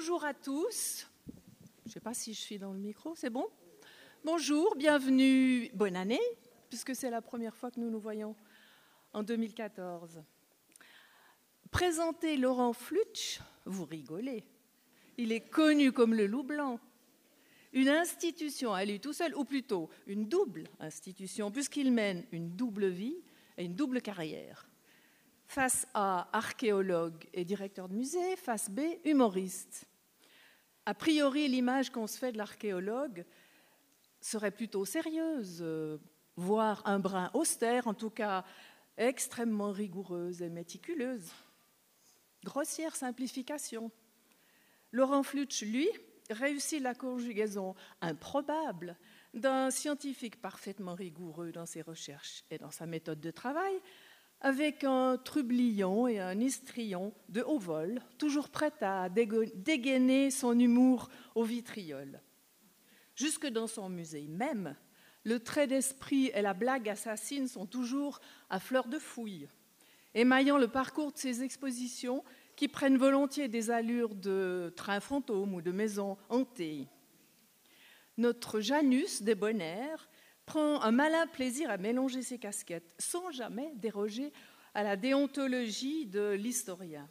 Bonjour 0.00 0.24
à 0.24 0.32
tous. 0.32 1.08
Je 1.82 1.88
ne 1.88 1.90
sais 1.90 1.98
pas 1.98 2.14
si 2.14 2.32
je 2.32 2.38
suis 2.38 2.56
dans 2.56 2.72
le 2.72 2.78
micro, 2.78 3.16
c'est 3.16 3.30
bon? 3.30 3.48
Bonjour, 4.22 4.76
bienvenue, 4.76 5.72
bonne 5.74 5.96
année, 5.96 6.20
puisque 6.68 6.94
c'est 6.94 7.10
la 7.10 7.20
première 7.20 7.56
fois 7.56 7.72
que 7.72 7.80
nous 7.80 7.90
nous 7.90 7.98
voyons 7.98 8.36
en 9.12 9.24
2014. 9.24 10.22
Présenter 11.72 12.36
Laurent 12.36 12.72
Flutsch, 12.72 13.40
vous 13.64 13.86
rigolez. 13.86 14.44
Il 15.16 15.32
est 15.32 15.40
connu 15.40 15.90
comme 15.90 16.14
le 16.14 16.28
loup 16.28 16.44
blanc. 16.44 16.78
Une 17.72 17.88
institution 17.88 18.72
à 18.72 18.84
lui 18.84 19.00
tout 19.00 19.12
seul, 19.12 19.34
ou 19.34 19.44
plutôt 19.44 19.90
une 20.06 20.28
double 20.28 20.68
institution, 20.78 21.50
puisqu'il 21.50 21.90
mène 21.90 22.24
une 22.30 22.50
double 22.50 22.86
vie 22.86 23.16
et 23.56 23.64
une 23.64 23.74
double 23.74 24.00
carrière. 24.00 24.68
Face 25.48 25.88
A, 25.92 26.28
archéologue 26.32 27.26
et 27.34 27.44
directeur 27.44 27.88
de 27.88 27.94
musée, 27.94 28.36
face 28.36 28.70
B, 28.70 28.80
humoriste. 29.04 29.87
A 30.88 30.94
priori, 30.94 31.48
l'image 31.48 31.90
qu'on 31.90 32.06
se 32.06 32.16
fait 32.16 32.32
de 32.32 32.38
l'archéologue 32.38 33.26
serait 34.22 34.50
plutôt 34.50 34.86
sérieuse, 34.86 35.58
euh, 35.60 35.98
voire 36.34 36.80
un 36.86 36.98
brin 36.98 37.30
austère, 37.34 37.88
en 37.88 37.92
tout 37.92 38.08
cas 38.08 38.42
extrêmement 38.96 39.70
rigoureuse 39.70 40.40
et 40.40 40.48
méticuleuse. 40.48 41.30
Grossière 42.42 42.96
simplification. 42.96 43.90
Laurent 44.90 45.22
Flutsch, 45.22 45.60
lui, 45.60 45.90
réussit 46.30 46.80
la 46.80 46.94
conjugaison 46.94 47.74
improbable 48.00 48.96
d'un 49.34 49.70
scientifique 49.70 50.40
parfaitement 50.40 50.94
rigoureux 50.94 51.52
dans 51.52 51.66
ses 51.66 51.82
recherches 51.82 52.44
et 52.50 52.56
dans 52.56 52.70
sa 52.70 52.86
méthode 52.86 53.20
de 53.20 53.30
travail, 53.30 53.78
avec 54.40 54.84
un 54.84 55.16
trublion 55.16 56.06
et 56.06 56.20
un 56.20 56.38
histrion 56.38 57.12
de 57.28 57.42
haut 57.42 57.58
vol, 57.58 58.00
toujours 58.18 58.48
prêt 58.48 58.72
à 58.80 59.08
dégainer 59.08 60.30
son 60.30 60.58
humour 60.58 61.08
au 61.34 61.42
vitriol. 61.42 62.20
Jusque 63.16 63.46
dans 63.46 63.66
son 63.66 63.88
musée 63.88 64.28
même, 64.28 64.76
le 65.24 65.40
trait 65.40 65.66
d'esprit 65.66 66.30
et 66.34 66.42
la 66.42 66.54
blague 66.54 66.88
assassine 66.88 67.48
sont 67.48 67.66
toujours 67.66 68.20
à 68.48 68.60
fleur 68.60 68.86
de 68.86 68.98
fouille, 68.98 69.48
émaillant 70.14 70.56
le 70.56 70.68
parcours 70.68 71.12
de 71.12 71.18
ses 71.18 71.42
expositions 71.42 72.22
qui 72.54 72.68
prennent 72.68 72.96
volontiers 72.96 73.48
des 73.48 73.70
allures 73.70 74.14
de 74.14 74.72
trains 74.76 75.00
fantômes 75.00 75.54
ou 75.54 75.62
de 75.62 75.72
maisons 75.72 76.16
hantées. 76.28 76.86
Notre 78.16 78.60
Janus 78.60 79.22
débonnaire 79.22 80.07
prend 80.48 80.80
un 80.80 80.92
malin 80.92 81.26
plaisir 81.26 81.70
à 81.70 81.76
mélanger 81.76 82.22
ses 82.22 82.38
casquettes 82.38 82.94
sans 82.98 83.30
jamais 83.30 83.70
déroger 83.74 84.32
à 84.72 84.82
la 84.82 84.96
déontologie 84.96 86.06
de 86.06 86.30
l'historien. 86.30 87.06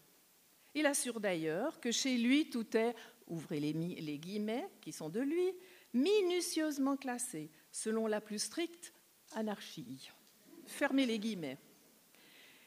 Il 0.73 0.87
assure 0.87 1.19
d'ailleurs 1.19 1.79
que 1.79 1.91
chez 1.91 2.17
lui 2.17 2.49
tout 2.49 2.75
est, 2.75 2.95
ouvrez 3.27 3.59
les, 3.59 4.17
guillemets 4.17 4.67
qui 4.81 4.91
sont 4.91 5.09
de 5.09 5.19
lui, 5.19 5.53
minutieusement 5.93 6.97
classé 6.97 7.51
selon 7.71 8.07
la 8.07 8.21
plus 8.21 8.39
stricte 8.39 8.91
anarchie. 9.33 10.09
Fermez 10.65 11.05
les 11.05 11.19
guillemets. 11.19 11.59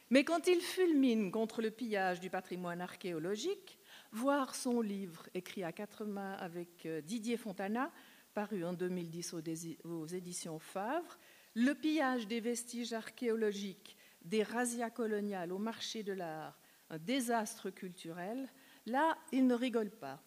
Mais 0.09 0.23
quand 0.23 0.47
il 0.47 0.61
fulmine 0.61 1.31
contre 1.31 1.61
le 1.61 1.71
pillage 1.71 2.21
du 2.21 2.29
patrimoine 2.29 2.79
archéologique, 2.79 3.77
voir 4.13 4.55
son 4.55 4.79
livre 4.79 5.27
écrit 5.33 5.65
à 5.65 5.73
quatre 5.73 6.05
mains 6.05 6.33
avec 6.33 6.85
euh, 6.85 7.01
Didier 7.01 7.35
Fontana, 7.35 7.91
paru 8.33 8.63
en 8.65 8.73
2010 8.73 9.35
aux 9.83 10.05
éditions 10.07 10.59
Favre, 10.59 11.17
le 11.53 11.73
pillage 11.73 12.27
des 12.27 12.39
vestiges 12.39 12.93
archéologiques, 12.93 13.97
des 14.21 14.43
razzias 14.43 14.89
coloniales 14.89 15.51
au 15.51 15.57
marché 15.57 16.03
de 16.03 16.13
l'art, 16.13 16.59
un 16.89 16.97
désastre 16.97 17.69
culturel, 17.69 18.49
là, 18.85 19.17
il 19.31 19.47
ne 19.47 19.53
rigole 19.53 19.91
pas. 19.91 20.21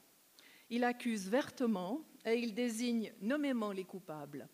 Il 0.70 0.84
accuse 0.84 1.28
vertement 1.28 2.04
et 2.24 2.34
il 2.34 2.54
désigne 2.54 3.12
nommément 3.20 3.72
les 3.72 3.84
coupables. 3.84 4.48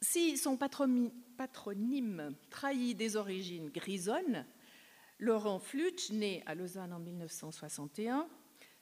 Si 0.00 0.36
son 0.36 0.56
patronyme 0.56 2.36
trahit 2.50 2.96
des 2.96 3.16
origines 3.16 3.70
grisonnes, 3.70 4.46
Laurent 5.18 5.58
Flutsch, 5.58 6.10
né 6.10 6.42
à 6.46 6.54
Lausanne 6.54 6.92
en 6.92 6.98
1961, 6.98 8.28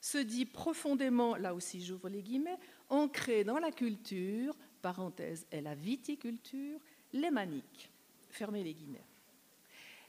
se 0.04 0.18
dit 0.18 0.44
profondément, 0.44 1.34
là 1.34 1.54
aussi 1.54 1.82
j'ouvre 1.82 2.10
les 2.10 2.22
guillemets, 2.22 2.58
ancré 2.90 3.42
dans 3.42 3.58
la 3.58 3.72
culture, 3.72 4.54
parenthèse, 4.82 5.46
et 5.50 5.62
la 5.62 5.74
viticulture, 5.74 6.78
lémanique. 7.14 7.90
Fermez 8.28 8.62
les 8.62 8.74
guillemets. 8.74 9.06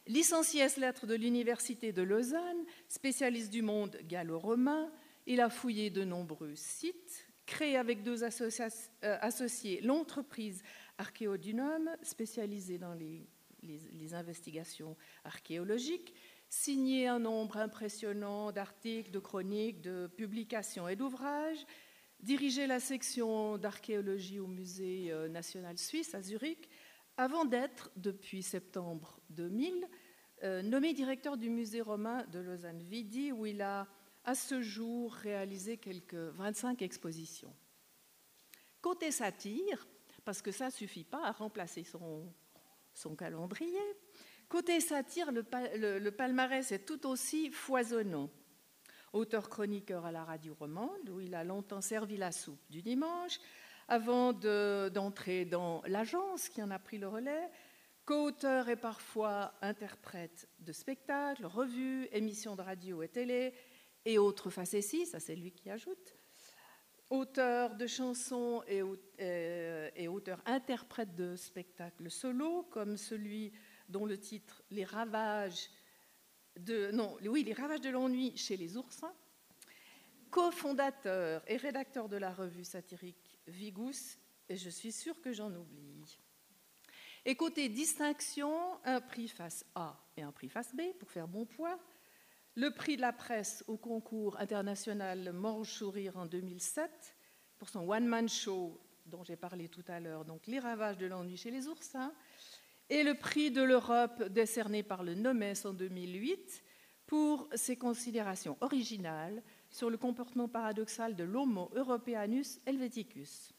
Licencié 0.05 0.63
à 0.63 0.67
lettres 0.81 1.07
de 1.07 1.15
l'Université 1.15 1.93
de 1.93 2.01
Lausanne, 2.01 2.65
spécialiste 2.89 3.49
du 3.49 3.61
monde 3.61 3.97
gallo-romain, 4.03 4.91
il 5.27 5.39
a 5.39 5.49
fouillé 5.49 5.89
de 5.89 6.03
nombreux 6.03 6.55
sites, 6.55 7.25
créé 7.45 7.77
avec 7.77 8.03
deux 8.03 8.21
euh, 8.21 9.17
associés 9.21 9.79
l'entreprise 9.79 10.61
archéodunum, 10.97 11.89
spécialisé 12.01 12.77
dans 12.77 12.93
les, 12.93 13.25
investigations 14.13 14.97
archéologiques, 15.23 16.13
signé 16.55 17.07
un 17.07 17.19
nombre 17.19 17.57
impressionnant 17.57 18.51
d'articles, 18.51 19.11
de 19.11 19.19
chroniques, 19.19 19.81
de 19.81 20.07
publications 20.15 20.87
et 20.87 20.95
d'ouvrages, 20.95 21.65
dirigé 22.21 22.65
la 22.65 22.79
section 22.79 23.57
d'archéologie 23.57 24.39
au 24.39 24.47
Musée 24.47 25.11
euh, 25.11 25.27
national 25.27 25.77
suisse 25.77 26.15
à 26.15 26.21
Zurich, 26.21 26.69
avant 27.17 27.43
d'être, 27.43 27.91
depuis 27.97 28.41
septembre 28.41 29.19
2000, 29.31 29.87
euh, 30.43 30.61
nommé 30.61 30.93
directeur 30.93 31.37
du 31.37 31.49
musée 31.49 31.81
romain 31.81 32.25
de 32.31 32.39
Lausanne-Vidi, 32.39 33.33
où 33.33 33.45
il 33.45 33.61
a 33.61 33.87
à 34.23 34.33
ce 34.33 34.61
jour 34.61 35.13
réalisé 35.13 35.77
quelques 35.77 36.15
25 36.15 36.81
expositions. 36.81 37.53
Côté 38.81 39.11
satire, 39.11 39.87
parce 40.23 40.41
que 40.41 40.51
ça 40.51 40.67
ne 40.67 40.71
suffit 40.71 41.03
pas 41.03 41.27
à 41.27 41.31
remplacer 41.31 41.83
son, 41.83 42.33
son 42.93 43.15
calendrier. 43.15 43.83
Côté 44.55 44.79
satire, 44.79 45.33
le, 45.33 46.09
palmarès 46.11 46.71
est 46.71 46.85
tout 46.85 47.07
aussi 47.07 47.51
foisonnant. 47.51 48.29
Auteur-chroniqueur 49.11 50.05
à 50.05 50.13
la 50.13 50.23
radio 50.23 50.55
romande, 50.57 51.09
où 51.09 51.19
il 51.19 51.35
a 51.35 51.43
longtemps 51.43 51.81
servi 51.81 52.15
la 52.15 52.31
soupe 52.31 52.61
du 52.69 52.81
dimanche, 52.81 53.37
avant 53.89 54.31
d'entrer 54.31 55.43
dans 55.43 55.81
l'agence 55.87 56.47
qui 56.47 56.63
en 56.63 56.71
a 56.71 56.79
pris 56.79 56.97
le 56.97 57.09
relais, 57.09 57.49
co-auteur 58.05 58.69
et 58.69 58.77
parfois 58.77 59.55
interprète 59.61 60.47
de 60.59 60.71
spectacles, 60.71 61.45
revues, 61.47 62.07
émissions 62.13 62.55
de 62.55 62.61
radio 62.61 63.03
et 63.03 63.09
télé, 63.09 63.53
et 64.05 64.17
autres 64.17 64.49
facéties, 64.49 65.05
ça 65.05 65.19
c'est 65.19 65.35
lui 65.35 65.51
qui 65.51 65.69
ajoute, 65.69 66.15
auteur 67.09 67.75
de 67.75 67.87
chansons 67.87 68.63
euh, 68.69 69.89
et, 69.97 70.07
auteur-interprète 70.07 71.13
de 71.13 71.35
spectacles 71.35 72.09
solo, 72.09 72.63
comme 72.71 72.95
celui 72.95 73.51
dont 73.89 74.05
le 74.05 74.19
titre 74.19 74.63
Les 74.71 74.85
ravages 74.85 75.69
de, 76.57 76.91
non, 76.91 77.17
oui, 77.23 77.43
les 77.43 77.53
ravages 77.53 77.81
de 77.81 77.89
l'ennui 77.89 78.35
chez 78.37 78.57
les 78.57 78.77
oursins, 78.77 79.13
cofondateur 80.29 81.43
et 81.47 81.57
rédacteur 81.57 82.09
de 82.09 82.17
la 82.17 82.33
revue 82.33 82.63
satirique 82.63 83.39
Vigus, 83.47 84.17
et 84.49 84.57
je 84.57 84.69
suis 84.69 84.91
sûre 84.91 85.19
que 85.21 85.33
j'en 85.33 85.53
oublie. 85.53 86.19
Et 87.25 87.35
côté 87.35 87.69
distinction, 87.69 88.53
un 88.83 89.01
prix 89.01 89.27
face 89.27 89.65
A 89.73 89.97
et 90.15 90.21
un 90.21 90.31
prix 90.31 90.49
face 90.49 90.75
B 90.75 90.81
pour 90.99 91.09
faire 91.09 91.27
bon 91.27 91.45
poids, 91.45 91.79
le 92.53 92.69
prix 92.69 92.95
de 92.95 93.01
la 93.01 93.11
presse 93.11 93.63
au 93.67 93.77
concours 93.77 94.39
international 94.39 95.33
Mange 95.33 95.69
Sourire 95.69 96.15
en 96.17 96.25
2007 96.25 97.15
pour 97.57 97.67
son 97.69 97.89
one-man 97.89 98.29
show 98.29 98.79
dont 99.05 99.23
j'ai 99.23 99.35
parlé 99.35 99.69
tout 99.69 99.83
à 99.87 99.99
l'heure, 99.99 100.25
donc 100.25 100.47
Les 100.47 100.59
ravages 100.59 100.97
de 100.97 101.05
l'ennui 101.05 101.37
chez 101.37 101.51
les 101.51 101.67
oursins, 101.67 102.13
et 102.89 103.03
le 103.03 103.15
prix 103.15 103.51
de 103.51 103.61
l'Europe 103.61 104.23
décerné 104.23 104.83
par 104.83 105.03
le 105.03 105.15
NOMES 105.15 105.65
en 105.65 105.73
2008 105.73 106.63
pour 107.07 107.47
ses 107.55 107.75
considérations 107.75 108.57
originales 108.61 109.43
sur 109.69 109.89
le 109.89 109.97
comportement 109.97 110.47
paradoxal 110.47 111.15
de 111.15 111.23
l'Homo 111.23 111.71
europeanus 111.75 112.59
helveticus. 112.65 113.53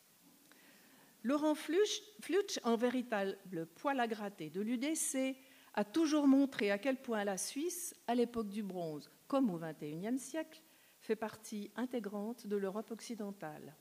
Laurent 1.23 1.55
Flutsch, 1.55 2.61
en 2.62 2.76
véritable 2.76 3.67
poil 3.75 3.99
à 3.99 4.06
gratter 4.06 4.49
de 4.50 4.61
l'UDC, 4.61 5.37
a 5.75 5.84
toujours 5.84 6.26
montré 6.26 6.70
à 6.70 6.78
quel 6.78 6.96
point 6.96 7.25
la 7.25 7.37
Suisse, 7.37 7.94
à 8.06 8.14
l'époque 8.14 8.49
du 8.49 8.62
bronze 8.62 9.11
comme 9.26 9.50
au 9.50 9.58
XXIe 9.58 10.19
siècle, 10.19 10.62
fait 11.00 11.17
partie 11.17 11.70
intégrante 11.76 12.46
de 12.46 12.56
l'Europe 12.56 12.90
occidentale. 12.93 13.75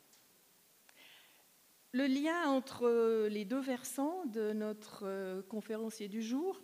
Le 1.95 2.07
lien 2.07 2.49
entre 2.49 3.29
les 3.29 3.45
deux 3.45 3.61
versants 3.61 4.25
de 4.25 4.51
notre 4.51 5.03
euh, 5.05 5.41
conférencier 5.43 6.09
du 6.09 6.21
jour, 6.21 6.61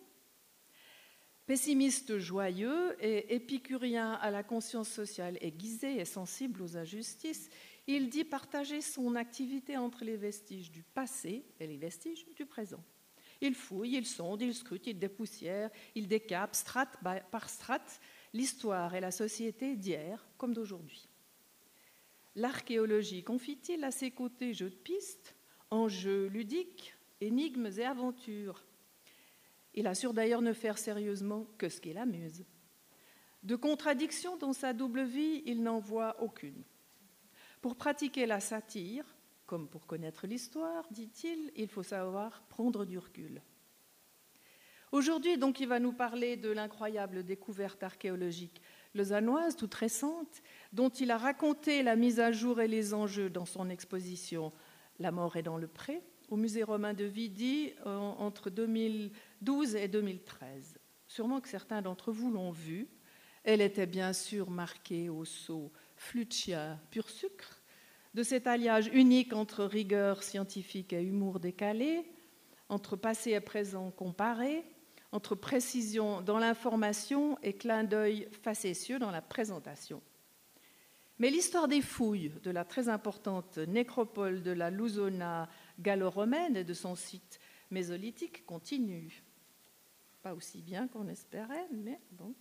pessimiste 1.46 2.18
joyeux 2.18 2.98
et 3.00 3.34
épicurien 3.34 4.12
à 4.16 4.30
la 4.30 4.44
conscience 4.44 4.90
sociale 4.90 5.38
aiguisée 5.40 6.02
et 6.02 6.04
sensible 6.04 6.62
aux 6.62 6.76
injustices, 6.76 7.50
il 7.88 8.10
dit 8.10 8.26
partager 8.26 8.82
son 8.82 9.16
activité 9.16 9.78
entre 9.78 10.04
les 10.04 10.18
vestiges 10.18 10.70
du 10.70 10.84
passé 10.84 11.46
et 11.62 11.68
les 11.68 11.78
vestiges 11.78 12.26
du 12.36 12.46
présent. 12.46 12.84
Il 13.40 13.56
fouille, 13.56 13.96
il 13.96 14.06
sonde, 14.06 14.42
il 14.42 14.54
scrute, 14.54 14.88
il 14.88 15.00
dépoussière, 15.00 15.70
il 15.96 16.10
décape, 16.10 16.58
strate 16.58 16.98
par 17.32 17.50
strate, 17.50 18.02
l'histoire 18.34 18.96
et 18.96 19.00
la 19.00 19.12
société 19.12 19.78
d'hier 19.78 20.28
comme 20.38 20.54
d'aujourd'hui. 20.54 21.08
L'archéologie 22.36 23.24
confie-t-il 23.24 23.84
à 23.84 23.92
ses 23.92 24.12
côtés 24.12 24.54
jeux 24.54 24.70
de 24.70 24.76
pistes, 24.76 25.36
enjeux 25.70 26.28
ludiques, 26.28 26.96
énigmes 27.20 27.70
et 27.78 27.84
aventures? 27.84 28.64
Il 29.74 29.88
assure 29.88 30.14
d'ailleurs 30.14 30.42
ne 30.42 30.54
faire 30.54 30.78
sérieusement 30.78 31.46
que 31.58 31.68
ce 31.68 31.82
qui 31.82 31.94
l'amuse. 31.94 32.46
De 33.44 33.56
contradiction 33.56 34.38
dans 34.38 34.54
sa 34.54 34.74
double 34.74 35.04
vie, 35.04 35.44
il 35.46 35.62
n'en 35.62 35.80
voit 35.80 36.22
aucune. 36.22 36.64
Pour 37.62 37.76
pratiquer 37.76 38.26
la 38.26 38.40
satire, 38.40 39.06
comme 39.46 39.68
pour 39.68 39.86
connaître 39.86 40.26
l'histoire, 40.26 40.88
dit-il, 40.92 41.52
il 41.56 41.68
faut 41.68 41.84
savoir 41.84 42.44
prendre 42.44 42.86
du 42.86 42.98
recul. 42.98 43.42
Aujourd'hui, 44.92 45.38
donc, 45.38 45.60
il 45.60 45.68
va 45.68 45.80
nous 45.80 45.94
parler 45.94 46.38
de 46.38 46.50
l'incroyable 46.50 47.24
découverte 47.24 47.82
archéologique 47.82 48.62
lausannoise, 48.94 49.56
toute 49.56 49.74
récente, 49.74 50.42
dont 50.72 50.90
il 50.90 51.12
a 51.12 51.18
raconté 51.18 51.84
la 51.84 51.96
mise 51.96 52.20
à 52.20 52.32
jour 52.32 52.62
et 52.62 52.68
les 52.68 52.94
enjeux 52.94 53.30
dans 53.30 53.46
son 53.46 53.70
exposition 53.70 54.52
La 55.00 55.12
mort 55.12 55.36
est 55.36 55.44
dans 55.44 55.58
le 55.58 55.68
pré, 55.68 56.02
au 56.30 56.38
musée 56.38 56.64
romain 56.64 56.94
de 56.94 57.06
Vidi 57.06 57.74
entre 57.86 58.50
2012 58.50 59.76
et 59.76 59.88
2013. 59.88 60.78
Sûrement 61.08 61.42
que 61.42 61.50
certains 61.50 61.82
d'entre 61.82 62.12
vous 62.12 62.32
l'ont 62.32 62.52
vue. 62.52 62.88
Elle 63.44 63.62
était 63.62 63.88
bien 63.88 64.14
sûr 64.14 64.50
marquée 64.50 65.10
au 65.10 65.26
sceau 65.26 65.72
Flutia 65.98 66.80
pur 66.90 67.10
sucre, 67.10 67.62
de 68.14 68.24
cet 68.24 68.48
alliage 68.48 68.90
unique 68.94 69.34
entre 69.34 69.66
rigueur 69.66 70.24
scientifique 70.24 70.94
et 70.94 71.02
humour 71.02 71.40
décalé, 71.40 72.10
entre 72.70 72.96
passé 72.96 73.32
et 73.32 73.40
présent 73.40 73.92
comparé, 73.92 74.64
entre 75.12 75.36
précision 75.36 76.22
dans 76.22 76.40
l'information 76.40 77.38
et 77.44 77.54
clin 77.54 77.84
d'œil 77.84 78.28
facétieux 78.42 79.00
dans 79.00 79.12
la 79.12 79.22
présentation. 79.22 80.02
Mais 81.22 81.30
l'histoire 81.30 81.68
des 81.68 81.84
fouilles 81.84 82.32
de 82.42 82.50
la 82.50 82.66
très 82.66 82.90
importante 82.90 83.60
nécropole 83.60 84.42
de 84.42 84.50
la 84.50 84.72
Lousona 84.72 85.48
gallo-romaine 85.80 86.58
et 86.58 86.64
de 86.64 86.74
son 86.74 86.96
site 86.96 87.40
mésolithique 87.70 88.44
continue. 88.48 89.24
Pas 90.24 90.34
aussi 90.34 90.64
bien 90.64 90.88
qu'on 90.88 91.08
espérait, 91.08 91.68
mais 91.72 92.00
bon. 92.14 92.34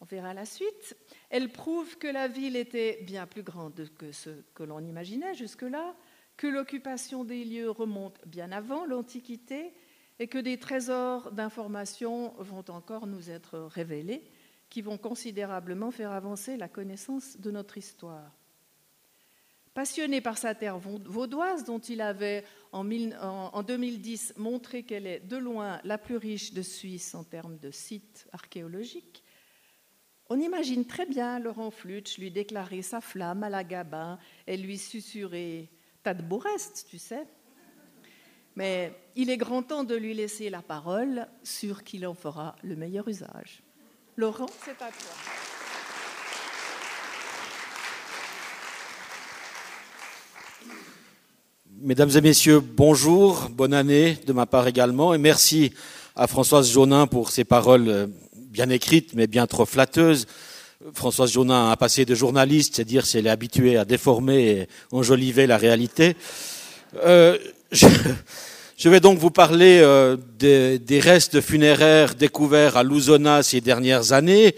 On 0.00 0.04
verra 0.06 0.34
la 0.34 0.44
suite. 0.44 0.96
Elle 1.30 1.50
prouve 1.50 1.98
que 1.98 2.08
la 2.08 2.26
ville 2.26 2.56
était 2.56 3.00
bien 3.04 3.28
plus 3.28 3.44
grande 3.44 3.88
que 3.96 4.10
ce 4.10 4.30
que 4.54 4.64
l'on 4.64 4.80
imaginait 4.80 5.34
jusque-là, 5.34 5.94
que 6.36 6.48
l'occupation 6.48 7.22
des 7.22 7.44
lieux 7.44 7.70
remonte 7.70 8.18
bien 8.26 8.50
avant 8.50 8.86
l'Antiquité 8.86 9.72
et 10.18 10.26
que 10.26 10.38
des 10.38 10.58
trésors 10.58 11.30
d'informations 11.30 12.34
vont 12.38 12.64
encore 12.70 13.06
nous 13.06 13.30
être 13.30 13.60
révélés 13.60 14.31
qui 14.72 14.80
vont 14.80 14.96
considérablement 14.96 15.90
faire 15.90 16.12
avancer 16.12 16.56
la 16.56 16.66
connaissance 16.66 17.38
de 17.38 17.50
notre 17.50 17.76
histoire. 17.76 18.32
Passionné 19.74 20.22
par 20.22 20.38
sa 20.38 20.54
terre 20.54 20.78
vaudoise, 20.78 21.64
dont 21.64 21.78
il 21.78 22.00
avait 22.00 22.42
en 22.72 22.82
2010 23.62 24.32
montré 24.38 24.82
qu'elle 24.82 25.06
est 25.06 25.20
de 25.20 25.36
loin 25.36 25.78
la 25.84 25.98
plus 25.98 26.16
riche 26.16 26.54
de 26.54 26.62
Suisse 26.62 27.14
en 27.14 27.22
termes 27.22 27.58
de 27.58 27.70
sites 27.70 28.26
archéologiques, 28.32 29.22
on 30.30 30.40
imagine 30.40 30.86
très 30.86 31.04
bien 31.04 31.38
Laurent 31.38 31.70
Flutsch 31.70 32.16
lui 32.16 32.30
déclarer 32.30 32.80
sa 32.80 33.02
flamme 33.02 33.42
à 33.42 33.50
la 33.50 33.64
Gabin 33.64 34.18
et 34.46 34.56
lui 34.56 34.78
susurrer 34.78 35.68
T'as 36.02 36.14
de 36.14 36.22
beaux 36.22 36.38
restes, 36.38 36.86
tu 36.88 36.96
sais. 36.96 37.26
Mais 38.56 38.98
il 39.16 39.28
est 39.28 39.36
grand 39.36 39.62
temps 39.62 39.84
de 39.84 39.94
lui 39.94 40.14
laisser 40.14 40.48
la 40.48 40.62
parole, 40.62 41.28
sûr 41.42 41.84
qu'il 41.84 42.06
en 42.06 42.14
fera 42.14 42.56
le 42.62 42.74
meilleur 42.74 43.06
usage. 43.06 43.62
Laurent, 44.16 44.46
c'est 44.62 44.72
à 44.72 44.90
toi. 44.90 45.14
Mesdames 51.80 52.10
et 52.14 52.20
messieurs, 52.20 52.60
bonjour, 52.60 53.48
bonne 53.50 53.72
année 53.72 54.18
de 54.26 54.34
ma 54.34 54.44
part 54.44 54.68
également, 54.68 55.14
et 55.14 55.18
merci 55.18 55.72
à 56.14 56.26
Françoise 56.26 56.70
Jaunin 56.70 57.06
pour 57.06 57.30
ses 57.30 57.44
paroles 57.44 57.88
euh, 57.88 58.06
bien 58.34 58.68
écrite, 58.68 59.14
mais 59.14 59.26
bien 59.26 59.46
trop 59.46 59.64
flatteuse. 59.64 60.26
Françoise 60.92 61.32
Jonin 61.32 61.70
a 61.70 61.76
passé 61.76 62.04
de 62.04 62.14
journaliste, 62.14 62.76
c'est 62.76 62.84
dire 62.84 63.06
si 63.06 63.16
elle 63.16 63.28
est 63.28 63.30
habituée 63.30 63.78
à 63.78 63.86
déformer 63.86 64.50
et 64.50 64.68
enjoliver 64.90 65.46
la 65.46 65.56
réalité. 65.56 66.16
Euh, 67.04 67.38
je, 68.82 68.88
vais 68.88 68.98
donc 68.98 69.18
vous 69.18 69.30
parler 69.30 69.78
euh, 69.80 70.16
des, 70.38 70.98
restes 70.98 71.40
funéraires 71.40 72.16
découverts 72.16 72.76
à 72.76 72.82
Lousona 72.82 73.44
ces 73.44 73.60
dernières 73.60 74.12
années. 74.12 74.56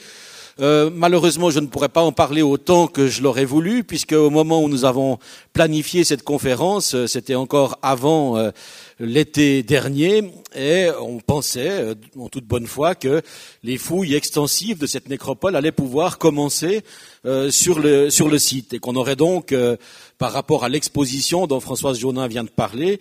Euh, 0.60 0.88
malheureusement, 0.94 1.50
je 1.50 1.60
ne 1.60 1.66
pourrais 1.66 1.90
pas 1.90 2.02
en 2.02 2.12
parler 2.12 2.40
autant 2.40 2.86
que 2.86 3.06
je 3.06 3.22
l'aurais 3.22 3.44
voulu, 3.44 3.84
puisque 3.84 4.12
au 4.12 4.30
moment 4.30 4.62
où 4.62 4.68
nous 4.68 4.86
avons 4.86 5.18
planifié 5.52 6.04
cette 6.04 6.22
conférence, 6.22 6.94
euh, 6.94 7.06
c'était 7.06 7.34
encore 7.34 7.78
avant 7.82 8.50
l'été 8.98 9.62
dernier 9.62 10.32
et 10.56 10.88
on 11.02 11.18
pensait 11.18 11.94
en 12.18 12.28
toute 12.28 12.46
bonne 12.46 12.66
foi 12.66 12.94
que 12.94 13.20
les 13.62 13.76
fouilles 13.76 14.14
extensives 14.14 14.78
de 14.78 14.86
cette 14.86 15.08
nécropole 15.08 15.54
allaient 15.54 15.72
pouvoir 15.72 16.16
commencer 16.16 16.82
euh, 17.26 17.50
sur, 17.50 17.78
le, 17.78 18.10
sur 18.10 18.28
le 18.28 18.38
site 18.38 18.74
et 18.74 18.78
qu'on 18.78 18.96
aurait 18.96 19.16
donc, 19.16 19.52
euh, 19.52 19.76
par 20.18 20.32
rapport 20.32 20.64
à 20.64 20.68
l'exposition 20.68 21.46
dont 21.46 21.60
Françoise 21.60 21.98
Jaunin 21.98 22.28
vient 22.28 22.44
de 22.44 22.50
parler, 22.50 23.00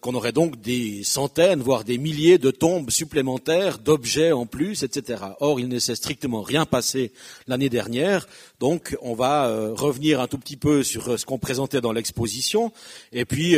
qu'on 0.00 0.14
aurait 0.14 0.32
donc 0.32 0.58
des 0.62 1.04
centaines, 1.04 1.60
voire 1.60 1.84
des 1.84 1.98
milliers 1.98 2.38
de 2.38 2.50
tombes 2.50 2.90
supplémentaires, 2.90 3.78
d'objets 3.78 4.32
en 4.32 4.46
plus, 4.46 4.82
etc. 4.82 5.22
Or, 5.40 5.60
il 5.60 5.68
ne 5.68 5.78
s'est 5.78 5.94
strictement 5.94 6.40
rien 6.40 6.64
passé 6.64 7.12
l'année 7.46 7.68
dernière, 7.68 8.26
donc 8.60 8.96
on 9.02 9.14
va 9.14 9.46
revenir 9.74 10.22
un 10.22 10.26
tout 10.26 10.38
petit 10.38 10.56
peu 10.56 10.82
sur 10.82 11.20
ce 11.20 11.26
qu'on 11.26 11.38
présentait 11.38 11.82
dans 11.82 11.92
l'exposition 11.92 12.72
et 13.12 13.26
puis 13.26 13.56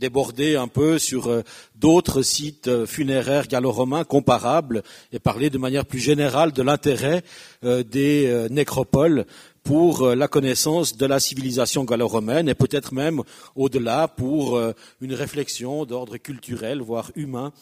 déborder 0.00 0.56
un 0.56 0.66
peu 0.66 0.98
sur 0.98 1.26
euh, 1.26 1.42
d'autres 1.74 2.22
sites 2.22 2.68
euh, 2.68 2.86
funéraires 2.86 3.46
gallo-romains 3.46 4.04
comparables 4.04 4.82
et 5.12 5.18
parler 5.18 5.50
de 5.50 5.58
manière 5.58 5.84
plus 5.84 5.98
générale 5.98 6.52
de 6.52 6.62
l'intérêt 6.62 7.22
euh, 7.64 7.82
des 7.82 8.46
nécropoles 8.50 9.26
pour 9.66 10.14
la 10.14 10.28
connaissance 10.28 10.96
de 10.96 11.06
la 11.06 11.18
civilisation 11.18 11.82
gallo-romaine 11.82 12.48
et 12.48 12.54
peut-être 12.54 12.94
même 12.94 13.20
au-delà 13.56 14.06
pour 14.06 14.60
une 15.00 15.12
réflexion 15.12 15.84
d'ordre 15.84 16.18
culturel, 16.18 16.80
voire 16.80 17.10
humain, 17.16 17.52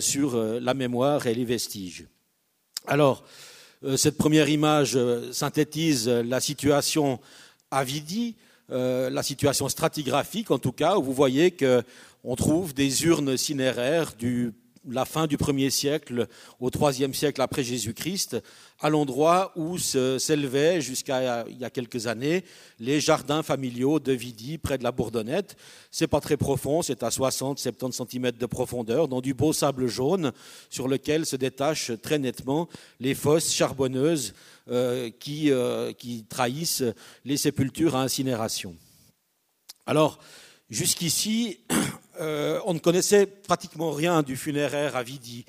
sur 0.00 0.36
la 0.36 0.72
mémoire 0.72 1.26
et 1.26 1.34
les 1.34 1.44
vestiges. 1.44 2.06
Alors, 2.86 3.24
cette 3.96 4.16
première 4.16 4.48
image 4.48 4.98
synthétise 5.32 6.08
la 6.08 6.40
situation 6.40 7.20
à 7.70 7.84
Vidi, 7.84 8.36
la 8.70 9.22
situation 9.22 9.68
stratigraphique 9.68 10.50
en 10.50 10.58
tout 10.58 10.72
cas, 10.72 10.96
où 10.96 11.02
vous 11.02 11.12
voyez 11.12 11.50
que 11.50 11.82
on 12.24 12.36
trouve 12.36 12.72
des 12.72 13.04
urnes 13.04 13.36
cinéraires 13.36 14.14
du 14.18 14.54
la 14.88 15.04
fin 15.04 15.26
du 15.26 15.36
premier 15.36 15.70
siècle 15.70 16.26
au 16.60 16.70
troisième 16.70 17.14
siècle 17.14 17.40
après 17.40 17.62
Jésus-Christ, 17.62 18.36
à 18.80 18.90
l'endroit 18.90 19.52
où 19.56 19.78
s'élevaient 19.78 20.80
jusqu'à 20.80 21.44
il 21.48 21.58
y 21.58 21.64
a 21.64 21.70
quelques 21.70 22.06
années 22.06 22.44
les 22.78 23.00
jardins 23.00 23.42
familiaux 23.42 24.00
de 24.00 24.12
Vidi 24.12 24.58
près 24.58 24.78
de 24.78 24.84
la 24.84 24.92
Bourdonnette. 24.92 25.56
C'est 25.90 26.06
pas 26.06 26.20
très 26.20 26.36
profond, 26.36 26.82
c'est 26.82 27.02
à 27.02 27.08
60-70 27.08 28.08
cm 28.08 28.30
de 28.32 28.46
profondeur, 28.46 29.08
dans 29.08 29.20
du 29.20 29.34
beau 29.34 29.52
sable 29.52 29.86
jaune 29.86 30.32
sur 30.70 30.88
lequel 30.88 31.26
se 31.26 31.36
détachent 31.36 31.92
très 32.02 32.18
nettement 32.18 32.68
les 33.00 33.14
fosses 33.14 33.52
charbonneuses 33.52 34.34
euh, 34.70 35.10
qui, 35.20 35.50
euh, 35.50 35.92
qui 35.92 36.24
trahissent 36.24 36.84
les 37.24 37.36
sépultures 37.36 37.96
à 37.96 38.02
incinération. 38.02 38.76
Alors, 39.86 40.18
jusqu'ici, 40.70 41.60
euh, 42.20 42.60
on 42.64 42.74
ne 42.74 42.78
connaissait 42.78 43.26
pratiquement 43.26 43.90
rien 43.90 44.22
du 44.22 44.36
funéraire 44.36 44.96
à 44.96 45.02
Vidi. 45.02 45.44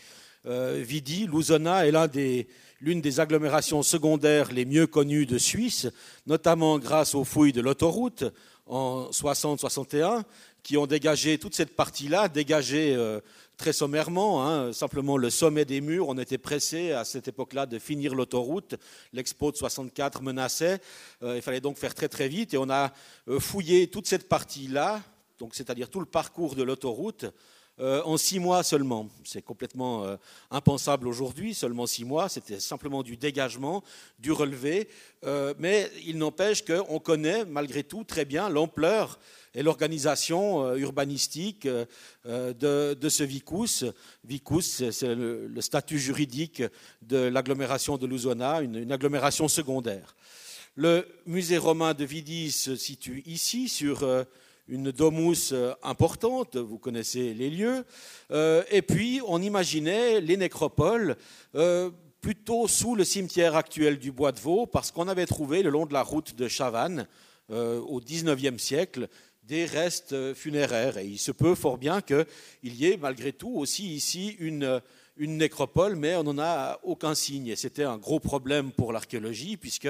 Euh, 0.46 0.82
Vidi, 0.86 1.28
Lousona, 1.28 1.88
est 1.88 2.48
l'une 2.82 3.02
des, 3.02 3.20
agglomérations 3.20 3.84
secondaires 3.84 4.52
les 4.52 4.66
mieux 4.66 4.88
connues 4.88 5.26
de 5.26 5.38
Suisse, 5.38 5.88
notamment 6.26 6.80
grâce 6.80 7.16
aux 7.16 7.24
fouilles 7.24 7.54
de 7.54 7.62
l'autoroute 7.62 8.26
en 8.66 9.10
60-61, 9.12 10.24
qui 10.64 10.78
ont 10.78 10.88
dégagé 10.88 11.38
toute 11.38 11.54
cette 11.54 11.76
partie-là, 11.76 12.30
dégagé 12.30 12.96
euh, 12.96 13.20
très 13.58 13.74
sommairement, 13.74 14.48
hein, 14.48 14.74
simplement 14.74 15.18
le 15.18 15.30
sommet 15.30 15.66
des 15.66 15.82
murs. 15.82 16.10
On 16.10 16.18
était 16.18 16.40
pressé 16.40 16.92
à 16.94 17.06
cette 17.06 17.28
époque-là 17.28 17.68
de 17.68 17.78
finir 17.78 18.16
l'autoroute. 18.16 18.76
L'expo 19.14 19.52
de 19.52 19.58
64 19.58 20.24
menaçait. 20.24 20.80
il 21.22 21.42
fallait 21.44 21.62
donc 21.62 21.78
faire 21.78 21.94
très 21.94 22.10
très 22.10 22.28
vite 22.28 22.56
et 22.56 22.58
on 22.58 22.70
a 22.72 22.92
fouillé 23.40 23.88
toute 23.88 24.08
cette 24.08 24.28
partie-là, 24.28 25.02
donc 25.40 25.56
c'est-à-dire 25.56 25.90
tout 25.90 26.00
le 26.00 26.06
parcours 26.06 26.56
de 26.56 26.64
l'autoroute, 26.64 27.26
euh, 27.82 28.02
en 28.06 28.16
six 28.16 28.40
mois 28.40 28.64
seulement. 28.64 29.10
C'est 29.26 29.42
complètement 29.42 30.06
euh, 30.06 30.16
impensable 30.50 31.10
aujourd'hui, 31.10 31.54
seulement 31.54 31.86
six 31.86 32.06
mois, 32.06 32.30
c'était 32.30 32.62
simplement 32.62 33.04
du 33.04 33.18
dégagement, 33.18 33.84
du 34.18 34.32
relevé, 34.32 34.88
euh, 35.26 35.54
mais 35.60 35.92
il 36.06 36.18
n'empêche 36.18 36.64
qu'on 36.64 37.00
connaît 37.00 37.44
malgré 37.44 37.84
tout 37.84 38.06
très 38.06 38.24
bien 38.24 38.48
l'ampleur 38.48 39.20
et 39.54 39.62
l'organisation 39.62 40.74
urbanistique 40.76 41.66
de, 42.26 43.10
ce 43.10 43.24
vicus. 43.24 43.86
Vicus, 44.24 44.90
c'est 44.92 45.16
le, 45.16 45.50
statut 45.60 46.00
juridique 46.00 46.64
de 47.02 47.18
l'agglomération 47.18 47.98
de 47.98 48.06
Luzona, 48.06 48.62
une, 48.62 48.76
une, 48.76 48.92
agglomération 48.92 49.48
secondaire. 49.48 50.16
Le 50.76 51.08
musée 51.26 51.58
romain 51.58 51.94
de 51.94 52.04
Vidi 52.04 52.52
se 52.52 52.76
situe 52.76 53.24
ici, 53.26 53.70
sur 53.70 54.06
une 54.68 54.92
domus 54.92 55.52
euh, 55.52 55.74
importante, 55.84 56.58
vous 56.58 56.78
connaissez 56.78 57.34
les 57.34 57.50
lieux, 57.50 57.86
euh, 58.32 58.64
et 58.72 58.82
puis 58.82 59.22
on 59.28 59.42
imaginait 59.42 60.22
les 60.22 60.38
nécropoles 60.38 61.18
euh, 61.56 61.92
plutôt 62.22 62.68
sous 62.68 62.96
le 62.96 63.04
cimetière 63.04 63.56
actuel 63.56 64.00
du 64.00 64.12
Bois 64.12 64.32
de 64.32 64.40
Vaux, 64.40 64.66
parce 64.66 64.92
qu'on 64.92 65.08
avait 65.08 65.28
trouvé 65.28 65.62
le 65.62 65.70
long 65.70 65.86
de 65.86 65.94
la 65.94 66.02
route 66.02 66.36
de 66.36 66.48
Chavannes, 66.48 67.08
au 67.52 68.02
XIXe 68.04 68.60
siècle, 68.60 69.08
des 69.44 69.66
restes 69.66 70.34
funéraires. 70.34 70.98
Et 70.98 71.06
il 71.06 71.20
se 71.20 71.32
peut 71.32 71.54
fort 71.54 71.78
bien 71.78 72.02
qu'il 72.02 72.26
y 72.64 72.88
ait 72.88 72.98
malgré 72.98 73.34
tout 73.34 73.54
aussi 73.56 73.94
ici 73.94 74.36
une 74.40 74.82
nécropole, 75.38 75.96
mais 75.96 76.16
on 76.16 76.24
n'en 76.24 76.40
a 76.40 76.80
aucun 76.82 77.14
signe. 77.14 77.50
Et 77.50 77.56
c'était 77.56 77.84
un 77.84 77.98
gros 77.98 78.20
problème 78.20 78.72
pour 78.72 78.92
l'archéologie, 78.92 79.58
puisque, 79.58 79.88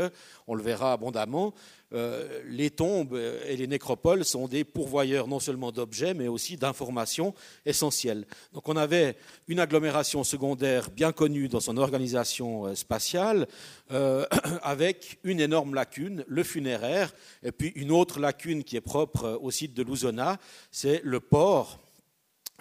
on 0.47 0.55
le 0.55 0.61
verra 0.61 0.91
abondamment, 0.91 1.53
euh, 1.95 2.41
les 2.47 2.69
tombes 2.69 3.17
et 3.47 3.55
les 3.55 3.67
nécropoles 3.67 4.25
sont 4.25 4.47
des 4.47 4.63
pourvoyeurs 4.63 5.27
non 5.27 5.39
seulement 5.39 5.71
d'objets, 5.71 6.13
mais 6.13 6.27
aussi 6.27 6.57
d'informations 6.57 7.33
essentielles. 7.65 8.25
Donc 8.53 8.67
on 8.67 8.75
avait 8.75 9.15
une 9.47 9.59
agglomération 9.59 10.23
secondaire 10.25 10.89
bien 10.89 11.13
connue 11.13 11.47
dans 11.47 11.61
son 11.61 11.77
organisation 11.77 12.65
euh, 12.65 12.75
spatiale, 12.75 13.47
euh, 13.91 14.25
avec 14.61 15.19
une 15.23 15.39
énorme 15.39 15.73
lacune, 15.73 16.25
le 16.27 16.43
funéraire, 16.43 17.13
et 17.43 17.51
puis 17.51 17.71
une 17.75 17.91
autre 17.91 18.19
lacune 18.19 18.63
qui 18.63 18.75
est 18.75 18.81
propre 18.81 19.39
au 19.41 19.49
site 19.49 19.73
de 19.73 19.83
Luzona, 19.83 20.37
c'est 20.71 21.01
le 21.03 21.21
port 21.21 21.79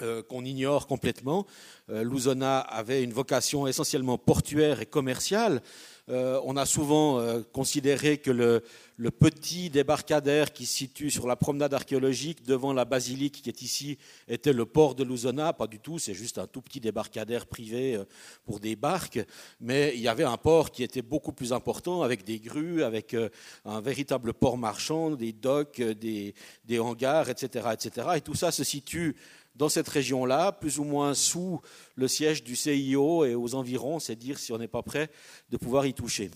euh, 0.02 0.24
qu'on 0.24 0.44
ignore 0.44 0.88
complètement. 0.88 1.46
Euh, 1.88 2.02
Luzona 2.02 2.58
avait 2.58 3.04
une 3.04 3.12
vocation 3.12 3.68
essentiellement 3.68 4.18
portuaire 4.18 4.80
et 4.80 4.86
commerciale. 4.86 5.62
Euh, 6.10 6.38
on 6.44 6.56
a 6.56 6.66
souvent 6.66 7.20
considéré 7.52 8.18
que 8.18 8.30
le, 8.30 8.62
petit 9.10 9.70
débarcadère 9.70 10.52
qui 10.52 10.66
se 10.66 10.76
situe 10.76 11.10
sur 11.10 11.26
la 11.26 11.34
promenade 11.34 11.72
archéologique 11.72 12.44
devant 12.44 12.72
la 12.72 12.84
basilique 12.84 13.40
qui 13.42 13.48
est 13.48 13.62
ici 13.62 13.98
était 14.28 14.52
le 14.52 14.66
port 14.66 14.94
de 14.94 15.02
Luzona. 15.02 15.52
Pas 15.52 15.66
du 15.66 15.78
tout, 15.78 15.98
c'est 15.98 16.14
juste 16.14 16.38
un 16.38 16.46
tout 16.46 16.60
petit 16.60 16.80
débarcadère 16.80 17.46
privé 17.46 17.98
pour 18.44 18.60
des 18.60 18.76
barques. 18.76 19.20
Mais 19.60 19.92
il 19.94 20.00
y 20.00 20.08
avait 20.08 20.24
un 20.24 20.36
port 20.36 20.70
qui 20.70 20.82
était 20.82 21.02
beaucoup 21.02 21.32
plus 21.32 21.52
important 21.52 22.02
avec 22.02 22.24
des 22.24 22.38
grues, 22.38 22.82
avec 22.82 23.16
un 23.64 23.80
véritable 23.80 24.34
port 24.34 24.58
marchand, 24.58 25.10
des 25.12 25.32
docks, 25.32 25.80
des, 25.80 26.34
des 26.66 26.78
hangars, 26.78 27.30
etc., 27.30 27.68
etc. 27.72 28.08
Et 28.16 28.20
tout 28.20 28.34
ça 28.34 28.52
se 28.52 28.62
situe 28.62 29.16
dans 29.54 29.68
cette 29.68 29.88
région-là, 29.88 30.52
plus 30.52 30.78
ou 30.78 30.84
moins 30.84 31.14
sous 31.14 31.60
le 31.94 32.08
siège 32.08 32.42
du 32.42 32.56
CIO 32.56 33.24
et 33.24 33.34
aux 33.34 33.54
environs, 33.54 34.00
c'est 34.00 34.16
dire 34.16 34.38
si 34.38 34.52
on 34.52 34.58
n'est 34.58 34.68
pas 34.68 34.82
prêt 34.82 35.10
de 35.50 35.56
pouvoir 35.56 35.86
y 35.86 35.94
toucher. 35.94 36.30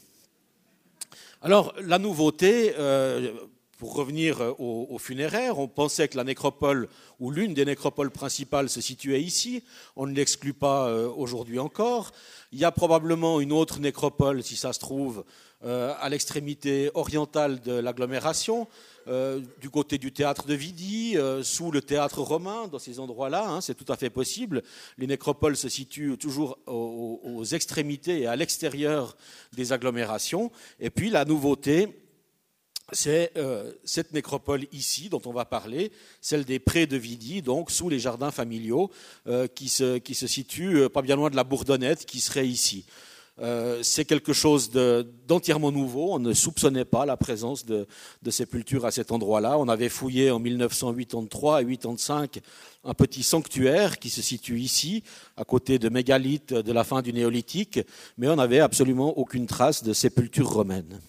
Alors, 1.41 1.75
la 1.81 1.99
nouveauté, 1.99 2.75
euh, 2.79 3.33
pour 3.79 3.95
revenir 3.95 4.41
aux, 4.59 4.99
funéraires, 4.99 5.61
on 5.61 5.69
pensait 5.69 6.09
que 6.09 6.17
la 6.17 6.25
nécropole, 6.25 6.89
ou 7.21 7.31
l'une 7.31 7.55
des 7.55 7.65
nécropoles 7.65 8.11
principales, 8.11 8.69
se 8.69 8.81
situait 8.81 9.23
ici. 9.23 9.63
On 9.95 10.07
ne 10.07 10.15
l'exclut 10.15 10.53
pas 10.53 10.89
euh, 10.89 11.09
aujourd'hui 11.09 11.61
encore. 11.61 12.11
Il 12.51 12.59
y 12.59 12.65
a 12.65 12.73
probablement 12.73 13.41
une 13.41 13.53
autre 13.53 13.79
nécropole, 13.79 14.43
si 14.43 14.57
ça 14.57 14.73
se 14.73 14.81
trouve, 14.81 15.25
euh, 15.65 15.93
à 15.99 16.09
l'extrémité 16.09 16.89
orientale 16.95 17.61
de 17.61 17.73
l'agglomération. 17.73 18.69
Euh, 19.09 19.41
du 19.61 19.71
côté 19.71 19.99
du 19.99 20.13
théâtre 20.13 20.47
de 20.47 20.55
Vidi, 20.55 21.17
euh, 21.17 21.43
sous 21.43 21.73
le 21.73 21.83
théâtre 21.83 22.21
romain, 22.21 22.69
dans 22.69 22.79
ces 22.79 23.01
endroits-là, 23.01 23.49
hein, 23.49 23.61
c'est 23.61 23.75
tout 23.75 23.91
à 23.93 23.97
fait 23.97 24.09
possible. 24.09 24.63
Les 24.99 25.09
nécropoles 25.09 25.57
se 25.57 25.69
situent 25.69 26.17
toujours 26.17 26.59
aux, 26.67 27.43
extrémités 27.45 28.21
et 28.21 28.27
à 28.29 28.37
l'extérieur 28.37 29.17
des 29.53 29.73
agglomérations. 29.73 30.53
Et 30.79 30.91
puis 30.91 31.11
la 31.11 31.25
nouveauté, 31.25 31.89
c'est 32.93 33.33
cette 33.85 34.13
nécropole 34.13 34.67
ici 34.73 35.09
dont 35.09 35.23
on 35.25 35.33
va 35.33 35.45
parler, 35.45 35.91
celle 36.21 36.45
des 36.45 36.61
prés 36.61 36.87
de 36.87 36.97
Vidi, 36.97 37.43
donc 37.43 37.71
sous 37.71 37.89
les 37.89 37.99
jardins 37.99 38.31
familiaux, 38.31 38.91
qui, 39.55 39.69
se, 39.69 39.99
qui 39.99 40.15
se 40.15 40.27
situe 40.27 40.89
pas 40.89 41.03
bien 41.03 41.17
loin 41.17 41.31
de 41.31 41.37
la 41.37 41.45
Bourdonnette, 41.45 42.07
qui 42.07 42.21
serait 42.21 42.47
ici. 42.47 42.85
Euh, 43.41 43.81
c'est 43.83 44.05
quelque 44.05 44.33
chose 44.33 44.71
d'entièrement 45.27 45.71
nouveau. 45.71 46.15
On 46.15 46.19
ne 46.19 46.33
soupçonnait 46.33 46.85
pas 46.85 47.07
la 47.07 47.17
présence 47.17 47.65
de, 47.65 47.87
sépultures 48.31 48.85
à 48.85 48.91
cet 48.91 49.13
endroit-là. 49.13 49.59
On 49.59 49.69
avait 49.69 49.89
fouillé 49.89 50.31
en 50.31 50.39
1983 50.39 51.63
et 51.63 51.65
1985 51.65 52.41
un 52.85 52.95
petit 52.95 53.23
sanctuaire 53.23 53.99
qui 53.99 54.11
se 54.11 54.23
situe 54.23 54.59
ici, 54.59 55.03
à 55.37 55.45
côté 55.45 55.79
de 55.79 55.89
mégalithes 55.89 56.55
de 56.55 56.73
la 56.73 56.85
fin 56.85 57.03
du 57.03 57.13
néolithique, 57.13 57.81
mais 58.17 58.29
on 58.29 58.37
n'avait 58.37 58.61
absolument 58.61 59.19
aucune 59.19 59.47
trace 59.47 59.83
de 59.83 59.93
sépulture 59.93 60.49
romaine. 60.49 61.01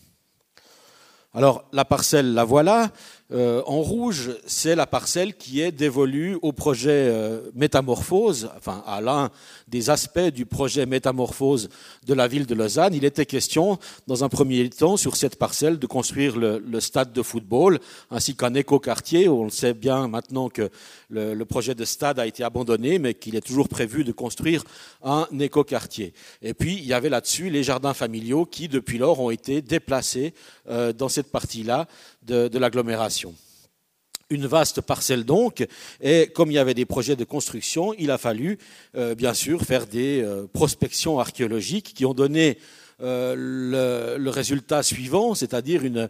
Alors 1.33 1.63
la 1.71 1.85
parcelle, 1.85 2.33
la 2.33 2.43
voilà. 2.43 2.91
Euh, 3.31 3.61
en 3.67 3.81
rouge, 3.81 4.31
c'est 4.47 4.75
la 4.75 4.87
parcelle 4.87 5.35
qui 5.35 5.61
est 5.61 5.71
dévolue 5.71 6.39
au 6.41 6.51
projet 6.51 6.89
euh, 7.09 7.41
Métamorphose, 7.53 8.49
enfin 8.57 8.83
à 8.87 9.01
l'un 9.01 9.29
des 9.67 9.91
aspects 9.91 10.19
du 10.19 10.47
projet 10.47 10.87
Métamorphose 10.87 11.69
de 12.07 12.13
la 12.15 12.27
ville 12.27 12.47
de 12.47 12.55
Lausanne. 12.55 12.95
Il 12.95 13.05
était 13.05 13.27
question, 13.27 13.77
dans 14.07 14.23
un 14.23 14.29
premier 14.29 14.67
temps, 14.71 14.97
sur 14.97 15.15
cette 15.15 15.35
parcelle, 15.35 15.77
de 15.77 15.85
construire 15.85 16.37
le, 16.37 16.79
stade 16.79 17.13
de 17.13 17.21
football, 17.21 17.79
ainsi 18.09 18.35
qu'un 18.35 18.55
écoquartier. 18.55 19.29
On 19.29 19.49
sait 19.49 19.75
bien 19.75 20.07
maintenant 20.07 20.49
que 20.49 20.71
le, 21.11 21.43
projet 21.43 21.75
de 21.75 21.85
stade 21.85 22.17
a 22.17 22.25
été 22.25 22.43
abandonné, 22.43 22.97
mais 22.97 23.13
qu'il 23.13 23.35
est 23.35 23.45
toujours 23.45 23.69
prévu 23.69 24.03
de 24.03 24.11
construire 24.11 24.63
un 25.03 25.27
écoquartier. 25.39 26.13
Et 26.41 26.55
puis, 26.55 26.75
il 26.75 26.85
y 26.85 26.93
avait 26.93 27.09
là-dessus 27.09 27.51
les 27.51 27.63
jardins 27.63 27.93
familiaux 27.93 28.45
qui, 28.45 28.67
depuis 28.67 28.97
lors, 28.97 29.19
ont 29.19 29.29
été 29.29 29.61
déplacés 29.61 30.33
euh, 30.69 30.93
dans 30.93 31.09
cette 31.09 31.31
partie-là 31.31 31.87
de, 32.29 32.57
l'agglomération. 32.57 33.33
Une 34.29 34.45
vaste 34.45 34.81
parcelle 34.81 35.23
donc, 35.23 35.65
et 36.01 36.27
comme 36.27 36.51
il 36.51 36.53
y 36.53 36.59
avait 36.59 36.75
des 36.75 36.85
projets 36.85 37.15
de 37.15 37.23
construction, 37.23 37.93
il 37.97 38.11
a 38.11 38.19
fallu 38.19 38.59
euh, 38.95 39.15
bien 39.15 39.33
sûr 39.33 39.63
faire 39.63 39.87
des 39.87 40.21
euh, 40.21 40.45
prospections 40.53 41.19
archéologiques 41.19 41.93
qui 41.95 42.05
ont 42.05 42.13
donné 42.13 42.59
euh, 43.01 44.17
le, 44.17 44.29
résultat 44.29 44.83
suivant, 44.83 45.33
c'est-à-dire 45.33 45.83
une, 45.83 46.09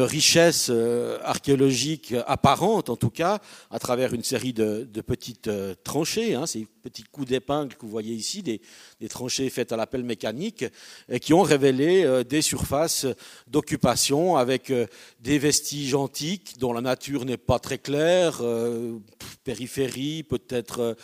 richesse 0.00 0.68
euh, 0.70 1.18
archéologique 1.22 2.14
apparente, 2.26 2.88
en 2.90 2.96
tout 2.96 3.10
cas, 3.10 3.40
à 3.70 3.78
travers 3.78 4.14
une 4.14 4.22
série 4.22 4.52
de, 4.52 4.84
petites 5.00 5.48
euh, 5.48 5.74
tranchées, 5.84 6.34
hein, 6.34 6.46
ces 6.46 6.66
petits 6.82 7.02
coups 7.02 7.26
d'épingle 7.26 7.74
que 7.74 7.82
vous 7.82 7.90
voyez 7.90 8.14
ici, 8.14 8.42
des, 8.42 8.60
des, 9.00 9.08
tranchées 9.08 9.50
faites 9.50 9.72
à 9.72 9.76
la 9.76 9.86
pelle 9.86 10.04
mécanique, 10.04 10.64
et 11.08 11.18
qui 11.18 11.34
ont 11.34 11.42
révélé 11.42 12.24
des 12.24 12.42
surfaces 12.42 13.06
d'occupation 13.48 14.36
avec 14.36 14.72
des 15.20 15.38
vestiges 15.38 15.94
antiques 15.94 16.58
dont 16.58 16.72
la 16.72 16.80
nature 16.80 17.24
n'est 17.24 17.36
pas 17.36 17.58
très 17.58 17.78
claire, 17.78 18.40
périphérie, 19.44 20.22
peut-être 20.22 20.96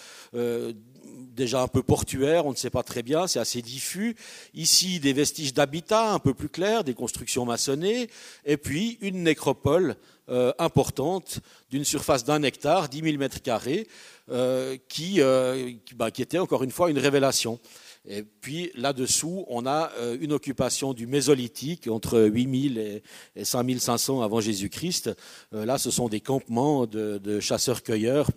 déjà 1.35 1.63
un 1.63 1.69
peu 1.69 1.83
portuaire, 1.83 2.47
on 2.47 2.51
ne 2.51 2.57
sait 2.57 2.71
pas 2.71 2.83
très 2.83 3.03
bien, 3.03 3.27
c'est 3.27 3.39
assez 3.39 3.63
diffus. 3.63 4.17
Ici, 4.55 5.01
des 5.01 5.13
vestiges 5.13 5.55
d'habitat 5.55 6.13
un 6.13 6.19
peu 6.19 6.35
plus 6.35 6.49
clairs, 6.49 6.85
des 6.85 6.95
constructions 6.95 7.45
maçonnées, 7.45 8.09
et 8.45 8.57
puis 8.57 8.99
une 9.01 9.23
nécropole 9.23 9.97
euh, 10.31 10.53
importante 10.59 11.41
d'une 11.71 11.85
surface 11.85 12.25
d'un 12.25 12.43
hectare, 12.43 12.89
10 12.89 13.03
000 13.03 13.19
mètres 13.19 13.43
carrés, 13.43 13.87
euh, 14.31 14.79
qui, 14.89 15.21
euh, 15.21 15.73
bah, 15.97 16.11
qui, 16.11 16.23
était 16.23 16.39
encore 16.39 16.65
une 16.65 16.71
fois 16.71 16.91
une 16.91 16.99
révélation. 16.99 17.61
Et 18.09 18.23
puis 18.23 18.71
là-dessous, 18.75 19.45
on 19.49 19.67
a 19.67 19.91
une 20.21 20.33
occupation 20.33 20.93
du 20.93 21.07
Mésolithique 21.07 21.89
entre 21.89 22.21
8000 22.21 22.77
et, 22.77 23.03
et 23.35 23.45
5500 23.47 24.21
avant 24.21 24.41
Jésus-Christ. 24.41 25.11
là, 25.53 25.79
ce 25.79 25.91
sont 25.91 26.11
des 26.11 26.21
campements 26.21 26.87
de 26.87 27.41
chasseurs-cueilleurs 27.41 28.29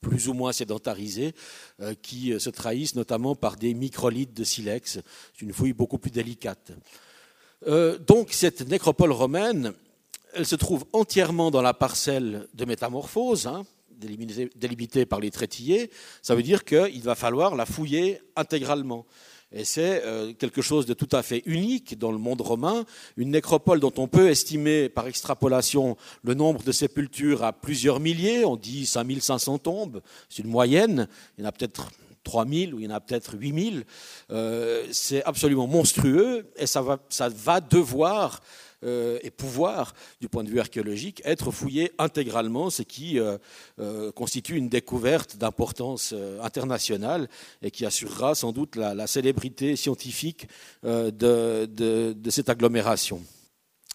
plus 0.00 0.28
ou 0.28 0.34
moins 0.34 0.52
sédentarisés, 0.52 1.34
euh, 1.80 1.94
qui 2.00 2.32
euh, 2.32 2.38
se 2.38 2.50
trahissent 2.50 2.94
notamment 2.94 3.34
par 3.34 3.56
des 3.56 3.74
microlithes 3.74 4.34
de 4.34 4.44
silex. 4.44 4.98
C'est 5.34 5.42
une 5.42 5.52
fouille 5.52 5.72
beaucoup 5.72 5.98
plus 5.98 6.10
délicate. 6.10 6.72
Euh, 7.66 7.98
donc 7.98 8.32
cette 8.32 8.66
nécropole 8.68 9.12
romaine, 9.12 9.72
elle 10.32 10.46
se 10.46 10.56
trouve 10.56 10.86
entièrement 10.92 11.50
dans 11.50 11.62
la 11.62 11.74
parcelle 11.74 12.48
de 12.54 12.64
métamorphose, 12.64 13.46
hein, 13.46 13.64
délimitée 13.90 15.04
par 15.04 15.20
les 15.20 15.30
traitillés. 15.30 15.90
Ça 16.22 16.34
veut 16.34 16.42
dire 16.42 16.64
qu'il 16.64 17.02
va 17.02 17.14
falloir 17.14 17.54
la 17.54 17.66
fouiller 17.66 18.20
intégralement. 18.36 19.04
Et 19.52 19.64
c'est 19.64 20.02
quelque 20.38 20.62
chose 20.62 20.86
de 20.86 20.94
tout 20.94 21.08
à 21.10 21.22
fait 21.22 21.42
unique 21.44 21.98
dans 21.98 22.12
le 22.12 22.18
monde 22.18 22.40
romain, 22.40 22.84
une 23.16 23.30
nécropole 23.30 23.80
dont 23.80 23.92
on 23.96 24.06
peut 24.06 24.28
estimer 24.28 24.88
par 24.88 25.08
extrapolation 25.08 25.96
le 26.22 26.34
nombre 26.34 26.62
de 26.62 26.70
sépultures 26.70 27.42
à 27.42 27.52
plusieurs 27.52 27.98
milliers, 27.98 28.44
on 28.44 28.56
dit 28.56 28.86
5500 28.86 29.58
tombes, 29.58 30.02
c'est 30.28 30.42
une 30.42 30.50
moyenne, 30.50 31.08
il 31.36 31.42
y 31.42 31.44
en 31.44 31.48
a 31.48 31.52
peut-être 31.52 31.90
3000 32.24 32.74
ou 32.74 32.78
il 32.78 32.84
y 32.84 32.88
en 32.88 32.94
a 32.94 33.00
peut-être 33.00 33.36
8000. 33.36 33.84
Euh, 34.30 34.86
c'est 34.92 35.24
absolument 35.24 35.66
monstrueux 35.66 36.50
et 36.56 36.66
ça 36.66 36.82
va, 36.82 36.98
ça 37.08 37.28
va 37.28 37.60
devoir 37.60 38.40
euh, 38.84 39.18
et 39.22 39.30
pouvoir, 39.30 39.94
du 40.20 40.28
point 40.28 40.44
de 40.44 40.48
vue 40.48 40.60
archéologique, 40.60 41.22
être 41.24 41.50
fouillé 41.50 41.92
intégralement, 41.98 42.70
ce 42.70 42.82
qui 42.82 43.18
euh, 43.18 44.12
constitue 44.12 44.56
une 44.56 44.68
découverte 44.68 45.36
d'importance 45.36 46.14
internationale 46.42 47.28
et 47.62 47.70
qui 47.70 47.86
assurera 47.86 48.34
sans 48.34 48.52
doute 48.52 48.76
la, 48.76 49.06
célébrité 49.06 49.76
scientifique 49.76 50.46
de 50.82 52.14
cette 52.30 52.48
agglomération. 52.48 53.22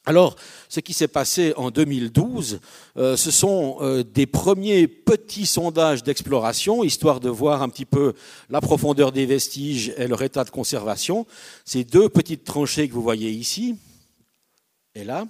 Alors, 0.08 0.36
ce 0.70 0.80
qui 0.82 0.94
s'est 0.94 1.08
passé 1.08 1.54
en 1.58 1.72
2012, 1.72 2.60
euh, 2.98 3.18
ce 3.18 3.32
sont 3.32 3.77
euh, 3.82 4.04
des 4.04 4.27
premiers 4.27 4.88
petits 4.88 5.48
sondages 5.48 6.04
d'exploration, 6.04 6.84
histoire 6.84 7.20
de 7.20 7.30
voir 7.30 7.63
un 7.63 7.70
petit 7.70 7.86
peu 7.86 8.13
la 8.50 8.62
profondeur 8.62 9.12
des 9.12 9.25
vestiges 9.25 9.94
et 9.98 10.08
leur 10.08 10.22
état 10.22 10.44
de 10.44 10.51
conservation. 10.51 11.25
Ces 11.65 11.84
deux 11.84 12.08
petites 12.08 12.44
tranchées 12.44 12.88
que 12.88 12.94
vous 12.94 13.01
voyez 13.01 13.32
ici 13.32 13.77
et 14.96 15.04
là, 15.04 15.28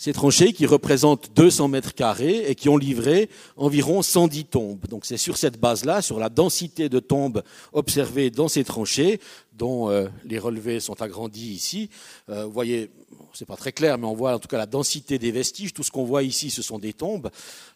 ces 0.00 0.14
tranchées 0.14 0.54
qui 0.54 0.64
représentent 0.64 1.28
200 1.36 1.68
mètres 1.68 1.94
carrés 1.94 2.46
et 2.48 2.54
qui 2.54 2.70
ont 2.70 2.78
livré 2.78 3.28
environ 3.58 4.00
110 4.00 4.46
tombes. 4.46 4.86
Donc 4.88 5.04
c'est 5.04 5.18
sur 5.18 5.36
cette 5.36 5.60
base-là, 5.60 6.00
sur 6.00 6.18
la 6.18 6.30
densité 6.30 6.88
de 6.88 7.00
tombes 7.00 7.42
observées 7.74 8.30
dans 8.30 8.48
ces 8.48 8.64
tranchées, 8.64 9.20
dont 9.52 9.90
euh, 9.90 10.08
les 10.24 10.38
relevés 10.38 10.80
sont 10.80 11.02
agrandis 11.02 11.50
ici. 11.50 11.90
Euh, 12.30 12.46
vous 12.46 12.50
voyez, 12.50 12.88
c'est 13.34 13.44
pas 13.44 13.56
très 13.56 13.72
clair, 13.72 13.98
mais 13.98 14.06
on 14.06 14.14
voit 14.14 14.34
en 14.34 14.38
tout 14.38 14.48
cas 14.48 14.56
la 14.56 14.64
densité 14.64 15.18
des 15.18 15.32
vestiges. 15.32 15.74
Tout 15.74 15.82
ce 15.82 15.90
qu'on 15.90 16.04
voit 16.04 16.22
ici, 16.22 16.48
ce 16.48 16.62
sont 16.62 16.78
des 16.78 16.94
tombes. 16.94 17.28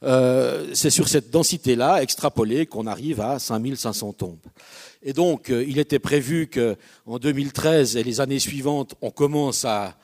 Euh, 0.02 0.71
c'est 0.73 0.88
sur 0.88 1.09
cette 1.09 1.28
densité-là, 1.28 2.02
extrapolée, 2.02 2.64
qu'on 2.64 2.87
arrive 2.87 3.21
à 3.21 3.38
5500 3.38 4.14
tombes. 4.14 4.38
Et 5.02 5.12
donc, 5.12 5.50
il 5.50 5.78
était 5.78 5.99
prévu 5.99 6.49
qu'en 6.49 7.18
2013 7.18 7.99
et 7.99 8.02
les 8.02 8.23
années 8.23 8.38
suivantes, 8.38 8.94
on 9.02 9.11
commence 9.11 9.66
à 9.66 9.94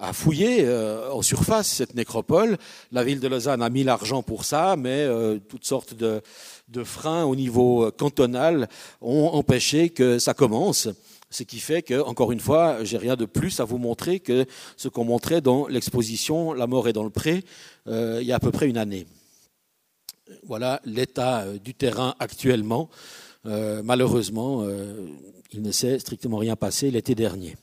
à 0.00 0.12
fouiller 0.12 0.64
euh, 0.64 1.12
en 1.12 1.22
surface 1.22 1.68
cette 1.68 1.94
nécropole. 1.94 2.56
La 2.90 3.04
ville 3.04 3.20
de 3.20 3.28
Lausanne 3.28 3.62
a 3.62 3.68
mis 3.68 3.84
l'argent 3.84 4.22
pour 4.22 4.44
ça, 4.44 4.76
mais 4.76 5.00
euh, 5.00 5.38
toutes 5.48 5.64
sortes 5.64 5.94
de, 5.94 6.22
freins 6.84 7.24
au 7.24 7.36
niveau 7.36 7.84
euh, 7.84 7.90
cantonal 7.90 8.68
ont 9.02 9.26
empêché 9.26 9.90
que 9.90 10.18
ça 10.18 10.34
commence. 10.34 10.88
Ce 11.28 11.44
qui 11.44 11.60
fait 11.60 11.82
que, 11.82 12.00
encore 12.00 12.32
une 12.32 12.40
fois, 12.40 12.82
j'ai 12.82 12.96
rien 12.96 13.14
de 13.14 13.24
plus 13.24 13.60
à 13.60 13.64
vous 13.64 13.78
montrer 13.78 14.18
que 14.18 14.46
ce 14.76 14.88
qu'on 14.88 15.04
montrait 15.04 15.40
dans 15.40 15.68
l'exposition 15.68 16.52
La 16.52 16.66
mort 16.66 16.88
est 16.88 16.92
dans 16.92 17.04
le 17.04 17.10
pré 17.10 17.44
il 17.86 18.22
y 18.22 18.32
a 18.32 18.36
à 18.36 18.40
peu 18.40 18.50
près 18.50 18.68
une 18.68 18.78
année. 18.78 19.06
Voilà 20.44 20.80
l'état 20.84 21.44
du 21.62 21.74
terrain 21.74 22.14
actuellement. 22.18 22.88
malheureusement, 23.44 24.66
il 25.52 25.62
ne 25.62 25.70
s'est 25.70 26.00
strictement 26.00 26.38
rien 26.38 26.56
passé 26.56 26.90
l'été 26.90 27.14
dernier 27.14 27.56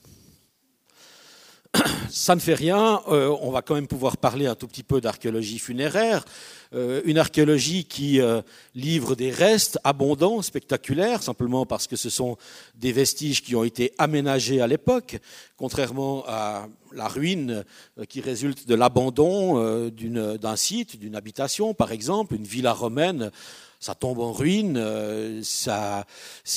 ça 2.09 2.35
ne 2.35 2.39
fait 2.39 2.53
rien, 2.53 3.01
euh, 3.07 3.35
on 3.41 3.51
va 3.51 3.61
quand 3.61 3.75
même 3.75 3.87
pouvoir 3.87 4.17
parler 4.17 4.47
un 4.47 4.55
tout 4.55 4.67
petit 4.67 4.83
peu 4.83 5.01
d'archéologie 5.01 5.59
funéraire, 5.59 6.25
euh, 6.73 7.01
une 7.05 7.17
archéologie 7.17 7.85
qui 7.85 8.19
euh, 8.19 8.41
livre 8.75 9.15
des 9.15 9.31
restes 9.31 9.79
abondants, 9.83 10.41
spectaculaires, 10.41 11.23
simplement 11.23 11.65
parce 11.65 11.87
que 11.87 11.95
ce 11.95 12.09
sont 12.09 12.37
des 12.75 12.91
vestiges 12.91 13.41
qui 13.41 13.55
ont 13.55 13.63
été 13.63 13.93
aménagés 13.97 14.61
à 14.61 14.67
l'époque, 14.67 15.19
contrairement 15.57 16.23
à 16.27 16.67
la 16.93 17.07
ruine 17.07 17.63
qui 18.07 18.21
résulte 18.21 18.67
de 18.67 18.75
l'abandon 18.75 19.89
d'un 19.89 20.55
site, 20.55 20.97
d'une 20.97 21.15
habitation, 21.15 21.73
par 21.73 21.91
exemple, 21.91 22.35
une 22.35 22.45
villa 22.45 22.71
romaine 22.71 23.31
ça 23.79 23.93
tombe 23.93 24.19
en 24.19 24.31
ruine, 24.31 24.77
euh, 24.77 25.41
ça, 25.43 26.05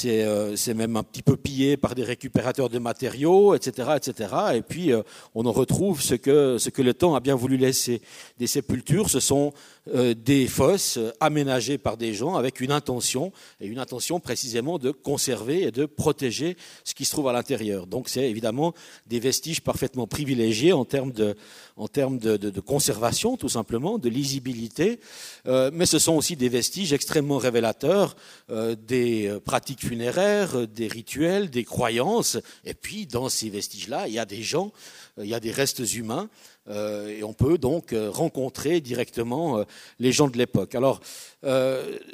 euh, 0.07 0.57
c'est, 0.57 0.75
même 0.75 0.97
un 0.97 1.03
petit 1.03 1.23
peu 1.23 1.37
pillé 1.37 1.77
par 1.77 1.95
des 1.95 2.03
récupérateurs 2.03 2.71
de 2.71 2.79
matériaux, 2.79 3.55
etc., 3.55 3.91
etc. 3.97 4.35
Et 4.55 4.63
puis 4.63 4.93
euh, 4.93 5.03
on 5.35 5.45
en 5.45 5.53
retrouve 5.53 6.01
ce 6.01 6.15
que, 6.15 6.57
ce 6.59 6.71
que 6.71 6.81
le 6.83 6.95
temps 6.95 7.15
a 7.15 7.21
bien 7.21 7.35
voulu 7.35 7.57
laisser. 7.57 8.01
Des 8.39 8.47
sépultures, 8.47 9.11
ce 9.11 9.21
sont 9.21 9.53
des 9.87 10.47
fosses 10.47 10.99
aménagées 11.21 11.79
par 11.79 11.97
des 11.97 12.15
gens 12.15 12.37
avec 12.37 12.61
une 12.61 12.71
intention, 12.71 13.33
et 13.61 13.67
une 13.67 13.79
intention 13.79 14.21
précisément 14.21 14.79
de 14.79 14.91
conserver 14.91 15.63
et 15.63 15.71
de 15.71 15.87
protéger 15.87 16.57
ce 16.85 16.95
qui 16.95 17.05
se 17.05 17.11
trouve 17.11 17.29
à 17.29 17.33
l'intérieur. 17.33 17.87
Donc 17.87 18.09
c'est 18.09 18.29
évidemment 18.29 18.75
des 19.07 19.21
vestiges 19.21 19.61
parfaitement 19.61 20.07
privilégiés 20.07 20.73
en 20.73 20.85
termes 20.85 21.13
de, 21.13 22.61
conservation, 22.61 23.37
tout 23.37 23.49
simplement, 23.49 23.99
de 23.99 24.09
lisibilité, 24.09 25.01
euh, 25.47 25.71
mais 25.73 25.87
ce 25.87 25.99
sont 25.99 26.15
aussi 26.15 26.37
des 26.37 26.49
vestiges 26.49 26.93
extrêmement 26.93 27.39
révélateurs 27.39 28.17
euh, 28.51 28.77
des 28.77 29.29
euh, 29.29 29.41
pratiques 29.41 29.87
funéraires, 29.87 30.67
des 30.69 30.89
rituels, 30.89 31.51
des 31.51 31.65
croyances. 31.65 32.39
Et 32.65 32.75
puis, 32.75 33.07
dans 33.07 33.29
ces 33.29 33.51
vestiges-là, 33.51 34.09
il 34.09 34.15
y 34.15 34.19
a 34.19 34.27
des 34.27 34.43
gens, 34.43 34.73
il 35.19 35.27
y 35.27 35.35
a 35.35 35.41
des 35.41 35.53
restes 35.53 35.95
humains, 35.95 36.29
et 36.71 37.25
on 37.25 37.33
peut 37.33 37.59
donc 37.59 37.95
rencontrer 38.11 38.81
directement 38.81 39.65
les 39.99 40.13
gens 40.13 40.29
de 40.29 40.39
l'époque. 40.39 40.75
Alors, 40.75 41.01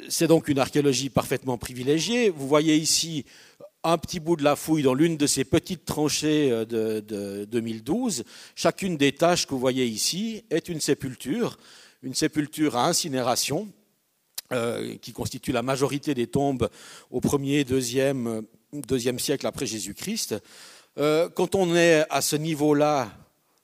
c'est 0.09 0.27
donc 0.27 0.47
une 0.47 0.59
archéologie 0.59 1.09
parfaitement 1.09 1.57
privilégiée. 1.57 2.29
Vous 2.29 2.47
voyez 2.47 2.75
ici 2.75 3.25
un 3.83 3.97
petit 3.97 4.19
bout 4.19 4.35
de 4.35 4.43
la 4.43 4.55
fouille 4.55 4.83
dans 4.83 4.93
l'une 4.93 5.17
de 5.17 5.27
ces 5.27 5.45
petites 5.45 5.85
tranchées 5.85 6.51
euh, 6.51 6.65
de, 6.65 7.45
2012. 7.45 8.23
Chacune 8.55 8.97
des 8.97 9.13
tâches 9.13 9.45
que 9.45 9.51
vous 9.51 9.59
voyez 9.59 9.85
ici 9.85 10.43
est 10.49 10.67
une 10.69 10.81
sépulture, 10.81 11.57
une 12.03 12.13
sépulture 12.13 12.75
à 12.75 12.87
incinération, 12.87 13.69
euh, 14.51 14.95
qui 15.01 15.13
constitue 15.13 15.51
la 15.51 15.61
majorité 15.61 16.13
des 16.13 16.27
tombes 16.27 16.69
au 17.11 17.19
1er, 17.19 17.65
2e, 17.65 18.43
deuxième 18.73 19.19
siècle 19.19 19.47
après 19.47 19.65
Jésus-Christ. 19.65 20.35
Euh, 20.97 21.29
quand 21.29 21.55
on 21.55 21.75
est 21.75 22.05
à 22.09 22.21
ce 22.21 22.35
niveau-là, 22.35 23.11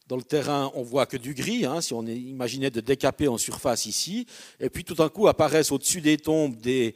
dans 0.07 0.17
le 0.17 0.23
terrain, 0.23 0.71
on 0.75 0.83
voit 0.83 1.05
que 1.05 1.17
du 1.17 1.33
gris, 1.33 1.65
hein, 1.65 1.81
si 1.81 1.93
on 1.93 2.05
imaginait 2.05 2.69
de 2.69 2.81
décaper 2.81 3.27
en 3.27 3.37
surface 3.37 3.85
ici, 3.85 4.27
et 4.59 4.69
puis 4.69 4.83
tout 4.83 4.95
d'un 4.95 5.09
coup 5.09 5.27
apparaissent 5.27 5.71
au-dessus 5.71 6.01
des 6.01 6.17
tombes 6.17 6.55
des, 6.57 6.95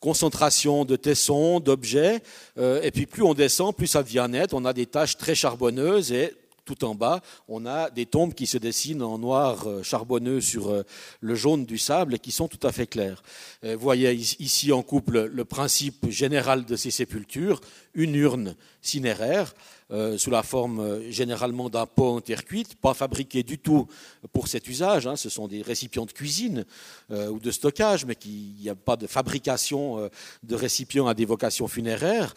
concentration 0.00 0.84
de 0.84 0.96
tessons, 0.96 1.60
d'objets, 1.60 2.22
euh, 2.58 2.82
et 2.82 2.90
puis 2.90 3.06
plus 3.06 3.22
on 3.22 3.34
descend, 3.34 3.74
plus 3.74 3.86
ça 3.86 4.02
devient 4.02 4.26
net, 4.28 4.54
on 4.54 4.64
a 4.64 4.72
des 4.72 4.86
taches 4.86 5.16
très 5.16 5.34
charbonneuses 5.34 6.12
et 6.12 6.34
tout 6.64 6.84
en 6.84 6.94
bas, 6.94 7.20
on 7.48 7.66
a 7.66 7.90
des 7.90 8.06
tombes 8.06 8.34
qui 8.34 8.46
se 8.46 8.58
dessinent 8.58 9.02
en 9.02 9.18
noir 9.18 9.66
euh, 9.66 9.82
charbonneux 9.82 10.40
sur 10.40 10.70
euh, 10.70 10.82
le 11.20 11.34
jaune 11.34 11.64
du 11.64 11.78
sable 11.78 12.14
et 12.14 12.18
qui 12.18 12.32
sont 12.32 12.48
tout 12.48 12.64
à 12.66 12.72
fait 12.72 12.86
claires. 12.86 13.22
Vous 13.62 13.78
voyez 13.78 14.12
ici 14.12 14.72
en 14.72 14.82
couple 14.82 15.24
le 15.24 15.44
principe 15.44 16.10
général 16.10 16.64
de 16.64 16.76
ces 16.76 16.90
sépultures, 16.90 17.60
une 17.94 18.14
urne 18.14 18.56
cinéraire 18.80 19.54
euh, 19.92 20.16
sous 20.16 20.30
la 20.30 20.42
forme 20.42 20.80
euh, 20.80 21.10
généralement 21.10 21.68
d'un 21.68 21.84
pot 21.84 22.16
en 22.16 22.20
terre 22.22 22.46
cuite, 22.46 22.76
pas 22.76 22.94
fabriqué 22.94 23.42
du 23.42 23.58
tout 23.58 23.86
pour 24.32 24.48
cet 24.48 24.66
usage. 24.66 25.06
Hein. 25.06 25.16
ce 25.16 25.28
sont 25.28 25.48
des 25.48 25.60
récipients 25.60 26.06
de 26.06 26.12
cuisine 26.12 26.64
euh, 27.10 27.28
ou 27.28 27.38
de 27.38 27.50
stockage, 27.50 28.06
mais 28.06 28.16
il 28.24 28.54
n'y 28.58 28.70
a 28.70 28.74
pas 28.74 28.96
de 28.96 29.06
fabrication 29.06 30.08
de 30.42 30.54
récipients 30.54 31.08
à 31.08 31.14
des 31.14 31.26
vocations 31.26 31.68
funéraires. 31.68 32.34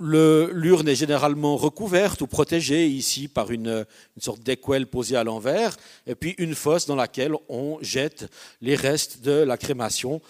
L'urne 0.00 0.88
est 0.88 0.94
généralement 0.94 1.56
recouverte 1.56 2.20
ou 2.20 2.26
protégée 2.26 2.86
ici 2.86 3.26
par 3.26 3.50
une, 3.50 3.84
sorte 4.18 4.42
d'équelle 4.42 4.86
posée 4.86 5.16
à 5.16 5.24
l'envers, 5.24 5.76
et 6.06 6.14
puis 6.14 6.34
une 6.38 6.54
fosse 6.54 6.86
dans 6.86 6.94
laquelle 6.94 7.34
on 7.48 7.78
jette 7.80 8.30
les 8.60 8.76
restes 8.76 9.22
de 9.22 9.32
la 9.32 9.56
crémation 9.56 10.20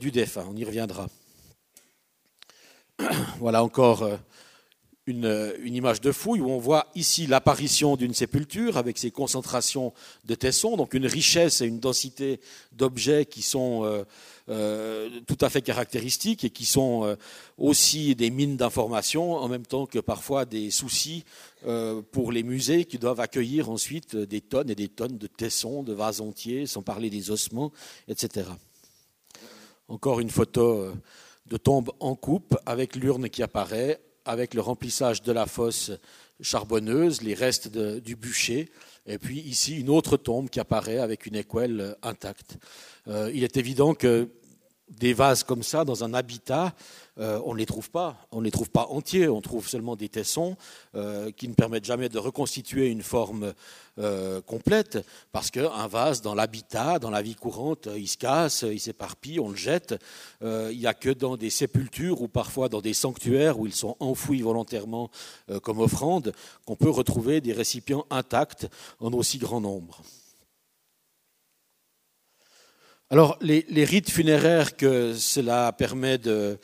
du 0.00 0.10
défunt. 0.10 0.46
On 0.50 0.56
y 0.56 0.64
reviendra. 0.64 1.08
Voilà 3.38 3.62
encore 3.62 4.08
une, 5.10 5.76
image 5.76 6.00
de 6.00 6.12
fouille 6.12 6.40
où 6.40 6.50
on 6.50 6.58
voit 6.58 6.86
ici 6.94 7.26
l'apparition 7.26 7.96
d'une 7.96 8.14
sépulture 8.14 8.76
avec 8.76 8.96
ses 8.98 9.10
concentrations 9.10 9.92
de 10.24 10.34
tessons, 10.34 10.76
donc 10.76 10.94
une 10.94 11.06
richesse 11.06 11.60
et 11.60 11.66
une 11.66 11.80
densité 11.80 12.40
d'objets 12.72 13.26
qui 13.26 13.42
sont 13.42 13.84
euh, 13.84 13.88
euh, 13.88 14.04
tout 15.26 15.38
à 15.40 15.48
fait 15.48 15.62
caractéristiques 15.62 16.44
et 16.44 16.50
qui 16.50 16.64
sont 16.64 17.04
euh, 17.04 17.16
aussi 17.56 18.14
des 18.14 18.30
mines 18.30 18.56
d'informations 18.56 19.34
en 19.34 19.48
même 19.48 19.66
temps 19.66 19.86
que 19.86 19.98
parfois 19.98 20.44
des 20.44 20.70
soucis 20.70 21.24
pour 22.10 22.32
les 22.32 22.42
musées 22.42 22.86
qui 22.86 22.98
doivent 22.98 23.20
accueillir 23.20 23.68
ensuite 23.68 24.16
des 24.16 24.40
tonnes 24.40 24.70
et 24.70 24.74
des 24.74 24.88
tonnes 24.88 25.18
de 25.18 25.26
tessons, 25.26 25.82
de 25.82 25.92
vases 25.92 26.22
entiers, 26.22 26.66
sans 26.66 26.80
parler 26.80 27.10
des 27.10 27.30
ossements, 27.30 27.70
etc. 28.08 28.48
Encore 29.88 30.20
une 30.20 30.30
photo 30.30 30.90
de 31.44 31.56
tombe 31.58 31.90
en 32.00 32.14
coupe 32.14 32.56
avec 32.64 32.96
l'urne 32.96 33.28
qui 33.28 33.42
apparaît 33.42 34.00
avec 34.24 34.54
le 34.54 34.60
remplissage 34.62 35.22
de 35.22 35.32
la 35.32 35.46
fosse 35.46 35.90
charbonneuse, 36.40 37.22
les 37.22 37.34
restes 37.34 37.68
du 37.68 38.16
bûcher, 38.16 38.70
et 39.06 39.18
puis 39.18 39.40
ici 39.40 39.78
une 39.78 39.90
autre 39.90 40.16
tombe 40.16 40.48
qui 40.48 40.60
apparaît 40.60 40.98
avec 40.98 41.26
une 41.26 41.36
équelle 41.36 41.96
intacte. 42.02 42.58
Euh, 43.08 43.30
il 43.34 43.44
est 43.44 43.56
évident 43.56 43.94
que 43.94 44.28
des 44.90 45.12
vases 45.12 45.44
comme 45.44 45.62
ça 45.62 45.84
dans 45.84 46.04
un 46.04 46.14
habitat, 46.14 46.74
euh, 47.18 47.40
on 47.44 47.54
ne 47.54 47.58
les 47.58 47.66
trouve 47.66 47.90
pas. 47.90 48.16
On 48.32 48.40
ne 48.40 48.44
les 48.44 48.50
trouve 48.50 48.70
pas 48.70 48.86
entiers. 48.86 49.28
On 49.28 49.40
trouve 49.40 49.68
seulement 49.68 49.96
des 49.96 50.08
tessons 50.08 50.56
euh, 50.94 51.30
qui 51.30 51.48
ne 51.48 51.54
permettent 51.54 51.84
jamais 51.84 52.08
de 52.08 52.18
reconstituer 52.18 52.88
une 52.88 53.02
forme 53.02 53.52
euh, 53.98 54.40
complète, 54.40 55.04
parce 55.30 55.50
qu'un 55.50 55.86
vase 55.86 56.22
dans 56.22 56.34
l'habitat, 56.34 56.98
dans 56.98 57.10
la 57.10 57.20
vie 57.20 57.34
courante, 57.34 57.88
il 57.94 58.08
se 58.08 58.16
casse, 58.16 58.62
il 58.62 58.80
s'éparpille, 58.80 59.40
on 59.40 59.50
le 59.50 59.56
jette. 59.56 59.94
il 60.42 60.78
n'y 60.78 60.86
a 60.86 60.94
que 60.94 61.10
dans 61.10 61.36
des 61.36 61.50
sépultures 61.50 62.22
ou 62.22 62.28
parfois 62.28 62.68
dans 62.68 62.80
des 62.80 62.94
sanctuaires 62.94 63.58
où 63.58 63.66
ils 63.66 63.74
sont 63.74 63.96
enfouis 64.00 64.40
volontairement 64.40 65.10
comme 65.62 65.80
offrande 65.80 66.32
qu'on 66.64 66.76
peut 66.76 66.88
retrouver 66.88 67.40
des 67.40 67.52
récipients 67.52 68.06
intacts 68.10 68.68
en 69.00 69.12
aussi 69.12 69.38
grand 69.38 69.60
nombre. 69.60 70.02
Alors, 73.12 73.36
les, 73.40 73.84
rites 73.84 74.08
funéraires 74.08 74.76
que 74.76 75.14
cela 75.14 75.72
permet 75.72 76.16
de, 76.16 76.60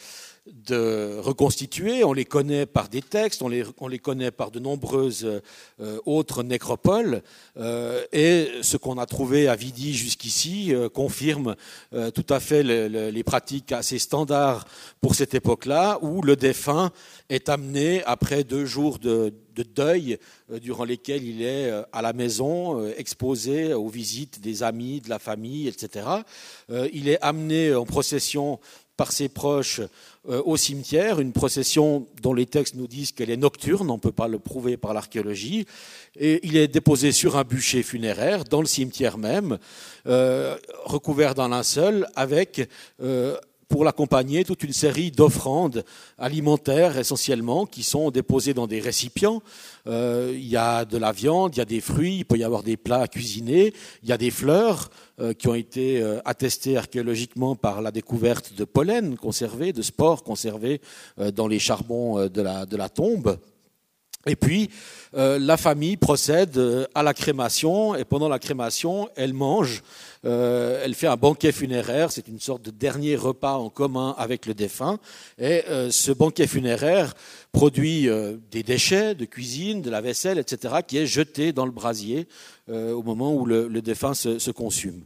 reconstituer, 0.68 2.04
on 2.04 2.12
les 2.12 2.24
connaît 2.24 2.66
par 2.66 2.88
des 2.88 3.02
textes, 3.02 3.42
on 3.42 3.48
les, 3.48 3.98
connaît 3.98 4.30
par 4.30 4.50
de 4.50 4.58
nombreuses 4.58 5.42
euh, 5.80 5.98
autres 6.06 6.42
nécropoles, 6.42 7.22
euh, 7.56 8.04
et 8.12 8.48
ce 8.62 8.76
qu'on 8.76 8.98
a 8.98 9.06
trouvé 9.06 9.48
à 9.48 9.56
Vidi 9.56 9.94
jusqu'ici 9.94 10.74
euh, 10.74 10.88
confirme 10.88 11.56
tout 12.14 12.26
à 12.28 12.40
fait 12.40 12.62
les 12.62 13.24
pratiques 13.24 13.72
assez 13.72 13.98
standards 13.98 14.66
pour 15.00 15.14
cette 15.14 15.34
époque-là, 15.34 15.98
où 16.02 16.22
le 16.22 16.36
défunt 16.36 16.90
est 17.28 17.48
amené 17.48 18.02
après 18.04 18.44
deux 18.44 18.66
jours 18.66 18.98
de, 18.98 19.32
de 19.54 19.62
deuil 19.62 20.18
durant 20.60 20.84
lesquels 20.84 21.24
il 21.24 21.42
est 21.42 21.70
à 21.92 22.02
la 22.02 22.12
maison, 22.12 22.86
exposé 22.90 23.72
aux 23.72 23.88
visites 23.88 24.40
des 24.40 24.62
amis, 24.62 25.00
de 25.00 25.08
la 25.08 25.18
famille, 25.18 25.68
etc. 25.68 26.06
Il 26.92 27.08
est 27.08 27.20
amené 27.22 27.74
en 27.74 27.84
procession 27.84 28.60
par 28.96 29.12
ses 29.12 29.28
proches 29.28 29.80
au 30.28 30.56
cimetière, 30.56 31.20
une 31.20 31.32
procession 31.32 32.06
dont 32.20 32.34
les 32.34 32.46
textes 32.46 32.74
nous 32.74 32.88
disent 32.88 33.12
qu'elle 33.12 33.30
est 33.30 33.36
nocturne, 33.36 33.90
on 33.90 33.94
ne 33.94 34.00
peut 34.00 34.10
pas 34.10 34.26
le 34.26 34.40
prouver 34.40 34.76
par 34.76 34.92
l'archéologie, 34.92 35.66
et 36.18 36.40
il 36.42 36.56
est 36.56 36.66
déposé 36.66 37.12
sur 37.12 37.36
un 37.36 37.44
bûcher 37.44 37.84
funéraire 37.84 38.42
dans 38.42 38.60
le 38.60 38.66
cimetière 38.66 39.18
même, 39.18 39.58
recouvert 40.04 41.36
d'un 41.36 41.50
linceul, 41.50 42.08
avec 42.16 42.68
pour 43.68 43.84
l'accompagner 43.84 44.44
toute 44.44 44.62
une 44.62 44.72
série 44.72 45.10
d'offrandes 45.10 45.84
alimentaires 46.18 46.98
essentiellement 46.98 47.66
qui 47.66 47.82
sont 47.82 48.10
déposées 48.10 48.54
dans 48.54 48.66
des 48.66 48.80
récipients. 48.80 49.42
Euh, 49.86 50.32
il 50.34 50.46
y 50.46 50.56
a 50.56 50.84
de 50.84 50.96
la 50.98 51.12
viande, 51.12 51.54
il 51.54 51.58
y 51.58 51.62
a 51.62 51.66
des 51.66 51.80
fruits, 51.80 52.18
il 52.18 52.24
peut 52.24 52.38
y 52.38 52.44
avoir 52.44 52.62
des 52.62 52.76
plats 52.76 53.08
cuisinés, 53.08 53.74
il 54.02 54.08
y 54.08 54.12
a 54.12 54.18
des 54.18 54.30
fleurs 54.30 54.90
euh, 55.20 55.32
qui 55.32 55.48
ont 55.48 55.54
été 55.54 56.00
euh, 56.00 56.20
attestées 56.24 56.76
archéologiquement 56.76 57.56
par 57.56 57.82
la 57.82 57.90
découverte 57.90 58.54
de 58.54 58.64
pollen 58.64 59.16
conservé, 59.16 59.72
de 59.72 59.82
spores 59.82 60.22
conservés 60.22 60.80
dans 61.34 61.48
les 61.48 61.58
charbons 61.58 62.26
de 62.26 62.76
la 62.76 62.88
tombe. 62.88 63.38
Et 64.26 64.34
puis, 64.34 64.70
euh, 65.16 65.38
la 65.38 65.56
famille 65.56 65.96
procède 65.96 66.58
euh, 66.58 66.84
à 66.94 67.04
la 67.04 67.14
crémation, 67.14 67.94
et 67.94 68.04
pendant 68.04 68.28
la 68.28 68.40
crémation, 68.40 69.08
elle 69.14 69.32
mange, 69.32 69.82
euh, 70.24 70.82
elle 70.84 70.94
fait 70.94 71.06
un 71.06 71.16
banquet 71.16 71.52
funéraire, 71.52 72.10
c'est 72.10 72.26
une 72.26 72.40
sorte 72.40 72.62
de 72.62 72.72
dernier 72.72 73.14
repas 73.14 73.54
en 73.54 73.70
commun 73.70 74.16
avec 74.18 74.46
le 74.46 74.54
défunt, 74.54 74.98
et 75.38 75.62
ce 75.90 76.10
banquet 76.10 76.48
funéraire 76.48 77.14
produit 77.52 78.08
des 78.50 78.62
déchets 78.62 79.14
de 79.14 79.24
cuisine, 79.24 79.80
de 79.80 79.90
la 79.90 80.00
vaisselle, 80.00 80.38
etc., 80.38 80.76
qui 80.86 80.98
est 80.98 81.06
jeté 81.06 81.52
dans 81.52 81.66
le 81.66 81.70
brasier 81.70 82.26
au 82.68 83.02
moment 83.02 83.34
où 83.34 83.46
le, 83.46 83.68
le 83.68 83.82
défunt 83.82 84.14
se, 84.14 84.38
se, 84.38 84.50
consume. 84.50 85.04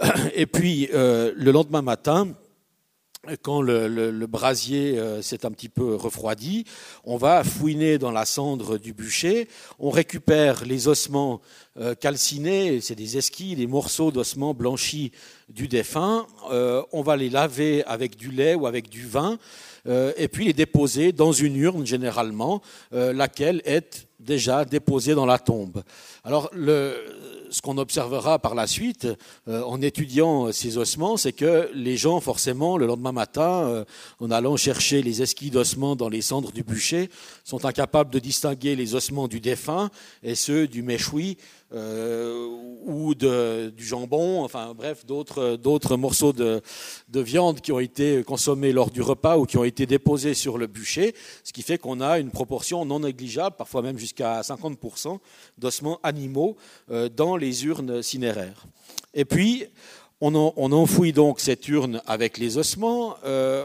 Et 0.34 0.46
puis, 0.46 0.88
le 0.92 1.50
lendemain 1.50 1.82
matin, 1.82 2.28
quand 3.36 3.60
le, 3.60 4.26
brasier 4.26 4.98
euh, 4.98 5.22
s'est 5.22 5.44
un 5.44 5.50
petit 5.50 5.68
peu 5.68 5.94
refroidi, 5.94 6.64
on 7.04 7.16
va 7.16 7.44
fouiner 7.44 7.98
dans 7.98 8.10
la 8.10 8.24
cendre 8.24 8.78
du 8.78 8.92
bûcher, 8.92 9.48
on 9.78 9.90
récupère 9.90 10.64
les 10.64 10.88
ossements 10.88 11.40
euh, 11.78 11.94
calcinés, 11.94 12.80
c'est 12.80 12.94
des 12.94 13.16
esquilles, 13.16 13.56
des 13.56 13.66
morceaux 13.66 14.10
d'ossements 14.10 14.54
blanchis 14.54 15.12
du 15.48 15.68
défunt, 15.68 16.26
euh, 16.50 16.82
on 16.92 17.02
va 17.02 17.16
les 17.16 17.30
laver 17.30 17.84
avec 17.84 18.16
du 18.16 18.30
lait 18.30 18.54
ou 18.54 18.66
avec 18.66 18.88
du 18.88 19.06
vin, 19.06 19.38
et 20.18 20.28
puis 20.28 20.44
les 20.44 20.52
déposer 20.52 21.12
dans 21.12 21.32
une 21.32 21.56
urne 21.56 21.86
généralement, 21.86 22.60
laquelle 22.92 23.62
est 23.64 24.07
déjà 24.20 24.64
déposée 24.64 25.14
dans 25.14 25.26
la 25.26 25.38
tombe. 25.38 25.82
Alors 26.24 26.50
le, 26.52 26.94
ce 27.50 27.62
qu'on 27.62 27.78
observera 27.78 28.38
par 28.38 28.54
la 28.54 28.66
suite 28.66 29.06
euh, 29.48 29.62
en 29.62 29.80
étudiant 29.80 30.52
ces 30.52 30.78
ossements, 30.78 31.16
c'est 31.16 31.32
que 31.32 31.70
les 31.74 31.96
gens, 31.96 32.20
forcément, 32.20 32.76
le 32.76 32.86
lendemain 32.86 33.12
matin, 33.12 33.66
euh, 33.68 33.84
en 34.20 34.30
allant 34.30 34.56
chercher 34.56 35.02
les 35.02 35.22
esquilles 35.22 35.50
d'ossements 35.50 35.96
dans 35.96 36.08
les 36.08 36.22
cendres 36.22 36.52
du 36.52 36.62
bûcher, 36.62 37.10
sont 37.44 37.64
incapables 37.64 38.10
de 38.10 38.18
distinguer 38.18 38.76
les 38.76 38.94
ossements 38.94 39.28
du 39.28 39.40
défunt 39.40 39.90
et 40.22 40.34
ceux 40.34 40.66
du 40.66 40.82
méchoui 40.82 41.38
euh, 41.74 42.46
ou 42.86 43.14
de, 43.14 43.70
du 43.76 43.84
jambon, 43.84 44.42
enfin 44.42 44.72
bref, 44.74 45.04
d'autres, 45.04 45.96
morceaux 45.96 46.32
de, 46.32 46.62
de, 47.08 47.20
viande 47.20 47.60
qui 47.60 47.72
ont 47.72 47.78
été 47.78 48.24
consommés 48.24 48.72
lors 48.72 48.90
du 48.90 49.02
repas 49.02 49.36
ou 49.36 49.44
qui 49.44 49.58
ont 49.58 49.64
été 49.64 49.84
déposés 49.84 50.32
sur 50.32 50.56
le 50.56 50.66
bûcher, 50.66 51.14
ce 51.44 51.52
qui 51.52 51.62
fait 51.62 51.76
qu'on 51.76 52.00
a 52.00 52.18
une 52.18 52.30
proportion 52.30 52.84
non 52.86 53.00
négligeable, 53.00 53.56
parfois 53.56 53.82
même 53.82 53.98
jusqu'à 53.98 54.40
50% 54.40 55.18
d'ossements 55.58 56.00
animaux 56.02 56.56
euh, 56.90 57.10
dans 57.10 57.36
les 57.36 57.66
urnes 57.66 58.02
cinéraires. 58.02 58.64
Et 59.12 59.26
puis, 59.26 59.66
on, 60.20 60.34
on, 60.56 60.72
enfouit 60.72 61.12
donc 61.12 61.38
cette 61.38 61.68
urne 61.68 62.02
avec 62.06 62.38
les 62.38 62.56
ossements, 62.58 63.16
euh, 63.24 63.64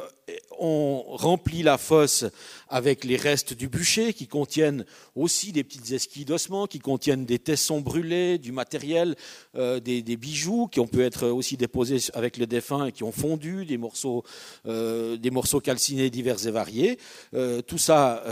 on 0.60 1.04
remplit 1.08 1.64
la 1.64 1.78
fosse 1.78 2.26
avec 2.70 3.04
les 3.04 3.18
restes 3.18 3.54
du 3.54 3.68
bûcher 3.68 4.14
qui 4.14 4.28
contiennent 4.28 4.86
aussi 5.16 5.52
des 5.52 5.64
petites 5.64 5.92
esquilles 5.92 6.26
d'ossements, 6.26 6.66
qui 6.66 6.80
contiennent 6.80 7.26
des 7.26 7.38
tessons 7.38 7.82
brûlés, 7.82 8.38
du 8.38 8.52
matériel, 8.52 9.16
euh, 9.56 9.80
des, 9.80 10.02
bijoux 10.18 10.68
qui 10.68 10.80
ont 10.80 10.88
pu 10.88 11.04
être 11.04 11.28
aussi 11.28 11.58
déposés 11.58 11.98
avec 12.14 12.38
le 12.38 12.48
défunt 12.48 12.88
et 12.88 12.92
qui 12.92 13.04
ont 13.04 13.12
fondu, 13.12 13.66
des 13.66 13.78
morceaux, 13.78 14.24
euh, 14.66 15.18
des 15.18 15.30
morceaux 15.30 15.60
calcinés 15.60 16.10
divers 16.10 16.48
et 16.48 16.52
variés. 16.52 16.98
Euh, 17.34 17.62
tout 17.62 17.78
ça 17.78 18.24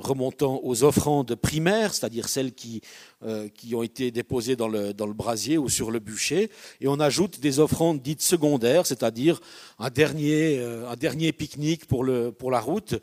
remontant 0.00 0.60
aux 0.64 0.82
offrandes 0.82 1.34
primaires, 1.34 1.94
c'est-à-dire 1.94 2.28
celles 2.28 2.52
qui, 2.52 2.80
qui 3.54 3.74
ont 3.74 3.82
été 3.82 4.10
déposées 4.10 4.56
dans 4.56 4.68
le, 4.68 4.92
dans 4.92 5.06
le 5.06 5.12
brasier 5.12 5.58
ou 5.58 5.68
sur 5.68 5.90
le 5.90 5.98
bûcher. 5.98 6.50
Et 6.80 6.88
on 6.88 6.98
ajoute 7.00 7.40
des 7.40 7.60
offrandes 7.60 8.00
dites 8.00 8.22
secondaires, 8.22 8.86
c'est-à-dire 8.86 9.40
un 9.78 9.90
dernier, 9.90 10.58
un 10.60 10.96
dernier 10.96 11.25
pique-nique 11.32 11.86
pour, 11.86 12.06
pour 12.38 12.50
la 12.50 12.60
route. 12.60 12.94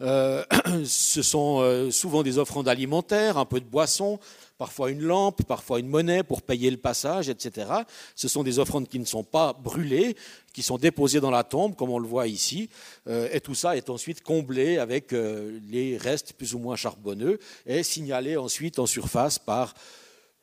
Euh, 0.00 0.44
ce 0.84 1.22
sont 1.22 1.60
euh, 1.60 1.90
souvent 1.90 2.22
des 2.22 2.38
offrandes 2.38 2.68
alimentaires, 2.68 3.38
un 3.38 3.44
peu 3.44 3.60
de 3.60 3.64
boisson, 3.64 4.18
parfois 4.58 4.90
une 4.90 5.02
lampe, 5.02 5.42
parfois 5.44 5.80
une 5.80 5.88
monnaie 5.88 6.22
pour 6.22 6.42
payer 6.42 6.70
le 6.70 6.76
passage, 6.76 7.28
etc. 7.28 7.70
Ce 8.14 8.28
sont 8.28 8.42
des 8.42 8.58
offrandes 8.58 8.88
qui 8.88 8.98
ne 8.98 9.04
sont 9.04 9.24
pas 9.24 9.52
brûlées, 9.52 10.16
qui 10.52 10.62
sont 10.62 10.78
déposées 10.78 11.20
dans 11.20 11.30
la 11.30 11.44
tombe, 11.44 11.76
comme 11.76 11.90
on 11.90 11.98
le 11.98 12.08
voit 12.08 12.26
ici, 12.26 12.68
euh, 13.08 13.28
et 13.32 13.40
tout 13.40 13.54
ça 13.54 13.76
est 13.76 13.90
ensuite 13.90 14.22
comblé 14.22 14.78
avec 14.78 15.12
les 15.12 15.96
restes 15.96 16.32
plus 16.34 16.54
ou 16.54 16.58
moins 16.58 16.76
charbonneux 16.76 17.38
et 17.66 17.82
signalé 17.82 18.36
ensuite 18.36 18.78
en 18.78 18.86
surface 18.86 19.38
par 19.38 19.74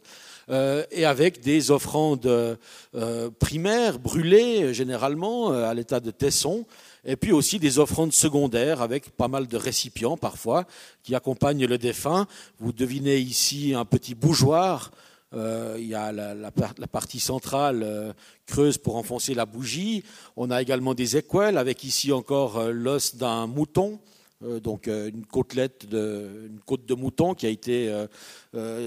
euh, 0.48 0.84
et 0.90 1.04
avec 1.04 1.40
des 1.40 1.70
offrandes 1.70 2.26
euh, 2.26 3.30
primaires 3.38 3.98
brûlées 3.98 4.72
généralement 4.72 5.52
euh, 5.52 5.68
à 5.68 5.74
l'état 5.74 6.00
de 6.00 6.10
tesson 6.10 6.64
et 7.06 7.16
puis 7.16 7.32
aussi 7.32 7.58
des 7.58 7.78
offrandes 7.78 8.12
secondaires 8.12 8.82
avec 8.82 9.10
pas 9.10 9.28
mal 9.28 9.46
de 9.46 9.56
récipients 9.56 10.16
parfois 10.16 10.66
qui 11.02 11.14
accompagnent 11.14 11.64
le 11.64 11.78
défunt. 11.78 12.26
Vous 12.58 12.72
devinez 12.72 13.16
ici 13.18 13.72
un 13.74 13.84
petit 13.84 14.14
bougeoir. 14.14 14.90
Euh, 15.34 15.76
il 15.78 15.86
y 15.86 15.94
a 15.94 16.12
la, 16.12 16.50
partie 16.90 17.20
centrale 17.20 17.82
euh, 17.82 18.12
creuse 18.46 18.78
pour 18.78 18.96
enfoncer 18.96 19.34
la 19.34 19.46
bougie. 19.46 20.02
On 20.36 20.50
a 20.50 20.60
également 20.60 20.94
des 20.94 21.16
équelles 21.16 21.58
avec 21.58 21.84
ici 21.84 22.12
encore 22.12 22.58
euh, 22.58 22.70
l'os 22.72 23.16
d'un 23.16 23.46
mouton. 23.46 24.00
Donc 24.42 24.86
une 24.86 25.24
côtelette 25.24 25.86
de, 25.88 26.48
une 26.50 26.60
côte 26.60 26.84
de 26.84 26.94
mouton 26.94 27.34
qui 27.34 27.46
a 27.46 27.48
été 27.48 28.06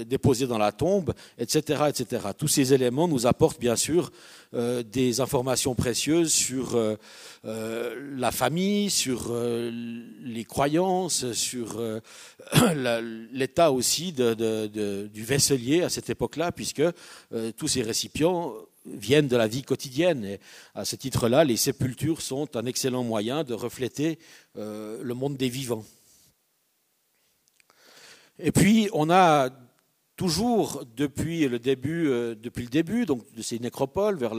déposée 0.06 0.46
dans 0.46 0.58
la 0.58 0.72
tombe, 0.72 1.12
etc., 1.38 1.84
etc. 1.88 2.28
Tous 2.36 2.48
ces 2.48 2.72
éléments 2.72 3.08
nous 3.08 3.26
apportent 3.26 3.60
bien 3.60 3.76
sûr 3.76 4.10
des 4.52 5.20
informations 5.20 5.74
précieuses 5.74 6.32
sur 6.32 6.76
euh, 7.46 8.16
la 8.16 8.32
famille, 8.32 8.90
sur 8.90 9.28
euh, 9.30 9.70
les 10.22 10.44
croyances, 10.44 11.32
sur 11.32 11.78
euh, 11.78 12.00
l'état 13.32 13.72
aussi 13.72 14.12
du 14.12 15.24
vaisselier 15.24 15.82
à 15.82 15.88
cette 15.88 16.10
époque-là, 16.10 16.52
puisque 16.52 16.82
tous 17.56 17.68
ces 17.68 17.82
récipients 17.82 18.52
viennent 18.92 19.28
de 19.28 19.36
la 19.36 19.46
vie 19.46 19.62
quotidienne. 19.62 20.24
Et 20.24 20.40
à 20.74 20.84
ce 20.84 20.96
titre-là, 20.96 21.44
les 21.44 21.56
sépultures 21.56 22.22
sont 22.22 22.56
un 22.56 22.66
excellent 22.66 23.04
moyen 23.04 23.44
de 23.44 23.54
refléter 23.54 24.18
le 24.54 25.12
monde 25.12 25.36
des 25.36 25.48
vivants. 25.48 25.84
Et 28.38 28.52
puis, 28.52 28.88
on 28.92 29.10
a 29.10 29.50
toujours 30.16 30.84
depuis 30.96 31.48
le 31.48 31.58
début, 31.58 33.06
donc, 33.06 33.24
de 33.34 33.42
ces 33.42 33.58
nécropoles, 33.58 34.16
vers 34.16 34.34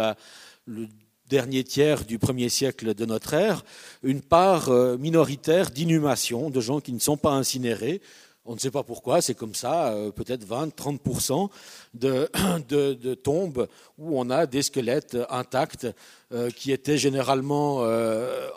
le 0.65 0.87
dernier 1.31 1.63
tiers 1.63 2.03
du 2.03 2.19
premier 2.19 2.49
siècle 2.49 2.93
de 2.93 3.05
notre 3.05 3.33
ère, 3.33 3.63
une 4.03 4.21
part 4.21 4.69
euh, 4.69 4.97
minoritaire 4.97 5.71
d'inhumation 5.71 6.49
de 6.49 6.59
gens 6.59 6.81
qui 6.81 6.91
ne 6.91 6.99
sont 6.99 7.15
pas 7.15 7.31
incinérés. 7.31 8.01
On 8.45 8.55
ne 8.55 8.59
sait 8.59 8.71
pas 8.71 8.81
pourquoi, 8.81 9.21
c'est 9.21 9.35
comme 9.35 9.53
ça, 9.53 9.89
euh, 9.89 10.11
peut-être 10.11 10.45
20-30% 10.47 11.49
de, 11.93 13.13
tombes 13.13 13.67
où 13.99 14.19
on 14.19 14.31
a 14.31 14.47
des 14.47 14.63
squelettes 14.63 15.15
intacts 15.29 15.87
euh, 16.33 16.49
qui 16.49 16.71
étaient 16.71 16.97
généralement 16.97 17.81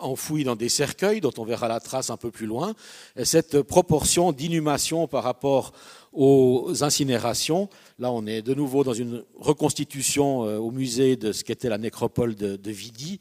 enfouis 0.01 0.44
dans 0.44 0.57
des 0.57 0.70
cercueils, 0.70 1.20
dont 1.20 1.35
on 1.37 1.44
verra 1.44 1.68
la 1.68 1.81
trace 1.81 2.09
un 2.09 2.16
peu 2.16 2.31
plus 2.31 2.47
loin. 2.47 2.75
Et 3.16 3.27
cette 3.27 3.61
proportion 3.61 4.33
d'inhumation 4.33 5.07
par 5.07 5.23
rapport 5.23 5.73
aux 6.14 6.83
incinérations. 6.83 7.68
Là, 7.98 8.11
on 8.12 8.27
est 8.27 8.40
de 8.40 8.55
nouveau 8.55 8.85
dans 8.85 8.94
une 8.94 9.24
reconstitution 9.38 10.44
euh, 10.44 10.59
au 10.59 10.70
musée 10.70 11.16
de 11.16 11.33
ce 11.33 11.42
qu'était 11.42 11.68
la 11.68 11.79
nécropole 11.79 12.37
de, 12.37 12.70
Vidi. 12.70 13.18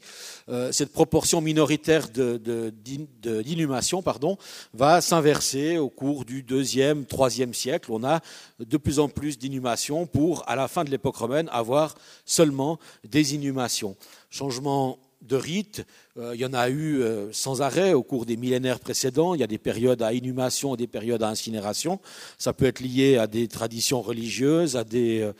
Euh, 0.48 0.72
cette 0.72 0.92
proportion 0.92 1.40
minoritaire 1.40 2.08
d'inhumation 2.08 4.02
pardon, 4.02 4.38
va 4.72 5.00
s'inverser 5.00 5.78
au 5.78 5.88
cours 5.88 6.24
du 6.24 6.42
deuxième, 6.42 7.04
troisième 7.04 7.52
siècle. 7.52 7.90
On 7.92 8.04
a 8.04 8.20
de 8.60 8.76
plus 8.76 8.98
en 9.00 9.08
plus 9.08 9.38
d'inhumations 9.38 10.06
pour, 10.06 10.48
à 10.48 10.56
la 10.56 10.68
fin 10.68 10.84
de 10.84 10.90
l'époque 10.90 11.16
romaine, 11.16 11.48
avoir 11.52 11.96
seulement 12.24 12.78
des 13.08 13.34
inhumations. 13.34 13.96
Changement 14.30 14.98
de 15.26 15.36
rites. 15.36 15.84
Euh, 16.18 16.32
il 16.34 16.40
y 16.40 16.46
en 16.46 16.52
a 16.52 16.68
eu 16.68 17.00
euh, 17.02 17.32
sans 17.32 17.62
arrêt 17.62 17.92
au 17.92 18.02
cours 18.02 18.26
des 18.26 18.36
millénaires 18.36 18.80
précédents. 18.80 19.34
Il 19.34 19.40
y 19.40 19.44
a 19.44 19.46
des 19.46 19.58
périodes 19.58 20.02
à 20.02 20.12
inhumation 20.12 20.74
et 20.74 20.78
des 20.78 20.86
périodes 20.86 21.22
à 21.22 21.28
incinération. 21.28 22.00
Ça 22.38 22.52
peut 22.52 22.66
être 22.66 22.80
lié 22.80 23.16
à 23.16 23.26
des 23.26 23.48
traditions 23.48 24.02
religieuses, 24.02 24.76
à 24.76 24.84
des, 24.84 25.20
euh, 25.20 25.32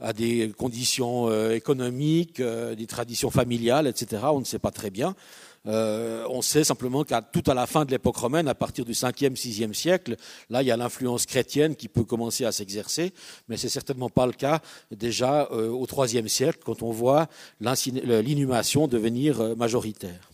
à 0.00 0.12
des 0.12 0.52
conditions 0.56 1.28
économiques, 1.50 2.40
des 2.40 2.86
traditions 2.86 3.30
familiales, 3.30 3.88
etc. 3.88 4.22
On 4.32 4.38
ne 4.38 4.44
sait 4.44 4.60
pas 4.60 4.70
très 4.70 4.90
bien. 4.90 5.16
Euh, 5.66 6.24
on 6.30 6.40
sait 6.40 6.64
simplement 6.64 7.04
qu'à 7.04 7.20
tout 7.20 7.42
à 7.46 7.54
la 7.54 7.66
fin 7.66 7.84
de 7.84 7.90
l'époque 7.90 8.16
romaine, 8.16 8.48
à 8.48 8.54
partir 8.54 8.84
du 8.84 8.92
5e, 8.92 9.36
6e 9.36 9.74
siècle, 9.74 10.16
là, 10.50 10.62
il 10.62 10.66
y 10.66 10.70
a 10.70 10.76
l'influence 10.76 11.26
chrétienne 11.26 11.76
qui 11.76 11.88
peut 11.88 12.04
commencer 12.04 12.44
à 12.44 12.52
s'exercer, 12.52 13.12
mais 13.48 13.56
c'est 13.56 13.68
certainement 13.68 14.08
pas 14.08 14.26
le 14.26 14.32
cas 14.32 14.60
déjà 14.90 15.48
euh, 15.50 15.68
au 15.68 15.86
3e 15.86 16.28
siècle, 16.28 16.60
quand 16.64 16.82
on 16.82 16.90
voit 16.90 17.28
l'inhumation 17.60 18.86
devenir 18.86 19.40
euh, 19.40 19.54
majoritaire. 19.54 20.30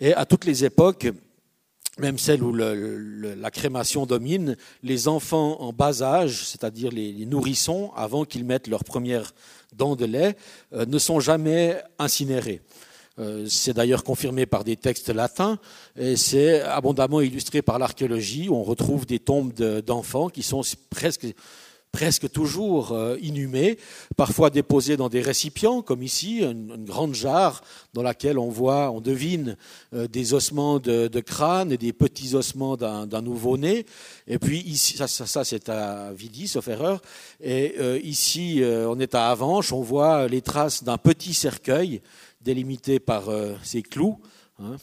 Et 0.00 0.12
à 0.12 0.26
toutes 0.26 0.44
les 0.44 0.64
époques, 0.64 1.06
même 1.98 2.18
celles 2.18 2.42
où 2.42 2.52
la 2.52 3.50
crémation 3.52 4.04
domine, 4.04 4.56
les 4.82 5.06
enfants 5.06 5.60
en 5.60 5.72
bas 5.72 6.02
âge, 6.02 6.44
c'est-à-dire 6.44 6.90
les, 6.90 7.24
nourrissons, 7.24 7.92
avant 7.94 8.24
qu'ils 8.24 8.44
mettent 8.44 8.66
leur 8.66 8.82
première 8.82 9.32
dent 9.72 9.94
de 9.94 10.04
lait, 10.04 10.36
ne 10.72 10.98
sont 10.98 11.20
jamais 11.20 11.80
incinérés. 12.00 12.60
Euh, 13.20 13.46
c'est 13.48 13.74
d'ailleurs 13.74 14.02
confirmé 14.02 14.44
par 14.44 14.64
des 14.64 14.76
textes 14.76 15.08
latins 15.08 15.58
et 15.96 16.16
c'est 16.16 16.62
abondamment 16.62 17.20
illustré 17.20 17.62
par 17.62 17.78
l'archéologie. 17.78 18.48
On 18.50 18.64
retrouve 18.64 19.06
des 19.06 19.20
tombes 19.20 19.52
d'enfants 19.52 20.28
qui 20.28 20.42
sont 20.42 20.62
presque, 20.90 21.32
toujours 22.32 22.90
euh, 22.90 23.16
inhumés, 23.22 23.78
parfois 24.16 24.50
déposés 24.50 24.96
dans 24.96 25.08
des 25.08 25.20
récipients, 25.20 25.80
comme 25.80 26.02
ici, 26.02 26.38
une, 26.38 26.84
grande 26.84 27.14
jarre 27.14 27.62
dans 27.92 28.02
laquelle 28.02 28.36
on 28.36 28.48
voit, 28.48 28.90
on 28.90 29.00
devine 29.00 29.56
euh, 29.94 30.08
des 30.08 30.34
ossements 30.34 30.80
de, 30.80 31.20
crâne 31.20 31.70
et 31.70 31.78
des 31.78 31.92
petits 31.92 32.34
ossements 32.34 32.76
d'un 32.76 33.22
nouveau-né. 33.22 33.86
Et 34.26 34.40
puis 34.40 34.58
ici, 34.58 34.96
ça, 34.96 35.44
c'est 35.44 35.68
à 35.68 36.10
Vidi, 36.12 36.48
sauf 36.48 36.66
erreur. 36.66 37.00
Et 37.40 37.76
ici, 38.02 38.60
on 38.64 38.98
est 38.98 39.14
à 39.14 39.30
Avanches, 39.30 39.72
on 39.72 39.82
voit 39.82 40.26
les 40.26 40.42
traces 40.42 40.82
d'un 40.82 40.98
petit 40.98 41.32
cercueil 41.32 42.02
délimité 42.44 43.00
par 43.00 43.30
euh, 43.30 43.54
ces 43.62 43.82
clous. 43.82 44.20
Hein, 44.60 44.76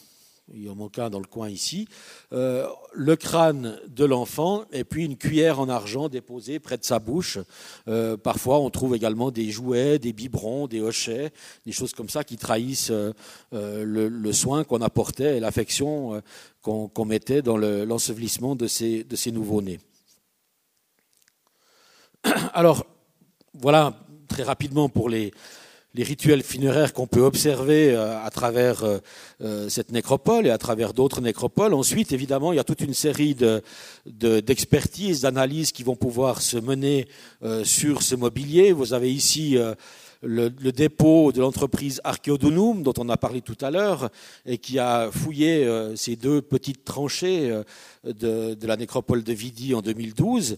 il 0.52 0.68
en 0.68 0.74
manque 0.74 0.98
un 0.98 1.08
dans 1.08 1.20
le 1.20 1.26
coin 1.26 1.48
ici, 1.48 1.88
euh, 2.32 2.66
le 2.92 3.16
crâne 3.16 3.78
de 3.88 4.04
l'enfant 4.04 4.64
et 4.72 4.84
puis 4.84 5.04
une 5.04 5.16
cuillère 5.16 5.60
en 5.60 5.68
argent 5.68 6.08
déposée 6.08 6.58
près 6.58 6.76
de 6.76 6.84
sa 6.84 6.98
bouche. 6.98 7.38
Euh, 7.88 8.16
parfois, 8.16 8.58
on 8.58 8.68
trouve 8.68 8.94
également 8.94 9.30
des 9.30 9.50
jouets, 9.50 9.98
des 9.98 10.12
biberons, 10.12 10.66
des 10.66 10.80
hochets, 10.80 11.32
des 11.64 11.72
choses 11.72 11.94
comme 11.94 12.10
ça 12.10 12.24
qui 12.24 12.36
trahissent 12.36 12.92
le, 13.52 14.32
soin 14.32 14.64
qu'on 14.64 14.82
apportait 14.82 15.36
et 15.36 15.40
l'affection 15.40 16.20
qu'on 16.60 17.04
mettait 17.06 17.40
dans 17.40 17.56
l'ensevelissement 17.56 18.56
de 18.56 18.66
ces, 18.66 19.04
de 19.04 19.16
ces 19.16 19.30
nouveaux-nés. 19.30 19.80
Alors, 22.52 22.84
voilà 23.54 23.94
très 24.28 24.42
rapidement 24.42 24.88
pour 24.88 25.08
les, 25.08 25.32
les 25.94 26.04
rituels 26.04 26.42
funéraires 26.42 26.92
qu'on 26.92 27.06
peut 27.06 27.20
observer 27.20 27.90
euh, 27.90 28.24
à 28.24 28.30
travers 28.30 28.84
euh, 28.84 28.98
euh, 29.42 29.68
cette 29.68 29.92
nécropole 29.92 30.46
et 30.46 30.50
à 30.50 30.58
travers 30.58 30.94
d'autres 30.94 31.20
nécropoles. 31.20 31.74
Ensuite, 31.74 32.12
évidemment, 32.12 32.52
il 32.52 32.56
y 32.56 32.60
a 32.60 32.64
toute 32.64 32.80
une 32.80 32.94
série 32.94 33.36
d'expertises, 34.06 35.20
de, 35.20 35.22
d'analyses 35.26 35.72
qui 35.72 35.82
vont 35.82 35.96
pouvoir 35.96 36.40
se 36.40 36.56
mener 36.56 37.06
sur 37.64 38.02
ce 38.02 38.14
mobilier. 38.14 38.72
Vous 38.72 38.94
avez 38.94 39.12
ici 39.12 39.58
le, 40.22 40.48
dépôt 40.50 41.32
de 41.32 41.40
l'entreprise 41.40 42.00
Archeodunum, 42.04 42.82
dont 42.82 42.94
on 42.98 43.08
a 43.08 43.16
parlé 43.16 43.40
tout 43.40 43.56
à 43.60 43.70
l'heure, 43.70 44.10
et 44.46 44.58
qui 44.58 44.78
a 44.78 45.10
fouillé 45.10 45.68
ces 45.96 46.16
deux 46.16 46.40
petites 46.40 46.84
tranchées 46.84 47.60
de, 48.04 48.56
la 48.62 48.76
nécropole 48.76 49.22
de 49.22 49.32
Vidi 49.32 49.74
en 49.74 49.82
2012 49.82 50.56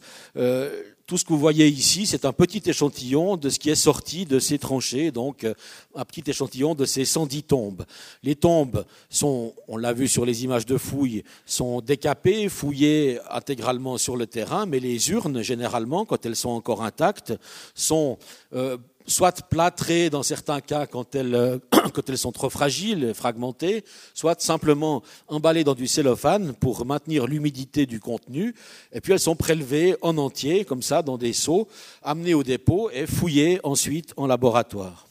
tout 1.07 1.19
ce 1.19 1.25
que 1.25 1.33
vous 1.35 1.39
voyez 1.39 1.69
ici, 1.69 2.07
c'est 2.07 2.25
un 2.25 2.33
petit 2.33 2.63
échantillon 2.65 3.37
de 3.37 3.51
ce 3.51 3.59
qui 3.59 3.69
est 3.69 3.75
sorti 3.75 4.25
de 4.25 4.39
ces 4.39 4.59
tranchées, 4.59 5.11
donc 5.11 5.45
euh, 5.45 5.53
un 5.95 6.05
petit 6.05 6.23
échantillon 6.27 6.75
de 6.75 6.87
ces 6.87 7.05
110 7.05 7.43
tombes. 7.43 7.85
Les 8.23 8.37
tombes 8.37 8.87
sont, 9.11 9.55
on 9.69 9.77
l'a 9.77 9.93
vu 9.93 10.09
sur 10.09 10.25
les 10.25 10.45
images 10.45 10.65
de 10.65 10.79
fouilles, 10.79 11.23
sont 11.45 11.83
décapées, 11.83 12.49
fouillées 12.49 13.19
intégralement 13.31 13.99
sur 13.99 14.17
le 14.17 14.27
terrain, 14.27 14.65
mais 14.65 14.81
les 14.81 15.11
urnes, 15.11 15.43
généralement, 15.43 16.07
quand 16.07 16.25
elles 16.25 16.37
sont 16.37 16.51
encore 16.51 16.83
intactes, 16.83 17.35
sont 17.75 18.19
euh, 18.55 18.79
soit 19.07 19.43
plâtrées 19.49 20.11
dans 20.11 20.23
certains 20.23 20.61
cas 20.61 20.87
quand 20.87 21.15
elles, 21.15 21.61
quand 21.71 22.09
elles 22.09 22.19
sont 22.19 22.33
trop 22.33 22.51
fragiles, 22.51 23.13
fragmentées, 23.15 23.85
soit 24.15 24.41
simplement 24.41 25.03
emballées 25.29 25.65
dans 25.65 25.75
du 25.75 25.87
cellophane 25.87 26.55
pour 26.55 26.85
maintenir 26.87 27.27
l'humidité 27.27 27.87
du 27.87 28.01
contenu. 28.01 28.55
Et 28.93 29.01
puis 29.01 29.13
elles 29.13 29.21
sont 29.21 29.37
prélevées 29.37 29.97
en 30.03 30.19
entier, 30.19 30.65
comme 30.65 30.83
ça, 30.83 31.03
dans 31.03 31.19
des 31.19 31.33
seaux, 31.33 31.69
amenées 32.03 32.35
au 32.35 32.43
dépôt 32.43 32.91
et 32.93 33.07
fouillées 33.07 33.61
ensuite 33.63 34.15
en 34.17 34.27
laboratoire. 34.27 35.07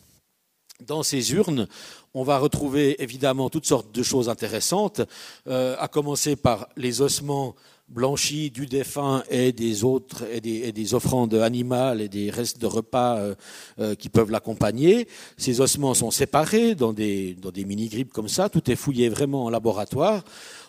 Dans 0.85 1.03
ces 1.03 1.33
urnes, 1.33 1.67
on 2.13 2.23
va 2.23 2.37
retrouver 2.37 3.01
évidemment 3.01 3.49
toutes 3.49 3.65
sortes 3.65 3.93
de 3.93 4.03
choses 4.03 4.27
intéressantes, 4.27 5.01
euh, 5.47 5.75
à 5.79 5.87
commencer 5.87 6.35
par 6.35 6.67
les 6.75 7.01
ossements 7.01 7.55
blanchis 7.89 8.49
du 8.49 8.65
défunt 8.65 9.23
et 9.29 9.51
des 9.51 9.83
autres 9.83 10.23
et 10.31 10.41
des, 10.41 10.93
offrandes 10.93 11.33
animales 11.35 12.01
et 12.01 12.09
des 12.09 12.29
restes 12.29 12.59
de 12.59 12.65
repas 12.65 13.17
euh, 13.17 13.35
euh, 13.79 13.95
qui 13.95 14.09
peuvent 14.09 14.31
l'accompagner. 14.31 15.07
Ces 15.37 15.61
ossements 15.61 15.93
sont 15.93 16.11
séparés 16.11 16.75
dans 16.75 16.93
des, 16.93 17.35
dans 17.35 17.51
des 17.51 17.65
mini-grippes 17.65 18.11
comme 18.11 18.27
ça. 18.27 18.49
Tout 18.49 18.69
est 18.71 18.75
fouillé 18.75 19.09
vraiment 19.09 19.45
en 19.45 19.49
laboratoire. 19.49 20.23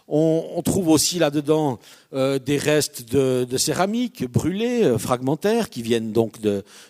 On, 0.06 0.60
trouve 0.62 0.88
aussi 0.88 1.18
là-dedans 1.18 1.78
euh, 2.12 2.38
des 2.38 2.58
restes 2.58 3.10
de, 3.10 3.56
céramique 3.56 4.30
brûlés, 4.30 4.84
euh, 4.84 4.98
fragmentaires, 4.98 5.70
qui 5.70 5.80
viennent 5.80 6.12
donc 6.12 6.40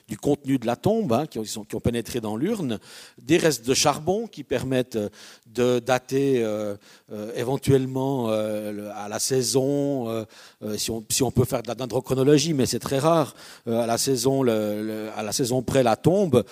du 0.09 0.18
contenu 0.18 0.59
de 0.59 0.66
la 0.66 0.74
tombe, 0.74 1.12
hein, 1.12 1.27
qui, 1.27 1.38
ont, 1.38 1.81
pénétré 1.81 2.20
dans 2.20 2.37
l'urne, 2.37 2.81
des 3.22 3.37
restes 3.37 3.64
de 3.66 3.72
charbon 3.72 4.27
qui 4.27 4.42
permettent 4.42 4.98
de 5.46 5.79
dater 5.79 6.42
euh, 6.42 6.77
éventuellement 7.37 8.29
à 8.29 9.09
la 9.09 9.18
saison, 9.20 10.27
si 10.77 10.90
on, 10.90 11.31
peut 11.31 11.44
faire 11.44 11.62
de 11.62 11.68
la 11.68 11.77
dendrochronologie, 11.77 12.53
mais 12.53 12.66
c'est 12.66 12.81
très 12.81 12.98
rare, 12.98 13.35
à 13.66 13.87
la 13.87 13.98
saison, 13.98 14.42
à 14.42 15.22
la 15.22 15.33
saison 15.33 15.62
près 15.62 15.83
la 15.83 15.96
tombe, 15.96 16.44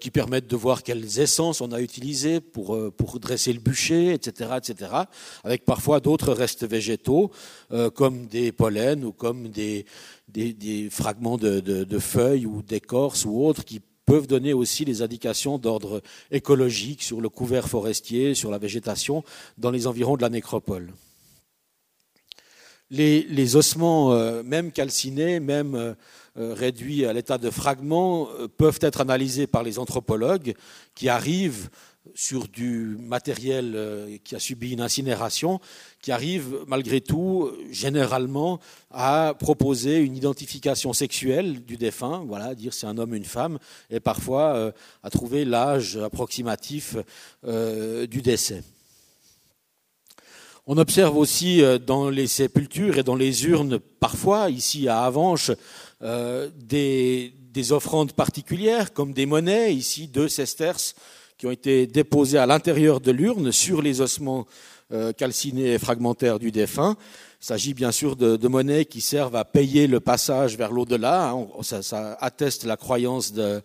qui 0.00 0.10
permettent 0.10 0.48
de 0.48 0.56
voir 0.56 0.82
quelles 0.82 1.20
essences 1.20 1.60
on 1.60 1.72
a 1.72 1.80
utilisées 1.80 2.40
pour, 2.40 2.78
pour 2.96 3.20
dresser 3.20 3.52
le 3.52 3.60
bûcher, 3.60 4.12
etc., 4.14 4.50
etc., 4.56 4.90
avec 5.44 5.64
parfois 5.64 6.00
d'autres 6.06 6.32
restes 6.32 6.64
végétaux, 6.64 7.32
euh, 7.72 7.90
comme 7.90 8.28
des 8.28 8.52
pollens 8.52 9.02
ou 9.02 9.10
comme 9.10 9.48
des, 9.48 9.84
fragments 10.90 11.36
de, 11.36 11.98
feuilles 11.98 12.46
ou 12.46 12.62
d'écorce 12.62 13.24
ou 13.24 13.44
autres, 13.44 13.64
qui 13.64 13.80
peuvent 14.04 14.28
donner 14.28 14.52
aussi 14.52 14.84
des 14.84 15.02
indications 15.02 15.58
d'ordre 15.58 16.00
écologique 16.30 17.02
sur 17.02 17.20
le 17.20 17.28
couvert 17.28 17.68
forestier, 17.68 18.34
sur 18.34 18.52
la 18.52 18.58
végétation 18.58 19.24
dans 19.58 19.72
les 19.72 19.88
environs 19.88 20.16
de 20.16 20.22
la 20.22 20.28
nécropole. 20.28 20.92
Les, 22.88 23.22
les 23.24 23.56
ossements, 23.56 24.12
euh, 24.12 24.44
même 24.44 24.70
calcinés, 24.70 25.40
même 25.40 25.74
euh, 25.74 25.94
réduits 26.36 27.04
à 27.04 27.12
l'état 27.12 27.36
de 27.36 27.50
fragments, 27.50 28.28
peuvent 28.56 28.78
être 28.80 29.00
analysés 29.00 29.48
par 29.48 29.64
les 29.64 29.80
anthropologues 29.80 30.54
qui 30.94 31.08
arrivent 31.08 31.68
sur 32.14 32.48
du 32.48 32.96
matériel 33.00 33.72
euh, 33.74 34.16
qui 34.24 34.34
a 34.34 34.38
subi 34.38 34.72
une 34.72 34.80
incinération, 34.80 35.60
qui 36.00 36.12
arrive 36.12 36.64
malgré 36.66 37.00
tout 37.00 37.50
généralement 37.70 38.60
à 38.90 39.34
proposer 39.38 39.98
une 39.98 40.16
identification 40.16 40.92
sexuelle 40.92 41.64
du 41.64 41.76
défunt, 41.76 42.24
voilà, 42.26 42.54
dire 42.54 42.74
c'est 42.74 42.86
un 42.86 42.98
homme, 42.98 43.14
une 43.14 43.24
femme, 43.24 43.58
et 43.90 44.00
parfois 44.00 44.54
euh, 44.54 44.72
à 45.02 45.10
trouver 45.10 45.44
l'âge 45.44 45.96
approximatif 45.96 46.96
euh, 47.46 48.06
du 48.06 48.22
décès. 48.22 48.62
On 50.66 50.78
observe 50.78 51.16
aussi 51.16 51.62
dans 51.86 52.10
les 52.10 52.26
sépultures 52.26 52.98
et 52.98 53.04
dans 53.04 53.14
les 53.14 53.46
urnes, 53.46 53.78
parfois 53.78 54.50
ici 54.50 54.88
à 54.88 55.02
Avanches, 55.02 55.52
des, 56.02 57.32
des 57.56 57.72
offrandes 57.72 58.12
particulières, 58.12 58.92
comme 58.92 59.14
des 59.14 59.24
monnaies, 59.24 59.74
ici 59.74 60.08
deux 60.08 60.28
sesterces 60.28 60.94
qui 61.38 61.46
ont 61.46 61.50
été 61.50 61.86
déposés 61.86 62.38
à 62.38 62.46
l'intérieur 62.46 63.00
de 63.00 63.10
l'urne 63.10 63.52
sur 63.52 63.82
les 63.82 64.00
ossements 64.00 64.46
euh, 64.92 65.12
calcinés 65.12 65.74
et 65.74 65.78
fragmentaires 65.78 66.38
du 66.38 66.52
défunt. 66.52 66.96
Il 67.42 67.46
s'agit 67.46 67.74
bien 67.74 67.90
sûr 67.90 68.14
de, 68.14 68.36
de, 68.36 68.48
monnaies 68.48 68.84
qui 68.84 69.00
servent 69.00 69.34
à 69.34 69.44
payer 69.44 69.88
le 69.88 69.98
passage 69.98 70.56
vers 70.56 70.70
l'au-delà. 70.70 71.30
Hein. 71.30 71.48
Ça, 71.62 71.82
ça, 71.82 72.16
atteste 72.20 72.64
la 72.64 72.76
croyance 72.76 73.32
d'un 73.32 73.62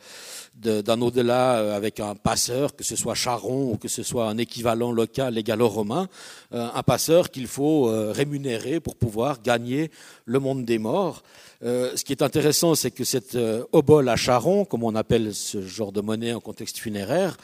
de, 0.56 1.02
au-delà 1.02 1.60
euh, 1.60 1.78
avec 1.78 2.00
un 2.00 2.16
passeur, 2.16 2.76
que 2.76 2.84
ce 2.84 2.96
soit 2.96 3.14
charron 3.14 3.72
ou 3.72 3.78
que 3.78 3.88
ce 3.88 4.04
soit 4.04 4.28
un 4.28 4.38
équivalent 4.38 4.92
local 4.92 5.38
et 5.38 5.44
gallo-romain, 5.44 6.10
euh, 6.54 6.68
un 6.74 6.84
passeur 6.84 7.30
qu'il 7.30 7.48
faut 7.48 7.84
rémunérer 8.12 8.80
pour 8.80 8.96
pouvoir 8.96 9.42
gagner 9.42 9.92
le 10.26 10.40
monde 10.40 10.66
des 10.66 10.80
morts. 10.80 11.24
Ce 11.62 12.04
qui 12.04 12.12
est 12.12 12.22
intéressant, 12.24 12.76
c'est 12.76 12.92
que 12.92 13.04
cette 13.04 13.38
obole 13.72 14.10
à 14.10 14.16
charron, 14.16 14.66
comme 14.66 14.84
on 14.84 14.96
appelle 14.96 15.34
ce 15.34 15.62
genre 15.62 15.92
de 15.92 16.02
monnaie 16.02 16.34
en 16.34 16.40
contexte 16.40 16.78
funéraire, 16.78 17.38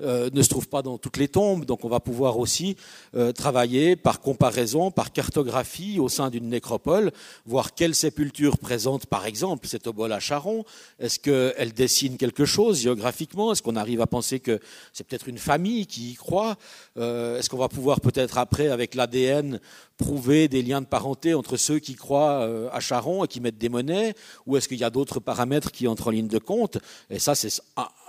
euh, 0.00 0.30
ne 0.32 0.42
se 0.42 0.48
trouve 0.48 0.68
pas 0.68 0.82
dans 0.82 0.98
toutes 0.98 1.16
les 1.16 1.28
tombes. 1.28 1.64
Donc 1.64 1.84
on 1.84 1.88
va 1.88 2.00
pouvoir 2.00 2.38
aussi 2.38 2.76
euh, 3.14 3.32
travailler 3.32 3.96
par 3.96 4.20
comparaison, 4.20 4.90
par 4.90 5.12
cartographie 5.12 6.00
au 6.00 6.08
sein 6.08 6.30
d'une 6.30 6.48
nécropole, 6.48 7.12
voir 7.46 7.74
quelle 7.74 7.94
sépulture 7.94 8.58
présente 8.58 9.06
par 9.06 9.26
exemple 9.26 9.66
cette 9.66 9.86
obole 9.86 10.12
à 10.12 10.20
Charon. 10.20 10.64
Est-ce 10.98 11.18
qu'elle 11.18 11.72
dessine 11.72 12.16
quelque 12.16 12.44
chose 12.44 12.80
géographiquement? 12.80 13.52
Est-ce 13.52 13.62
qu'on 13.62 13.76
arrive 13.76 14.00
à 14.00 14.06
penser 14.06 14.40
que 14.40 14.58
c'est 14.92 15.06
peut-être 15.06 15.28
une 15.28 15.38
famille 15.38 15.86
qui 15.86 16.12
y 16.12 16.14
croit? 16.14 16.56
Euh, 16.96 17.38
Est-ce 17.38 17.50
qu'on 17.50 17.58
va 17.58 17.68
pouvoir 17.68 18.00
peut-être 18.00 18.38
après 18.38 18.68
avec 18.68 18.94
l'ADN 18.94 19.60
prouver 20.02 20.48
des 20.48 20.62
liens 20.62 20.80
de 20.80 20.86
parenté 20.86 21.34
entre 21.34 21.56
ceux 21.56 21.78
qui 21.78 21.94
croient 21.94 22.44
à 22.72 22.80
Charon 22.80 23.24
et 23.24 23.28
qui 23.28 23.40
mettent 23.40 23.58
des 23.58 23.68
monnaies 23.68 24.14
Ou 24.46 24.56
est-ce 24.56 24.68
qu'il 24.68 24.78
y 24.78 24.84
a 24.84 24.90
d'autres 24.90 25.20
paramètres 25.20 25.70
qui 25.70 25.86
entrent 25.86 26.08
en 26.08 26.10
ligne 26.10 26.28
de 26.28 26.38
compte? 26.38 26.78
Et 27.08 27.18
ça, 27.18 27.34
c'est 27.34 27.50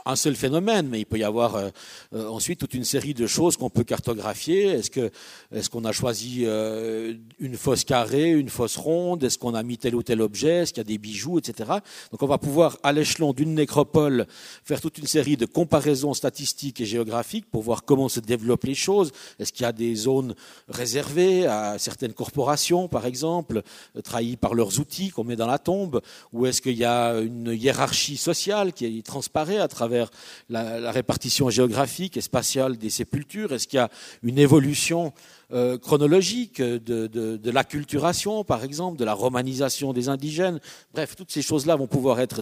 un 0.06 0.16
seul 0.16 0.36
phénomène, 0.36 0.88
mais 0.90 1.00
il 1.00 1.06
peut 1.06 1.18
y 1.18 1.24
avoir 1.24 1.56
euh, 1.56 1.70
euh, 2.14 2.28
ensuite 2.28 2.60
toute 2.60 2.74
une 2.74 2.84
série 2.84 3.14
de 3.14 3.28
choses 3.28 3.58
qu'on 3.58 3.70
peut 3.70 3.84
cartographier. 3.84 4.66
Est-ce 4.66 5.70
qu'on 5.70 5.86
a 5.86 5.92
choisi 5.92 6.44
euh, 6.46 7.14
une 7.40 7.56
fosse 7.56 7.84
carrée, 7.84 8.32
une 8.32 8.50
fosse 8.50 8.78
ronde? 8.78 9.24
Est-ce 9.24 9.38
qu'on 9.38 9.54
a 9.54 9.64
mis 9.64 9.78
tel 9.78 9.96
ou 9.96 10.04
tel 10.04 10.22
objet? 10.22 10.64
Est-ce 10.64 10.74
qu'il 10.74 10.82
y 10.82 10.86
a 10.86 10.90
des 10.90 10.98
bijoux, 10.98 11.40
etc. 11.40 11.72
Donc 12.12 12.22
on 12.22 12.28
va 12.28 12.38
pouvoir 12.38 12.78
à 12.84 12.92
l'échelon 12.92 13.34
d'une 13.34 13.54
nécropole 13.54 14.28
faire 14.64 14.82
toute 14.82 14.98
une 14.98 15.08
série 15.08 15.38
de 15.38 15.46
comparaisons 15.46 16.14
statistiques 16.14 16.82
et 16.82 16.86
géographiques 16.86 17.50
pour 17.50 17.62
voir 17.62 17.86
comment 17.86 18.10
se 18.10 18.20
développent 18.20 18.66
les 18.66 18.76
choses. 18.76 19.12
Est-ce 19.40 19.54
qu'il 19.54 19.64
y 19.64 19.68
a 19.68 19.72
des 19.72 19.96
zones 19.96 20.36
réservées 20.68 21.46
à 21.46 21.78
certaines 21.84 22.14
corporations, 22.14 22.88
par 22.88 23.06
exemple, 23.06 23.62
trahies 24.04 24.38
par 24.38 24.54
leurs 24.54 24.80
outils 24.80 25.10
qu'on 25.10 25.24
met 25.24 25.36
dans 25.36 25.48
la 25.48 25.60
tombe, 25.60 26.02
ou 26.32 26.46
est-ce 26.46 26.62
qu'il 26.62 26.78
y 26.78 26.86
a 26.86 27.20
une 27.20 27.54
hiérarchie 27.54 28.18
sociale 28.18 28.74
qui 28.74 29.04
transparaît 29.04 29.60
à 29.60 29.68
travers 29.68 30.10
la, 30.50 30.92
répartition 30.92 31.50
géographique 31.50 32.18
et 32.18 32.22
spatiale 32.22 32.78
des 32.78 32.90
sépultures? 32.90 33.54
Est-ce 33.54 33.68
qu'il 33.68 33.78
y 33.78 33.82
a 33.82 33.90
une 34.24 34.40
évolution 34.40 35.14
euh, 35.52 35.78
chronologique 35.78 36.62
de, 36.62 37.52
l'acculturation, 37.52 38.44
par 38.44 38.64
exemple, 38.64 38.98
de 38.98 39.06
la 39.06 39.14
romanisation 39.14 39.94
des 39.94 40.10
indigènes? 40.10 40.60
Bref, 40.94 41.16
toutes 41.16 41.32
ces 41.32 41.42
choses-là 41.42 41.76
vont 41.76 41.88
pouvoir 41.88 42.20
être 42.20 42.42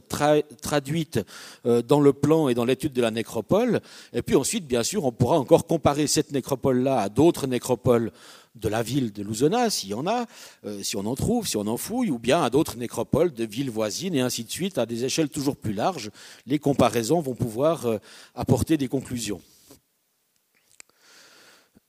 traduites 0.62 1.20
euh, 1.66 1.82
dans 1.82 2.00
le 2.00 2.14
plan 2.14 2.48
et 2.48 2.54
dans 2.54 2.66
l'étude 2.66 2.94
de 2.94 3.02
la 3.02 3.12
nécropole. 3.12 3.82
Et 4.14 4.22
puis 4.22 4.36
ensuite, 4.36 4.68
bien 4.68 4.84
sûr, 4.84 5.06
on 5.06 5.12
pourra 5.12 5.38
encore 5.38 5.66
comparer 5.68 6.08
cette 6.08 6.32
nécropole-là 6.32 7.02
à 7.02 7.10
d'autres 7.10 7.48
nécropoles 7.48 8.12
de 8.56 8.70
la 8.70 8.84
ville 8.84 9.12
de 9.14 9.24
Louzona, 9.24 9.70
s'il 9.70 9.90
y 9.90 9.94
en 9.94 10.08
a, 10.08 10.26
euh, 10.66 10.84
si 10.84 10.98
on 10.98 11.06
en 11.06 11.16
trouve, 11.16 11.48
si 11.48 11.58
on 11.58 11.68
en 11.68 11.78
fouille, 11.78 12.10
ou 12.10 12.20
bien 12.20 12.44
à 12.44 12.50
d'autres 12.50 12.78
nécropoles 12.78 13.34
de 13.34 13.46
villes 13.46 13.70
voisines, 13.70 14.14
et 14.16 14.22
ainsi 14.22 14.44
de 14.44 14.52
suite, 14.52 14.78
à 14.78 14.86
des 14.86 15.06
échelles 15.06 15.30
toujours 15.30 15.56
plus 15.56 15.74
larges. 15.74 16.12
Les 16.46 16.60
comparaisons 16.60 17.22
vont 17.22 17.36
pouvoir 17.36 17.86
euh, 17.86 17.98
apporter 18.36 18.78
des 18.78 18.88
conclusions. 18.88 19.42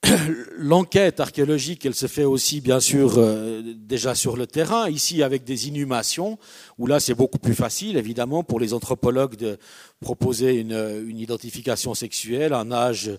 L'enquête 0.57 1.21
archéologique, 1.21 1.87
elle 1.87 1.95
se 1.95 2.07
fait 2.07 2.25
aussi 2.25 2.61
bien 2.61 2.81
sûr 2.81 3.15
euh, 3.17 3.63
déjà 3.77 4.15
sur 4.15 4.37
le 4.37 4.47
terrain, 4.47 4.89
ici 4.89 5.23
avec 5.23 5.45
des 5.45 5.69
inhumations, 5.69 6.39
où 6.79 6.87
là 6.87 7.01
c'est 7.01 7.15
beaucoup 7.15 7.39
plus 7.39 7.55
facile 7.55 7.97
évidemment 7.97 8.43
pour 8.43 8.61
les 8.61 8.75
anthropologues 8.75 9.37
de 9.37 9.59
proposer 10.03 10.61
une, 10.61 11.19
identification 11.19 11.95
sexuelle, 11.95 12.53
un 12.53 12.71
âge 12.71 13.11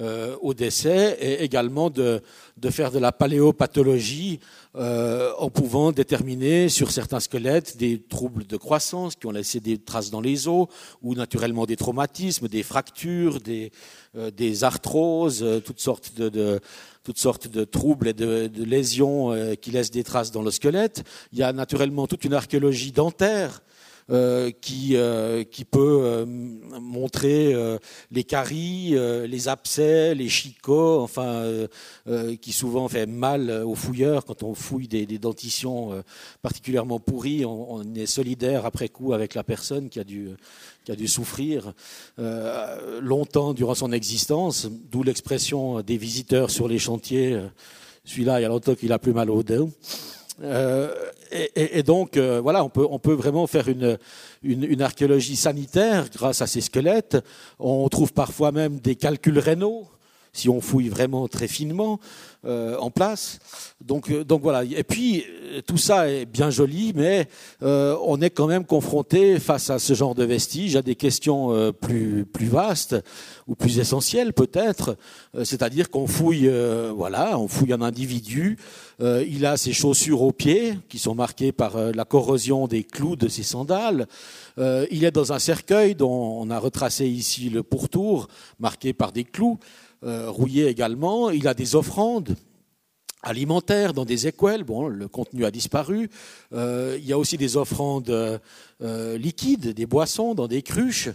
euh, 0.00 0.36
au 0.40 0.54
décès, 0.54 1.16
et 1.20 1.44
également 1.44 1.90
de, 1.90 2.20
faire 2.70 2.90
de 2.90 2.98
la 2.98 3.12
paléopathologie 3.12 4.40
euh, 4.74 5.32
en 5.38 5.50
pouvant 5.50 5.92
déterminer 5.92 6.68
sur 6.68 6.90
certains 6.90 7.20
squelettes 7.20 7.76
des 7.76 8.00
troubles 8.00 8.46
de 8.46 8.56
croissance 8.56 9.14
qui 9.14 9.26
ont 9.26 9.32
laissé 9.32 9.60
des 9.60 9.78
traces 9.78 10.10
dans 10.10 10.20
les 10.20 10.48
os, 10.48 10.66
ou 11.02 11.14
naturellement 11.14 11.66
des 11.66 11.76
traumatismes, 11.76 12.48
des 12.48 12.62
fractures, 12.62 13.40
des, 13.40 13.70
euh, 14.16 14.30
arthroses, 14.62 15.42
euh, 15.42 15.60
toutes 15.60 15.80
sortes 15.80 16.14
de, 16.16 16.60
toutes 17.04 17.18
sortes 17.18 17.48
de 17.48 17.64
troubles 17.64 18.08
et 18.08 18.12
de, 18.12 18.48
de, 18.48 18.64
lésions 18.64 19.32
euh, 19.32 19.54
qui 19.54 19.70
laissent 19.70 19.90
des 19.90 20.04
traces 20.04 20.32
dans 20.32 20.42
le 20.42 20.50
squelette. 20.50 21.04
Il 21.32 21.38
y 21.38 21.42
a 21.42 21.52
naturellement 21.52 22.06
toute 22.06 22.24
une 22.24 22.34
archéologie 22.34 22.92
dentaire 22.92 23.62
euh, 24.10 24.50
qui, 24.50 24.96
euh, 24.96 25.44
qui 25.44 25.64
peut 25.64 26.00
euh, 26.02 26.26
montrer 26.26 27.54
les 28.10 28.24
caries, 28.24 28.96
les 29.28 29.48
abcès, 29.48 30.14
les 30.14 30.28
chicots, 30.28 31.00
enfin, 31.00 31.44
qui 32.40 32.52
souvent 32.52 32.88
fait 32.88 33.06
mal 33.06 33.50
aux 33.50 33.74
fouilleurs 33.74 34.24
quand 34.24 34.42
on 34.42 34.54
fouille 34.54 34.88
des, 34.88 35.06
dentitions 35.18 36.02
particulièrement 36.42 36.98
pourries. 36.98 37.44
On, 37.44 37.94
est 37.94 38.06
solidaire 38.06 38.66
après 38.66 38.88
coup 38.88 39.12
avec 39.12 39.34
la 39.34 39.44
personne 39.44 39.88
qui 39.88 40.00
a 40.00 40.04
dû, 40.04 40.30
qui 40.84 40.92
a 40.92 40.96
dû 40.96 41.08
souffrir 41.08 41.72
longtemps 43.00 43.54
durant 43.54 43.74
son 43.74 43.92
existence, 43.92 44.68
d'où 44.90 45.02
l'expression 45.02 45.82
des 45.82 45.96
visiteurs 45.96 46.50
sur 46.50 46.68
les 46.68 46.78
chantiers. 46.78 47.40
Celui-là, 48.04 48.40
il 48.40 48.42
y 48.42 48.46
a 48.46 48.48
longtemps 48.48 48.74
qu'il 48.74 48.92
a 48.92 48.98
plus 48.98 49.12
mal 49.12 49.30
au 49.30 49.42
dos. 49.42 49.70
Euh, 50.42 50.94
et, 51.32 51.82
donc, 51.82 52.16
euh, 52.16 52.40
voilà, 52.40 52.64
on 52.64 52.98
peut, 52.98 53.12
vraiment 53.12 53.46
faire 53.46 53.68
une, 53.68 54.82
archéologie 54.82 55.36
sanitaire 55.36 56.08
grâce 56.12 56.42
à 56.42 56.46
ces 56.46 56.60
squelettes. 56.60 57.18
On 57.58 57.88
trouve 57.88 58.12
parfois 58.12 58.50
même 58.50 58.80
des 58.80 58.96
calculs 58.96 59.38
rénaux, 59.38 59.86
si 60.32 60.48
on 60.48 60.60
fouille 60.60 60.88
vraiment 60.88 61.28
très 61.28 61.48
finement. 61.48 62.00
Euh, 62.46 62.78
en 62.78 62.90
place. 62.90 63.38
Donc, 63.82 64.10
euh, 64.10 64.24
donc 64.24 64.40
voilà. 64.40 64.64
Et 64.64 64.82
puis 64.82 65.26
euh, 65.28 65.60
tout 65.60 65.76
ça 65.76 66.08
est 66.08 66.24
bien 66.24 66.48
joli, 66.48 66.94
mais 66.96 67.28
on 67.60 68.18
est 68.22 68.30
quand 68.30 68.46
même 68.46 68.64
confronté 68.64 69.38
face 69.38 69.68
à 69.68 69.78
ce 69.78 69.92
genre 69.92 70.14
de 70.14 70.24
vestiges 70.24 70.74
à 70.74 70.80
des 70.80 70.94
questions 70.94 71.70
plus 71.78 72.24
plus 72.24 72.46
vastes 72.46 72.96
ou 73.46 73.54
plus 73.54 73.78
essentielles 73.78 74.32
peut-être. 74.32 74.96
C'est-à-dire 75.44 75.90
qu'on 75.90 76.06
fouille, 76.06 76.50
voilà, 76.96 77.38
on 77.38 77.46
fouille 77.46 77.74
un 77.74 77.82
individu. 77.82 78.56
il 79.00 79.44
a 79.44 79.58
ses 79.58 79.74
chaussures 79.74 80.22
aux 80.22 80.32
pieds 80.32 80.78
qui 80.88 80.98
sont 80.98 81.14
marquées 81.14 81.52
par 81.52 81.76
la 81.92 82.04
corrosion 82.06 82.66
des 82.66 82.84
clous 82.84 83.16
de 83.16 83.28
ses 83.28 83.42
sandales. 83.42 84.06
il 84.56 85.04
est 85.04 85.10
dans 85.10 85.32
un 85.32 85.38
cercueil 85.38 85.94
dont 85.94 86.40
on 86.40 86.48
a 86.50 86.58
retracé 86.58 87.06
ici 87.06 87.50
le 87.50 87.62
pourtour, 87.62 88.28
marqué 88.58 88.94
par 88.94 89.12
des 89.12 89.24
clous. 89.24 89.58
Euh, 90.02 90.30
rouillé 90.30 90.66
également. 90.68 91.28
Il 91.28 91.46
a 91.46 91.52
des 91.52 91.76
offrandes 91.76 92.34
alimentaires 93.22 93.92
dans 93.92 94.06
des 94.06 94.26
écuelles. 94.26 94.64
Bon, 94.64 94.88
le 94.88 95.08
contenu 95.08 95.44
a 95.44 95.50
disparu. 95.50 96.08
Euh, 96.54 96.96
il 96.98 97.04
y 97.04 97.12
a 97.12 97.18
aussi 97.18 97.36
des 97.36 97.58
offrandes 97.58 98.08
euh, 98.08 99.18
liquides, 99.18 99.74
des 99.74 99.84
boissons 99.84 100.34
dans 100.34 100.48
des 100.48 100.62
cruches. 100.62 101.10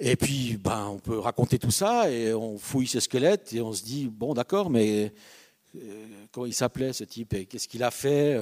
Et 0.00 0.16
puis, 0.16 0.56
ben, 0.56 0.88
on 0.88 0.98
peut 0.98 1.20
raconter 1.20 1.60
tout 1.60 1.70
ça 1.70 2.10
et 2.10 2.34
on 2.34 2.58
fouille 2.58 2.88
ce 2.88 2.98
squelette 2.98 3.52
et 3.52 3.60
on 3.60 3.72
se 3.72 3.84
dit 3.84 4.08
bon, 4.08 4.34
d'accord, 4.34 4.68
mais 4.68 5.12
comment 6.32 6.46
il 6.46 6.54
s'appelait 6.54 6.92
ce 6.92 7.04
type 7.04 7.34
et 7.34 7.46
qu'est-ce 7.46 7.68
qu'il 7.68 7.84
a 7.84 7.92
fait 7.92 8.36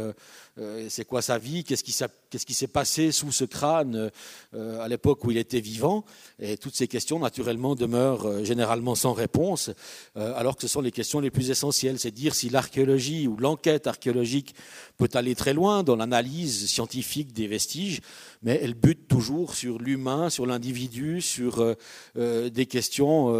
c'est 0.88 1.04
quoi 1.04 1.22
sa 1.22 1.38
vie, 1.38 1.64
qu'est-ce 1.64 1.84
qui 1.84 2.54
s'est 2.54 2.66
passé 2.66 3.12
sous 3.12 3.32
ce 3.32 3.44
crâne 3.44 4.10
euh, 4.54 4.80
à 4.80 4.88
l'époque 4.88 5.24
où 5.24 5.30
il 5.30 5.38
était 5.38 5.60
vivant? 5.60 6.04
Et 6.38 6.56
toutes 6.56 6.74
ces 6.74 6.88
questions, 6.88 7.18
naturellement, 7.18 7.74
demeurent 7.74 8.26
euh, 8.26 8.44
généralement 8.44 8.94
sans 8.94 9.12
réponse, 9.12 9.70
alors 10.14 10.56
que 10.56 10.62
ce 10.62 10.68
sont 10.68 10.80
les 10.80 10.90
questions 10.90 11.20
les 11.20 11.30
plus 11.30 11.50
essentielles. 11.50 11.98
C'est 11.98 12.10
dire 12.10 12.34
si 12.34 12.48
l'archéologie 12.48 13.26
ou 13.26 13.36
l'enquête 13.36 13.86
archéologique 13.86 14.54
peut 14.96 15.08
aller 15.14 15.34
très 15.34 15.54
loin 15.54 15.82
dans 15.82 15.96
l'analyse 15.96 16.66
scientifique 16.66 17.32
des 17.32 17.46
vestiges, 17.46 18.00
mais 18.42 18.58
elle 18.62 18.74
bute 18.74 19.08
toujours 19.08 19.54
sur 19.54 19.78
l'humain, 19.78 20.30
sur 20.30 20.46
l'individu, 20.46 21.20
sur 21.20 21.76
des 22.16 22.66
questions 22.66 23.32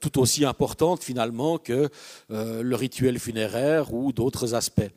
tout 0.00 0.20
aussi 0.20 0.44
importantes 0.44 1.02
finalement 1.02 1.58
que 1.58 1.88
le 2.28 2.74
rituel 2.74 3.18
funéraire 3.18 3.92
ou 3.92 4.12
d'autres 4.12 4.54
aspects. 4.54 4.90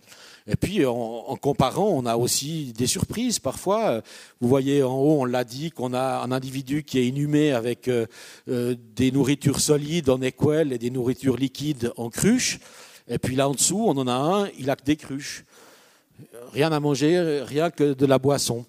Et 0.52 0.56
puis, 0.56 0.84
en, 0.84 1.36
comparant, 1.40 1.90
on 1.90 2.08
a 2.08 2.18
aussi 2.18 2.74
des 2.74 2.88
surprises 2.88 3.38
parfois. 3.38 4.02
Vous 4.42 4.50
voyez 4.50 4.82
en 4.82 4.98
haut, 4.98 5.22
on 5.22 5.26
l'a 5.26 5.44
dit, 5.44 5.70
qu'on 5.70 5.94
a 5.94 6.24
un 6.24 6.32
individu 6.32 6.84
qui 6.84 6.98
est 6.98 7.08
inhumé 7.08 7.52
avec 7.52 7.88
euh, 7.88 8.08
euh, 8.50 8.76
des 8.96 9.12
nourritures 9.12 9.60
solides 9.60 10.10
en 10.10 10.22
équelle 10.24 10.74
et 10.74 10.80
des 10.80 10.90
nourritures 10.90 11.38
liquides 11.38 11.94
en 11.98 12.10
cruche. 12.10 12.60
Et 13.08 13.20
puis 13.20 13.36
là 13.36 13.48
en 13.48 13.54
dessous, 13.54 13.86
on 13.88 13.96
en 13.98 14.08
a 14.08 14.14
un, 14.14 14.50
il 14.58 14.72
a 14.72 14.76
que 14.76 14.86
des 14.86 14.96
cruches. 14.96 15.46
Rien 16.52 16.72
à 16.72 16.80
manger, 16.80 17.44
rien 17.44 17.70
que 17.70 17.94
de 17.94 18.06
la 18.08 18.18
boisson. 18.18 18.66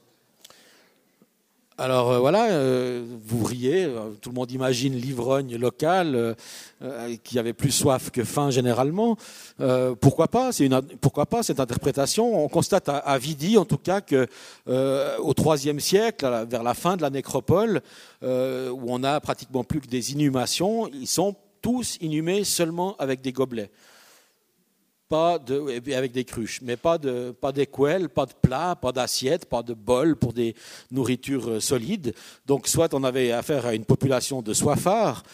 Alors 1.81 2.11
euh, 2.11 2.19
voilà, 2.19 2.51
euh, 2.51 3.03
vous 3.25 3.43
riez, 3.43 3.85
euh, 3.85 4.11
tout 4.21 4.29
le 4.29 4.35
monde 4.35 4.51
imagine 4.53 4.95
l'ivrogne 4.95 5.57
local 5.57 6.37
qui 7.25 7.39
avait 7.39 7.55
plus 7.55 7.71
soif 7.71 8.11
que 8.11 8.23
faim 8.23 8.51
généralement. 8.51 9.17
pourquoi 10.01 10.29
pas? 10.29 10.51
Une, 10.59 10.81
Pourquoi 11.01 11.27
pas 11.27 11.43
cette 11.43 11.61
interprétation? 11.61 12.45
On 12.45 12.49
constate 12.49 12.89
à, 12.89 13.19
Vidi, 13.19 13.59
en 13.59 13.65
tout 13.65 13.79
cas, 13.79 14.01
que 14.01 14.27
au 14.67 15.35
IIIe 15.35 15.81
siècle, 15.81 16.47
vers 16.49 16.63
la 16.63 16.75
fin 16.75 16.97
de 16.97 17.03
la 17.03 17.11
nécropole, 17.11 17.83
où 18.23 18.27
on 18.87 19.05
a 19.05 19.21
pratiquement 19.21 19.63
plus 19.63 19.81
que 19.81 19.89
des 19.89 20.13
inhumations, 20.13 20.89
ils 20.89 21.07
sont 21.07 21.35
tous 21.61 21.99
inhumés 22.01 22.45
seulement 22.45 22.97
avec 22.99 23.21
des 23.21 23.33
gobelets 23.33 23.71
pas 25.11 25.41
de, 25.41 25.93
avec 25.93 26.13
des 26.13 26.25
cruches, 26.25 26.61
mais 26.63 26.77
pas 26.77 26.97
de, 26.97 27.33
pas 27.33 27.51
d'écuelles, 27.51 28.09
pas 28.09 28.27
de 28.27 28.33
plats, 28.41 28.77
pas 28.77 28.93
d'assiettes, 28.93 29.45
pas 29.45 29.65
de 29.65 29.75
bols 29.75 30.15
pour 30.15 30.33
des 30.33 30.55
nourritures 30.93 31.51
euh, 31.51 31.61
solides. 31.61 32.15
Donc, 32.47 32.69
soit 32.69 32.95
on 32.95 33.03
avait 33.03 33.33
affaire 33.33 33.67
à 33.67 33.75
une 33.75 33.85
population 33.85 34.41
de 34.41 34.55
soifards, 34.55 35.25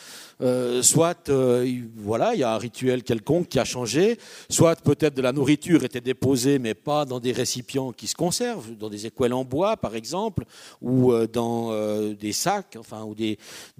euh, 0.43 0.83
soit 0.83 1.31
euh, 1.31 1.81
voilà, 1.97 2.35
il 2.35 2.41
y 2.41 2.43
a 2.43 2.53
un 2.53 2.59
rituel 2.59 3.03
quelconque 3.03 3.49
qui 3.49 3.59
a 3.59 3.65
changé, 3.65 4.19
soit 4.51 4.77
peut-être 4.77 5.15
de 5.15 5.23
la 5.23 5.33
nourriture 5.33 5.83
était 5.83 6.03
déposée 6.03 6.59
mais 6.59 6.75
pas 6.75 7.07
dans 7.07 7.21
des 7.21 7.33
récipients 7.33 7.91
qui 7.93 8.07
se 8.07 8.15
conservent, 8.15 8.77
dans 8.77 8.91
des 8.91 9.07
écuelles 9.07 9.33
en 9.33 9.45
bois 9.45 9.79
par 9.79 9.97
exemple, 9.97 10.45
ou 10.83 11.13
euh, 11.13 11.27
dans 11.27 11.73
des 12.13 12.33
sacs, 12.33 12.77
enfin 12.79 13.03
ou 13.05 13.15
des, 13.15 13.39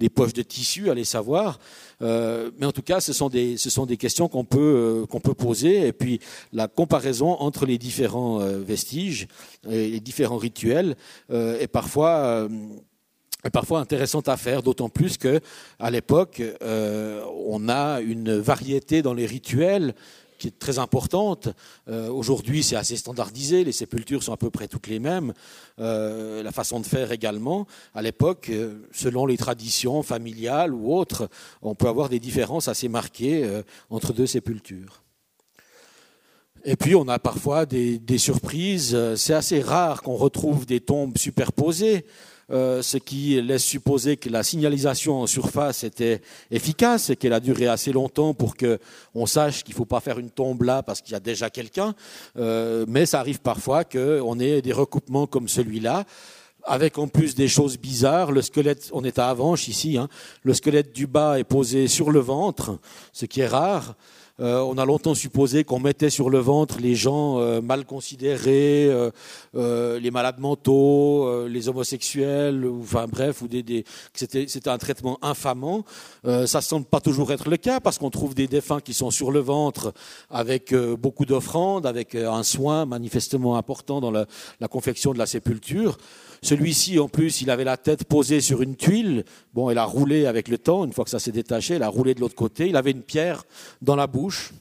poches 0.09 0.33
de 0.33 0.41
tissu, 0.41 0.89
allez 0.89 1.03
savoir. 1.03 1.59
mais 2.01 2.65
en 2.65 2.71
tout 2.71 2.81
cas, 2.81 3.01
ce 3.01 3.13
sont 3.13 3.29
des, 3.29 3.57
ce 3.57 3.69
sont 3.69 3.85
des 3.85 3.97
questions 3.97 4.27
qu'on 4.27 4.45
peut, 4.45 5.05
qu'on 5.09 5.19
peut 5.19 5.35
poser 5.35 5.87
et 5.87 5.93
puis 5.93 6.19
la 6.53 6.67
comparaison 6.67 7.33
entre 7.39 7.65
les 7.65 7.77
différents 7.77 8.39
vestiges 8.39 9.27
et 9.69 9.89
les 9.89 9.99
différents 9.99 10.37
rituels 10.37 10.95
est 11.29 11.71
parfois 11.71 12.47
parfois 13.51 13.79
intéressante 13.79 14.29
à 14.29 14.37
faire, 14.37 14.63
d'autant 14.63 14.89
plus 14.89 15.17
que 15.17 15.39
à 15.79 15.91
l'époque, 15.91 16.41
euh, 16.61 17.23
on 17.45 17.69
a 17.69 18.01
une 18.01 18.37
variété 18.37 19.01
dans 19.01 19.13
les 19.13 19.25
rituels 19.25 19.93
qui 20.37 20.49
est 20.49 20.59
très 20.59 20.77
importante. 20.77 21.49
Euh, 21.87 22.09
aujourd'hui, 22.09 22.61
c'est 22.61 22.75
assez 22.75 22.95
standardisé, 22.95 23.63
les 23.63 23.71
sépultures 23.71 24.21
sont 24.21 24.33
à 24.33 24.37
peu 24.37 24.51
près 24.51 24.67
toutes 24.67 24.87
les 24.87 24.99
mêmes, 24.99 25.33
euh, 25.79 26.43
la 26.43 26.51
façon 26.51 26.79
de 26.79 26.85
faire 26.85 27.11
également. 27.11 27.65
À 27.95 28.03
l'époque, 28.03 28.51
selon 28.91 29.25
les 29.25 29.37
traditions 29.37 30.03
familiales 30.03 30.73
ou 30.73 30.93
autres, 30.93 31.29
on 31.63 31.73
peut 31.73 31.87
avoir 31.87 32.09
des 32.09 32.19
différences 32.19 32.67
assez 32.67 32.87
marquées 32.87 33.49
entre 33.89 34.13
deux 34.13 34.27
sépultures. 34.27 35.01
Et 36.65 36.75
puis 36.75 36.95
on 36.95 37.07
a 37.07 37.17
parfois 37.17 37.65
des 37.65 38.17
surprises. 38.17 39.15
C'est 39.15 39.33
assez 39.33 39.61
rare 39.61 40.03
qu'on 40.03 40.15
retrouve 40.15 40.67
des 40.67 40.81
tombes 40.81 41.17
superposées. 41.17 42.05
Euh, 42.49 42.81
ce 42.81 42.95
qui 42.95 43.41
laisse 43.41 43.65
supposer 43.65 44.15
que 44.15 44.29
la 44.29 44.41
signalisation 44.41 45.21
en 45.21 45.27
surface 45.27 45.83
était 45.83 46.21
efficace 46.49 47.09
et 47.09 47.17
qu'elle 47.17 47.33
a 47.33 47.41
duré 47.41 47.67
assez 47.67 47.91
longtemps 47.91 48.33
pour 48.33 48.55
qu'on 48.55 49.25
sache 49.25 49.65
qu'il 49.65 49.73
ne 49.73 49.77
faut 49.77 49.85
pas 49.85 49.99
faire 49.99 50.17
une 50.17 50.29
tombe 50.29 50.63
là 50.63 50.81
parce 50.81 51.01
qu'il 51.01 51.11
y 51.11 51.15
a 51.15 51.19
déjà 51.19 51.49
quelqu'un. 51.49 51.93
Euh, 52.37 52.85
mais 52.87 53.05
ça 53.05 53.19
arrive 53.19 53.41
parfois 53.41 53.83
qu'on 53.83 54.39
ait 54.39 54.61
des 54.61 54.71
recoupements 54.71 55.27
comme 55.27 55.49
celui-là 55.49 56.05
avec 56.63 56.97
en 56.97 57.09
plus 57.09 57.35
des 57.35 57.49
choses 57.49 57.77
bizarres. 57.77 58.31
Le 58.31 58.41
squelette, 58.41 58.89
on 58.93 59.03
est 59.03 59.19
à 59.19 59.29
Avanche 59.29 59.67
ici, 59.67 59.97
hein, 59.97 60.07
le 60.43 60.53
squelette 60.53 60.93
du 60.93 61.05
bas 61.05 61.39
est 61.39 61.43
posé 61.43 61.87
sur 61.87 62.11
le 62.11 62.19
ventre, 62.19 62.79
ce 63.11 63.25
qui 63.25 63.41
est 63.41 63.47
rare. 63.47 63.95
Euh, 64.39 64.59
on 64.59 64.77
a 64.77 64.85
longtemps 64.85 65.15
supposé 65.15 65.63
qu'on 65.63 65.79
mettait 65.79 66.11
sur 66.11 66.29
le 66.29 66.37
ventre 66.37 66.77
les 66.79 66.93
gens 66.93 67.39
euh, 67.39 67.59
mal 67.59 67.85
considérés, 67.85 68.87
euh, 69.55 69.99
les 69.99 70.11
malades 70.11 70.39
mentaux, 70.39 71.47
les 71.47 71.69
homosexuels, 71.69 72.69
enfin 72.81 73.07
bref, 73.07 73.41
ou 73.41 73.47
des 73.47 73.83
c'était 74.13 74.69
un 74.69 74.77
traitement 74.77 75.17
infamant. 75.21 75.83
ça 76.23 76.61
semble 76.61 76.85
pas 76.85 77.01
toujours 77.01 77.31
être 77.31 77.49
le 77.49 77.57
cas 77.57 77.79
parce 77.79 77.97
qu'on 77.97 78.09
trouve 78.09 78.35
des 78.35 78.47
défunts 78.47 78.79
qui 78.79 78.93
sont 78.93 79.11
sur 79.11 79.31
le 79.31 79.39
ventre 79.39 79.93
avec 80.29 80.73
beaucoup 80.73 81.25
d'offrandes, 81.25 81.85
avec 81.85 82.15
un 82.15 82.43
soin 82.43 82.85
manifestement 82.85 83.57
important 83.57 84.01
dans 84.01 84.11
la, 84.11 84.25
la 84.59 84.67
confection 84.67 85.13
de 85.13 85.17
la 85.17 85.25
sépulture. 85.25 85.97
Celui-ci, 86.41 86.99
en 86.99 87.07
plus, 87.07 87.41
il 87.41 87.49
avait 87.49 87.63
la 87.63 87.77
tête 87.77 88.05
posée 88.05 88.41
sur 88.41 88.61
une 88.61 88.75
tuile. 88.75 89.25
Bon, 89.53 89.69
elle 89.69 89.77
a 89.77 89.85
roulé 89.85 90.25
avec 90.25 90.47
le 90.47 90.57
temps. 90.57 90.85
Une 90.85 90.93
fois 90.93 91.03
que 91.03 91.09
ça 91.09 91.19
s'est 91.19 91.31
détaché, 91.31 91.75
elle 91.75 91.83
a 91.83 91.89
roulé 91.89 92.13
de 92.13 92.19
l'autre 92.19 92.35
côté. 92.35 92.67
Il 92.67 92.75
avait 92.75 92.91
une 92.91 93.03
pierre 93.03 93.43
dans 93.81 93.95
la 93.95 94.07
bouche. 94.07 94.53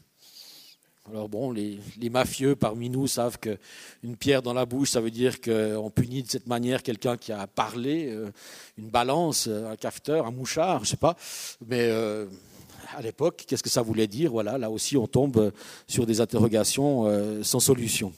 Alors 1.09 1.29
bon, 1.29 1.53
les, 1.53 1.79
mafieux 2.11 2.57
parmi 2.57 2.91
nous 2.91 3.07
savent 3.07 3.39
qu'une 3.39 4.17
pierre 4.17 4.43
dans 4.43 4.53
la 4.53 4.67
bouche, 4.67 4.91
ça 4.91 5.01
veut 5.01 5.13
dire 5.13 5.41
qu'on 5.41 5.91
punit 5.95 6.25
de 6.25 6.29
cette 6.29 6.49
manière 6.49 6.83
quelqu'un 6.83 7.17
qui 7.17 7.31
a 7.31 7.47
parlé, 7.47 8.09
euh, 8.11 8.31
une 8.77 8.89
balance, 8.89 9.47
un 9.47 9.77
cafeteur, 9.77 10.27
un 10.27 10.33
mouchard, 10.33 10.85
je 10.85 10.91
sais 10.91 10.97
pas. 10.97 11.17
Mais 11.65 11.83
euh, 11.83 12.27
à 12.97 13.03
l'époque, 13.03 13.45
qu'est-ce 13.47 13.63
que 13.63 13.71
ça 13.71 13.83
voulait 13.83 14.09
dire? 14.09 14.33
Voilà, 14.33 14.59
là 14.59 14.69
aussi, 14.69 14.97
on 14.97 15.07
tombe 15.07 15.53
sur 15.87 16.07
des 16.07 16.21
interrogations 16.21 17.07
euh, 17.07 17.43
sans 17.45 17.61
solution. 17.61 18.13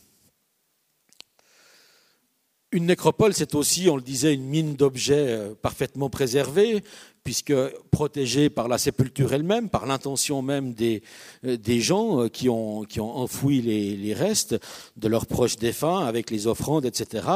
Une 2.71 2.87
nécropole, 2.87 3.33
c'est 3.33 3.55
aussi, 3.55 3.89
on 3.89 3.97
le 3.97 4.03
disait, 4.03 4.35
une 4.35 4.45
mine 4.45 4.75
d'objets 4.75 5.39
parfaitement 5.63 6.11
préservés, 6.11 6.83
puisque 7.25 7.55
protégés 7.91 8.51
par 8.51 8.69
la 8.69 8.77
sépulture 8.77 9.33
elle-même, 9.33 9.71
par 9.71 9.87
l'intention 9.87 10.43
même 10.43 10.75
des, 10.75 11.03
des 11.43 11.81
gens 11.81 12.29
qui 12.29 12.49
ont, 12.51 12.85
qui 12.85 13.01
ont 13.01 13.17
enfoui 13.17 13.63
les, 13.63 13.97
les, 13.97 14.13
restes 14.13 14.57
de 14.97 15.09
leurs 15.09 15.27
proches 15.27 15.57
défunts 15.57 16.05
avec 16.05 16.31
les 16.31 16.47
offrandes, 16.47 16.85
etc. 16.85 17.27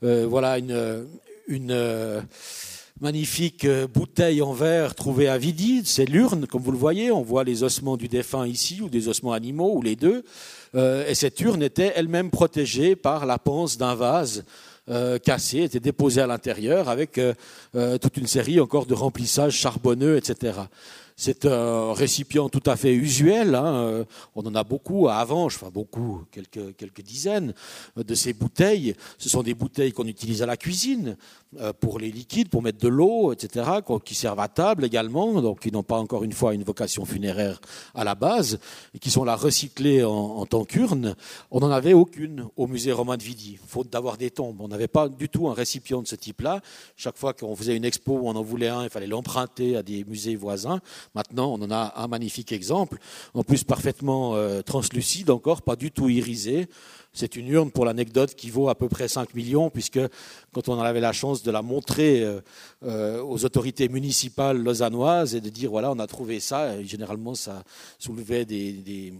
voilà 0.00 0.58
une, 0.58 1.06
une 1.48 2.24
magnifique 3.00 3.64
euh, 3.64 3.86
bouteille 3.86 4.42
en 4.42 4.52
verre 4.52 4.94
trouvée 4.94 5.28
à 5.28 5.38
Vidi, 5.38 5.82
c'est 5.84 6.04
l'urne, 6.04 6.46
comme 6.46 6.62
vous 6.62 6.72
le 6.72 6.78
voyez, 6.78 7.10
on 7.10 7.22
voit 7.22 7.44
les 7.44 7.62
ossements 7.62 7.96
du 7.96 8.08
défunt 8.08 8.46
ici, 8.46 8.80
ou 8.80 8.88
des 8.88 9.08
ossements 9.08 9.32
animaux, 9.32 9.72
ou 9.74 9.82
les 9.82 9.96
deux, 9.96 10.24
euh, 10.74 11.06
et 11.06 11.14
cette 11.14 11.40
urne 11.40 11.62
était 11.62 11.92
elle-même 11.94 12.30
protégée 12.30 12.96
par 12.96 13.26
la 13.26 13.38
panse 13.38 13.78
d'un 13.78 13.94
vase 13.94 14.44
euh, 14.90 15.18
cassé, 15.18 15.58
était 15.62 15.80
déposée 15.80 16.20
à 16.20 16.26
l'intérieur 16.26 16.88
avec 16.88 17.20
toute 18.00 18.16
une 18.16 18.26
série 18.26 18.60
encore 18.60 18.86
de 18.86 18.94
remplissages 18.94 19.54
charbonneux, 19.54 20.16
etc. 20.16 20.60
C'est 21.16 21.46
un 21.46 21.92
récipient 21.92 22.48
tout 22.48 22.62
à 22.66 22.76
fait 22.76 22.94
usuel. 22.94 23.54
Hein. 23.54 24.04
On 24.36 24.46
en 24.46 24.54
a 24.54 24.62
beaucoup 24.62 25.08
à 25.08 25.16
Avange, 25.16 25.56
enfin 25.56 25.70
beaucoup, 25.70 26.24
quelques, 26.30 26.76
quelques 26.76 27.02
dizaines 27.02 27.54
de 27.96 28.14
ces 28.14 28.32
bouteilles. 28.32 28.94
Ce 29.18 29.28
sont 29.28 29.42
des 29.42 29.54
bouteilles 29.54 29.92
qu'on 29.92 30.06
utilise 30.06 30.42
à 30.42 30.46
la 30.46 30.56
cuisine. 30.56 31.16
Euh, 31.56 31.72
pour 31.72 31.98
les 31.98 32.10
liquides, 32.10 32.50
pour 32.50 32.60
mettre 32.60 32.76
de 32.76 32.88
l'eau, 32.88 33.32
etc., 33.32 33.70
qui 34.04 34.14
servent 34.14 34.40
à 34.40 34.48
table 34.48 34.84
également, 34.84 35.40
donc 35.40 35.60
qui 35.60 35.72
n'ont 35.72 35.82
pas 35.82 35.96
encore 35.96 36.22
une 36.22 36.34
fois 36.34 36.52
une 36.52 36.62
vocation 36.62 37.06
funéraire 37.06 37.58
à 37.94 38.04
la 38.04 38.14
base, 38.14 38.58
et 38.94 38.98
qui 38.98 39.10
sont 39.10 39.24
là 39.24 39.34
recyclées 39.34 40.04
en, 40.04 40.44
tant 40.44 40.66
qu'urne. 40.66 41.16
On 41.50 41.60
n'en 41.60 41.70
avait 41.70 41.94
aucune 41.94 42.46
au 42.58 42.66
musée 42.66 42.92
romain 42.92 43.16
de 43.16 43.22
Vidi, 43.22 43.58
faute 43.66 43.88
d'avoir 43.88 44.18
des 44.18 44.30
tombes. 44.30 44.60
On 44.60 44.68
n'avait 44.68 44.88
pas 44.88 45.08
du 45.08 45.30
tout 45.30 45.48
un 45.48 45.54
récipient 45.54 46.02
de 46.02 46.06
ce 46.06 46.16
type-là. 46.16 46.60
Chaque 46.96 47.16
fois 47.16 47.32
qu'on 47.32 47.56
faisait 47.56 47.78
une 47.78 47.86
expo 47.86 48.18
où 48.18 48.28
on 48.28 48.36
en 48.36 48.42
voulait 48.42 48.68
un, 48.68 48.84
il 48.84 48.90
fallait 48.90 49.06
l'emprunter 49.06 49.74
à 49.74 49.82
des 49.82 50.04
musées 50.04 50.36
voisins. 50.36 50.80
Maintenant, 51.14 51.54
on 51.54 51.62
en 51.62 51.70
a 51.70 51.94
un 51.96 52.08
magnifique 52.08 52.52
exemple, 52.52 52.98
en 53.32 53.42
plus 53.42 53.64
parfaitement 53.64 54.34
euh, 54.34 54.60
translucide 54.60 55.30
encore, 55.30 55.62
pas 55.62 55.76
du 55.76 55.92
tout 55.92 56.10
irisé. 56.10 56.68
C'est 57.12 57.36
une 57.36 57.48
urne, 57.48 57.70
pour 57.70 57.84
l'anecdote, 57.84 58.34
qui 58.34 58.50
vaut 58.50 58.68
à 58.68 58.74
peu 58.74 58.88
près 58.88 59.08
5 59.08 59.34
millions, 59.34 59.70
puisque 59.70 60.00
quand 60.52 60.68
on 60.68 60.78
avait 60.78 61.00
la 61.00 61.12
chance 61.12 61.42
de 61.42 61.50
la 61.50 61.62
montrer 61.62 62.22
euh, 62.22 62.40
euh, 62.84 63.22
aux 63.22 63.44
autorités 63.44 63.88
municipales 63.88 64.62
lausannoises 64.62 65.34
et 65.34 65.40
de 65.40 65.48
dire, 65.48 65.70
voilà, 65.70 65.90
on 65.90 65.98
a 65.98 66.06
trouvé 66.06 66.38
ça, 66.38 66.80
généralement 66.82 67.34
ça 67.34 67.64
soulevait 67.98 68.44
des, 68.44 69.14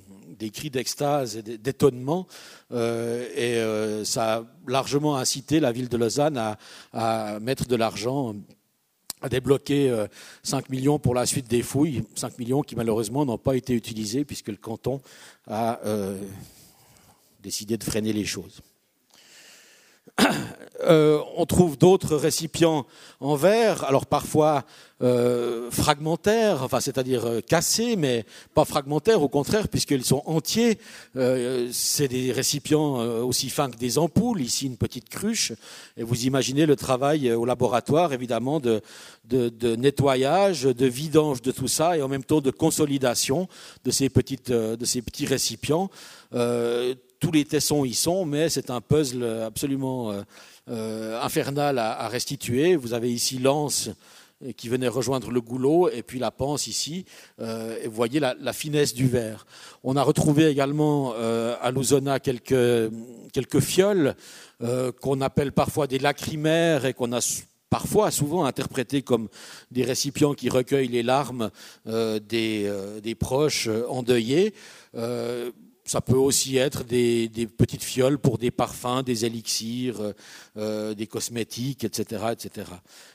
cris 0.53 0.71
d'extase 0.71 1.39
et 1.39 1.43
d'étonnement, 1.43 2.27
euh, 2.73 3.25
et 3.35 4.05
ça 4.05 4.37
a 4.37 4.45
largement 4.67 5.17
incité 5.17 5.59
la 5.59 5.73
ville 5.73 5.89
de 5.89 5.97
Lausanne 5.97 6.37
à, 6.37 6.59
à 6.93 7.41
mettre 7.41 7.67
de 7.67 7.77
l'argent 7.77 8.35
à 9.21 9.29
débloquer 9.29 10.07
5 10.45 10.69
millions 10.71 11.01
pour 11.01 11.15
la 11.15 11.27
suite 11.27 11.49
des 11.49 11.63
fouilles, 11.63 12.05
5 12.15 12.39
millions 12.39 12.63
qui 12.63 12.77
malheureusement 12.77 13.25
n'ont 13.25 13.39
pas 13.39 13.57
été 13.57 13.75
utilisés 13.75 14.25
puisque 14.25 14.49
le 14.49 14.57
canton 14.57 15.01
a 15.49 15.81
décidé 17.41 17.77
de 17.77 17.85
freiner 17.85 18.13
les 18.13 18.25
choses. 18.25 18.63
Euh, 20.85 21.19
on 21.37 21.45
trouve 21.45 21.77
d'autres 21.77 22.15
récipients 22.15 22.87
en 23.19 23.35
verre, 23.35 23.83
alors 23.83 24.07
parfois 24.07 24.65
euh, 25.03 25.73
fragmentaires, 25.73 26.69
c'est-à-dire 26.81 27.27
euh, 27.27 27.41
cassés, 27.41 27.97
mais 27.97 28.25
pas 28.55 28.65
fragmentaires, 28.65 29.21
au 29.21 29.29
contraire, 29.29 29.67
puisqu'ils 29.67 30.05
sont 30.05 30.23
entiers. 30.25 30.79
c'est 31.73 32.07
des 32.07 32.31
récipients 32.31 32.99
aussi 33.25 33.51
fins 33.51 33.69
que 33.69 33.77
des 33.77 33.99
ampoules. 33.99 34.41
Ici, 34.41 34.67
une 34.67 34.77
petite 34.77 35.09
cruche. 35.09 35.53
Et 35.97 36.05
vous 36.05 36.27
imaginez 36.27 36.65
le 36.65 36.77
travail 36.77 37.33
au 37.33 37.45
laboratoire, 37.45 38.13
évidemment, 38.13 38.61
de, 38.61 38.81
de, 39.25 39.75
nettoyage, 39.75 40.63
de 40.63 40.87
vidange 40.87 41.43
de 41.43 41.51
tout 41.51 41.69
ça, 41.69 41.97
et 41.97 42.03
en 42.03 42.09
même 42.09 42.25
temps 42.25 42.41
de 42.41 42.53
consolidation 42.53 43.49
de 43.85 43.91
ces 43.91 44.09
petites, 44.11 44.53
de 44.53 44.85
ces 44.85 45.03
petits 45.03 45.27
récipients 45.27 45.91
tous 47.21 47.33
les 47.33 47.45
tessons 47.45 47.85
y 47.85 47.95
sont, 47.95 48.25
mais 48.25 48.49
c'est 48.49 48.71
un 48.71 48.81
puzzle 48.81 49.25
absolument 49.45 50.13
euh, 50.13 50.23
euh, 50.71 51.21
infernal 51.21 51.79
à, 51.79 52.09
restituer. 52.09 52.77
Vous 52.77 52.93
avez 52.93 53.13
ici 53.13 53.39
l'anse 53.39 53.91
euh, 54.45 54.53
qui 54.53 54.69
venait 54.69 54.89
rejoindre 54.89 55.31
le 55.31 55.41
goulot, 55.41 55.89
et 55.91 56.03
puis 56.03 56.19
la 56.19 56.31
panse 56.31 56.67
ici, 56.67 57.05
et 57.41 57.87
vous 57.87 57.95
voyez 57.95 58.21
la, 58.21 58.53
finesse 58.53 58.95
du 58.95 59.09
verre. 59.09 59.47
On 59.83 59.97
a 59.97 60.03
retrouvé 60.03 60.47
également 60.47 61.13
à 61.13 61.71
Luzona 61.73 62.21
quelques, 62.21 63.61
fioles 63.61 64.15
qu'on 65.01 65.21
appelle 65.21 65.53
parfois 65.53 65.87
des 65.87 65.99
lacrymères 65.99 66.85
et 66.85 66.95
qu'on 66.95 67.13
a 67.13 67.21
parfois, 67.71 68.11
souvent 68.11 68.45
interprétés 68.45 69.03
comme 69.03 69.29
des 69.71 69.85
récipients 69.85 70.35
qui 70.35 70.49
recueillent 70.49 70.89
les 70.89 71.03
larmes 71.03 71.51
des, 71.85 73.17
proches 73.19 73.69
endeuillés. 73.89 74.55
Ça 75.89 76.03
peut 76.03 76.19
aussi 76.19 76.59
être 76.59 76.85
des, 76.85 77.31
petites 77.57 77.83
fioles 77.83 78.19
pour 78.19 78.37
des 78.37 78.51
parfums, 78.51 79.03
des 79.03 79.25
élixirs, 79.25 80.03
euh, 80.03 80.13
euh, 80.59 80.95
des 80.95 81.07
cosmétiques, 81.07 81.83
etc., 81.83 82.27
etc. 82.33 82.67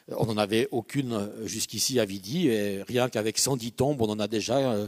On 0.07 0.25
n'en 0.25 0.37
avait 0.37 0.67
aucune 0.71 1.29
jusqu'ici 1.45 1.99
à 1.99 2.05
Vidi, 2.05 2.47
et 2.47 2.81
rien 2.81 3.09
qu'avec 3.09 3.37
110 3.37 3.73
tombes, 3.73 4.01
on 4.01 4.09
en 4.09 4.17
a 4.17 4.27
déjà 4.27 4.57
euh, 4.57 4.87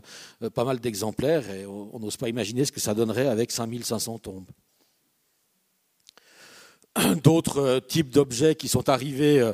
pas 0.56 0.64
mal 0.64 0.80
d'exemplaires, 0.80 1.48
et 1.52 1.68
on 1.68 2.00
n'ose 2.00 2.18
pas 2.18 2.28
imaginer 2.28 2.66
ce 2.66 2.72
que 2.72 2.80
ça 2.80 2.96
donnerait 2.96 3.28
avec 3.28 3.52
5500 3.52 4.18
tombes. 4.18 4.50
D'autres 7.24 7.82
types 7.88 8.10
d'objets 8.10 8.56
qui 8.56 8.68
sont 8.68 8.90
arrivés 8.90 9.48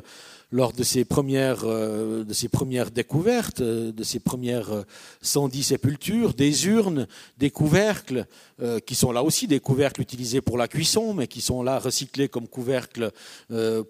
lors 0.52 0.72
de 0.72 0.82
ces 0.84 1.04
premières, 1.04 1.64
euh, 1.64 2.24
découvertes, 2.94 3.60
euh, 3.60 3.90
de 3.90 4.04
ces 4.04 4.20
premières 4.20 4.84
110 5.22 5.60
euh, 5.60 5.62
sépultures, 5.62 6.34
des 6.34 6.66
urnes, 6.66 7.08
des 7.38 7.50
couvercles, 7.50 8.26
qui 8.86 8.94
sont 8.94 9.10
là 9.10 9.24
aussi 9.24 9.48
des 9.48 9.58
couvercles 9.58 10.02
utilisés 10.02 10.40
pour 10.40 10.56
la 10.56 10.68
cuisson, 10.68 11.14
mais 11.14 11.26
qui 11.26 11.40
sont 11.40 11.64
là 11.64 11.80
recyclés 11.80 12.28
comme 12.28 12.46
couvercles 12.46 13.10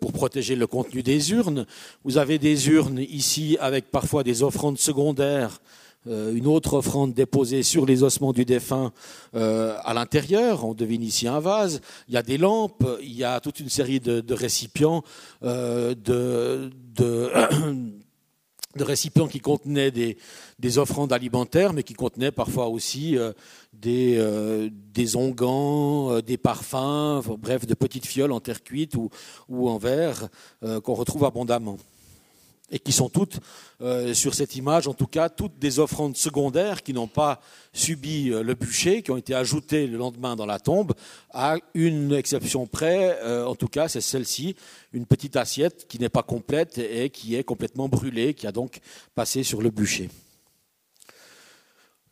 pour 0.01 0.13
protéger 0.13 0.57
le 0.57 0.67
contenu 0.67 1.03
des 1.03 1.33
urnes. 1.33 1.67
Vous 2.05 2.17
avez 2.17 2.39
des 2.39 2.71
urnes 2.71 3.01
ici 3.01 3.59
avec 3.61 3.91
parfois 3.91 4.23
des 4.23 4.43
offrandes 4.43 4.79
secondaires 4.79 5.61
euh, 5.61 5.82
une 6.07 6.47
autre 6.47 6.75
offrande 6.75 7.15
déposée 7.15 7.63
sur 7.63 7.87
les 7.87 8.03
ossements 8.03 8.33
du 8.33 8.45
défunt 8.45 8.93
euh, 9.35 9.77
à 9.85 9.95
l'intérieur. 9.95 10.65
On 10.65 10.75
devine 10.75 11.03
ici 11.03 11.29
un 11.29 11.41
vase. 11.41 11.81
Il 12.09 12.15
y 12.15 12.17
a 12.17 12.23
des 12.23 12.39
lampes, 12.39 12.85
il 13.01 13.13
y 13.13 13.25
a 13.25 13.41
toute 13.41 13.61
une 13.61 13.69
série 13.69 14.01
de, 14.01 14.35
récipients, 14.35 15.03
euh, 15.45 15.95
de, 16.05 17.31
récipients 18.81 19.29
qui 19.29 19.41
contenaient 19.41 19.91
des, 19.91 20.17
des, 20.59 20.79
offrandes 20.79 21.13
alimentaires, 21.13 21.73
mais 21.73 21.83
qui 21.83 21.95
contenaient 21.95 22.33
parfois 22.33 22.69
aussi 22.69 23.17
des, 23.73 24.71
des 24.93 25.17
onguents, 25.17 26.21
des 26.21 26.37
parfums, 26.37 27.23
bref, 27.39 27.67
de 27.67 27.75
petites 27.75 28.07
fioles 28.07 28.33
en 28.33 28.41
terre 28.41 28.65
cuite 28.65 28.95
ou 29.49 29.69
en 29.69 29.79
verre 29.79 30.29
qu'on 30.83 30.95
retrouve 30.95 31.25
abondamment 31.25 31.77
et 32.73 32.79
qui 32.79 32.91
sont 32.91 33.11
toutes, 33.11 33.39
euh, 33.83 34.15
sur 34.15 34.35
cette 34.35 34.57
image 34.57 34.89
en 34.89 34.95
tout 34.95 35.07
cas, 35.07 35.29
toutes 35.29 35.59
des 35.59 35.79
offrandes 35.79 36.17
secondaires 36.17 36.83
qui 36.83 36.95
n'ont 36.95 37.07
pas 37.07 37.41
subi 37.73 38.31
euh, 38.31 38.43
le 38.43 38.55
bûcher, 38.55 39.03
qui 39.03 39.11
ont 39.11 39.17
été 39.19 39.35
ajoutées 39.35 39.87
le 39.87 39.99
lendemain 39.99 40.35
dans 40.35 40.47
la 40.47 40.59
tombe, 40.59 40.95
à 41.31 41.57
une 41.75 42.13
exception 42.13 42.67
près, 42.67 43.19
euh, 43.23 43.47
en 43.47 43.55
tout 43.55 43.69
cas 43.69 43.89
c'est 43.89 44.01
celle-ci, 44.01 44.57
une 44.93 45.05
petite 45.05 45.37
assiette 45.37 45.87
qui 45.87 45.99
n'est 45.99 46.09
pas 46.09 46.23
complète 46.23 46.79
et 46.79 47.11
qui 47.11 47.37
est 47.37 47.45
complètement 47.45 47.89
brûlée, 47.89 48.33
qui 48.33 48.47
a 48.47 48.53
donc 48.53 48.81
passé 49.15 49.43
sur 49.43 49.61
le 49.61 49.71
bûcher. 49.71 50.09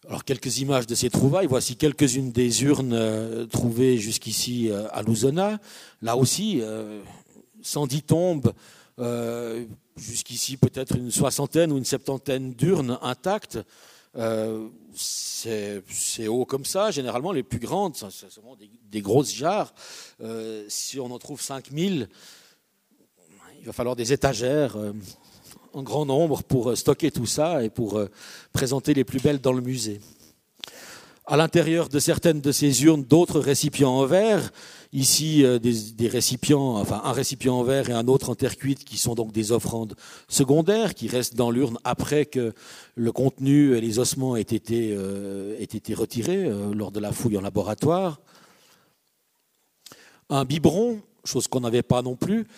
Alors 0.06 0.24
quelques 0.24 0.58
images 0.58 0.86
de 0.86 0.94
ces 0.94 1.08
trouvailles, 1.08 1.46
voici 1.46 1.76
quelques-unes 1.76 2.32
des 2.32 2.64
urnes 2.64 3.46
trouvées 3.48 3.96
jusqu'ici 3.98 4.70
à 4.92 5.02
Luzona. 5.02 5.60
Là 6.02 6.16
aussi, 6.16 6.62
110 7.62 8.02
tombes 8.02 8.52
jusqu'ici 9.96 10.56
peut-être 10.56 10.96
une 10.96 11.10
soixantaine 11.10 11.72
ou 11.72 11.78
une 11.78 11.84
septantaine 11.84 12.52
d'urnes 12.52 12.98
intactes. 13.02 13.58
Euh, 14.16 14.68
c'est 14.94 16.26
haut 16.28 16.44
comme 16.44 16.64
ça. 16.64 16.90
Généralement, 16.90 17.32
les 17.32 17.42
plus 17.42 17.58
grandes, 17.58 17.96
c'est 17.96 18.30
souvent 18.30 18.56
des, 18.56 19.00
grosses 19.00 19.32
jarres. 19.32 19.72
Euh, 20.20 20.64
si 20.68 20.98
on 20.98 21.10
en 21.10 21.18
trouve 21.18 21.40
5000, 21.40 22.08
il 23.60 23.66
va 23.66 23.72
falloir 23.72 23.94
des 23.94 24.12
étagères 24.12 24.76
euh, 24.76 24.92
en 25.72 25.82
grand 25.82 26.06
nombre 26.06 26.42
pour 26.42 26.76
stocker 26.76 27.10
tout 27.10 27.26
ça 27.26 27.62
et 27.62 27.70
pour 27.70 28.02
présenter 28.52 28.94
les 28.94 29.04
plus 29.04 29.20
belles 29.20 29.40
dans 29.40 29.52
le 29.52 29.60
musée. 29.60 30.00
À 31.26 31.36
l'intérieur 31.36 31.88
de 31.88 32.00
certaines 32.00 32.40
de 32.40 32.50
ces 32.50 32.82
urnes, 32.82 33.04
d'autres 33.04 33.38
récipients 33.38 33.92
en 33.92 34.04
verre 34.04 34.50
Ici, 34.92 35.44
euh, 35.44 35.60
des, 35.60 36.08
récipients, 36.08 36.76
enfin 36.76 37.00
un 37.04 37.12
récipient 37.12 37.54
en 37.54 37.62
verre 37.62 37.90
et 37.90 37.92
un 37.92 38.08
autre 38.08 38.28
en 38.28 38.34
terre 38.34 38.56
cuite, 38.56 38.84
qui 38.84 38.98
sont 38.98 39.14
donc 39.14 39.30
des 39.30 39.52
offrandes 39.52 39.94
secondaires, 40.26 40.94
qui 40.94 41.06
restent 41.06 41.36
dans 41.36 41.52
l'urne 41.52 41.78
après 41.84 42.26
que 42.26 42.52
le 42.96 43.12
contenu 43.12 43.76
et 43.76 43.80
les 43.80 44.00
ossements 44.00 44.34
aient 44.34 44.40
été, 44.40 44.92
euh, 44.92 45.54
été 45.60 45.94
retirés 45.94 46.44
euh, 46.44 46.74
lors 46.74 46.90
de 46.90 46.98
la 46.98 47.12
fouille 47.12 47.38
en 47.38 47.40
laboratoire. 47.40 48.20
Un 50.28 50.44
biberon, 50.44 51.00
chose 51.24 51.46
qu'on 51.46 51.60
n'avait 51.60 51.82
pas 51.82 52.02
non 52.02 52.16
plus. 52.16 52.48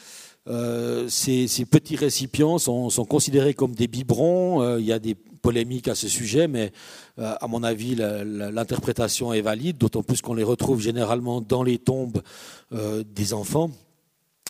ces, 1.09 1.67
petits 1.71 1.97
récipients 1.97 2.57
sont, 2.59 2.89
considérés 3.05 3.53
comme 3.53 3.75
des 3.75 3.89
biberons. 3.89 4.79
il 4.79 4.85
y 4.87 4.93
a 4.93 4.99
des 4.99 5.17
polémiques 5.43 5.89
à 5.89 5.95
ce 5.95 6.09
sujet, 6.09 6.49
mais 6.49 6.73
à 7.19 7.47
mon 7.49 7.63
avis, 7.63 7.95
l'interprétation 7.97 9.33
est 9.33 9.41
valide, 9.43 9.77
d'autant 9.77 10.03
plus 10.03 10.23
qu'on 10.23 10.35
les 10.35 10.43
retrouve 10.43 10.81
généralement 10.81 11.41
dans 11.41 11.63
les 11.63 11.79
tombes 11.79 12.23
des 12.71 13.35
enfants 13.35 13.71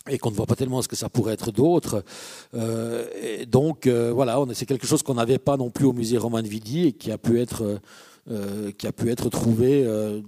et 0.09 0.17
qu'on 0.17 0.31
ne 0.31 0.35
voit 0.35 0.45
pas 0.45 0.55
tellement 0.55 0.81
ce 0.81 0.87
que 0.87 0.95
ça 0.95 1.09
pourrait 1.09 1.33
être 1.33 1.51
d'autre. 1.51 2.03
Euh, 2.53 3.45
donc 3.45 3.87
euh, 3.87 4.11
voilà, 4.11 4.43
c'est 4.53 4.65
quelque 4.65 4.87
chose 4.87 5.03
qu'on 5.03 5.13
n'avait 5.13 5.37
pas 5.37 5.57
non 5.57 5.69
plus 5.69 5.85
au 5.85 5.93
musée 5.93 6.17
Romain 6.17 6.43
de 6.43 6.47
Vidi 6.47 6.87
et 6.87 6.91
qui 6.93 7.11
a 7.11 7.17
pu 7.17 7.39
être, 7.39 7.79
euh, 8.29 8.71
qui 8.71 8.87
a 8.87 8.91
pu 8.91 9.09
être 9.09 9.29
trouvé 9.29 9.85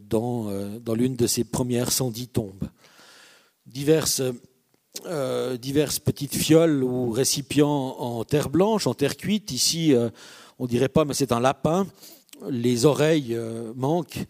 dans, 0.09 0.49
dans 0.79 0.95
l'une 0.95 1.15
de 1.15 1.27
ses 1.27 1.43
premières 1.43 1.91
110 1.91 2.27
tombes. 2.29 2.69
Diverses, 3.65 4.21
diverses 5.59 5.99
petites 5.99 6.35
fioles 6.35 6.83
ou 6.83 7.11
récipients 7.11 7.97
en 7.99 8.23
terre 8.23 8.49
blanche, 8.49 8.87
en 8.87 8.93
terre 8.93 9.17
cuite. 9.17 9.51
Ici, 9.51 9.93
on 10.59 10.65
dirait 10.65 10.89
pas, 10.89 11.05
mais 11.05 11.13
c'est 11.13 11.31
un 11.31 11.39
lapin. 11.39 11.87
Les 12.49 12.85
oreilles 12.85 13.37
manquent 13.75 14.25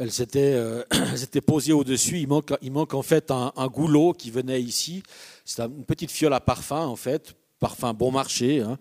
elle 0.00 0.10
s'était, 0.10 0.54
euh, 0.54 0.82
posée 1.46 1.74
au-dessus. 1.74 2.18
Il 2.18 2.72
manque, 2.72 2.94
en 2.94 3.02
fait 3.02 3.30
un, 3.30 3.66
goulot 3.66 4.14
qui 4.14 4.30
venait 4.30 4.62
ici. 4.62 5.02
C'est 5.44 5.62
une 5.62 5.84
petite 5.84 6.10
fiole 6.10 6.32
à 6.32 6.40
parfum 6.40 6.86
en 6.86 6.96
fait, 6.96 7.34
parfum 7.58 7.92
bon 7.92 8.10
marché. 8.10 8.60
Hein. 8.62 8.78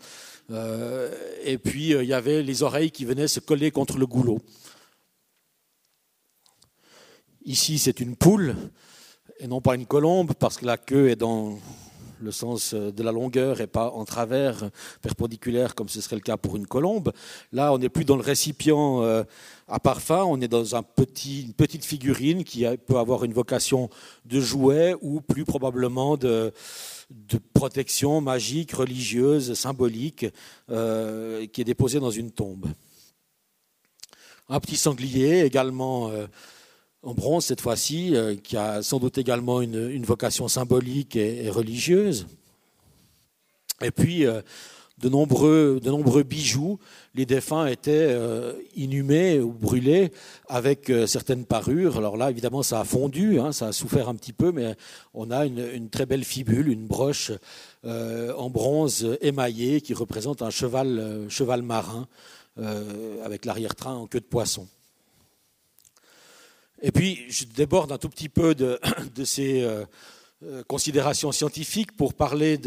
Euh, 0.52 1.14
et 1.43 1.58
puis 1.58 1.93
euh, 1.93 2.04
il 2.04 2.10
y 2.10 2.14
avait 2.14 2.41
les 2.41 2.64
oreilles 2.64 2.89
qui 2.89 3.04
venaient 3.04 3.28
se 3.28 3.41
coller 3.41 3.70
contre 3.70 3.97
le 3.97 4.08
goulot. 4.08 4.39
Ici 7.43 7.80
c'est 7.80 8.00
une 8.00 8.16
poule 8.16 8.56
et 9.39 9.47
non 9.47 9.60
pas 9.60 9.76
une 9.76 9.86
colombe 9.86 10.34
parce 10.39 10.56
que 10.56 10.66
la 10.66 10.78
queue 10.78 11.10
est 11.10 11.18
dans 11.18 11.60
le 12.22 12.32
sens 12.32 12.74
de 12.74 13.03
la 13.03 13.11
longueur 13.11 13.61
et 13.61 13.67
pas 13.67 13.91
en 13.91 14.05
travers 14.05 14.70
perpendiculaire 15.01 15.76
comme 15.76 15.89
ce 15.89 16.01
serait 16.01 16.15
le 16.15 16.22
cas 16.22 16.38
pour 16.38 16.57
une 16.57 16.67
colombe. 16.67 17.11
Là, 17.51 17.74
on 17.74 17.78
n'est 17.78 17.89
plus 17.89 18.05
dans 18.05 18.15
le 18.15 18.22
récipient 18.22 19.03
euh, 19.03 19.24
à 19.67 19.80
parfum, 19.80 20.24
on 20.24 20.41
est 20.41 20.47
dans 20.47 20.76
une 20.76 21.53
petite 21.53 21.86
figurine 21.86 22.43
qui 22.43 22.65
peut 22.88 22.97
avoir 22.97 23.24
une 23.24 23.34
vocation 23.34 23.89
de 24.26 24.39
jouet 24.39 24.95
ou 25.01 25.22
plus 25.22 25.45
probablement 25.45 26.17
de, 26.17 26.51
protection 27.53 28.22
magique, 28.22 28.72
religieuse, 28.74 29.53
symbolique, 29.53 30.26
euh, 30.70 31.45
qui 31.47 31.61
est 31.61 31.65
déposée 31.65 31.99
dans 31.99 32.11
une 32.11 32.32
tombe. 32.32 32.67
Un 34.47 34.59
petit 34.59 34.78
sanglier 34.78 35.41
également. 35.45 36.09
Euh, 36.09 36.28
en 37.04 37.14
bronze 37.14 37.45
cette 37.45 37.62
fois-ci, 37.62 38.16
euh, 38.16 38.36
qui 38.36 38.58
a 38.58 38.82
sans 38.82 39.00
doute 39.00 39.18
également 39.18 39.62
une, 39.62 40.04
vocation 40.04 40.47
symbolique 40.47 41.16
et, 41.16 41.50
religieuse. 41.50 42.28
Et 43.82 43.91
puis, 43.91 44.26
euh, 44.26 44.41
de, 44.97 45.08
nombreux, 45.08 46.24
bijoux. 46.24 46.78
Les 47.16 47.26
défunts 47.26 47.68
étaient 47.68 48.08
euh, 48.10 48.54
inhumés 48.76 49.39
ou 49.39 49.54
brûlés 49.54 50.12
avec 50.50 50.91
certaines 51.08 51.45
parures. 51.45 51.97
Alors 51.97 52.18
là, 52.18 52.30
évidemment, 52.30 52.64
ça 52.64 52.82
a 52.82 52.84
fondu, 52.84 53.39
hein, 53.39 53.54
ça 53.54 53.68
a 53.68 53.72
souffert 53.72 54.10
un 54.10 54.16
petit 54.16 54.34
peu, 54.34 54.52
mais 54.52 54.76
on 55.14 55.32
a 55.32 55.45
une, 55.45 55.89
très 55.89 56.06
belle 56.06 56.26
fibule, 56.26 56.68
une 56.68 56.86
broche 56.86 57.32
en 57.86 58.50
bronze 58.50 59.18
émaillé 59.22 59.80
qui 59.80 59.93
représente 59.93 60.41
un 60.41 60.50
cheval 60.50 61.62
marin 61.64 62.08
avec 63.24 63.45
l'arrière-train 63.45 63.93
en 63.93 64.06
queue 64.06 64.20
de 64.20 64.26
poisson. 64.26 64.68
Et 66.82 66.91
puis, 66.91 67.25
je 67.30 67.45
déborde 67.45 67.91
un 67.91 67.97
tout 67.97 68.09
petit 68.09 68.30
peu 68.30 68.55
de, 68.55 68.80
ces 69.23 69.61
euh, 69.61 69.86
euh, 70.43 70.63
considérations 70.63 71.32
scientifiques 71.32 71.95
pour 71.95 72.13
parler 72.13 72.57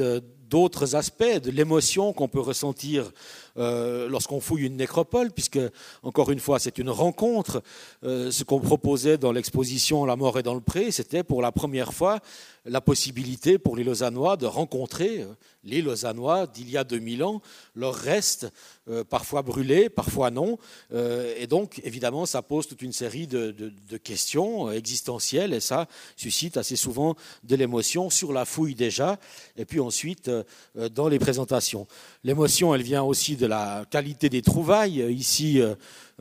d'autres 0.50 0.94
aspects, 0.96 1.40
de 1.42 1.50
l'émotion 1.50 2.12
qu'on 2.12 2.28
peut 2.28 2.40
ressentir 2.40 3.10
euh, 3.56 4.08
lorsqu'on 4.08 4.40
fouille 4.40 4.66
une 4.66 4.76
nécropole, 4.76 5.30
puisque, 5.30 5.60
encore 6.02 6.30
une 6.30 6.40
fois, 6.40 6.58
c'est 6.58 6.78
une 6.78 6.90
rencontre. 6.90 7.62
ce 8.02 8.44
qu'on 8.44 8.60
proposait 8.60 9.18
dans 9.18 9.32
l'exposition 9.32 10.04
La 10.04 10.16
mort 10.16 10.38
est 10.38 10.42
dans 10.42 10.54
le 10.54 10.60
pré, 10.60 10.90
c'était 10.90 11.22
pour 11.22 11.42
la 11.42 11.52
première 11.52 11.92
fois 11.92 12.20
la 12.64 12.80
possibilité 12.80 13.58
pour 13.58 13.76
les 13.76 13.84
Lausannois 13.84 14.36
de 14.36 14.46
rencontrer 14.46 15.26
les 15.64 15.82
Lausannois 15.82 16.46
d'il 16.46 16.70
y 16.70 16.76
a 16.76 16.84
2000 16.84 17.24
ans, 17.24 17.42
leurs 17.74 17.94
restes, 17.94 18.48
euh, 18.88 19.04
parfois 19.04 19.42
brûlés, 19.42 19.88
parfois 19.88 20.30
non. 20.30 20.58
Euh, 20.92 21.34
et 21.38 21.46
donc, 21.46 21.80
évidemment, 21.84 22.26
ça 22.26 22.42
pose 22.42 22.66
toute 22.66 22.82
une 22.82 22.92
série 22.92 23.26
de, 23.26 23.70
questions 24.02 24.68
euh, 24.68 24.72
existentielles 24.72 25.52
et 25.52 25.60
ça 25.60 25.86
suscite 26.16 26.56
assez 26.56 26.76
souvent 26.76 27.14
de 27.44 27.56
l'émotion 27.56 28.10
sur 28.10 28.32
la 28.32 28.44
fouille 28.44 28.74
déjà, 28.74 29.18
et 29.56 29.64
puis 29.64 29.80
ensuite 29.80 30.30
dans 30.74 31.08
les 31.08 31.18
présentations. 31.18 31.86
L'émotion, 32.24 32.74
elle 32.74 32.82
vient 32.82 33.02
aussi 33.02 33.36
de 33.36 33.46
la 33.46 33.84
qualité 33.90 34.28
des 34.28 34.42
trouvailles. 34.42 35.12
Ici, 35.12 35.60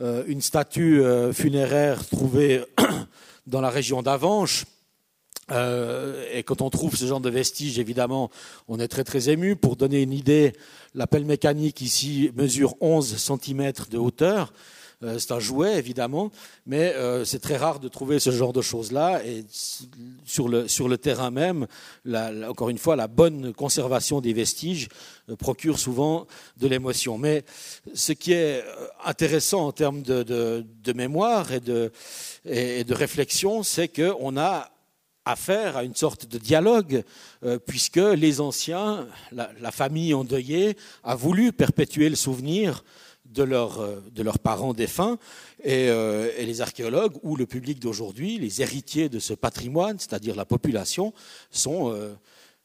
une 0.00 0.40
statue 0.40 1.00
funéraire 1.32 2.04
trouvée 2.08 2.64
dans 3.46 3.60
la 3.60 3.70
région 3.70 4.02
d'Avanches 4.02 4.64
euh, 5.50 6.24
et 6.32 6.42
quand 6.42 6.62
on 6.62 6.70
trouve 6.70 6.96
ce 6.96 7.04
genre 7.04 7.20
de 7.20 7.30
vestiges, 7.30 7.78
évidemment, 7.78 8.30
on 8.68 8.78
est 8.78 8.88
très 8.88 9.04
très 9.04 9.28
ému. 9.28 9.56
Pour 9.56 9.76
donner 9.76 10.02
une 10.02 10.12
idée, 10.12 10.52
la 10.94 11.06
pelle 11.06 11.24
mécanique 11.24 11.80
ici 11.80 12.30
mesure 12.36 12.74
11 12.80 13.16
cm 13.16 13.72
de 13.90 13.98
hauteur. 13.98 14.52
Euh, 15.02 15.18
c'est 15.18 15.32
un 15.32 15.40
jouet, 15.40 15.78
évidemment, 15.78 16.30
mais 16.66 16.94
euh, 16.94 17.24
c'est 17.24 17.38
très 17.38 17.56
rare 17.56 17.80
de 17.80 17.88
trouver 17.88 18.18
ce 18.18 18.30
genre 18.30 18.52
de 18.52 18.62
choses-là. 18.62 19.24
Et 19.24 19.44
sur 20.24 20.48
le, 20.48 20.68
sur 20.68 20.88
le 20.88 20.98
terrain 20.98 21.30
même, 21.30 21.66
encore 22.48 22.68
une 22.68 22.78
fois, 22.78 22.96
la 22.96 23.08
bonne 23.08 23.52
conservation 23.52 24.20
des 24.20 24.32
vestiges 24.32 24.88
procure 25.38 25.78
souvent 25.78 26.26
de 26.58 26.68
l'émotion. 26.68 27.18
Mais 27.18 27.44
ce 27.94 28.12
qui 28.12 28.32
est 28.32 28.64
intéressant 29.04 29.66
en 29.66 29.72
termes 29.72 30.02
de, 30.02 30.22
de, 30.22 30.92
mémoire 30.92 31.52
et 31.52 31.60
de, 31.60 31.90
et 32.44 32.84
de 32.84 32.94
réflexion, 32.94 33.62
c'est 33.62 33.88
qu'on 33.88 34.36
a 34.36 34.72
affaire 35.24 35.76
à 35.76 35.84
une 35.84 35.94
sorte 35.94 36.26
de 36.26 36.38
dialogue, 36.38 37.04
euh, 37.44 37.58
puisque 37.58 37.96
les 37.96 38.40
anciens, 38.40 39.06
la, 39.30 39.70
famille 39.70 40.14
endeuillée, 40.14 40.76
a 41.04 41.14
voulu 41.14 41.52
perpétuer 41.52 42.08
le 42.08 42.16
souvenir 42.16 42.84
de, 43.32 43.42
euh, 43.42 44.00
leurs 44.16 44.38
parents 44.38 44.74
défunts, 44.74 45.18
et, 45.62 45.88
euh, 45.88 46.30
et, 46.36 46.46
les 46.46 46.60
archéologues 46.60 47.16
ou 47.22 47.36
le 47.36 47.46
public 47.46 47.80
d'aujourd'hui, 47.80 48.38
les 48.38 48.62
héritiers 48.62 49.08
de 49.08 49.18
ce 49.18 49.34
patrimoine, 49.34 49.98
c'est-à-dire 49.98 50.34
la 50.36 50.44
population, 50.44 51.12
sont 51.50 51.92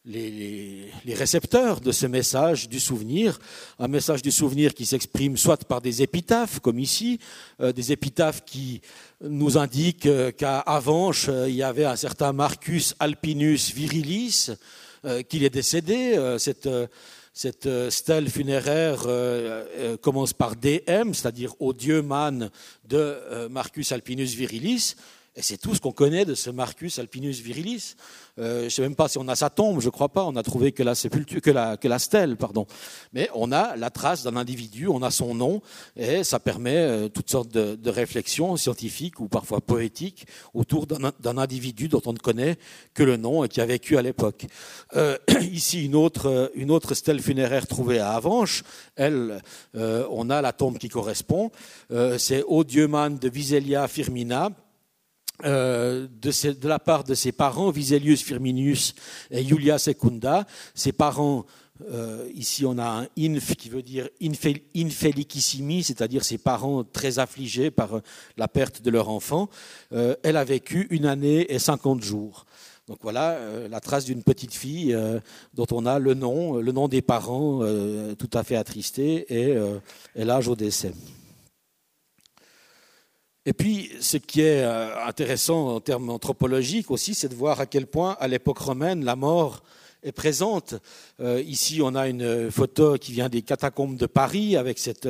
les, 0.07 1.13
récepteurs 1.13 1.81
de 1.81 1.91
ce 1.91 2.05
message 2.05 2.69
du 2.69 2.79
souvenir, 2.79 3.39
un 3.79 3.87
message 3.87 4.21
du 4.21 4.31
souvenir 4.31 4.73
qui 4.73 4.85
s'exprime 4.85 5.37
soit 5.37 5.65
par 5.65 5.81
des 5.81 6.01
épitaphes, 6.01 6.59
comme 6.59 6.79
ici, 6.79 7.19
euh, 7.59 7.71
des 7.71 7.91
épitaphes 7.91 8.43
qui 8.45 8.81
nous 9.21 9.57
indiquent 9.57 10.05
euh, 10.05 10.31
qu'à 10.31 10.59
Avanches, 10.59 11.27
euh, 11.29 11.49
il 11.49 11.55
y 11.55 11.63
avait 11.63 11.85
un 11.85 11.95
certain 11.95 12.33
Marcus 12.33 12.95
Alpinus 12.99 13.73
Virilis, 13.73 14.51
qu'il 15.29 15.43
est 15.45 15.51
décédé. 15.51 16.35
cette, 16.37 16.67
cette 17.37 17.69
stèle 17.91 18.31
funéraire 18.31 19.05
commence 20.01 20.33
par 20.33 20.55
DM, 20.55 21.13
c'est-à-dire 21.13 21.53
au 21.59 21.71
dieu 21.71 22.01
man 22.01 22.49
de 22.85 23.47
Marcus 23.47 23.91
Alpinus 23.91 24.33
Virilis. 24.33 24.95
Et 25.37 25.43
c'est 25.43 25.57
tout 25.57 25.75
ce 25.75 25.79
qu'on 25.79 25.91
connaît 25.91 26.25
de 26.25 26.33
ce 26.33 26.49
Marcus 26.49 26.97
Alpinus 26.97 27.41
Virilis. 27.41 27.93
Euh, 28.39 28.61
je 28.61 28.65
ne 28.65 28.69
sais 28.69 28.81
même 28.81 28.95
pas 28.95 29.07
si 29.07 29.19
on 29.19 29.27
a 29.27 29.35
sa 29.35 29.51
tombe, 29.51 29.79
je 29.81 29.85
ne 29.85 29.91
crois 29.91 30.09
pas. 30.09 30.25
On 30.25 30.35
a 30.35 30.41
trouvé 30.41 30.71
que 30.71 30.81
la, 30.81 31.99
stèle, 31.99 32.37
pardon. 32.37 32.65
Mais 33.13 33.29
on 33.35 33.51
a 33.51 33.75
la 33.75 33.91
trace 33.91 34.23
d'un 34.23 34.35
individu, 34.35 34.87
on 34.87 35.03
a 35.03 35.11
son 35.11 35.35
nom, 35.35 35.61
et 35.95 36.23
ça 36.23 36.39
permet 36.39 36.77
euh, 36.77 37.07
toutes 37.07 37.29
sortes 37.29 37.49
de, 37.49 37.77
réflexions 37.87 38.57
scientifiques 38.57 39.19
ou 39.19 39.27
parfois 39.27 39.61
poétiques 39.61 40.25
autour 40.55 40.87
d'un 40.87 41.37
individu 41.37 41.87
dont 41.87 42.01
on 42.05 42.13
ne 42.13 42.17
connaît 42.17 42.57
que 42.95 43.03
le 43.03 43.15
nom 43.15 43.43
et 43.43 43.47
qui 43.47 43.61
a 43.61 43.65
vécu 43.65 43.95
à 43.97 44.01
l'époque. 44.01 44.47
Euh, 44.95 45.17
ici, 45.51 45.85
une 45.85 45.95
autre, 45.95 46.93
stèle 46.95 47.21
funéraire 47.21 47.67
trouvée 47.67 47.99
à 47.99 48.13
Avanches. 48.13 48.63
Elle, 48.95 49.39
on 49.75 50.31
a 50.31 50.41
la 50.41 50.51
tombe 50.51 50.79
qui 50.79 50.89
correspond. 50.89 51.51
C'est 52.17 52.43
Odieman 52.47 53.17
de 53.17 53.29
Viselia 53.29 53.87
Firmina 53.87 54.51
euh, 55.45 56.07
de, 56.21 56.67
la 56.67 56.79
part 56.79 57.03
de 57.03 57.13
ses 57.13 57.31
parents, 57.31 57.69
Viselius 57.69 58.23
Firminius 58.23 58.95
et 59.29 59.43
Julia 59.43 59.77
Secunda. 59.77 60.47
Ses 60.73 60.91
parents, 60.91 61.45
euh, 61.91 62.27
ici 62.33 62.65
on 62.65 62.79
a 62.79 63.03
un 63.03 63.07
inf 63.19 63.55
qui 63.55 63.69
veut 63.69 63.83
dire 63.83 64.09
infelicissimi, 64.21 65.83
c'est-à-dire 65.83 66.23
ses 66.23 66.39
parents 66.39 66.83
très 66.83 67.19
affligés 67.19 67.69
par 67.69 68.01
la 68.37 68.47
perte 68.47 68.81
de 68.81 68.89
leur 68.89 69.09
enfant. 69.09 69.47
Euh, 69.93 70.15
elle 70.23 70.37
a 70.37 70.43
vécu 70.43 70.87
une 70.89 71.05
année 71.05 71.45
et 71.53 71.59
50 71.59 72.01
jours. 72.01 72.45
Donc 72.87 72.99
voilà 73.03 73.37
la 73.69 73.81
trace 73.81 74.05
d'une 74.05 74.23
petite 74.23 74.53
fille 74.53 74.97
dont 75.53 75.67
on 75.71 75.85
a 75.85 75.99
le 75.99 76.13
nom, 76.13 76.55
le 76.55 76.71
nom 76.71 76.87
des 76.87 77.01
parents 77.01 77.59
tout 78.17 78.29
à 78.31 78.43
fait 78.45 78.55
attristé 78.55 79.25
et, 79.27 79.57
et 80.15 80.23
l'âge 80.23 80.47
au 80.47 80.55
décès. 80.55 80.93
Et 83.47 83.53
puis, 83.53 83.89
ce 84.01 84.17
qui 84.17 84.41
est 84.41 84.61
intéressant 84.61 85.69
en 85.69 85.79
termes 85.79 86.09
anthropologiques 86.09 86.91
aussi, 86.91 87.13
c'est 87.13 87.29
de 87.29 87.33
voir 87.33 87.61
à 87.61 87.65
quel 87.65 87.87
point, 87.87 88.17
à 88.19 88.27
l'époque 88.27 88.57
romaine, 88.57 89.05
la 89.05 89.15
mort 89.15 89.63
est 90.03 90.11
présente. 90.11 90.75
Euh, 91.21 91.41
ici, 91.41 91.79
on 91.81 91.95
a 91.95 92.09
une 92.09 92.51
photo 92.51 92.97
qui 92.97 93.13
vient 93.13 93.29
des 93.29 93.43
catacombes 93.43 93.95
de 93.95 94.05
Paris 94.05 94.57
avec 94.57 94.77
cette, 94.79 95.07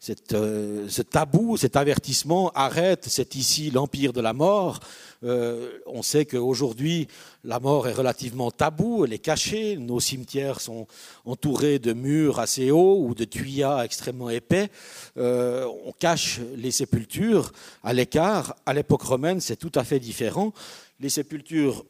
cette, 0.00 0.32
euh, 0.32 0.86
ce 0.88 1.02
tabou, 1.02 1.56
cet 1.56 1.76
avertissement 1.76 2.50
arrête, 2.56 3.04
c'est 3.06 3.36
ici 3.36 3.70
l'empire 3.70 4.12
de 4.12 4.20
la 4.20 4.32
mort. 4.32 4.80
Euh, 5.26 5.78
on 5.86 6.02
sait 6.02 6.24
qu'aujourd'hui, 6.24 7.08
la 7.44 7.60
mort 7.60 7.88
est 7.88 7.92
relativement 7.92 8.50
tabou, 8.50 9.04
elle 9.04 9.12
est 9.12 9.18
cachée. 9.18 9.76
Nos 9.76 10.00
cimetières 10.00 10.60
sont 10.60 10.86
entourés 11.24 11.78
de 11.78 11.92
murs 11.92 12.38
assez 12.38 12.70
hauts 12.70 13.04
ou 13.04 13.14
de 13.14 13.24
tuyas 13.24 13.84
extrêmement 13.84 14.30
épais. 14.30 14.70
on 15.16 15.92
cache 15.98 16.40
les 16.56 16.70
sépultures 16.70 17.52
à 17.82 17.92
l'écart. 17.92 18.56
À 18.64 18.72
l'époque 18.72 19.02
romaine, 19.02 19.40
c'est 19.40 19.56
tout 19.56 19.72
à 19.74 19.84
fait 19.84 20.00
différent. 20.00 20.52
Les 21.00 21.10
sépultures 21.10 21.84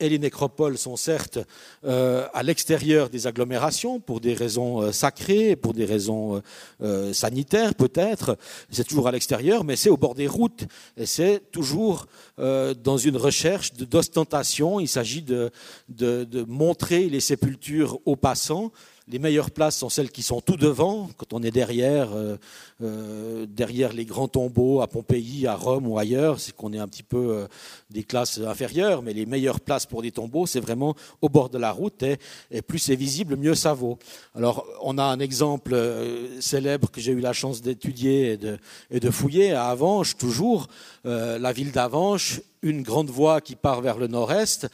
et 0.00 0.08
les 0.08 0.18
nécropoles 0.18 0.78
sont 0.78 0.96
certes 0.96 1.38
euh, 1.84 2.26
à 2.34 2.42
l'extérieur 2.42 3.10
des 3.10 3.26
agglomérations 3.26 4.00
pour 4.00 4.20
des 4.20 4.34
raisons 4.34 4.80
euh, 4.80 4.92
sacrées, 4.92 5.56
pour 5.56 5.74
des 5.74 5.84
raisons 5.84 6.42
euh, 6.82 7.12
sanitaires 7.12 7.74
peut-être. 7.74 8.36
C'est 8.70 8.84
toujours 8.84 9.08
à 9.08 9.12
l'extérieur, 9.12 9.62
mais 9.62 9.76
c'est 9.76 9.90
au 9.90 9.96
bord 9.96 10.14
des 10.14 10.26
routes 10.26 10.64
et 10.96 11.06
c'est 11.06 11.50
toujours 11.52 12.06
dans 12.38 12.96
une 12.96 13.16
recherche 13.16 13.74
d'ostentation. 13.74 14.80
Il 14.80 14.88
s'agit 14.88 15.22
de, 15.22 15.50
montrer 16.48 17.08
les 17.08 17.20
sépultures 17.20 17.98
aux 18.06 18.16
passants 18.16 18.72
les 19.10 19.18
meilleures 19.18 19.50
places 19.50 19.76
sont 19.76 19.88
celles 19.88 20.10
qui 20.10 20.22
sont 20.22 20.40
tout 20.40 20.56
devant, 20.56 21.08
quand 21.16 21.32
on 21.32 21.42
est 21.42 21.50
derrière, 21.50 22.12
euh, 22.12 22.36
euh, 22.82 23.46
derrière 23.48 23.92
les 23.92 24.04
grands 24.04 24.28
tombeaux 24.28 24.80
à 24.80 24.86
Pompéi, 24.86 25.46
à 25.46 25.54
Rome 25.54 25.86
ou 25.86 25.98
ailleurs, 25.98 26.38
c'est 26.38 26.54
qu'on 26.54 26.72
est 26.72 26.78
un 26.78 26.86
petit 26.86 27.02
peu 27.02 27.30
euh, 27.30 27.46
des 27.90 28.04
classes 28.04 28.38
inférieures, 28.38 29.02
mais 29.02 29.12
les 29.12 29.26
meilleures 29.26 29.60
places 29.60 29.86
pour 29.86 30.02
des 30.02 30.12
tombeaux, 30.12 30.46
c'est 30.46 30.60
vraiment 30.60 30.94
au 31.22 31.28
bord 31.28 31.48
de 31.48 31.58
la 31.58 31.72
route, 31.72 32.02
et, 32.02 32.62
plus 32.62 32.78
c'est 32.78 32.94
visible, 32.94 33.36
mieux 33.36 33.54
ça 33.54 33.74
vaut. 33.74 33.98
Alors, 34.34 34.64
on 34.82 34.96
a 34.98 35.04
un 35.04 35.18
exemple 35.18 35.76
célèbre 36.40 36.90
que 36.90 37.00
j'ai 37.00 37.12
eu 37.12 37.20
la 37.20 37.32
chance 37.32 37.62
d'étudier 37.62 38.38
et 38.90 39.00
de, 39.00 39.10
fouiller 39.10 39.52
à 39.52 39.66
Avanches, 39.66 40.16
toujours, 40.16 40.68
la 41.04 41.52
ville 41.52 41.72
d'Avanches, 41.72 42.40
une 42.62 42.82
grande 42.82 43.10
voie 43.10 43.40
qui 43.40 43.56
part 43.56 43.80
vers 43.80 43.98
le 43.98 44.06
nord-est, 44.06 44.68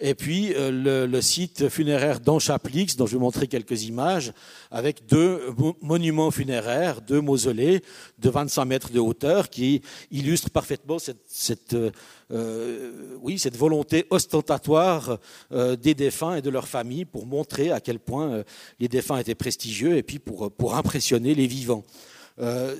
et 0.00 0.14
puis 0.14 0.54
euh, 0.54 1.06
le, 1.06 1.20
site 1.20 1.68
funéraire 1.68 2.20
d'Anchaplix, 2.20 2.96
dont 2.96 3.06
je 3.06 3.12
vais 3.12 3.20
montrer 3.20 3.46
quelques 3.46 3.84
images, 3.84 4.32
avec 4.70 5.06
deux 5.06 5.54
monuments 5.82 6.30
funéraires, 6.30 7.02
deux 7.02 7.20
mausolées 7.20 7.82
de 8.18 8.30
25 8.30 8.64
mètres 8.64 8.90
de 8.90 8.98
hauteur, 8.98 9.50
qui 9.50 9.82
illustrent 10.10 10.50
parfaitement 10.50 10.98
cette, 10.98 11.74
euh, 11.74 11.90
euh, 12.32 13.18
volonté 13.54 14.06
ostentatoire 14.10 15.18
des 15.50 15.94
défunts 15.94 16.36
et 16.36 16.42
de 16.42 16.50
leurs 16.50 16.68
familles 16.68 17.04
pour 17.04 17.26
montrer 17.26 17.70
à 17.70 17.80
quel 17.80 17.98
point 17.98 18.44
les 18.78 18.88
défunts 18.88 19.18
étaient 19.18 19.34
prestigieux 19.34 19.96
et 19.96 20.02
puis 20.02 20.18
pour 20.18 20.74
impressionner 20.76 21.34
les 21.34 21.46
vivants. 21.46 21.84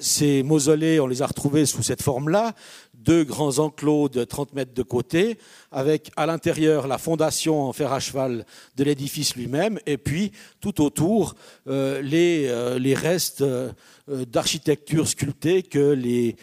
Ces 0.00 0.42
mausolées, 0.42 1.00
on 1.00 1.06
les 1.06 1.22
a 1.22 1.26
retrouvés 1.26 1.66
sous 1.66 1.82
cette 1.82 2.02
forme-là, 2.02 2.54
deux 3.00 3.24
grands 3.24 3.58
enclos 3.58 4.08
de 4.08 4.24
30 4.24 4.52
mètres 4.52 4.74
de 4.74 4.82
côté, 4.82 5.38
avec 5.72 6.11
à 6.16 6.26
l'intérieur 6.26 6.86
la 6.86 6.98
fondation 6.98 7.62
en 7.62 7.72
fer 7.72 7.92
à 7.92 8.00
cheval 8.00 8.44
de 8.76 8.84
l'édifice 8.84 9.36
lui-même, 9.36 9.78
et 9.86 9.96
puis 9.96 10.32
tout 10.61 10.82
autour 10.82 11.34
euh, 11.66 12.02
les, 12.02 12.46
euh, 12.48 12.78
les, 12.78 12.94
restes 12.94 13.40
euh, 13.40 13.72
d'architecture 14.08 15.08
sculptée 15.08 15.62
que 15.62 15.92
les 15.92 16.36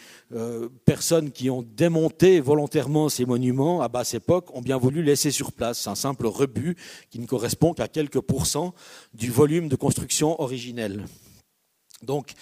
personnes 0.84 1.30
qui 1.30 1.48
ont 1.48 1.62
démonté 1.62 2.40
volontairement 2.40 3.08
ces 3.08 3.24
monuments 3.24 3.80
à 3.80 3.88
basse 3.88 4.14
époque 4.14 4.54
ont 4.54 4.62
bien 4.62 4.76
voulu 4.78 5.02
laisser 5.02 5.30
sur 5.30 5.52
place. 5.52 5.86
Un 5.86 5.94
simple 5.94 6.26
rebut 6.26 6.76
qui 7.10 7.18
ne 7.18 7.26
correspond 7.26 7.72
qu'à 7.74 7.88
quelques 7.88 8.20
pourcents 8.20 8.74
du 9.14 9.30
volume 9.30 9.68
de 9.68 9.76
construction 9.76 10.40
originel. 10.40 11.04
Donc, 12.04 12.34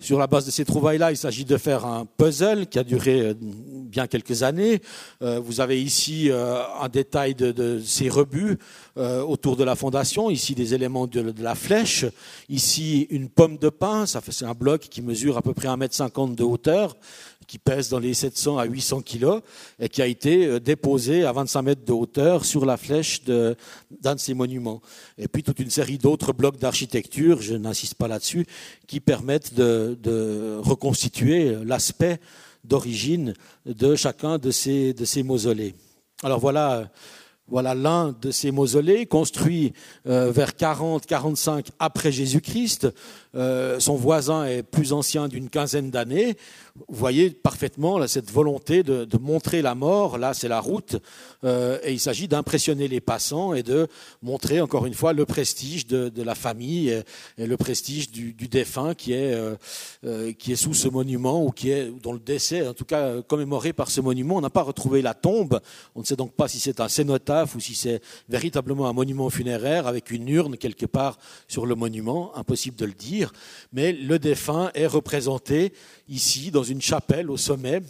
sur 0.00 0.18
la 0.18 0.26
base 0.26 0.44
de 0.44 0.50
ces 0.50 0.64
trouvailles-là, 0.64 1.12
il 1.12 1.16
s'agit 1.16 1.44
de 1.44 1.56
faire 1.56 1.86
un 1.86 2.04
puzzle 2.04 2.66
qui 2.66 2.80
a 2.80 2.84
duré 2.84 3.20
euh, 3.20 3.34
bien 3.40 4.08
quelques 4.08 4.42
années. 4.42 4.82
Euh, 5.22 5.38
vous 5.38 5.60
avez 5.60 5.80
ici 5.80 6.30
euh, 6.30 6.60
un 6.80 6.88
détail 6.88 7.36
de, 7.36 7.80
ces 7.84 8.08
rebuts 8.08 8.58
autour 8.96 9.56
de 9.56 9.64
la 9.64 9.76
fondation. 9.76 10.30
Ici, 10.30 10.54
des 10.54 10.74
éléments 10.74 11.06
de, 11.06 11.32
la 11.38 11.54
flèche. 11.54 12.06
Ici, 12.48 13.06
une 13.10 13.28
pomme 13.28 13.56
de 13.58 13.68
pin. 13.68 14.06
Ça 14.06 14.20
c'est 14.28 14.44
un 14.44 14.54
bloc 14.54 14.82
qui 14.82 15.02
mesure 15.02 15.36
à 15.36 15.42
peu 15.42 15.54
près 15.54 15.68
1,50 15.68 16.30
m 16.30 16.34
de 16.34 16.44
hauteur 16.44 16.96
qui 17.46 17.58
pèse 17.58 17.88
dans 17.88 17.98
les 17.98 18.14
700 18.14 18.58
à 18.58 18.64
800 18.64 19.02
kilos 19.02 19.42
et 19.78 19.88
qui 19.88 20.02
a 20.02 20.06
été 20.06 20.46
euh, 20.46 20.60
déposé 20.60 21.24
à 21.24 21.32
25 21.32 21.62
mètres 21.62 21.84
de 21.84 21.92
hauteur 21.92 22.44
sur 22.44 22.66
la 22.66 22.76
flèche 22.76 23.24
d'un 23.24 24.14
de, 24.14 24.18
ces 24.20 24.34
monuments. 24.34 24.80
Et 25.18 25.28
puis 25.28 25.42
toute 25.42 25.58
une 25.58 25.70
série 25.70 25.98
d'autres 25.98 26.32
blocs 26.32 26.58
d'architecture, 26.58 27.40
je 27.40 27.54
n'insiste 27.54 27.94
pas 27.94 28.08
là-dessus, 28.08 28.46
qui 28.86 29.00
permettent 29.00 29.54
de, 29.54 30.58
reconstituer 30.60 31.56
l'aspect 31.64 32.18
d'origine 32.64 33.34
de 33.66 33.94
chacun 33.94 34.38
de 34.38 34.50
ces, 34.50 34.94
de 34.94 35.04
ces 35.04 35.22
mausolées. 35.22 35.74
Alors 36.22 36.40
voilà 36.40 36.90
voilà 37.48 37.74
l'un 37.74 38.14
de 38.22 38.30
ces 38.30 38.50
mausolées, 38.50 39.04
construit 39.04 39.74
euh, 40.06 40.30
vers 40.30 40.52
40-45 40.52 41.66
après 41.78 42.10
Jésus-Christ. 42.10 42.88
Euh, 43.34 43.78
son 43.80 43.96
voisin 43.96 44.46
est 44.46 44.62
plus 44.62 44.92
ancien 44.92 45.28
d'une 45.28 45.50
quinzaine 45.50 45.90
d'années. 45.90 46.36
Vous 46.88 46.98
voyez 46.98 47.30
parfaitement 47.30 47.98
là, 47.98 48.08
cette 48.08 48.32
volonté 48.32 48.82
de, 48.82 49.06
montrer 49.18 49.62
la 49.62 49.76
mort. 49.76 50.18
Là, 50.18 50.34
c'est 50.34 50.48
la 50.48 50.58
route. 50.58 50.96
Euh, 51.44 51.78
et 51.84 51.92
il 51.92 52.00
s'agit 52.00 52.26
d'impressionner 52.26 52.88
les 52.88 53.00
passants 53.00 53.54
et 53.54 53.62
de 53.62 53.86
montrer 54.22 54.60
encore 54.60 54.84
une 54.84 54.94
fois 54.94 55.12
le 55.12 55.24
prestige 55.24 55.86
de, 55.86 56.10
la 56.20 56.34
famille 56.34 56.90
et, 57.38 57.46
le 57.46 57.56
prestige 57.56 58.10
du, 58.10 58.32
défunt 58.48 58.94
qui 58.94 59.12
est, 59.12 59.38
qui 60.36 60.50
est 60.50 60.56
sous 60.56 60.74
ce 60.74 60.88
monument 60.88 61.44
ou 61.44 61.52
qui 61.52 61.70
est, 61.70 61.92
dont 62.02 62.12
le 62.12 62.18
décès, 62.18 62.66
en 62.66 62.74
tout 62.74 62.84
cas 62.84 63.22
commémoré 63.22 63.72
par 63.72 63.88
ce 63.88 64.00
monument. 64.00 64.38
On 64.38 64.40
n'a 64.40 64.50
pas 64.50 64.62
retrouvé 64.62 65.00
la 65.00 65.14
tombe. 65.14 65.60
On 65.94 66.00
ne 66.00 66.04
sait 66.04 66.16
donc 66.16 66.32
pas 66.32 66.48
si 66.48 66.58
c'est 66.58 66.80
un 66.80 66.88
cénotaphe 66.88 67.54
ou 67.54 67.60
si 67.60 67.76
c'est 67.76 68.02
véritablement 68.28 68.88
un 68.88 68.92
monument 68.92 69.30
funéraire 69.30 69.86
avec 69.86 70.10
une 70.10 70.28
urne 70.28 70.56
quelque 70.56 70.86
part 70.86 71.18
sur 71.46 71.66
le 71.66 71.76
monument, 71.76 72.36
impossible 72.36 72.76
de 72.76 72.86
le 72.86 72.94
dire. 72.94 73.32
Mais 73.72 73.92
le 73.92 74.18
défunt 74.18 74.72
est 74.74 74.88
représenté 74.88 75.72
ici 76.08 76.50
dans 76.50 76.62
une 76.62 76.82
chapelle 76.82 77.30
au 77.30 77.36
sommet 77.36 77.82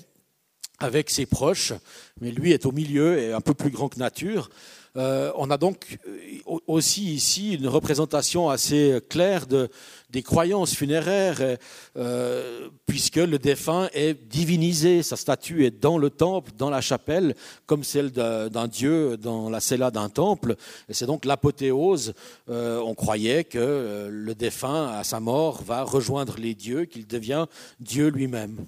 avec 0.79 1.11
ses 1.11 1.27
proches, 1.27 1.73
mais 2.21 2.31
lui 2.31 2.53
est 2.53 2.67
au 2.67 2.73
milieu 2.73 3.19
et 3.19 3.33
un 3.33 3.41
peu 3.41 3.55
plus 3.55 3.71
grand 3.71 3.89
que 3.89 3.99
nature. 3.99 4.51
Euh, 4.97 5.33
on 5.37 5.51
a 5.51 5.57
donc 5.57 5.99
euh, 6.07 6.59
aussi 6.67 7.15
ici 7.15 7.55
une 7.55 7.67
représentation 7.67 8.49
assez 8.49 9.01
claire 9.09 9.47
de, 9.47 9.69
des 10.15 10.23
croyances 10.23 10.75
funéraires, 10.75 11.59
euh, 11.97 12.69
puisque 12.87 13.17
le 13.17 13.39
défunt 13.39 13.89
est 13.93 14.15
divinisé, 14.15 15.03
sa 15.03 15.17
statue 15.17 15.67
est 15.67 15.83
dans 15.83 15.99
le 15.99 16.09
temple, 16.09 16.53
dans 16.57 16.71
la 16.71 16.81
chapelle, 16.81 17.35
comme 17.67 17.85
celle 17.85 18.11
d'un 18.11 18.69
dieu 18.69 19.17
dans 19.19 19.51
la 19.51 19.61
cella 19.61 19.91
d'un 19.91 20.09
temple. 20.09 20.57
C'est 20.89 21.07
donc 21.07 21.27
l'apothéose. 21.27 22.15
on 22.49 22.95
croyait 22.95 23.45
que 23.45 24.09
le 24.11 24.35
défunt, 24.35 24.89
à 24.89 25.05
sa 25.05 25.21
mort, 25.21 25.63
va 25.63 25.83
rejoindre 25.83 26.37
les 26.39 26.55
dieux, 26.55 26.85
qu'il 26.85 27.07
devient 27.07 27.47
Dieu 27.81 28.09
lui-même. 28.09 28.65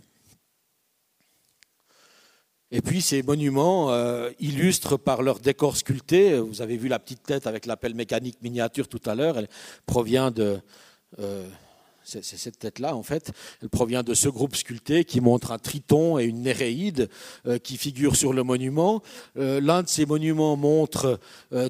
Et 2.72 2.82
puis 2.82 3.00
ces 3.00 3.22
monuments 3.22 3.92
euh, 3.92 4.30
illustrent 4.40 4.96
par 4.96 5.22
leur 5.22 5.38
décor 5.38 5.76
sculpté, 5.76 6.38
vous 6.38 6.62
avez 6.62 6.76
vu 6.76 6.88
la 6.88 6.98
petite 6.98 7.22
tête 7.22 7.46
avec 7.46 7.64
l'appel 7.64 7.94
mécanique 7.94 8.42
miniature 8.42 8.88
tout 8.88 9.00
à 9.06 9.14
l'heure, 9.14 9.38
elle 9.38 9.48
provient 9.86 10.30
de... 10.30 10.58
Euh, 11.18 11.50
c'est 12.06 12.22
cette 12.22 12.58
tête-là, 12.58 12.94
en 12.94 13.02
fait. 13.02 13.32
Elle 13.62 13.68
provient 13.68 14.02
de 14.02 14.14
ce 14.14 14.28
groupe 14.28 14.54
sculpté 14.54 15.04
qui 15.04 15.20
montre 15.20 15.50
un 15.50 15.58
triton 15.58 16.18
et 16.18 16.24
une 16.24 16.42
néréide 16.42 17.08
euh, 17.46 17.58
qui 17.58 17.76
figurent 17.76 18.16
sur 18.16 18.32
le 18.32 18.42
monument. 18.42 19.02
L'un 19.34 19.82
de 19.82 19.88
ces 19.88 20.06
monuments 20.06 20.56
montre 20.56 21.18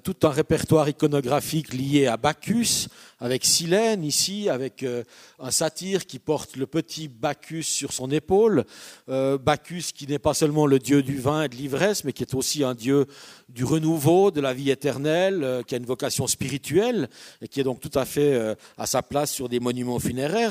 tout 0.03 0.17
un 0.23 0.31
répertoire 0.31 0.89
iconographique 0.89 1.73
lié 1.73 2.07
à 2.07 2.17
Bacchus, 2.17 2.89
avec 3.19 3.45
Silène 3.47 4.05
ici, 4.05 4.49
avec 4.49 4.83
euh, 4.83 5.03
un 5.39 5.51
satyre 5.51 6.07
qui 6.07 6.19
porte 6.19 6.57
le 6.57 6.67
petit 6.67 7.09
Bacchus 7.09 7.63
sur 7.63 7.93
son 7.93 8.11
épaule. 8.11 8.65
Euh, 9.09 9.39
Bacchus 9.39 9.93
qui 9.95 10.07
n'est 10.07 10.19
pas 10.19 10.35
seulement 10.35 10.67
le 10.67 10.79
dieu 10.79 11.03
du 11.03 11.19
vin 11.19 11.45
et 11.45 11.49
de 11.49 11.55
l'ivresse, 11.55 12.05
mais 12.05 12.13
qui 12.13 12.23
est 12.23 12.35
aussi 12.35 12.63
un 12.63 12.75
dieu 12.75 13.07
du 13.49 13.65
renouveau, 13.65 14.31
de 14.31 14.41
la 14.41 14.53
vie 14.53 14.71
éternelle, 14.71 15.43
euh, 15.45 15.63
qui 15.63 15.75
a 15.75 15.79
une 15.79 15.87
vocation 15.87 16.27
spirituelle 16.27 17.09
et 17.41 17.49
qui 17.49 17.61
est 17.61 17.65
donc 17.65 17.81
tout 17.81 17.99
à 17.99 18.05
fait 18.05 18.57
à 18.77 18.87
sa 18.87 19.03
place 19.03 19.33
sur 19.33 19.49
des 19.49 19.61
monuments 19.61 19.99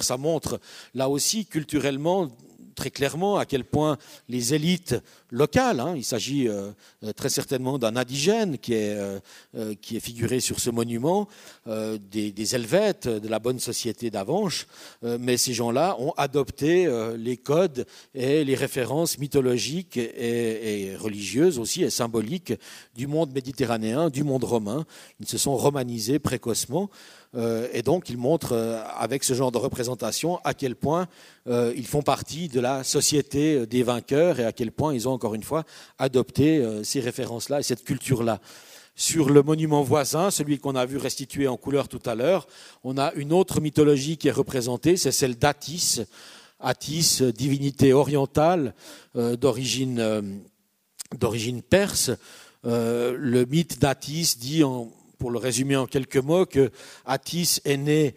Ça 0.01 0.17
montre 0.17 0.59
là 0.93 1.09
aussi 1.09 1.45
culturellement 1.45 2.29
très 2.75 2.91
clairement 2.91 3.37
à 3.37 3.45
quel 3.45 3.63
point 3.63 3.97
les 4.27 4.53
élites 4.53 4.95
locales, 5.31 5.79
hein, 5.79 5.93
il 5.95 6.03
s'agit 6.03 6.47
euh, 6.49 6.71
très 7.15 7.29
certainement 7.29 7.79
d'un 7.79 7.95
indigène 7.95 8.57
qui 8.57 8.73
est, 8.73 8.97
qui 9.81 9.95
est 9.95 10.01
figuré 10.01 10.41
sur 10.41 10.59
ce 10.59 10.69
monument, 10.69 11.27
des, 11.65 12.31
des, 12.31 12.55
Helvètes, 12.55 13.07
de 13.07 13.27
la 13.27 13.39
bonne 13.39 13.59
société 13.59 14.11
d'Avanches, 14.11 14.67
mais 15.03 15.37
ces 15.37 15.53
gens-là 15.53 15.95
ont 15.99 16.11
adopté 16.17 16.87
les 17.17 17.37
codes 17.37 17.85
et 18.13 18.43
les 18.43 18.55
références 18.55 19.17
mythologiques 19.17 19.97
et, 19.97 20.95
religieuses 20.97 21.59
aussi 21.59 21.83
et 21.83 21.89
symboliques 21.89 22.53
du 22.95 23.07
monde 23.07 23.33
méditerranéen, 23.33 24.09
du 24.09 24.23
monde 24.23 24.43
romain. 24.43 24.85
Ils 25.19 25.27
se 25.27 25.37
sont 25.37 25.55
romanisés 25.55 26.19
précocement. 26.19 26.89
Euh, 27.35 27.67
et 27.73 27.81
donc, 27.81 28.09
ils 28.09 28.17
montrent, 28.17 28.53
euh, 28.53 28.81
avec 28.97 29.23
ce 29.23 29.33
genre 29.33 29.51
de 29.51 29.57
représentation, 29.57 30.39
à 30.43 30.53
quel 30.53 30.75
point 30.75 31.07
euh, 31.47 31.73
ils 31.75 31.87
font 31.87 32.01
partie 32.01 32.47
de 32.47 32.59
la 32.59 32.83
société 32.83 33.65
des 33.65 33.83
vainqueurs 33.83 34.39
et 34.39 34.45
à 34.45 34.51
quel 34.51 34.71
point 34.71 34.93
ils 34.93 35.07
ont, 35.07 35.11
encore 35.11 35.35
une 35.35 35.43
fois, 35.43 35.63
adopté 35.99 36.65
ces 36.83 36.99
références-là 36.99 37.59
et 37.59 37.63
cette 37.63 37.83
culture-là. 37.83 38.39
Sur 38.95 39.29
le 39.29 39.43
monument 39.43 39.81
voisin, 39.83 40.31
celui 40.31 40.57
qu'on 40.57 40.75
a 40.75 40.85
vu 40.85 40.97
restitué 40.97 41.47
en 41.49 41.57
couleur 41.57 41.89
tout 41.89 41.99
à 42.05 42.15
l'heure, 42.15 42.47
on 42.83 42.97
a 42.97 43.11
une 43.13 43.33
autre 43.33 43.59
mythologie 43.59 44.17
qui 44.17 44.29
est 44.29 44.31
représentée, 44.31 44.95
c'est 44.95 45.11
celle 45.11 45.35
d'Atis. 45.35 46.01
Atis, 46.61 47.21
divinité 47.35 47.91
orientale 47.91 48.73
d'origine 49.13 50.01
perse. 51.69 52.11
le 52.63 53.43
mythe 53.45 53.79
d'Atis 53.79 54.37
dit 54.39 54.63
en, 54.63 54.89
pour 55.17 55.31
le 55.31 55.39
résumer 55.39 55.75
en 55.75 55.85
quelques 55.85 56.17
mots, 56.17 56.45
que 56.45 56.71
Attis 57.05 57.59
est 57.65 57.77
né 57.77 58.15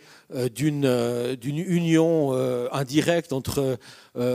d'une 0.54 1.58
union 1.58 2.30
euh, 2.32 2.68
indirecte 2.72 3.32
entre 3.32 3.78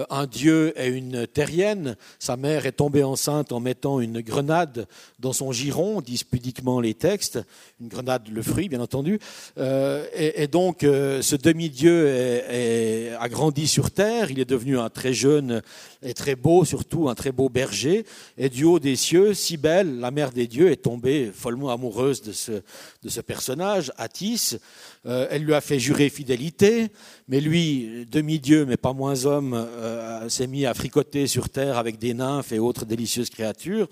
un 0.09 0.27
dieu 0.27 0.73
et 0.79 0.87
une 0.87 1.27
terrienne. 1.27 1.97
Sa 2.17 2.37
mère 2.37 2.65
est 2.65 2.71
tombée 2.71 3.03
enceinte 3.03 3.51
en 3.51 3.59
mettant 3.59 3.99
une 3.99 4.21
grenade 4.21 4.87
dans 5.19 5.33
son 5.33 5.51
giron, 5.51 5.99
disent 5.99 6.23
pudiquement 6.23 6.79
les 6.79 6.93
textes, 6.93 7.39
une 7.81 7.89
grenade, 7.89 8.29
le 8.31 8.41
fruit, 8.41 8.69
bien 8.69 8.79
entendu. 8.79 9.19
Et, 9.57 10.47
donc, 10.47 10.83
ce 10.83 11.35
demi-dieu 11.35 13.13
a 13.19 13.27
grandi 13.27 13.67
sur 13.67 13.91
terre. 13.91 14.31
Il 14.31 14.39
est 14.39 14.49
devenu 14.49 14.79
un 14.79 14.89
très 14.89 15.13
jeune 15.13 15.61
et 16.01 16.13
très 16.13 16.35
beau, 16.35 16.63
surtout 16.63 17.09
un 17.09 17.15
très 17.15 17.33
beau 17.33 17.49
berger. 17.49 18.05
Et 18.37 18.47
du 18.47 18.63
haut 18.63 18.79
des 18.79 18.95
cieux, 18.95 19.33
Cybèle, 19.33 19.99
la 19.99 20.11
mère 20.11 20.31
des 20.31 20.47
dieux, 20.47 20.71
est 20.71 20.83
tombée 20.83 21.29
follement 21.33 21.71
amoureuse 21.71 22.21
de 22.21 22.31
ce, 22.31 22.51
de 22.51 23.09
ce 23.09 23.19
personnage, 23.19 23.91
Attis. 23.97 24.57
Euh, 25.05 25.27
elle 25.29 25.43
lui 25.43 25.53
a 25.53 25.59
fait 25.59 25.79
jurer 25.79 26.09
fidélité, 26.09 26.87
mais 27.27 27.41
lui, 27.41 28.05
demi-dieu, 28.09 28.65
mais 28.65 28.77
pas 28.77 28.93
moins 28.93 29.25
homme, 29.25 29.53
euh, 29.53 30.29
s'est 30.29 30.47
mis 30.47 30.65
à 30.65 30.73
fricoter 30.73 31.27
sur 31.27 31.49
terre 31.49 31.77
avec 31.77 31.99
des 31.99 32.13
nymphes 32.13 32.53
et 32.53 32.59
autres 32.59 32.85
délicieuses 32.85 33.29
créatures. 33.29 33.89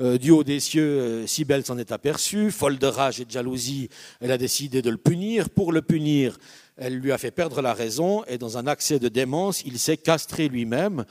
Euh, 0.00 0.16
du 0.16 0.30
haut 0.30 0.44
des 0.44 0.60
cieux, 0.60 1.26
Cybèle 1.26 1.66
s'en 1.66 1.76
est 1.76 1.92
aperçue, 1.92 2.50
folle 2.50 2.78
de 2.78 2.86
rage 2.86 3.20
et 3.20 3.26
de 3.26 3.30
jalousie, 3.30 3.90
elle 4.20 4.32
a 4.32 4.38
décidé 4.38 4.80
de 4.80 4.88
le 4.88 4.96
punir. 4.96 5.50
Pour 5.50 5.70
le 5.70 5.82
punir, 5.82 6.38
elle 6.78 6.96
lui 6.96 7.12
a 7.12 7.18
fait 7.18 7.30
perdre 7.30 7.60
la 7.60 7.74
raison, 7.74 8.24
et 8.24 8.38
dans 8.38 8.56
un 8.56 8.66
accès 8.66 8.98
de 8.98 9.08
démence, 9.08 9.62
il 9.66 9.78
s'est 9.78 9.98
castré 9.98 10.48
lui-même, 10.48 11.04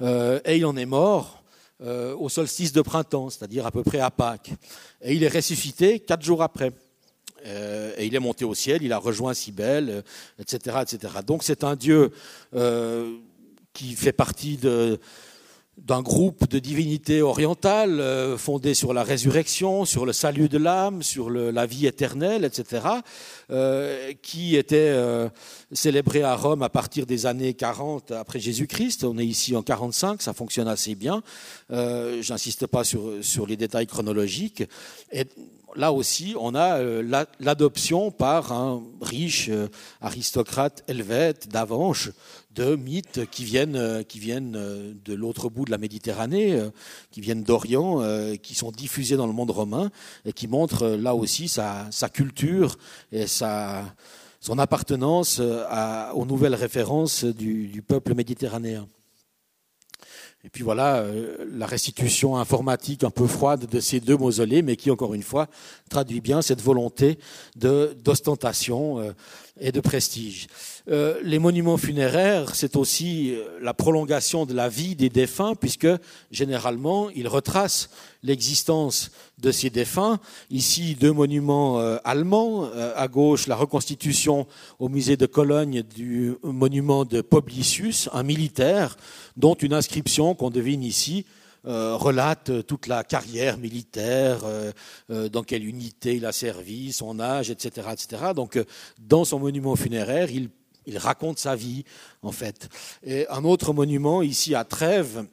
et 0.00 0.56
il 0.56 0.64
en 0.64 0.76
est 0.76 0.86
mort 0.86 1.42
au 1.82 2.28
solstice 2.30 2.72
de 2.72 2.80
printemps, 2.80 3.28
c'est-à-dire 3.28 3.66
à 3.66 3.70
peu 3.70 3.82
près 3.82 4.00
à 4.00 4.10
Pâques. 4.10 4.52
Et 5.02 5.14
il 5.14 5.22
est 5.22 5.28
ressuscité 5.28 6.00
quatre 6.00 6.22
jours 6.22 6.42
après. 6.42 6.72
Euh, 7.46 7.92
et 7.96 8.06
il 8.06 8.14
est 8.14 8.20
monté 8.20 8.44
au 8.44 8.54
ciel, 8.54 8.82
il 8.82 8.92
a 8.92 8.98
rejoint 8.98 9.34
Cybèle, 9.34 10.02
etc., 10.38 10.76
euh, 10.76 10.82
etc. 10.82 11.14
Donc 11.26 11.42
c'est 11.42 11.64
un 11.64 11.76
dieu 11.76 12.10
euh, 12.54 13.16
qui 13.72 13.94
fait 13.94 14.12
partie 14.12 14.58
d'un 15.78 16.02
groupe 16.02 16.48
de 16.48 16.58
divinités 16.58 17.22
orientales 17.22 18.36
fondé 18.36 18.74
sur 18.74 18.92
la 18.92 19.04
résurrection, 19.04 19.84
sur 19.84 20.04
le 20.04 20.12
salut 20.12 20.48
de 20.48 20.58
l'âme, 20.58 21.02
sur 21.02 21.30
la 21.30 21.66
vie 21.66 21.86
éternelle, 21.86 22.44
etc., 22.44 22.82
qui 24.20 24.56
était 24.56 24.92
célébré 25.72 26.24
à 26.24 26.34
Rome 26.34 26.62
à 26.64 26.68
partir 26.68 27.06
des 27.06 27.26
années 27.26 27.54
40 27.54 28.10
après 28.10 28.40
Jésus-Christ. 28.40 29.04
On 29.04 29.16
est 29.18 29.24
ici 29.24 29.54
en 29.54 29.62
45, 29.62 30.20
ça 30.20 30.34
fonctionne 30.34 30.68
assez 30.68 30.96
bien. 30.96 31.22
J'insiste 31.70 32.66
pas 32.66 32.82
sur, 32.82 33.12
sur 33.22 33.46
les 33.46 33.56
détails 33.56 33.86
chronologiques. 33.86 34.64
Et 35.12 35.24
là 35.76 35.92
aussi, 35.92 36.34
on 36.38 36.54
a 36.54 36.78
euh, 36.78 37.24
l'adoption 37.38 38.10
par 38.10 38.52
un 38.52 38.82
riche 39.00 39.48
euh, 39.50 39.68
aristocrate 40.00 40.82
helvète 40.88 41.48
d'Avanches 41.48 42.10
de 42.54 42.76
mythes 42.76 43.28
qui 43.30 43.44
viennent, 43.44 43.76
euh, 43.76 44.92
de 45.04 45.14
l'autre 45.14 45.48
bout 45.48 45.64
de 45.64 45.70
la 45.70 45.78
Méditerranée, 45.78 46.60
qui 47.10 47.20
viennent 47.20 47.42
d'Orient, 47.42 48.02
qui 48.42 48.54
sont 48.54 48.70
diffusés 48.70 49.16
dans 49.16 49.26
le 49.26 49.32
monde 49.32 49.50
romain 49.50 49.90
et 50.24 50.32
qui 50.32 50.48
montrent 50.48 50.88
là 50.88 51.14
aussi 51.14 51.48
sa, 51.48 51.90
culture 52.12 52.76
et 53.12 53.26
son 53.26 54.58
appartenance 54.58 55.40
aux 55.40 56.26
nouvelles 56.26 56.54
références 56.54 57.24
du 57.24 57.82
peuple 57.86 58.14
méditerranéen. 58.14 58.86
Et 60.42 60.48
puis 60.48 60.62
voilà 60.62 60.96
euh, 60.96 61.36
la 61.52 61.66
restitution 61.66 62.36
informatique 62.38 63.04
un 63.04 63.10
peu 63.10 63.26
froide 63.26 63.66
de 63.66 63.78
ces 63.78 64.00
deux 64.00 64.16
mausolées, 64.16 64.62
mais 64.62 64.76
qui, 64.76 64.90
encore 64.90 65.12
une 65.12 65.22
fois, 65.22 65.48
traduit 65.90 66.22
bien 66.22 66.40
cette 66.40 66.62
volonté 66.62 67.18
d'ostentation 67.56 69.00
euh, 69.00 69.12
et 69.60 69.70
de 69.70 69.80
prestige. 69.80 70.46
Euh, 70.88 71.20
les 71.22 71.38
monuments 71.38 71.76
funéraires, 71.76 72.54
c'est 72.54 72.76
aussi 72.76 73.36
la 73.60 73.74
prolongation 73.74 74.46
de 74.46 74.54
la 74.54 74.70
vie 74.70 74.96
des 74.96 75.10
défunts, 75.10 75.54
puisque 75.54 75.88
généralement, 76.30 77.10
ils 77.10 77.28
retracent 77.28 77.90
l'existence 78.22 79.10
de 79.38 79.50
ces 79.50 79.70
défunts. 79.70 80.20
Ici, 80.50 80.94
deux 80.94 81.12
monuments 81.12 81.80
euh, 81.80 81.98
allemands. 82.04 82.70
à 82.96 83.08
gauche, 83.08 83.46
la 83.46 83.56
reconstitution 83.56 84.46
au 84.78 84.88
musée 84.88 85.16
de 85.16 85.26
Cologne 85.26 85.82
du 85.82 86.34
monument 86.42 87.04
de 87.04 87.20
Publicius, 87.20 88.08
un 88.12 88.22
militaire, 88.22 88.96
dont 89.36 89.54
une 89.54 89.72
inscription 89.72 90.34
qu'on 90.34 90.50
devine 90.50 90.82
ici 90.82 91.24
relate 91.64 92.66
toute 92.66 92.86
la 92.86 93.04
carrière 93.04 93.58
militaire, 93.58 94.38
dans 95.10 95.42
quelle 95.42 95.66
unité 95.66 96.16
il 96.16 96.24
a 96.24 96.32
servi, 96.32 96.90
son 96.90 97.20
âge, 97.20 97.50
etc., 97.50 97.88
etc. 97.92 98.32
Donc, 98.34 98.58
dans 98.98 99.26
son 99.26 99.38
monument 99.38 99.76
funéraire, 99.76 100.30
il 100.30 100.48
il 100.86 100.98
raconte 100.98 101.38
sa 101.38 101.56
vie, 101.56 101.84
en 102.22 102.32
fait. 102.32 102.68
Et 103.02 103.26
un 103.28 103.44
autre 103.44 103.72
monument, 103.72 104.22
ici 104.22 104.54
à 104.54 104.64
Trèves, 104.64 105.24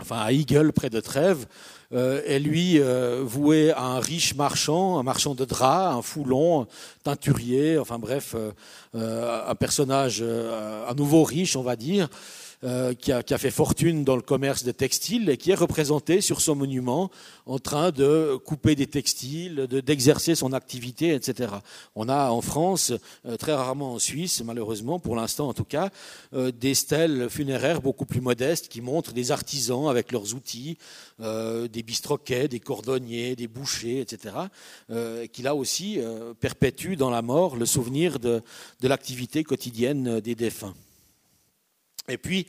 enfin 0.00 0.18
à 0.18 0.32
Eagle, 0.32 0.72
près 0.72 0.90
de 0.90 1.00
Trèves, 1.00 1.46
euh, 1.46 1.83
est 1.94 2.38
lui 2.40 2.80
euh, 2.80 3.22
voué 3.24 3.72
à 3.72 3.82
un 3.82 4.00
riche 4.00 4.34
marchand, 4.34 4.98
un 4.98 5.02
marchand 5.02 5.34
de 5.34 5.44
draps, 5.44 5.96
un 5.96 6.02
foulon, 6.02 6.66
teinturier, 7.04 7.78
enfin 7.78 7.98
bref, 7.98 8.34
euh, 8.34 9.48
un 9.48 9.54
personnage 9.54 10.22
à 10.22 10.94
nouveau 10.94 11.22
riche, 11.22 11.56
on 11.56 11.62
va 11.62 11.76
dire, 11.76 12.08
euh, 12.64 12.94
qui, 12.94 13.12
a, 13.12 13.22
fait 13.38 13.50
fortune 13.50 14.04
dans 14.04 14.16
le 14.16 14.22
commerce 14.22 14.64
des 14.64 14.72
textiles 14.72 15.28
et 15.28 15.36
qui 15.36 15.50
est 15.50 15.54
représenté 15.54 16.22
sur 16.22 16.40
son 16.40 16.54
monument 16.54 17.10
en 17.44 17.58
train 17.58 17.90
de 17.90 18.38
couper 18.42 18.74
des 18.74 18.86
textiles, 18.86 19.66
d'exercer 19.68 20.34
son 20.34 20.54
activité, 20.54 21.12
etc. 21.12 21.52
On 21.94 22.08
a 22.08 22.30
en 22.30 22.40
France, 22.40 22.94
euh, 23.26 23.36
très 23.36 23.52
rarement 23.52 23.92
en 23.92 23.98
Suisse, 23.98 24.42
malheureusement, 24.42 24.98
pour 24.98 25.14
l'instant 25.14 25.48
en 25.48 25.52
tout 25.52 25.64
cas, 25.64 25.90
euh, 26.32 26.52
des 26.52 26.74
stèles 26.74 27.28
funéraires 27.28 27.82
beaucoup 27.82 28.06
plus 28.06 28.22
modestes 28.22 28.68
qui 28.68 28.80
montrent 28.80 29.12
des 29.12 29.30
artisans 29.30 29.88
avec 29.88 30.10
leurs 30.10 30.34
outils, 30.34 30.78
des 31.18 31.82
bistroquets, 31.82 32.48
des 32.48 32.60
cordonniers, 32.60 33.36
des 33.36 33.46
bouchers, 33.46 34.00
etc., 34.00 34.34
qui 35.32 35.42
là 35.42 35.54
aussi 35.54 35.98
perpétuent 36.40 36.96
dans 36.96 37.10
la 37.10 37.22
mort 37.22 37.56
le 37.56 37.66
souvenir 37.66 38.18
de 38.18 38.42
l'activité 38.82 39.44
quotidienne 39.44 40.20
des 40.20 40.34
défunts. 40.34 40.74
Et 42.08 42.18
puis, 42.18 42.46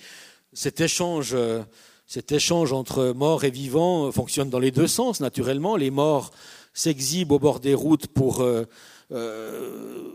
cet 0.54 0.82
échange, 0.82 1.32
euh, 1.34 1.62
cet 2.08 2.32
échange 2.32 2.74
entre 2.74 3.14
morts 3.16 3.44
et 3.44 3.52
vivants 3.52 4.12
fonctionne 4.12 4.50
dans 4.50 4.60
les 4.60 4.72
deux 4.72 4.88
sens, 4.88 5.20
naturellement. 5.20 5.76
Les 5.76 5.92
morts 5.92 6.32
s'exhibent 6.74 7.32
au 7.32 7.40
bord 7.40 7.60
des 7.60 7.74
routes 7.74 8.08
pour 8.08 8.42
euh, 8.42 8.66
euh, 9.12 10.12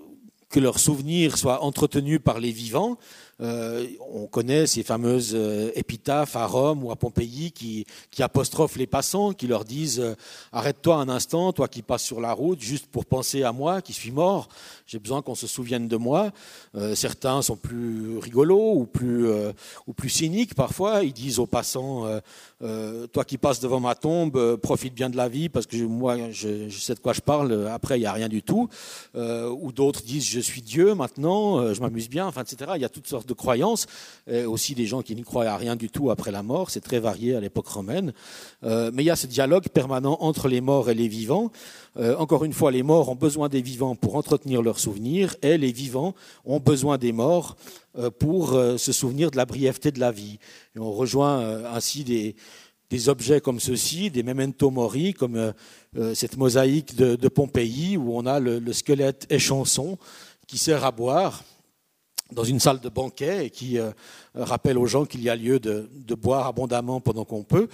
que 0.51 0.61
leurs 0.61 0.79
souvenirs 0.79 1.39
soient 1.39 1.63
entretenus 1.63 2.21
par 2.23 2.39
les 2.39 2.53
vivants. 2.53 2.99
Euh, 3.41 3.87
on 4.13 4.27
connaît 4.27 4.67
ces 4.67 4.83
fameuses 4.83 5.33
euh, 5.35 5.71
épitaphes 5.75 6.37
à 6.37 6.47
Rome 6.47 6.85
ou 6.85 6.91
à 6.91 6.97
Pompéi 6.97 7.53
qui, 7.53 7.87
apostrophent 8.19 8.77
les 8.77 8.87
passants, 8.87 9.33
qui 9.33 9.47
leur 9.47 9.65
disent 9.65 10.01
euh, 10.01 10.15
Arrête-toi 10.53 10.97
un 10.97 11.09
instant, 11.09 11.53
toi 11.53 11.67
qui 11.69 11.81
passes 11.81 12.03
sur 12.03 12.21
la 12.21 12.33
route, 12.33 12.61
juste 12.61 12.87
pour 12.87 13.07
penser 13.07 13.43
à 13.43 13.53
moi 13.53 13.81
qui 13.81 13.93
suis 13.95 14.11
mort. 14.11 14.49
J'ai 14.87 14.99
besoin 14.99 15.23
qu'on 15.23 15.35
se 15.35 15.47
souvienne 15.47 15.89
de 15.89 15.97
moi. 15.97 16.33
certains 16.95 17.43
sont 17.43 17.57
plus 17.57 18.19
rigolos 18.19 18.75
ou 18.75 18.87
plus, 18.87 19.29
ou 19.87 19.93
plus 19.93 20.09
cyniques 20.09 20.55
parfois. 20.55 21.05
Ils 21.05 21.13
disent 21.13 21.39
aux 21.39 21.47
passants 21.47 22.07
Toi 22.59 23.25
qui 23.25 23.39
passes 23.39 23.61
devant 23.61 23.79
ma 23.79 23.95
tombe, 23.95 24.57
profite 24.57 24.95
bien 24.95 25.09
de 25.09 25.17
la 25.17 25.29
vie 25.29 25.49
parce 25.49 25.67
que 25.67 25.77
moi, 25.77 26.17
je, 26.33 26.69
sais 26.71 26.95
de 26.95 26.99
quoi 26.99 27.13
je 27.13 27.21
parle. 27.21 27.69
Après, 27.69 27.99
il 27.99 28.01
n'y 28.01 28.07
a 28.07 28.13
rien 28.13 28.29
du 28.29 28.43
tout. 28.43 28.69
ou 29.15 29.73
d'autres 29.73 30.03
disent 30.03 30.27
je 30.27 30.41
suis 30.41 30.63
Dieu 30.63 30.95
maintenant, 30.95 31.73
je 31.73 31.81
m'amuse 31.81 32.09
bien, 32.09 32.27
enfin, 32.27 32.43
etc. 32.43 32.73
Il 32.75 32.83
y 32.83 32.85
a 32.85 32.89
toutes 32.89 33.07
sortes 33.07 33.30
de 33.31 33.35
croyances, 33.35 33.87
et 34.31 34.45
aussi 34.45 34.75
des 34.75 34.87
gens 34.87 35.03
qui 35.03 35.15
n'y 35.15 35.23
croient 35.23 35.47
à 35.47 35.57
rien 35.57 35.77
du 35.77 35.89
tout 35.89 36.11
après 36.11 36.31
la 36.31 36.43
mort, 36.43 36.71
c'est 36.71 36.81
très 36.81 37.01
varié 37.01 37.35
à 37.35 37.41
l'époque 37.41 37.69
romaine. 37.69 38.13
mais 38.63 39.03
il 39.03 39.05
y 39.05 39.11
a 39.11 39.17
ce 39.17 39.27
dialogue 39.27 39.69
permanent 39.69 40.19
entre 40.21 40.49
les 40.49 40.61
morts 40.61 40.91
et 40.91 40.95
les 40.95 41.09
vivants. 41.09 41.51
encore 42.19 42.45
une 42.45 42.53
fois, 42.53 42.71
les 42.71 42.83
morts 42.83 43.09
ont 43.09 43.17
besoin 43.17 43.49
des 43.49 43.63
vivants 43.63 43.97
pour 43.97 44.17
entretenir 44.17 44.63
leurs 44.63 44.79
souvenirs, 44.79 45.35
et 45.43 45.59
les 45.59 45.73
vivants 45.73 46.15
ont 46.45 46.61
besoin 46.61 46.99
des 46.99 47.13
morts 47.13 47.57
pour 48.19 48.51
se 48.53 48.93
souvenir 48.93 49.31
de 49.31 49.37
la 49.37 49.47
brièveté 49.47 49.91
de 49.91 50.01
la 50.01 50.13
vie. 50.13 50.39
Et 50.77 50.79
on 50.79 50.93
rejoint 50.93 51.65
ainsi 51.73 52.05
des 52.05 53.09
objets 53.09 53.41
comme 53.41 53.61
ceci, 53.61 54.11
des 54.11 54.23
memento 54.23 54.71
mori, 54.71 55.15
comme 55.15 55.37
euh, 55.37 55.53
euh, 55.97 56.15
cette 56.15 56.37
mosaïque 56.37 56.97
de, 56.97 57.29
Pompéi, 57.29 57.97
où 57.97 58.17
on 58.17 58.27
a 58.27 58.41
le, 58.41 58.73
squelette 58.73 59.27
échanson 59.31 59.97
qui 60.47 60.59
sert 60.59 60.85
à 60.85 60.91
boire 60.91 61.45
dans 62.33 62.45
une 62.45 62.61
salle 62.61 62.81
de 62.81 62.89
banquet 62.89 63.47
et 63.47 63.51
qui 63.51 63.79
euh, 63.79 63.91
rappelle 64.35 64.79
aux 64.79 64.87
gens 64.87 65.05
qu'il 65.05 65.23
y 65.23 65.29
a 65.29 65.37
lieu 65.37 65.59
de, 65.59 65.89
boire 66.15 66.47
abondamment 66.47 67.01
pendant 67.01 67.25
qu'on 67.25 67.43
peut, 67.43 67.69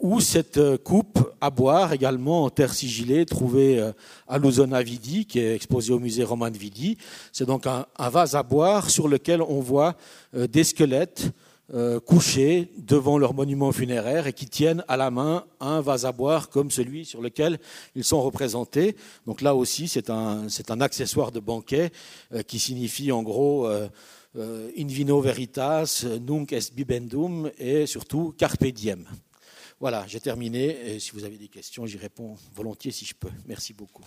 ou 0.00 0.20
cette 0.20 0.58
coupe 0.78 1.18
à 1.40 1.50
boire 1.50 1.92
également 1.92 2.44
en 2.44 2.50
terre 2.50 2.74
sigillée 2.74 3.24
trouvée 3.26 3.92
à 4.26 4.38
Luzona 4.38 4.82
Vidi, 4.82 5.26
qui 5.26 5.38
est 5.38 5.54
exposée 5.54 5.92
au 5.92 5.98
musée 5.98 6.24
romain 6.24 6.50
de 6.50 6.58
Vidi. 6.58 6.96
C'est 7.32 7.44
donc 7.44 7.66
un, 7.66 7.86
vase 8.08 8.34
à 8.34 8.42
boire 8.42 8.90
sur 8.90 9.08
lequel 9.08 9.42
on 9.42 9.60
voit 9.60 9.94
des 10.34 10.64
squelettes 10.64 11.30
euh, 11.74 12.00
couchés 12.00 12.70
devant 12.76 13.18
leur 13.18 13.34
monument 13.34 13.72
funéraire 13.72 14.26
et 14.26 14.32
qui 14.32 14.46
tiennent 14.46 14.84
à 14.88 14.96
la 14.96 15.10
main 15.10 15.46
un 15.60 15.80
vase 15.80 16.04
à 16.04 16.12
boire 16.12 16.50
comme 16.50 16.70
celui 16.70 17.04
sur 17.04 17.22
lequel 17.22 17.58
ils 17.94 18.04
sont 18.04 18.20
représentés. 18.20 18.96
Donc 19.26 19.40
là 19.40 19.54
aussi, 19.54 19.88
c'est 19.88 20.10
un, 20.10 20.46
un, 20.68 20.80
accessoire 20.80 21.32
de 21.32 21.40
banquet 21.40 21.90
euh, 22.32 22.42
qui 22.42 22.58
signifie 22.58 23.12
en 23.12 23.22
gros 23.22 23.66
euh, 23.66 23.88
in 24.76 24.86
vino 24.86 25.20
veritas, 25.20 26.04
nunc 26.20 26.52
est 26.52 26.74
bibendum 26.74 27.50
et 27.58 27.86
surtout 27.86 28.34
carpe 28.36 28.64
diem. 28.66 29.06
Voilà, 29.78 30.04
j'ai 30.06 30.20
terminé. 30.20 30.94
Et 30.94 31.00
si 31.00 31.10
vous 31.12 31.24
avez 31.24 31.36
des 31.36 31.48
questions, 31.48 31.86
j'y 31.86 31.98
réponds 31.98 32.36
volontiers 32.54 32.92
si 32.92 33.04
je 33.04 33.14
peux. 33.14 33.30
Merci 33.46 33.72
beaucoup. 33.72 34.04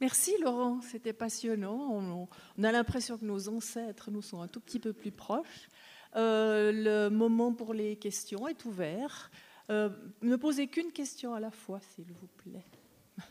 Merci 0.00 0.36
Laurent, 0.40 0.80
c'était 0.80 1.12
passionnant. 1.12 2.28
On, 2.56 2.64
a 2.64 2.70
l'impression 2.70 3.18
que 3.18 3.24
nos 3.24 3.48
ancêtres 3.48 4.10
nous 4.12 4.22
sont 4.22 4.40
un 4.40 4.46
tout 4.46 4.60
petit 4.60 4.78
peu 4.78 4.92
plus 4.92 5.10
proches. 5.10 5.68
Euh, 6.14 6.70
le 6.72 7.08
moment 7.10 7.52
pour 7.52 7.74
les 7.74 7.96
questions 7.96 8.46
est 8.46 8.64
ouvert. 8.64 9.30
Euh, 9.70 9.90
ne 10.22 10.36
posez 10.36 10.68
qu'une 10.68 10.92
question 10.92 11.34
à 11.34 11.40
la 11.40 11.50
fois, 11.50 11.80
s'il 11.94 12.12
vous 12.12 12.28
plaît. 12.38 12.64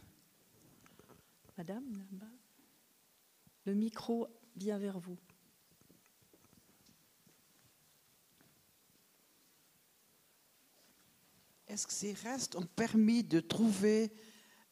Madame. 1.58 1.86
Le 3.66 3.74
micro 3.74 4.28
bien 4.56 4.78
vers 4.78 5.00
vous. 5.00 5.18
Est-ce 11.68 11.88
que 11.88 11.94
ces 11.94 12.14
restes 12.14 12.56
ont 12.56 12.66
permis 12.76 13.24
de 13.24 13.40
trouver 13.40 14.12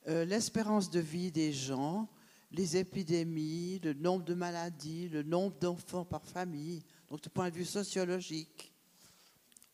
euh, 0.07 0.25
l'espérance 0.25 0.89
de 0.89 0.99
vie 0.99 1.31
des 1.31 1.51
gens, 1.51 2.07
les 2.51 2.77
épidémies, 2.77 3.79
le 3.83 3.93
nombre 3.93 4.23
de 4.23 4.33
maladies, 4.33 5.09
le 5.09 5.23
nombre 5.23 5.55
d'enfants 5.59 6.05
par 6.05 6.23
famille, 6.25 6.83
donc 7.09 7.21
du 7.21 7.29
point 7.29 7.49
de 7.49 7.55
vue 7.55 7.65
sociologique. 7.65 8.71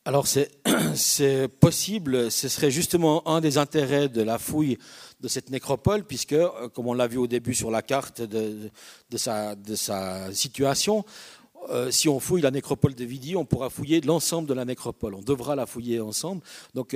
Alors 0.04 0.26
c'est 0.96 1.48
possible, 1.48 2.32
ce 2.32 2.50
serait 2.50 2.72
justement 2.72 3.28
un 3.28 3.40
des 3.40 3.60
intérêts 3.60 4.10
de 4.10 4.24
la 4.24 4.40
fouille 4.40 4.80
de 5.20 5.28
cette 5.28 5.52
nécropole, 5.52 6.06
puisque, 6.06 6.34
euh, 6.34 6.70
comme 6.70 6.88
on 6.88 6.94
l'a 6.94 7.08
vu 7.08 7.18
au 7.18 7.28
début 7.28 7.54
sur 7.54 7.70
la 7.70 7.84
carte 7.84 8.22
de, 8.22 8.72
sa, 9.16 9.56
situation, 10.34 11.06
euh, 11.70 11.92
si 11.92 12.10
on 12.10 12.20
fouille 12.20 12.42
la 12.42 12.50
nécropole 12.50 12.96
de 12.96 13.06
Vidi, 13.06 13.36
on 13.36 13.46
pourra 13.46 13.70
fouiller 13.70 14.02
l'ensemble 14.02 14.48
de 14.48 14.56
la 14.56 14.66
nécropole. 14.66 15.14
On 15.14 15.22
devra 15.22 15.56
la 15.56 15.68
fouiller 15.68 16.00
ensemble. 16.00 16.42
Donc 16.74 16.96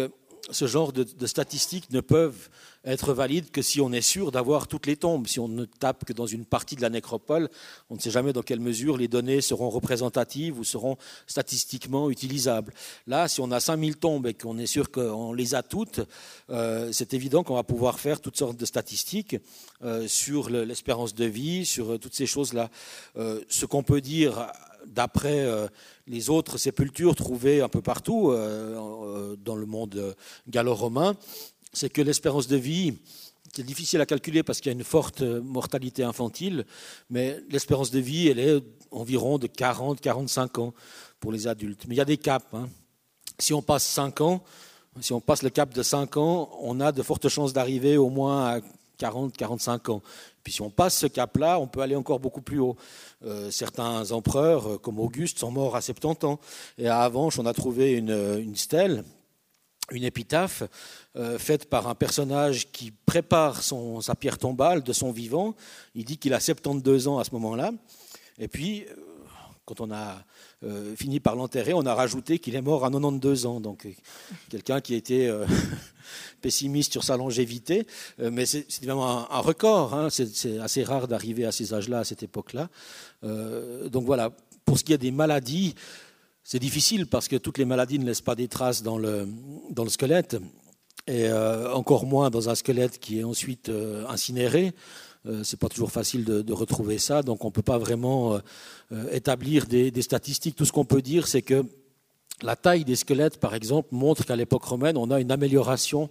ce 0.52 0.68
genre 0.68 0.94
de, 0.94 1.26
statistiques 1.26 1.92
ne 1.92 2.02
peuvent 2.02 2.50
être 2.84 3.14
valides 3.14 3.50
que 3.50 3.64
si 3.64 3.82
on 3.82 3.92
est 3.92 4.02
sûr 4.02 4.32
d'avoir 4.32 4.68
toutes 4.68 4.86
les 4.86 4.96
tombes. 4.96 5.28
Si 5.28 5.40
on 5.40 5.48
ne 5.48 5.66
tape 5.66 6.06
que 6.06 6.14
dans 6.14 6.28
une 6.28 6.46
partie 6.46 6.76
de 6.76 6.82
la 6.82 6.92
nécropole, 6.92 7.50
on 7.90 7.96
ne 7.96 8.00
sait 8.00 8.12
jamais 8.12 8.32
dans 8.32 8.44
quelle 8.44 8.60
mesure 8.60 8.98
les 8.98 9.08
données 9.08 9.42
seront 9.42 9.70
représentatives 9.70 10.60
ou 10.60 10.64
seront 10.64 10.98
statistiquement 11.26 12.12
utilisables. 12.12 12.74
Là, 13.08 13.28
si 13.28 13.42
on 13.42 13.50
a 13.52 13.60
5000 13.60 13.98
tombes 13.98 14.28
et 14.28 14.36
qu'on 14.36 14.60
est 14.60 14.68
sûr 14.68 14.92
qu'on 14.92 15.34
les 15.34 15.56
a 15.56 15.64
toutes, 15.64 16.02
euh, 16.52 16.92
c'est 16.92 17.16
évident 17.16 17.44
qu'on 17.44 17.56
va 17.56 17.64
pouvoir 17.64 18.00
faire 18.00 18.22
toutes 18.22 18.38
sortes 18.38 18.58
de 18.58 18.66
statistiques 18.66 19.38
euh, 19.84 20.08
sur 20.08 20.50
l'espérance 20.50 21.16
de 21.16 21.26
vie, 21.26 21.66
sur 21.66 21.94
euh, 21.94 21.98
toutes 21.98 22.14
ces 22.14 22.28
choses-là. 22.28 22.70
ce 23.16 23.66
qu'on 23.66 23.84
peut 23.84 24.02
dire 24.02 24.48
d'après 24.88 25.46
les 26.08 26.30
autres 26.30 26.58
sépultures 26.58 27.16
trouvées 27.16 27.62
un 27.62 27.70
peu 27.70 27.82
partout 27.82 28.32
euh, 28.32 28.78
euh, 28.78 29.36
dans 29.38 29.56
le 29.56 29.66
monde 29.66 30.16
gallo-romain, 30.48 31.16
c'est 31.74 31.90
que 31.90 32.02
l'espérance 32.02 32.48
de 32.48 32.58
vie, 32.58 32.98
c'est 33.54 33.66
difficile 33.66 34.02
à 34.02 34.06
calculer 34.06 34.44
parce 34.44 34.60
qu'il 34.60 34.72
y 34.72 34.76
a 34.76 34.78
une 34.78 34.84
forte 34.84 35.22
mortalité 35.22 36.04
infantile, 36.04 36.66
mais 37.10 37.40
l'espérance 37.50 37.92
de 37.92 38.00
vie, 38.00 38.28
elle 38.28 38.40
est 38.40 38.64
environ 38.92 39.38
de 39.38 39.48
40-45 39.48 40.62
ans 40.62 40.74
pour 41.20 41.32
les 41.32 41.48
adultes. 41.48 41.86
Mais 41.88 41.96
il 41.96 41.98
y 41.98 42.02
a 42.02 42.06
des 42.06 42.18
caps. 42.18 42.46
Hein. 42.54 42.70
Si 43.40 43.54
on 43.54 43.62
passe 43.62 43.84
5 43.88 44.22
ans, 44.22 44.44
si 45.02 45.12
on 45.12 45.20
passe 45.20 45.44
le 45.44 45.50
cap 45.50 45.74
de 45.74 45.84
5 45.84 46.18
ans, 46.18 46.50
on 46.62 46.80
a 46.80 46.92
de 46.92 47.02
fortes 47.02 47.28
chances 47.28 47.52
d'arriver 47.52 47.98
au 47.98 48.10
moins 48.10 48.46
à 48.46 48.60
40-45 49.00 49.92
ans. 49.92 50.02
Puis 50.44 50.54
si 50.54 50.62
on 50.62 50.70
passe 50.70 50.98
ce 50.98 51.08
cap-là, 51.08 51.60
on 51.60 51.68
peut 51.68 51.82
aller 51.82 51.96
encore 51.96 52.20
beaucoup 52.20 52.42
plus 52.42 52.60
haut. 52.60 52.76
Euh, 53.26 53.50
certains 53.52 54.12
empereurs, 54.12 54.74
euh, 54.74 54.78
comme 54.78 55.00
Auguste, 55.00 55.40
sont 55.40 55.52
morts 55.52 55.76
à 55.76 55.82
70 55.82 56.26
ans. 56.26 56.40
Et 56.78 56.88
à 56.88 57.00
Avanches, 57.00 57.40
on 57.40 57.46
a 57.46 57.54
trouvé 57.54 57.94
une, 57.94 58.56
stèle, 58.56 59.04
une 59.92 60.04
épitaphe, 60.04 60.64
euh, 61.16 61.40
faite 61.40 61.70
par 61.70 61.88
un 61.88 61.96
personnage 61.96 62.72
qui 62.72 62.92
prépare 62.92 63.62
sa 63.64 64.16
pierre 64.16 64.38
tombale 64.38 64.84
de 64.84 64.94
son 64.94 65.12
vivant. 65.12 65.56
Il 65.96 66.06
dit 66.06 66.18
qu'il 66.18 66.34
a 66.34 66.40
72 66.40 67.08
ans 67.08 67.18
à 67.18 67.24
ce 67.24 67.32
moment-là. 67.32 67.72
Et 68.38 68.48
puis, 68.48 68.86
quand 69.66 69.82
on 69.82 69.92
a 69.92 70.24
fini 70.96 71.20
par 71.20 71.36
l'enterrer, 71.36 71.74
on 71.74 71.86
a 71.86 71.94
rajouté 71.94 72.40
qu'il 72.40 72.56
est 72.56 72.62
mort 72.62 72.86
à 72.86 72.90
92 72.90 73.46
ans. 73.46 73.60
Donc, 73.60 73.88
quelqu'un 74.50 74.80
qui 74.82 74.96
était 74.96 75.30
pessimiste 76.42 76.92
sur 76.92 77.04
sa 77.04 77.18
longévité, 77.18 77.88
euh, 78.20 78.30
mais 78.32 78.46
c'est 78.46 78.84
vraiment 78.84 79.32
un, 79.32 79.40
record. 79.40 79.94
Hein. 79.94 80.10
C'est 80.10 80.60
assez 80.60 80.84
rare 80.84 81.08
d'arriver 81.08 81.46
à 81.46 81.52
ces 81.52 81.74
âges-là, 81.74 82.00
à 82.00 82.04
cette 82.04 82.24
époque-là. 82.24 82.70
Euh, 83.24 83.90
donc 83.90 84.06
voilà, 84.06 84.32
pour 84.66 84.78
ce 84.78 84.84
qui 84.84 84.94
est 84.94 84.98
des 84.98 85.12
maladies, 85.12 85.76
c'est 86.44 86.60
difficile 86.60 87.08
parce 87.08 87.28
que 87.28 87.36
toutes 87.36 87.58
les 87.58 87.66
maladies 87.66 88.00
ne 88.00 88.06
laissent 88.06 88.22
pas 88.22 88.36
des 88.36 88.48
traces 88.48 88.84
dans 88.84 88.98
le, 88.98 89.28
dans 89.72 89.84
le 89.84 89.90
squelette, 89.90 90.38
et 91.08 91.28
euh, 91.28 91.74
encore 91.74 92.06
moins 92.06 92.30
dans 92.30 92.50
un 92.50 92.56
squelette 92.56 93.00
qui 93.00 93.20
est 93.20 93.24
ensuite 93.24 93.72
incinéré. 94.08 94.74
C'est 95.44 95.60
pas 95.60 95.70
toujours 95.70 95.92
facile 95.92 96.24
de, 96.24 96.54
retrouver 96.54 96.98
ça, 96.98 97.24
donc 97.24 97.44
on 97.44 97.48
ne 97.48 97.54
peut 97.54 97.62
pas 97.62 97.78
vraiment 97.78 98.40
établir 99.12 99.66
des, 99.66 100.02
statistiques. 100.02 100.56
Tout 100.56 100.66
ce 100.66 100.72
qu'on 100.72 100.86
peut 100.86 101.02
dire, 101.02 101.28
c'est 101.28 101.42
que 101.42 101.66
la 102.42 102.56
taille 102.56 102.86
des 102.86 102.96
squelettes, 102.96 103.40
par 103.40 103.56
exemple, 103.56 103.90
montre 103.92 104.26
qu'à 104.26 104.36
l'époque 104.36 104.64
romaine, 104.64 104.98
on 104.98 105.10
a 105.12 105.20
une 105.20 105.32
amélioration 105.32 106.10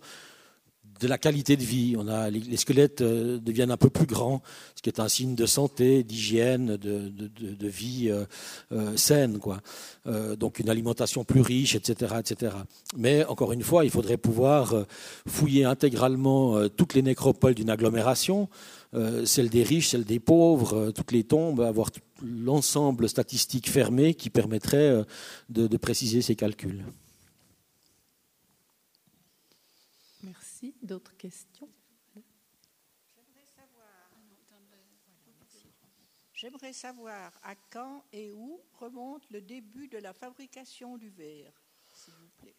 de 1.00 1.08
la 1.08 1.18
qualité 1.18 1.56
de 1.56 1.62
vie. 1.62 1.96
On 1.98 2.08
a, 2.08 2.30
les, 2.30 2.56
squelettes 2.56 3.00
euh, 3.00 3.38
deviennent 3.38 3.70
un 3.70 3.76
peu 3.76 3.90
plus 3.90 4.06
grands, 4.06 4.42
ce 4.74 4.82
qui 4.82 4.88
est 4.88 5.00
un 5.00 5.08
signe 5.08 5.34
de 5.34 5.46
santé, 5.46 6.02
d'hygiène, 6.02 6.76
de, 6.76 7.68
vie 7.68 8.10
euh, 8.10 8.24
euh, 8.72 8.96
saine. 8.96 9.38
Quoi. 9.38 9.60
donc 10.36 10.58
une 10.58 10.68
alimentation 10.68 11.24
plus 11.24 11.40
riche, 11.40 11.74
etc., 11.74 12.14
etc. 12.18 12.52
Mais 12.96 13.24
encore 13.24 13.52
une 13.52 13.62
fois, 13.62 13.84
il 13.84 13.90
faudrait 13.90 14.16
pouvoir 14.16 14.74
fouiller 15.26 15.64
intégralement 15.64 16.68
toutes 16.68 16.94
les 16.94 17.02
nécropoles 17.02 17.54
d'une 17.54 17.70
agglomération, 17.70 18.48
celles 19.24 19.50
des 19.50 19.62
riches, 19.62 19.88
celles 19.88 20.04
des 20.04 20.20
pauvres, 20.20 20.90
toutes 20.92 21.12
les 21.12 21.24
tombes, 21.24 21.60
avoir 21.60 21.90
l'ensemble 22.22 23.08
statistique 23.08 23.68
fermé 23.68 24.14
qui 24.14 24.30
permettrait 24.30 25.04
de 25.48 25.76
préciser 25.76 26.22
ces 26.22 26.36
calculs. 26.36 26.84
D'autres 30.82 31.16
questions? 31.16 31.68
J'aimerais 36.34 36.74
savoir 36.74 37.32
à 37.42 37.54
quand 37.70 38.04
et 38.12 38.30
où 38.32 38.60
remonte 38.78 39.22
le 39.30 39.40
début 39.40 39.88
de 39.88 39.96
la 39.96 40.12
fabrication 40.12 40.98
du 40.98 41.08
verre, 41.08 41.52
s'il 41.94 42.12
vous 42.12 42.28
plaît. 42.36 42.54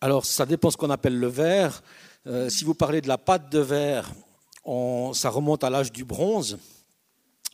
Alors, 0.00 0.24
ça 0.26 0.46
dépend 0.46 0.70
ce 0.72 0.76
qu'on 0.76 0.90
appelle 0.90 1.16
le 1.16 1.28
verre. 1.28 1.82
Euh, 2.26 2.48
si 2.48 2.64
vous 2.64 2.74
parlez 2.74 3.00
de 3.00 3.08
la 3.08 3.18
pâte 3.18 3.52
de 3.52 3.60
verre, 3.60 4.10
ça 4.64 5.30
remonte 5.30 5.64
à 5.64 5.70
l'âge 5.70 5.92
du 5.92 6.04
bronze. 6.04 6.58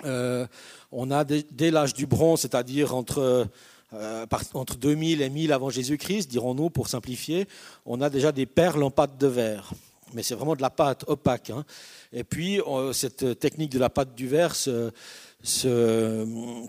Euh, 0.04 0.46
on 0.92 1.10
a 1.10 1.24
dès, 1.24 1.70
l'âge 1.70 1.94
du 1.94 2.06
bronze, 2.06 2.40
c'est-à-dire 2.40 2.94
entre 2.94 3.48
euh, 3.92 4.26
entre 4.52 4.76
2000 4.76 5.22
et 5.22 5.30
1000 5.30 5.52
avant 5.52 5.70
Jésus-Christ, 5.70 6.28
dirons-nous 6.28 6.70
pour 6.70 6.88
simplifier, 6.88 7.46
on 7.86 8.00
a 8.00 8.10
déjà 8.10 8.32
des 8.32 8.44
perles 8.44 8.82
en 8.82 8.90
pâte 8.90 9.16
de 9.16 9.26
verre. 9.26 9.72
Mais 10.12 10.22
c'est 10.22 10.34
vraiment 10.34 10.56
de 10.56 10.62
la 10.62 10.70
pâte 10.70 11.04
opaque. 11.06 11.50
Hein. 11.50 11.64
Et 12.12 12.24
puis, 12.24 12.60
cette 12.92 13.38
technique 13.38 13.70
de 13.70 13.78
la 13.78 13.90
pâte 13.90 14.14
du 14.14 14.28
verre 14.28 14.54
se, 14.54 14.92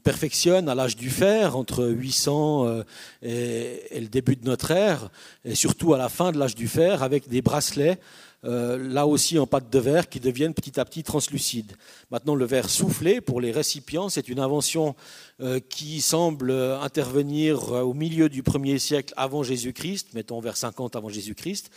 perfectionne 0.03 0.69
à 0.69 0.75
l'âge 0.75 0.95
du 0.95 1.09
fer, 1.09 1.55
entre 1.55 1.85
800 1.85 2.65
euh, 2.65 2.83
et, 3.21 3.99
le 3.99 4.07
début 4.07 4.35
de 4.35 4.45
notre 4.45 4.71
ère, 4.71 5.09
et 5.45 5.55
surtout 5.55 5.93
à 5.93 5.97
la 5.97 6.09
fin 6.09 6.31
de 6.31 6.39
l'âge 6.39 6.55
du 6.55 6.67
fer, 6.67 7.03
avec 7.03 7.29
des 7.29 7.41
bracelets 7.41 7.99
euh, 8.45 8.77
là 8.77 9.07
aussi 9.07 9.39
en 9.39 9.47
pâte 9.47 9.69
de 9.69 9.79
verre, 9.79 10.09
qui 10.09 10.19
deviennent 10.19 10.53
petit 10.53 10.79
à 10.79 10.85
petit 10.85 11.03
translucides. 11.03 11.73
Maintenant, 12.11 12.35
le 12.35 12.45
verre 12.45 12.69
soufflé 12.69 13.21
pour 13.21 13.41
les 13.41 13.51
récipients, 13.51 14.09
c'est 14.09 14.29
une 14.29 14.39
invention 14.39 14.95
euh, 15.41 15.59
qui 15.59 16.01
semble 16.01 16.51
intervenir 16.51 17.71
au 17.71 17.93
milieu 17.93 18.29
du 18.29 18.43
premier 18.43 18.79
siècle 18.79 19.13
avant 19.17 19.43
Jésus-Christ, 19.43 20.09
mettons 20.13 20.39
vers 20.39 20.57
50 20.57 20.95
avant 20.95 21.09
Jésus-Christ, 21.09 21.71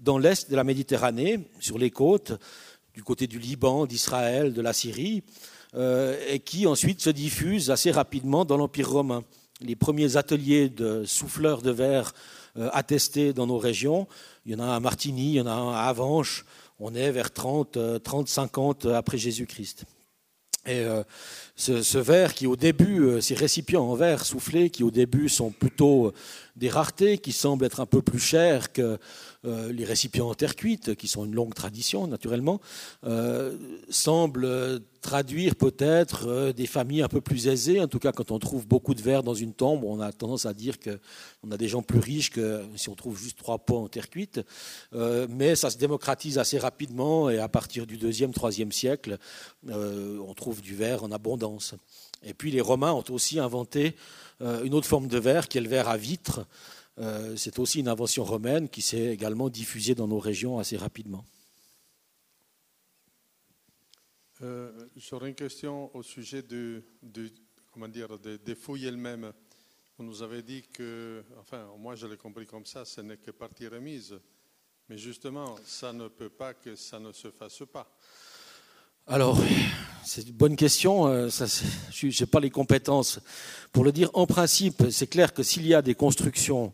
dans 0.00 0.18
l'est 0.18 0.50
de 0.50 0.56
la 0.56 0.64
Méditerranée, 0.64 1.48
sur 1.60 1.78
les 1.78 1.90
côtes, 1.90 2.32
du 2.94 3.02
côté 3.02 3.26
du 3.26 3.38
Liban, 3.38 3.86
d'Israël, 3.86 4.52
de 4.52 4.60
la 4.60 4.72
Syrie, 4.72 5.22
euh, 5.74 6.18
et 6.28 6.40
qui 6.40 6.66
ensuite 6.66 7.00
se 7.00 7.10
diffuse 7.10 7.70
assez 7.70 7.90
rapidement 7.90 8.44
dans 8.44 8.56
l'Empire 8.56 8.90
romain. 8.90 9.22
Les 9.60 9.76
premiers 9.76 10.16
ateliers 10.16 10.68
de 10.68 11.04
souffleurs 11.04 11.62
de 11.62 11.70
verre 11.70 12.12
attestés 12.56 13.32
dans 13.32 13.46
nos 13.46 13.58
régions 13.58 14.06
il 14.46 14.52
y 14.52 14.54
en 14.54 14.60
a 14.60 14.64
un 14.64 14.76
à 14.76 14.80
Martigny, 14.80 15.32
il 15.32 15.34
y 15.34 15.40
en 15.40 15.46
a 15.46 15.52
un 15.52 15.72
à 15.72 15.82
Avanches. 15.82 16.44
On 16.78 16.94
est 16.94 17.10
vers 17.10 17.30
30, 17.30 18.02
30 18.02 18.28
50 18.28 18.86
après 18.86 19.18
Jésus-Christ. 19.18 19.84
Et 20.66 20.80
euh, 20.80 21.02
ce, 21.56 21.98
verre 21.98 22.34
qui 22.34 22.46
au 22.46 22.56
début, 22.56 23.00
euh, 23.00 23.20
ces 23.20 23.34
récipients 23.34 23.82
en 23.82 23.94
verre 23.94 24.26
soufflé 24.26 24.68
qui 24.68 24.82
au 24.82 24.90
début 24.90 25.28
sont 25.28 25.50
plutôt 25.50 26.08
euh, 26.08 26.14
des 26.56 26.68
raretés, 26.68 27.18
qui 27.18 27.32
semblent 27.32 27.64
être 27.64 27.80
un 27.80 27.86
peu 27.86 28.02
plus 28.02 28.18
chers 28.18 28.72
que 28.72 28.98
les 29.44 29.84
récipients 29.84 30.28
en 30.28 30.34
terre 30.34 30.54
cuite, 30.54 30.94
qui 30.94 31.08
sont 31.08 31.24
une 31.24 31.34
longue 31.34 31.54
tradition 31.54 32.06
naturellement, 32.06 32.60
semblent 33.88 34.82
traduire 35.00 35.56
peut-être 35.56 36.52
des 36.52 36.66
familles 36.66 37.02
un 37.02 37.08
peu 37.08 37.22
plus 37.22 37.48
aisées. 37.48 37.80
En 37.80 37.88
tout 37.88 37.98
cas, 37.98 38.12
quand 38.12 38.30
on 38.30 38.38
trouve 38.38 38.66
beaucoup 38.66 38.94
de 38.94 39.00
verre 39.00 39.22
dans 39.22 39.34
une 39.34 39.54
tombe, 39.54 39.82
on 39.84 39.98
a 40.00 40.12
tendance 40.12 40.44
à 40.44 40.52
dire 40.52 40.76
qu'on 40.78 41.50
a 41.50 41.56
des 41.56 41.68
gens 41.68 41.82
plus 41.82 42.00
riches 42.00 42.30
que 42.30 42.62
si 42.76 42.90
on 42.90 42.94
trouve 42.94 43.18
juste 43.18 43.38
trois 43.38 43.58
pots 43.58 43.78
en 43.78 43.88
terre 43.88 44.10
cuite. 44.10 44.40
mais 44.92 45.56
ça 45.56 45.70
se 45.70 45.78
démocratise 45.78 46.38
assez 46.38 46.58
rapidement 46.58 47.30
et 47.30 47.38
à 47.38 47.48
partir 47.48 47.86
du 47.86 47.96
deuxième, 47.96 48.32
troisième 48.32 48.72
siècle, 48.72 49.16
on 49.66 50.34
trouve 50.34 50.60
du 50.60 50.74
verre 50.74 51.02
en 51.04 51.12
abondance. 51.12 51.74
Et 52.22 52.34
puis 52.34 52.50
les 52.50 52.60
Romains 52.60 52.92
ont 52.92 53.04
aussi 53.10 53.38
inventé 53.38 53.96
euh, 54.42 54.62
une 54.64 54.74
autre 54.74 54.86
forme 54.86 55.08
de 55.08 55.18
verre 55.18 55.48
qui 55.48 55.58
est 55.58 55.60
le 55.60 55.68
verre 55.68 55.88
à 55.88 55.96
vitre. 55.96 56.46
Euh, 57.00 57.34
c'est 57.36 57.58
aussi 57.58 57.80
une 57.80 57.88
invention 57.88 58.24
romaine 58.24 58.68
qui 58.68 58.82
s'est 58.82 59.06
également 59.06 59.48
diffusée 59.48 59.94
dans 59.94 60.06
nos 60.06 60.18
régions 60.18 60.58
assez 60.58 60.76
rapidement. 60.76 61.24
Euh, 64.42 64.86
J'aurais 64.96 65.30
une 65.30 65.34
question 65.34 65.94
au 65.96 66.02
sujet 66.02 66.42
des 66.42 66.82
fouilles 68.54 68.86
elles-mêmes. 68.86 69.32
Vous 69.96 70.04
nous 70.04 70.22
avez 70.22 70.42
dit 70.42 70.62
que, 70.62 71.24
enfin, 71.38 71.70
moi 71.78 71.94
je 71.94 72.06
l'ai 72.06 72.18
compris 72.18 72.46
comme 72.46 72.66
ça, 72.66 72.84
ce 72.84 73.00
n'est 73.00 73.18
que 73.18 73.30
partie 73.30 73.66
remise. 73.66 74.20
Mais 74.88 74.98
justement, 74.98 75.56
ça 75.64 75.92
ne 75.92 76.08
peut 76.08 76.30
pas 76.30 76.52
que 76.52 76.74
ça 76.74 76.98
ne 76.98 77.12
se 77.12 77.30
fasse 77.30 77.62
pas. 77.72 77.96
Alors, 79.12 79.40
c'est 80.04 80.28
une 80.28 80.34
bonne 80.34 80.54
question. 80.54 81.08
Euh, 81.08 81.28
je 81.90 82.06
n'ai 82.06 82.26
pas 82.26 82.38
les 82.38 82.48
compétences 82.48 83.18
pour 83.72 83.82
le 83.82 83.90
dire. 83.90 84.08
En 84.14 84.24
principe, 84.24 84.84
c'est 84.92 85.08
clair 85.08 85.34
que 85.34 85.42
s'il 85.42 85.66
y 85.66 85.74
a 85.74 85.82
des 85.82 85.96
constructions, 85.96 86.72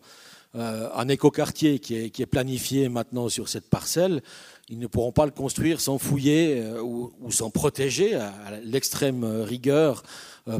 euh, 0.55 0.91
un 0.95 1.09
écoquartier 1.09 1.79
qui 1.79 1.97
est, 1.97 2.11
qui 2.11 2.21
est 2.21 2.27
planifié 2.27 2.91
maintenant 2.91 3.31
sur 3.31 3.49
cette 3.49 3.71
parcelle, 3.71 4.23
ils 4.69 4.79
ne 4.79 4.87
pourront 4.87 5.13
pas 5.13 5.25
le 5.25 5.31
construire 5.31 5.81
sans 5.81 5.97
fouiller 5.97 6.61
euh, 6.61 6.83
ou, 6.83 7.11
ou, 7.23 7.33
sans 7.33 7.49
protéger 7.49 8.17
à, 8.17 8.35
l'extrême 8.63 9.25
rigueur 9.25 10.03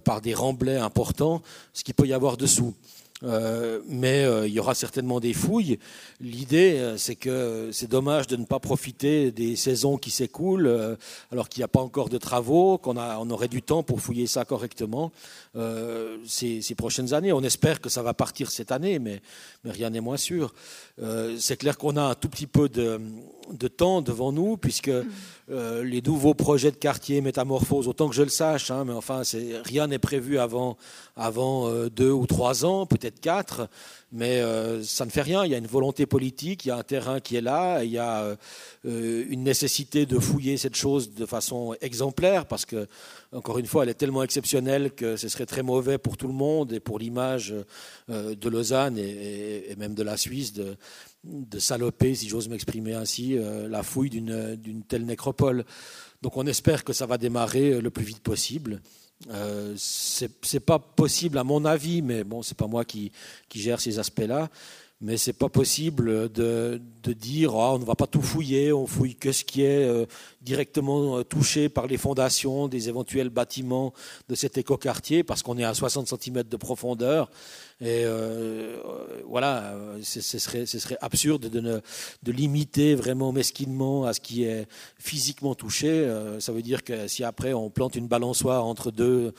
par 0.03 0.23
des 0.23 0.33
remblais 0.33 0.79
importants 0.79 1.43
ce 1.75 1.85
qu'il 1.85 1.93
peut 1.93 2.07
y 2.07 2.15
avoir 2.15 2.39
dessous. 2.39 2.75
Euh, 3.23 3.81
mais 3.87 4.25
euh, 4.25 4.47
il 4.47 4.53
y 4.53 4.61
aura 4.61 4.75
certainement 4.75 5.21
des 5.21 5.33
fouilles. 5.33 5.79
L'idée, 6.21 6.77
euh, 6.79 6.97
c'est 6.99 7.17
que 7.17 7.71
c'est 7.73 7.89
dommage 7.89 8.27
de 8.27 8.37
ne 8.37 8.45
pas 8.45 8.59
profiter 8.59 9.31
des 9.31 9.57
saisons 9.57 9.97
qui 9.97 10.11
s'écoulent, 10.11 10.97
alors 11.33 11.49
qu'il 11.49 11.61
n'y 11.61 11.65
a 11.65 11.69
pas 11.69 11.81
encore 11.81 12.09
de 12.09 12.19
travaux, 12.19 12.79
qu'on 12.79 12.97
on 12.97 13.31
aurait 13.31 13.49
du 13.49 13.63
temps 13.63 13.83
pour 13.83 14.01
fouiller 14.01 14.27
ça 14.27 14.45
correctement 14.45 15.13
ces, 16.25 16.63
ces, 16.63 16.75
prochaines 16.75 17.15
années. 17.15 17.33
On 17.33 17.43
espère 17.43 17.81
que 17.81 17.89
ça 17.89 18.03
va 18.03 18.15
partir 18.15 18.51
cette 18.51 18.73
année, 18.73 18.99
mais, 18.99 19.21
mais 19.65 19.71
rien 19.71 19.91
n'est 19.91 20.01
moins 20.01 20.17
sûr. 20.17 20.55
c'est 21.39 21.57
clair 21.57 21.79
qu'on 21.79 21.97
a 21.97 22.03
un 22.03 22.15
tout 22.15 22.29
petit 22.29 22.47
peu 22.47 22.69
de, 22.69 23.01
de 23.53 23.69
temps 23.69 24.03
devant 24.03 24.33
nous, 24.33 24.57
puisque 24.57 24.91
euh, 25.49 25.85
les 25.85 26.03
nouveaux 26.03 26.35
projets 26.35 26.73
de 26.73 26.77
quartier 26.77 27.21
métamorphose, 27.21 27.87
autant 27.87 28.09
que 28.09 28.17
je 28.17 28.23
le 28.23 28.29
sache, 28.29 28.73
hein, 28.73 28.85
mais 28.85 28.93
enfin, 28.93 29.23
rien 29.65 29.87
n'est 29.87 30.01
prévu 30.01 30.39
avant, 30.39 30.77
euh, 31.17 31.89
deux 31.89 32.11
ou 32.11 32.27
trois 32.27 32.65
ans, 32.65 32.85
peut-être 32.85 33.21
quatre, 33.21 33.69
mais 34.11 34.41
euh, 34.41 34.83
ça 34.83 35.05
ne 35.05 35.11
fait 35.11 35.23
rien. 35.23 35.45
Il 35.45 35.53
y 35.53 35.55
a 35.55 35.59
une 35.59 35.69
volonté 35.69 36.05
politique, 36.05 36.65
il 36.65 36.69
y 36.69 36.71
a 36.73 36.77
un 36.77 36.83
terrain 36.83 37.21
qui 37.21 37.37
est 37.37 37.41
là, 37.41 37.85
il 37.85 37.93
y 37.93 37.99
a 37.99 38.37
une 38.85 39.43
nécessité 39.43 40.07
de 40.07 40.19
fouiller 40.19 40.57
cette 40.57 40.77
chose 40.77 41.15
de 41.15 41.27
façon 41.27 41.77
exemplaire, 41.81 42.47
parce 42.47 42.65
que, 42.65 42.89
encore 43.33 43.59
une 43.59 43.67
fois, 43.67 43.85
elle 43.85 43.91
est 43.91 43.95
tellement 43.95 44.23
exceptionnelle 44.23 44.93
que 44.93 45.17
ce 45.17 45.29
serait 45.29 45.47
très 45.47 45.63
mauvais 45.63 45.99
pour 45.99 46.17
tout 46.17 46.29
le 46.29 46.35
monde 46.35 46.73
et 46.73 46.81
pour 46.81 46.99
l'image 46.99 47.55
de 48.09 48.49
Lausanne 48.49 48.97
et, 48.99 49.75
même 49.77 49.95
de 49.95 50.03
la 50.03 50.17
Suisse 50.17 50.53
de 51.27 51.59
saloper, 51.59 52.15
si 52.15 52.29
j'ose 52.29 52.49
m'exprimer 52.49 52.95
ainsi, 52.95 53.37
euh, 53.37 53.69
la 53.69 53.83
fouille 53.83 54.11
d'une 54.11 54.83
telle 54.89 55.05
nécropole. 55.05 55.65
Donc 56.23 56.37
on 56.37 56.47
espère 56.47 56.85
que 56.85 56.93
ça 56.93 57.07
va 57.07 57.19
démarrer 57.19 57.75
euh, 57.75 57.81
le 57.81 57.91
plus 57.91 58.05
vite 58.05 58.21
possible. 58.21 58.81
Euh, 59.31 59.75
c'est 59.77 60.61
pas 60.61 60.79
possible 60.79 61.39
à 61.39 61.45
mon 61.45 61.65
avis, 61.65 62.03
mais 62.03 62.23
bon, 62.23 62.43
c'est 62.43 62.57
pas 62.57 62.67
moi 62.67 62.85
qui, 62.85 63.13
qui 63.49 63.61
gère 63.61 63.81
ces 63.81 63.99
aspects-là 63.99 64.51
mais 65.01 65.19
c'est 65.19 65.35
pas 65.35 65.51
possible 65.51 66.33
de, 66.33 66.81
de 67.03 67.13
dire 67.13 67.55
oh, 67.55 67.73
on 67.75 67.79
ne 67.79 67.85
va 67.85 67.95
pas 67.95 68.07
tout 68.07 68.23
fouiller, 68.23 68.73
on 68.73 68.87
fouille 68.87 69.15
que 69.15 69.31
ce 69.31 69.45
qui 69.45 69.63
est 69.63 69.85
euh, 69.85 70.07
directement 70.41 71.23
touché 71.23 71.69
par 71.69 71.87
les 71.87 71.99
fondations 71.99 72.67
des 72.67 72.89
éventuels 72.89 73.29
bâtiments 73.29 73.93
de 74.29 74.35
cet 74.35 74.57
écoquartier, 74.57 75.23
parce 75.23 75.43
qu'on 75.43 75.59
est 75.59 75.65
à 75.65 75.75
60 75.75 76.09
cm 76.09 76.45
de 76.45 76.57
profondeur. 76.57 77.31
Et 77.81 78.05
euh, 78.05 78.79
voilà, 79.27 79.75
ce 80.03 80.21
serait, 80.21 80.65
ce 80.65 80.79
serait 80.79 80.97
absurde 81.03 81.49
de, 81.49 81.83
limiter 82.33 82.95
vraiment 82.95 83.33
mesquinement 83.33 84.05
à 84.05 84.15
ce 84.15 84.21
qui 84.21 84.45
est 84.45 84.67
physiquement 84.99 85.55
touché. 85.55 86.11
ça 86.41 86.53
veut 86.53 86.63
dire 86.63 86.85
que 86.85 87.07
si 87.07 87.23
après 87.23 87.53
on 87.53 87.69
plante 87.71 87.97
une 87.97 88.09
balançoire 88.09 88.65
entre 88.65 88.91
deux, 88.91 89.33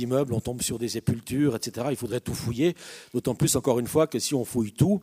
immeubles, 0.00 0.32
on 0.32 0.40
tombe 0.40 0.62
sur 0.62 0.78
des 0.78 0.88
sépultures, 0.88 1.54
etc., 1.54 1.88
il 1.90 1.96
faudrait 1.96 2.20
tout 2.20 2.34
fouiller. 2.34 2.74
D'autant 3.12 3.34
plus, 3.34 3.56
encore 3.56 3.78
une 3.78 3.88
fois, 3.88 4.06
que 4.06 4.18
si 4.18 4.34
on 4.34 4.44
fouille 4.44 4.72
tout, 4.72 5.00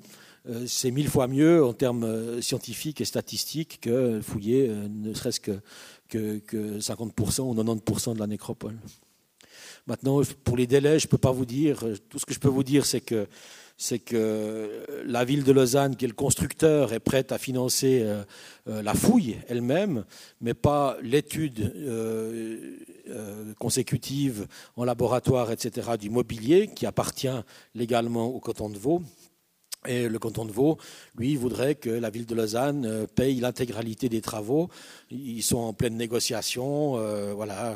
euh, 0.49 0.65
c'est 0.65 0.91
mille 0.91 1.09
fois 1.09 1.27
mieux 1.27 1.63
en 1.63 1.73
termes 1.73 2.03
euh, 2.03 2.41
scientifiques 2.41 2.99
et 2.99 3.05
statistiques 3.05 3.79
que 3.81 4.21
fouiller 4.21 4.69
euh, 4.69 4.87
ne 4.89 5.13
serait-ce 5.13 5.39
que, 5.39 5.61
50% 6.11 7.41
ou 7.41 7.53
90% 7.53 8.15
de 8.15 8.19
la 8.19 8.27
nécropole. 8.27 8.77
Maintenant, 9.87 10.21
pour 10.43 10.57
les 10.57 10.67
délais, 10.67 10.99
je 10.99 11.07
ne 11.07 11.09
peux 11.09 11.17
pas 11.17 11.31
vous 11.31 11.45
dire. 11.45 11.83
Tout 12.09 12.19
ce 12.19 12.25
que 12.25 12.33
je 12.33 12.39
peux 12.39 12.49
vous 12.49 12.63
dire, 12.63 12.85
c'est 12.85 13.01
que, 13.01 13.27
c'est 13.77 13.99
que 13.99 14.85
la 15.05 15.25
ville 15.25 15.43
de 15.43 15.51
Lausanne, 15.51 15.95
qui 15.95 16.05
est 16.05 16.07
le 16.07 16.13
constructeur, 16.13 16.93
est 16.93 16.99
prête 16.99 17.31
à 17.31 17.37
financer 17.37 18.05
la 18.67 18.93
fouille 18.93 19.37
elle-même, 19.47 20.05
mais 20.39 20.53
pas 20.53 20.97
l'étude 21.01 21.73
consécutive 23.59 24.47
en 24.75 24.83
laboratoire, 24.83 25.51
etc., 25.51 25.91
du 25.99 26.09
mobilier, 26.09 26.67
qui 26.67 26.85
appartient 26.85 27.27
légalement 27.73 28.27
au 28.27 28.39
canton 28.39 28.69
de 28.69 28.77
Vaud. 28.77 29.01
Et 29.87 30.07
le 30.07 30.19
canton 30.19 30.45
de 30.45 30.51
Vaud, 30.51 30.77
lui, 31.17 31.35
voudrait 31.35 31.73
que 31.73 31.89
la 31.89 32.11
ville 32.11 32.27
de 32.27 32.35
Lausanne 32.35 32.85
euh, 32.85 33.07
paye 33.07 33.39
l'intégralité 33.39 34.09
des 34.09 34.21
travaux. 34.21 34.69
Ils 35.09 35.41
sont 35.41 35.57
en 35.57 35.73
pleine 35.73 35.97
négociation. 35.97 36.97
Euh, 36.97 37.33
voilà. 37.33 37.75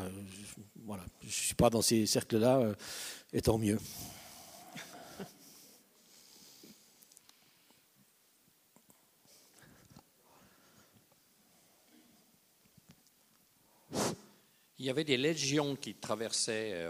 Je 1.25 1.29
ne 1.29 1.33
suis 1.33 1.55
pas 1.55 1.71
dans 1.71 1.81
ces 1.81 2.05
cercles-là, 2.05 2.59
euh, 2.59 2.75
et 3.33 3.41
tant 3.41 3.57
mieux. 3.57 3.79
Il 14.77 14.85
y 14.85 14.89
avait 14.91 15.03
des 15.03 15.17
légions 15.17 15.75
qui 15.75 15.95
traversaient 15.95 16.85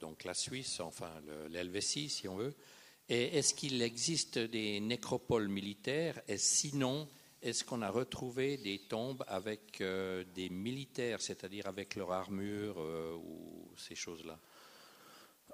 donc 0.00 0.24
la 0.24 0.32
Suisse, 0.32 0.80
enfin 0.80 1.10
l'Helvétie, 1.50 2.08
si 2.08 2.26
on 2.26 2.36
veut, 2.36 2.54
et 3.10 3.36
est-ce 3.36 3.52
qu'il 3.52 3.82
existe 3.82 4.38
des 4.38 4.80
nécropoles 4.80 5.48
militaires? 5.48 6.22
Et 6.26 6.38
sinon, 6.38 7.06
est-ce 7.42 7.64
qu'on 7.64 7.82
a 7.82 7.90
retrouvé 7.90 8.56
des 8.58 8.78
tombes 8.78 9.24
avec 9.26 9.80
euh, 9.80 10.24
des 10.34 10.50
militaires, 10.50 11.20
c'est-à-dire 11.20 11.66
avec 11.66 11.96
leur 11.96 12.12
armure 12.12 12.76
euh, 12.78 13.14
ou 13.14 13.68
ces 13.76 13.94
choses-là? 13.94 14.38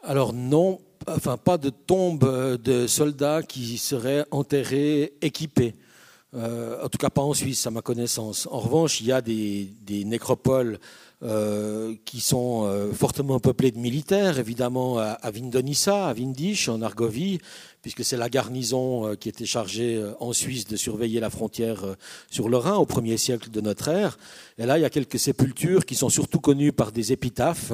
Alors 0.02 0.32
non, 0.32 0.80
enfin 1.06 1.36
pas 1.36 1.58
de 1.58 1.70
tombe 1.70 2.58
de 2.58 2.86
soldats 2.86 3.42
qui 3.42 3.78
seraient 3.78 4.26
enterrés 4.30 5.14
équipés. 5.22 5.74
Euh, 6.34 6.84
en 6.84 6.88
tout 6.88 6.98
cas 6.98 7.08
pas 7.08 7.22
en 7.22 7.32
Suisse, 7.32 7.66
à 7.66 7.70
ma 7.70 7.82
connaissance. 7.82 8.46
En 8.50 8.58
revanche, 8.58 9.00
il 9.00 9.06
y 9.06 9.12
a 9.12 9.20
des, 9.22 9.72
nécropoles 10.04 10.78
euh, 11.22 11.94
qui 12.04 12.20
sont 12.20 12.64
euh, 12.64 12.92
fortement 12.92 13.40
peuplées 13.40 13.70
de 13.70 13.78
militaires, 13.78 14.38
évidemment 14.38 14.98
à, 14.98 15.12
à 15.12 15.30
Vindonissa, 15.30 16.08
à 16.08 16.12
Vindisch, 16.12 16.68
en 16.68 16.82
Argovie, 16.82 17.38
puisque 17.80 18.04
c'est 18.04 18.18
la 18.18 18.28
garnison 18.28 19.14
qui 19.14 19.28
était 19.28 19.46
chargée 19.46 20.02
en 20.18 20.32
Suisse 20.32 20.66
de 20.66 20.76
surveiller 20.76 21.20
la 21.20 21.30
frontière 21.30 21.84
sur 22.28 22.48
le 22.48 22.56
Rhin 22.56 22.74
au 22.74 22.84
premier 22.84 23.16
siècle 23.16 23.48
de 23.48 23.60
notre 23.60 23.86
ère. 23.86 24.18
Et 24.58 24.66
là, 24.66 24.76
il 24.76 24.82
y 24.82 24.84
a 24.84 24.90
quelques 24.90 25.20
sépultures 25.20 25.86
qui 25.86 25.94
sont 25.94 26.08
surtout 26.08 26.40
connues 26.40 26.72
par 26.72 26.90
des 26.90 27.12
épitaphes, 27.12 27.72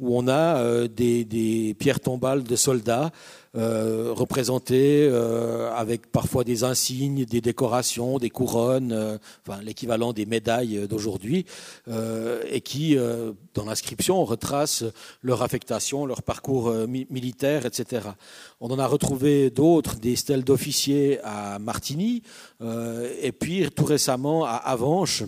où 0.00 0.18
on 0.18 0.26
a 0.26 0.88
des 0.88 1.76
pierres 1.78 2.00
tombales 2.00 2.42
de 2.42 2.56
soldats 2.56 3.12
euh, 3.54 4.14
représentés 4.14 5.06
euh, 5.10 5.70
avec 5.74 6.10
parfois 6.10 6.42
des 6.42 6.64
insignes, 6.64 7.26
des 7.26 7.42
décorations, 7.42 8.18
des 8.18 8.30
couronnes, 8.30 8.92
euh, 8.92 9.18
enfin 9.46 9.60
l'équivalent 9.60 10.14
des 10.14 10.24
médailles 10.24 10.88
d'aujourd'hui, 10.88 11.44
et 12.50 12.62
qui, 12.62 12.81
dans 12.90 13.64
l'inscription, 13.64 14.24
retracent 14.24 14.84
leur 15.22 15.42
affectation, 15.42 16.06
leur 16.06 16.22
parcours 16.22 16.72
militaire, 16.88 17.66
etc. 17.66 18.08
On 18.60 18.70
en 18.70 18.78
a 18.78 18.86
retrouvé 18.86 19.50
d'autres, 19.50 19.96
des 19.96 20.16
stèles 20.16 20.44
d'officiers 20.44 21.20
à 21.22 21.58
Martigny, 21.58 22.22
et 22.60 23.32
puis 23.32 23.68
tout 23.70 23.84
récemment 23.84 24.44
à 24.44 24.54
Avanches. 24.54 25.24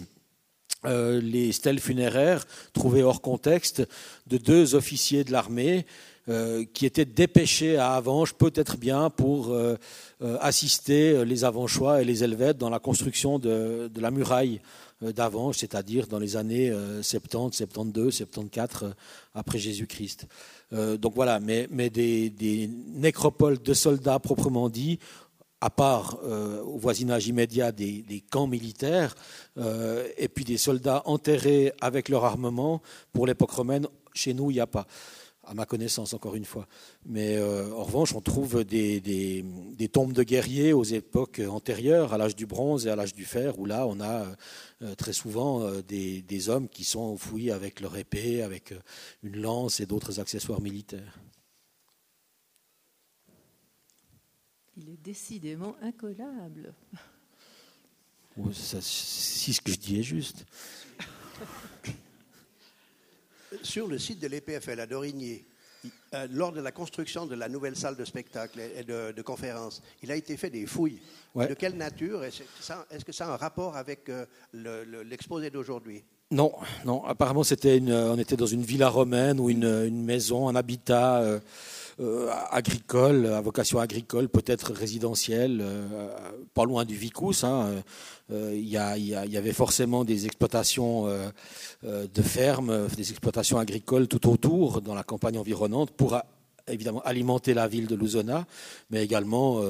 les 0.85 1.53
stèles 1.53 1.81
funéraires 1.81 2.45
trouvées 2.73 3.03
hors 3.03 3.23
contexte 3.23 3.83
de 4.27 4.37
deux 4.37 4.75
officiers 4.75 5.25
de 5.25 5.33
l'armée 5.33 5.87
euh, 6.31 6.65
qui 6.73 6.87
étaient 6.87 7.05
dépêchés 7.05 7.77
à 7.77 7.93
Avanches, 7.93 8.33
peut-être 8.33 8.79
bien 8.79 9.11
pour 9.11 9.51
euh, 9.51 9.77
euh, 10.23 10.39
assister 10.41 11.23
les 11.23 11.45
Avanchois 11.45 12.01
et 12.01 12.07
les 12.07 12.25
Helvètes 12.25 12.57
dans 12.57 12.71
la 12.71 12.79
construction 12.79 13.39
de, 13.39 13.91
la 13.95 14.11
muraille 14.11 14.63
d'Avanches, 15.03 15.59
c'est-à-dire 15.59 16.07
dans 16.07 16.19
les 16.19 16.39
années 16.39 16.73
70, 17.03 17.59
72, 17.59 18.15
74 18.15 18.95
après 19.35 19.59
Jésus-Christ. 19.59 20.27
donc 20.73 21.15
voilà, 21.15 21.41
mais, 21.41 21.67
des, 21.91 22.71
nécropoles 22.95 23.61
de 23.61 23.75
soldats 23.75 24.19
proprement 24.19 24.71
dit, 24.71 24.99
à 25.61 25.69
part 25.69 26.21
au 26.67 26.79
voisinage 26.79 27.27
immédiat 27.27 27.71
des, 27.71 28.01
des 28.01 28.21
camps 28.23 28.47
militaires, 28.47 29.15
et 30.17 30.29
puis 30.29 30.45
des 30.45 30.57
soldats 30.57 31.03
enterrés 31.05 31.75
avec 31.83 32.09
leur 32.09 32.25
armement, 32.25 32.81
pour 33.13 33.27
l'époque 33.27 33.51
romaine, 33.51 33.87
chez 34.15 34.33
nous, 34.33 34.51
il 34.51 34.55
n'y 34.55 34.61
a 34.61 34.67
pas 34.67 34.87
à 35.47 35.55
ma 35.55 35.67
connaissance 35.67 36.15
encore 36.15 36.35
une 36.35 36.45
fois. 36.45 36.67
Mais 37.07 37.37
euh, 37.37 37.73
en 37.75 37.85
revanche, 37.85 38.15
on 38.15 38.21
trouve 38.21 38.65
des, 38.65 39.01
des, 39.01 39.89
tombes 39.89 40.13
de 40.13 40.23
guerriers 40.23 40.73
aux 40.73 40.85
époques 40.85 41.41
antérieures, 41.49 42.13
à 42.13 42.19
l'âge 42.19 42.37
du 42.37 42.47
bronze 42.47 42.87
et 42.87 42.91
à 42.91 42.97
l'âge 42.97 43.15
du 43.15 43.25
fer, 43.25 43.59
où 43.59 43.67
là, 43.67 43.87
on 43.87 44.01
a 44.01 44.27
euh, 44.83 44.95
très 44.95 45.13
souvent 45.13 45.63
euh, 45.63 45.83
des, 45.83 46.23
des, 46.23 46.49
hommes 46.49 46.69
qui 46.69 46.85
sont 46.85 47.01
enfouis 47.01 47.51
avec 47.51 47.81
leur 47.81 47.97
épée, 47.97 48.43
avec 48.43 48.75
une 49.23 49.41
lance 49.41 49.81
et 49.81 49.87
d'autres 49.87 50.21
accessoires 50.21 50.61
militaires. 50.61 51.19
Il 54.77 54.89
est 54.91 55.03
décidément 55.03 55.77
incollable. 55.83 56.75
si 58.51 59.53
ce 59.53 59.61
que 59.61 59.71
je 59.71 59.79
dis 59.79 60.01
est 60.01 60.03
juste. 60.03 60.45
sur 63.63 63.87
le 63.87 63.99
site 63.99 64.21
de 64.21 64.29
l'EPFL 64.29 64.81
à 64.81 64.87
Dorigny, 64.87 65.45
euh, 66.15 66.27
lors 66.31 66.53
de 66.53 66.61
la 66.61 66.73
construction 66.73 67.27
de 67.27 67.35
la 67.35 67.49
nouvelle 67.49 67.77
salle 67.77 67.97
de 67.97 68.05
spectacle 68.05 68.61
et 68.61 68.85
de, 68.85 69.23
conférence, 69.23 69.83
il 70.03 70.11
a 70.11 70.17
été 70.17 70.37
fait 70.37 70.51
des 70.51 70.67
fouilles. 70.67 71.01
De 71.37 71.55
quelle 71.55 71.77
nature 71.77 72.25
Est-ce 72.25 73.05
que 73.05 73.13
ça 73.13 73.27
a 73.29 73.33
un 73.35 73.37
rapport 73.37 73.77
avec 73.77 74.09
euh, 74.09 74.25
l'exposé 75.05 75.51
d'aujourd'hui? 75.51 76.05
Non, 76.31 76.53
non. 76.85 77.05
Apparemment, 77.05 77.45
c'était 77.45 77.81
on 77.81 78.19
était 78.19 78.37
dans 78.37 78.47
une 78.47 78.63
villa 78.63 78.89
romaine 78.89 79.39
ou 79.39 79.51
une, 79.51 80.05
maison, 80.05 80.49
un 80.49 80.57
habitat. 80.57 81.21
Euh, 81.21 81.25
euh, 81.35 81.41
agricole, 82.51 83.27
à 83.27 83.41
vocation 83.41 83.79
agricole, 83.79 84.29
peut-être 84.29 84.73
résidentielle, 84.73 85.61
euh, 85.63 86.09
pas 86.53 86.65
loin 86.65 86.85
du 86.85 86.97
Vicus. 86.97 87.45
Hein. 87.45 87.83
Euh, 88.33 88.53
il 88.55 88.69
y, 88.69 88.77
avait 89.37 89.53
forcément 89.53 90.05
des 90.05 90.27
exploitations 90.27 91.07
de 91.83 92.23
fermes, 92.23 92.89
des 92.97 93.11
exploitations 93.11 93.59
agricoles 93.59 94.09
tout 94.09 94.29
autour, 94.29 94.81
dans 94.81 94.95
la 94.95 95.03
campagne 95.03 95.39
environnante, 95.39 95.91
pour 95.91 96.19
évidemment 96.67 97.03
alimenter 97.03 97.55
la 97.55 97.69
ville 97.69 97.87
de 97.87 97.95
Luzona, 97.95 98.47
mais 98.91 99.05
également 99.05 99.61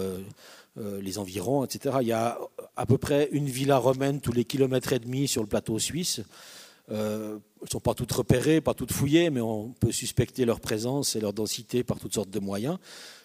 les 0.77 1.19
environs, 1.19 1.65
etc. 1.65 1.97
Il 2.01 2.09
y 2.09 2.13
a 2.13 2.39
à 2.77 2.87
peu 2.87 2.97
près 2.97 3.29
une 3.33 3.47
villa 3.47 3.79
romaine 3.79 4.21
tous 4.21 4.33
les 4.33 4.45
kilomètres 4.45 4.93
et 4.93 4.99
demi 5.01 5.27
sur 5.27 5.43
le 5.43 5.49
plateau 5.49 5.79
suisse. 5.79 6.21
Euh, 6.91 7.39
elles 7.61 7.65
ne 7.65 7.71
sont 7.71 7.81
pas 7.81 7.95
toutes 7.95 8.13
repérées, 8.13 8.61
pas 8.61 8.75
toutes 8.75 8.93
fouillées, 8.93 9.31
mais 9.31 9.41
on 9.41 9.71
peut 9.73 9.93
suspecter 9.93 10.45
leur 10.45 10.61
présence 10.61 11.17
et 11.17 11.21
leur 11.21 11.33
densité 11.33 11.83
par 11.83 11.99
toutes 11.99 12.15
sortes 12.15 12.31
de 12.31 12.41
moyens. 12.41 12.79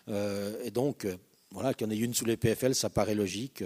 Euh, 0.08 0.56
et 0.64 0.72
donc, 0.72 1.06
euh, 1.06 1.18
voilà, 1.52 1.74
qu'il 1.74 1.88
y 1.88 1.90
en 1.90 1.92
ait 1.92 1.98
une 1.98 2.14
sous 2.14 2.26
les 2.26 2.38
PFL, 2.38 2.74
ça 2.74 2.90
paraît 2.90 3.16
logique, 3.16 3.64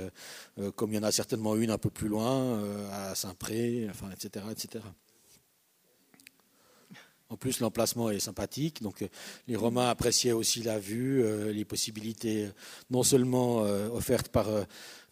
comme 0.78 0.94
il 0.94 0.95
y 0.95 0.99
en 0.99 1.03
a 1.03 1.11
certainement 1.11 1.57
une 1.57 1.70
un 1.70 1.78
peu 1.78 1.90
plus 1.90 2.07
loin, 2.07 2.64
à 2.94 3.14
Saint-Pré, 3.14 3.88
enfin, 3.90 4.10
etc., 4.10 4.45
etc. 4.49 4.86
En 7.30 7.36
plus, 7.36 7.60
l'emplacement 7.60 8.10
est 8.10 8.22
sympathique. 8.22 8.82
Donc, 8.82 9.06
les 9.49 9.56
Romains 9.57 9.90
appréciaient 9.90 10.32
aussi 10.32 10.64
la 10.64 10.80
vue, 10.80 11.26
les 11.52 11.65
possibilités 11.65 12.48
non 12.90 13.03
seulement 13.03 13.57
offertes 13.91 14.30
par, 14.30 14.48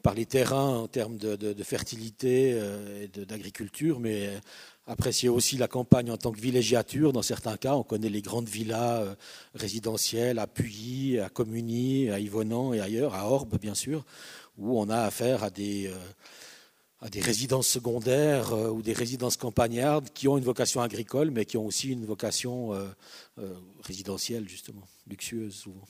par 0.02 0.14
les 0.14 0.26
terrains 0.26 0.78
en 0.78 0.88
termes 0.88 1.18
de, 1.18 1.36
de 1.36 1.64
fertilité 1.64 2.58
et 3.02 3.10
d'agriculture, 3.10 4.00
mais 4.00 4.40
apprécier 4.88 5.30
aussi 5.30 5.58
la 5.58 5.68
campagne 5.68 6.12
en 6.12 6.18
tant 6.18 6.32
que 6.32 6.40
villégiature. 6.40 7.14
Dans 7.14 7.22
certains 7.22 7.58
cas, 7.58 7.76
on 7.76 7.84
connaît 7.84 8.10
les 8.10 8.22
grandes 8.22 8.50
villas 8.50 9.02
euh, 9.02 9.16
résidentielles 9.54 10.40
à 10.40 10.48
Puyi, 10.48 11.20
à 11.20 11.30
Communy, 11.30 12.10
à 12.10 12.20
Yvonand 12.20 12.74
et 12.74 12.82
ailleurs, 12.82 13.14
à 13.14 13.30
Orbe 13.30 13.58
bien 13.60 13.76
sûr, 13.76 14.06
où 14.58 14.80
on 14.80 14.90
a 14.90 15.02
affaire 15.02 15.44
à 15.44 15.50
des, 15.50 15.88
euh, 15.88 17.22
résidences 17.22 17.68
secondaires 17.68 18.54
euh, 18.54 18.70
ou 18.70 18.82
des 18.82 18.94
résidences 18.94 19.38
campagnardes 19.38 20.10
qui 20.14 20.28
ont 20.28 20.38
une 20.38 20.44
vocation 20.44 20.82
agricole, 20.82 21.32
mais 21.32 21.46
qui 21.46 21.58
ont 21.58 21.66
aussi 21.66 21.90
une 21.90 22.06
vocation 22.06 22.72
résidentielle, 23.84 24.48
justement, 24.48 24.88
luxueuse 25.08 25.56
souvent. 25.56 25.88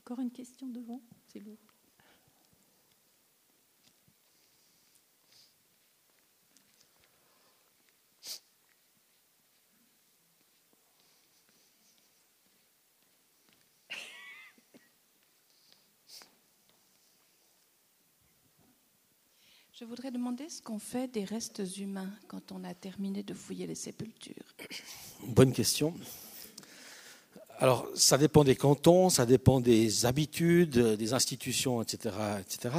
Encore 0.00 0.20
une 0.20 0.30
question 0.30 0.68
devant, 0.68 1.02
c'est 1.32 1.40
lourd. 1.40 1.67
Je 19.78 19.84
voudrais 19.84 20.10
demander 20.10 20.48
ce 20.48 20.60
qu'on 20.60 20.80
fait 20.80 21.06
des 21.06 21.24
restes 21.24 21.62
humains 21.78 22.10
quand 22.26 22.50
on 22.50 22.64
a 22.64 22.74
terminé 22.74 23.22
de 23.22 23.32
fouiller 23.32 23.64
les 23.64 23.76
sépultures. 23.76 24.34
Bonne 25.28 25.52
question. 25.52 25.94
Alors, 27.58 27.86
ça 27.94 28.18
dépend 28.18 28.42
des 28.42 28.56
cantons, 28.56 29.08
ça 29.08 29.24
dépend 29.24 29.60
des 29.60 30.04
habitudes, 30.04 30.76
des 30.76 31.12
institutions, 31.12 31.80
etc. 31.80 32.16
etc. 32.40 32.74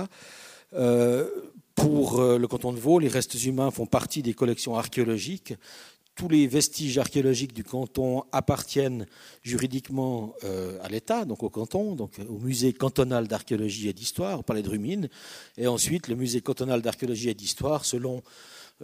Euh, 0.73 1.30
pour 1.73 2.19
euh, 2.19 2.38
le 2.38 2.47
canton 2.49 2.73
de 2.73 2.80
Vaud, 2.80 2.99
les 2.99 3.07
restes 3.07 3.45
humains 3.45 3.71
font 3.71 3.85
partie 3.85 4.21
des 4.21 4.34
collections 4.34 4.76
archéologiques 4.76 5.53
tous 6.20 6.28
les 6.28 6.48
vestiges 6.48 6.98
archéologiques 6.98 7.54
du 7.54 7.64
canton 7.64 8.26
appartiennent 8.34 9.06
juridiquement 9.41 10.34
euh, 10.44 10.78
à 10.84 10.90
l'État, 10.90 11.24
donc 11.24 11.44
au 11.44 11.50
canton, 11.50 11.96
donc 11.96 12.12
au 12.28 12.38
musée 12.40 12.74
cantonal 12.74 13.26
d'archéologie 13.30 13.88
et 13.88 13.94
d'histoire, 13.94 14.40
au 14.40 14.44
palais 14.44 14.62
de 14.62 14.68
Rumine, 14.68 15.08
et 15.58 15.66
ensuite 15.66 16.10
le 16.10 16.16
musée 16.16 16.41
cantonal 16.41 16.82
d'archéologie 16.82 17.30
et 17.30 17.34
d'histoire, 17.34 17.86
selon 17.86 18.22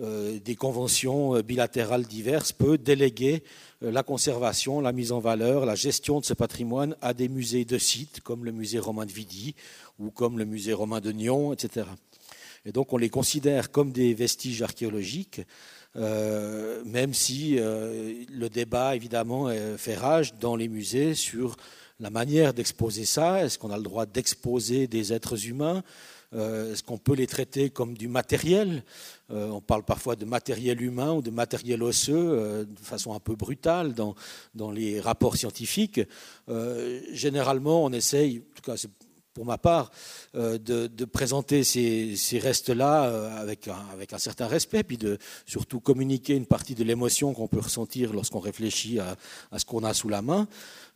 euh, 0.02 0.40
des 0.40 0.56
conventions 0.56 1.36
euh, 1.36 1.42
bilatérales 1.42 2.06
diverses, 2.06 2.54
peut 2.54 2.78
déléguer 2.78 3.44
la 3.82 4.02
conservation, 4.02 4.80
la 4.80 4.94
mise 4.94 5.12
en 5.12 5.20
valeur, 5.20 5.66
la 5.66 5.76
gestion 5.76 6.22
de 6.22 6.26
ce 6.26 6.34
patrimoine 6.34 6.96
à 7.02 7.14
des 7.14 7.28
musées 7.28 7.66
de 7.66 7.78
sites, 7.78 8.22
comme 8.22 8.46
le 8.46 8.54
musée 8.54 8.80
romain 8.80 9.06
de 9.06 9.12
Vidi 9.12 9.56
ou 10.00 10.10
comme 10.10 10.38
le 10.38 10.46
musée 10.46 10.72
romain 10.72 11.02
de 11.02 11.12
Nyon, 11.12 11.52
etc. 11.52 11.88
Et 12.66 12.72
donc 12.72 12.94
on 12.94 12.98
les 12.98 13.10
considère 13.10 13.72
comme 13.72 13.92
des 13.92 14.14
vestiges 14.14 14.62
archéologiques 14.62 15.42
euh, 15.96 16.84
même 16.86 17.14
si 17.14 17.58
euh, 17.58 18.26
le 18.30 18.50
débat, 18.50 18.96
évidemment, 18.96 19.50
fait 19.78 19.96
rage 19.96 20.34
dans 20.36 20.56
les 20.56 20.68
musées 20.68 21.14
sur 21.14 21.56
la 22.00 22.10
manière 22.10 22.54
d'exposer 22.54 23.06
ça. 23.06 23.46
Est-ce 23.46 23.58
qu'on 23.58 23.72
a 23.72 23.78
le 23.78 23.84
droit 23.84 24.06
d'exposer 24.06 24.88
des 24.88 25.14
êtres 25.14 25.48
humains? 25.48 25.84
Euh, 26.34 26.74
Est-ce 26.74 26.84
qu'on 26.84 26.98
peut 26.98 27.14
les 27.14 27.28
traiter 27.28 27.70
comme 27.70 27.96
du 27.96 28.10
matériel? 28.10 28.84
Euh, 29.32 29.50
On 29.50 29.62
parle 29.62 29.84
parfois 29.84 30.18
de 30.18 30.26
matériel 30.26 30.82
humain 30.82 31.14
ou 31.14 31.22
de 31.22 31.32
matériel 31.32 31.82
osseux 31.82 32.68
de 32.70 32.80
façon 32.80 33.14
un 33.14 33.20
peu 33.20 33.36
brutale 33.36 33.94
dans, 33.94 34.16
dans 34.54 34.72
les 34.72 35.00
rapports 35.00 35.38
scientifiques. 35.38 36.02
généralement, 37.14 37.86
on 37.86 37.94
essaye, 37.94 38.40
en 38.40 38.56
tout 38.56 38.72
cas 38.72 38.86
pour 39.36 39.46
ma 39.46 39.58
part, 39.58 39.92
euh, 40.36 40.58
de, 40.58 41.06
présenter 41.06 41.64
ces, 41.66 42.40
restes-là 42.40 43.04
euh, 43.04 43.42
avec, 43.42 43.68
un, 43.68 44.18
certain 44.18 44.48
respect, 44.48 44.84
puis 44.84 44.98
de 44.98 45.20
surtout 45.46 45.82
communiquer 45.82 46.36
une 46.36 46.46
partie 46.46 46.74
de 46.74 46.84
l'émotion 46.86 47.34
qu'on 47.34 47.50
peut 47.50 47.60
ressentir 47.60 48.14
lorsqu'on 48.14 48.40
réfléchit 48.40 48.98
à, 49.00 49.18
ce 49.60 49.66
qu'on 49.66 49.84
a 49.84 49.94
sous 49.94 50.08
la 50.08 50.22
main. 50.22 50.48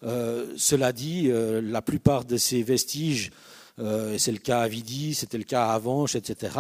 Euh, 0.04 0.54
cela 0.56 0.94
dit, 0.94 1.30
la 1.30 1.82
plupart 1.82 2.24
de 2.24 2.38
ces 2.38 2.64
vestiges 2.64 3.32
euh, 3.80 4.18
c'est 4.18 4.32
le 4.32 4.38
cas 4.38 4.62
à 4.62 4.68
Vidi, 4.68 5.14
c'était 5.14 5.38
le 5.38 5.44
cas 5.44 5.68
à 5.68 5.74
Avanches, 5.74 6.16
etc. 6.16 6.54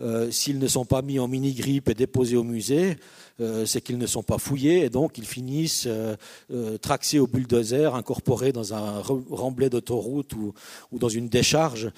Euh, 0.00 0.30
s'ils 0.30 0.58
ne 0.58 0.68
sont 0.68 0.84
pas 0.84 1.02
mis 1.02 1.18
en 1.18 1.28
mini-grippe 1.28 1.88
et 1.88 1.94
déposés 1.94 2.36
au 2.36 2.44
musée, 2.44 2.96
euh, 3.40 3.66
c'est 3.66 3.80
qu'ils 3.80 3.98
ne 3.98 4.06
sont 4.06 4.22
pas 4.22 4.38
fouillés 4.38 4.84
et 4.84 4.90
donc 4.90 5.18
ils 5.18 5.26
finissent 5.26 5.88
traxés 6.80 7.18
au 7.18 7.26
bulldozer, 7.26 7.94
incorporés 7.94 8.52
dans 8.52 8.74
un 8.74 9.02
remblai 9.30 9.70
d'autoroute 9.70 10.32
ou, 10.34 10.54
dans 10.92 11.08
une 11.08 11.28
décharge. 11.28 11.90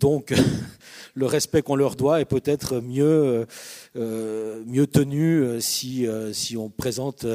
donc 0.00 0.32
le 1.14 1.26
respect 1.26 1.62
qu'on 1.62 1.76
leur 1.76 1.96
doit 1.96 2.20
est 2.20 2.24
peut-être 2.24 2.80
mieux, 2.80 3.46
mieux 3.94 4.86
tenu 4.86 5.60
si, 5.60 6.06
si 6.32 6.56
on 6.56 6.70
présente 6.70 7.26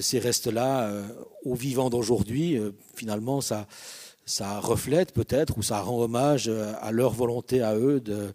ces 0.00 0.18
restes-là 0.18 0.92
aux 1.44 1.54
vivants 1.54 1.90
d'aujourd'hui. 1.90 2.58
finalement, 2.94 3.40
ça 3.40 3.66
ça 4.28 4.60
reflète 4.60 5.12
peut-être 5.12 5.56
ou 5.56 5.62
ça 5.62 5.80
rend 5.80 6.02
hommage 6.02 6.48
euh, 6.48 6.74
à 6.82 6.92
leur 6.92 7.12
volonté 7.12 7.62
à 7.62 7.74
eux 7.76 7.98
de, 8.00 8.34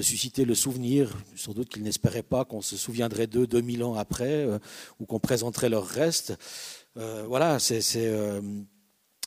susciter 0.00 0.44
le 0.44 0.54
souvenir. 0.54 1.10
Sans 1.34 1.52
doute 1.52 1.68
qu'ils 1.68 1.82
n'espéraient 1.82 2.22
pas 2.22 2.44
qu'on 2.44 2.62
se 2.62 2.76
souviendrait 2.76 3.26
d'eux 3.26 3.46
2000 3.46 3.82
ans 3.82 3.94
après 3.94 4.46
euh, 4.46 4.58
ou 5.00 5.06
qu'on 5.06 5.18
présenterait 5.18 5.68
leurs 5.68 5.86
restes. 5.86 6.34
Euh, 6.96 7.24
voilà, 7.26 7.58
c'est, 7.58 7.80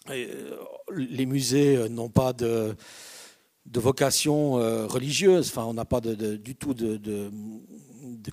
les 0.10 1.26
musées 1.26 1.90
n'ont 1.90 2.10
pas 2.10 2.32
de, 2.32 2.74
vocation 3.76 4.54
religieuse. 4.88 5.50
Enfin, 5.50 5.66
on 5.66 5.74
n'a 5.74 5.84
pas 5.84 6.00
du 6.00 6.56
tout 6.56 6.74
de, 6.74 6.96
de, 6.96 7.30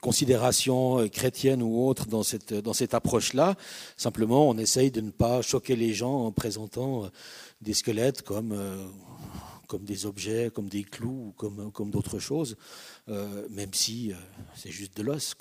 considération 0.01 1.09
chrétienne 1.09 1.63
ou 1.63 1.87
autre 1.87 2.07
dans 2.07 2.23
cette, 2.23 2.55
dans 2.55 2.73
cette 2.73 2.95
approche-là. 2.95 3.57
Simplement, 3.97 4.49
on 4.49 4.57
essaye 4.59 4.93
de 4.93 5.01
ne 5.01 5.11
pas 5.11 5.43
choquer 5.43 5.75
les 5.75 5.93
gens 5.93 6.27
en 6.27 6.33
présentant 6.33 7.11
des 7.65 7.73
squelettes 7.73 8.23
comme, 8.23 8.53
euh, 8.53 8.87
comme 9.67 9.85
des 9.85 10.07
objets, 10.07 10.51
comme 10.55 10.69
des 10.69 10.85
clous, 10.85 11.33
comme, 11.37 11.91
d'autres 11.91 12.19
choses, 12.19 12.57
euh, 13.09 13.49
même 13.49 13.73
si 13.73 14.13
euh, 14.13 14.17
c'est 14.55 14.71
juste 14.71 14.97
de 14.97 15.03
l'os. 15.03 15.35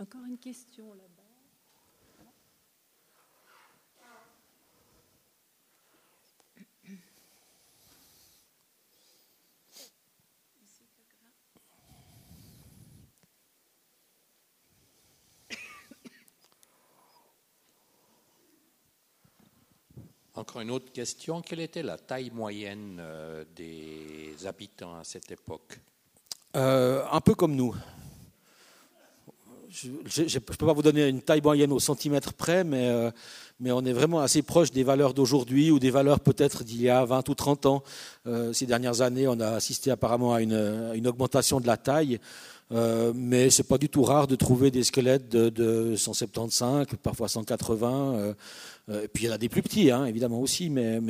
Encore 0.00 0.24
une 0.28 0.38
question 0.38 0.92
là. 0.94 1.03
Encore 20.36 20.62
une 20.62 20.70
autre 20.72 20.90
question. 20.92 21.42
Quelle 21.42 21.60
était 21.60 21.82
la 21.84 21.96
taille 21.96 22.30
moyenne 22.30 22.98
euh, 23.00 23.44
des 23.54 24.34
habitants 24.46 24.96
à 24.98 25.04
cette 25.04 25.30
époque? 25.30 25.78
Euh, 26.56 27.04
Un 27.10 27.20
peu 27.20 27.34
comme 27.36 27.54
nous. 27.54 27.74
Je 29.74 30.22
ne 30.22 30.38
peux 30.38 30.66
pas 30.66 30.72
vous 30.72 30.82
donner 30.82 31.08
une 31.08 31.20
taille 31.20 31.40
moyenne 31.42 31.72
au 31.72 31.80
centimètre 31.80 32.32
près, 32.32 32.62
mais, 32.62 32.88
euh, 32.88 33.10
mais 33.58 33.72
on 33.72 33.84
est 33.84 33.92
vraiment 33.92 34.20
assez 34.20 34.42
proche 34.42 34.70
des 34.70 34.84
valeurs 34.84 35.14
d'aujourd'hui 35.14 35.70
ou 35.70 35.78
des 35.78 35.90
valeurs 35.90 36.20
peut-être 36.20 36.62
d'il 36.62 36.80
y 36.80 36.88
a 36.88 37.04
20 37.04 37.28
ou 37.28 37.34
30 37.34 37.66
ans. 37.66 37.82
ces 38.52 38.66
dernières 38.66 39.00
années, 39.00 39.26
on 39.26 39.40
a 39.40 39.48
assisté 39.48 39.90
apparemment 39.90 40.32
à 40.32 40.42
une, 40.42 41.06
augmentation 41.06 41.60
de 41.60 41.66
la 41.66 41.76
taille. 41.76 42.20
Euh, 42.72 43.12
mais 43.14 43.50
c'est 43.50 43.68
pas 43.68 43.78
du 43.78 43.88
tout 43.88 44.02
rare 44.02 44.26
de 44.26 44.34
trouver 44.36 44.70
des 44.70 44.84
squelettes 44.84 45.28
de, 45.28 45.94
175, 45.96 46.86
parfois 47.02 47.28
180. 47.28 48.14
Euh, 48.14 48.34
euh, 48.90 49.04
et 49.04 49.08
puis 49.08 49.24
il 49.24 49.26
y 49.26 49.30
en 49.30 49.34
a 49.34 49.38
des 49.38 49.48
plus 49.48 49.62
petits, 49.62 49.90
hein, 49.90 50.04
évidemment 50.06 50.40
aussi, 50.40 50.70
mais, 50.70 51.00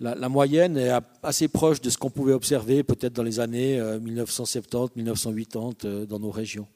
la, 0.00 0.28
moyenne 0.28 0.76
est 0.76 0.92
assez 1.22 1.48
proche 1.48 1.80
de 1.80 1.90
ce 1.90 1.98
qu'on 1.98 2.10
pouvait 2.10 2.32
observer 2.32 2.82
peut-être 2.82 3.12
dans 3.12 3.22
les 3.22 3.40
années 3.40 3.80
1970-1980 3.80 6.06
dans 6.06 6.18
nos 6.18 6.30
régions. 6.30 6.66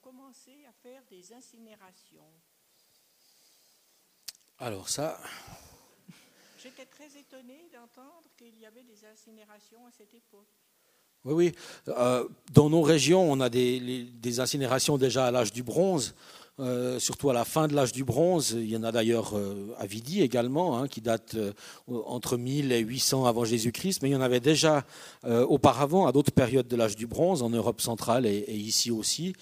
Commencé 0.00 0.64
à 0.68 0.72
faire 0.72 1.02
des 1.10 1.32
incinérations 1.32 2.30
Alors 4.58 4.88
ça... 4.88 5.20
J'étais 6.62 6.86
très 6.86 7.18
étonnée 7.18 7.68
d'entendre 7.72 8.22
qu'il 8.36 8.56
y 8.60 8.66
avait 8.66 8.84
des 8.84 9.04
incinérations 9.04 9.84
à 9.84 9.90
cette 9.90 10.14
époque. 10.14 10.46
Oui, 11.24 11.34
oui. 11.34 11.52
Euh, 11.88 12.28
dans 12.52 12.70
nos 12.70 12.82
régions, 12.82 13.30
on 13.30 13.40
a 13.40 13.48
des, 13.48 14.04
des 14.14 14.40
incinérations 14.40 14.96
déjà 14.96 15.26
à 15.26 15.30
l'âge 15.32 15.52
du 15.52 15.64
bronze, 15.64 16.14
euh, 16.60 17.00
surtout 17.00 17.30
à 17.30 17.32
la 17.32 17.44
fin 17.44 17.66
de 17.66 17.74
l'âge 17.74 17.90
du 17.90 18.04
bronze. 18.04 18.52
Il 18.52 18.70
y 18.70 18.76
en 18.76 18.84
a 18.84 18.92
d'ailleurs 18.92 19.36
euh, 19.36 19.74
à 19.78 19.86
Vidi 19.86 20.22
également, 20.22 20.78
hein, 20.78 20.86
qui 20.86 21.00
date 21.00 21.36
entre 21.88 22.36
1000 22.36 22.70
et 22.70 22.78
800 22.78 23.24
avant 23.24 23.44
Jésus-Christ, 23.44 24.02
mais 24.02 24.10
il 24.10 24.12
y 24.12 24.16
en 24.16 24.20
avait 24.20 24.38
déjà 24.38 24.84
auparavant, 25.24 26.06
à 26.06 26.12
d'autres 26.12 26.32
périodes 26.32 26.68
de 26.68 26.76
l'âge 26.76 26.94
du 26.94 27.08
bronze, 27.08 27.42
en 27.42 27.50
Europe 27.50 27.80
centrale 27.80 28.24
et 28.24 28.54
ici 28.54 28.92
aussi. 28.92 29.34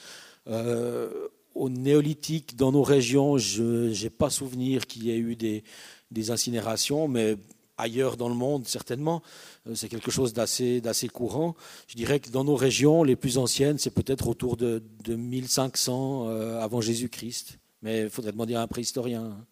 Euh, 0.50 1.28
au 1.54 1.68
néolithique, 1.68 2.56
dans 2.56 2.72
nos 2.72 2.82
régions, 2.82 3.36
je 3.36 4.02
n'ai 4.02 4.10
pas 4.10 4.30
souvenir 4.30 4.86
qu'il 4.86 5.04
y 5.04 5.10
ait 5.10 5.18
eu 5.18 5.36
des, 5.36 6.30
incinérations, 6.30 7.08
mais 7.08 7.36
ailleurs 7.76 8.16
dans 8.16 8.28
le 8.28 8.34
monde, 8.34 8.66
certainement, 8.66 9.22
euh, 9.66 9.74
c'est 9.74 9.88
quelque 9.88 10.10
chose 10.10 10.32
d'assez, 10.32 10.80
courant. 11.12 11.56
Je 11.88 11.96
dirais 11.96 12.20
que 12.20 12.30
dans 12.30 12.44
nos 12.44 12.54
régions, 12.54 13.02
les 13.02 13.16
plus 13.16 13.36
anciennes, 13.36 13.78
c'est 13.78 13.90
peut-être 13.90 14.28
autour 14.28 14.56
de, 14.56 14.82
1500 15.08 16.28
euh, 16.28 16.60
avant 16.60 16.80
Jésus-Christ. 16.80 17.58
Mais 17.82 18.02
il 18.02 18.10
faudrait 18.10 18.32
demander 18.32 18.54
à 18.54 18.62
un 18.62 18.66
préhistorien. 18.68 19.24
Hein. 19.24 19.46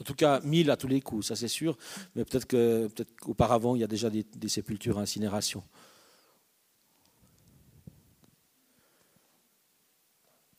En 0.00 0.04
tout 0.04 0.14
cas, 0.14 0.40
1000 0.40 0.70
à 0.70 0.76
tous 0.76 0.88
les 0.88 1.02
coups, 1.02 1.26
ça 1.26 1.36
c'est 1.36 1.48
sûr. 1.48 1.76
Mais 2.14 2.24
peut-être, 2.24 2.46
peut-être 2.46 3.14
qu'auparavant, 3.20 3.76
il 3.76 3.80
y 3.80 3.84
a 3.84 3.88
déjà 3.88 4.08
des, 4.08 4.24
des 4.24 4.48
sépultures 4.48 4.98
à 4.98 5.02
incinération. 5.02 5.62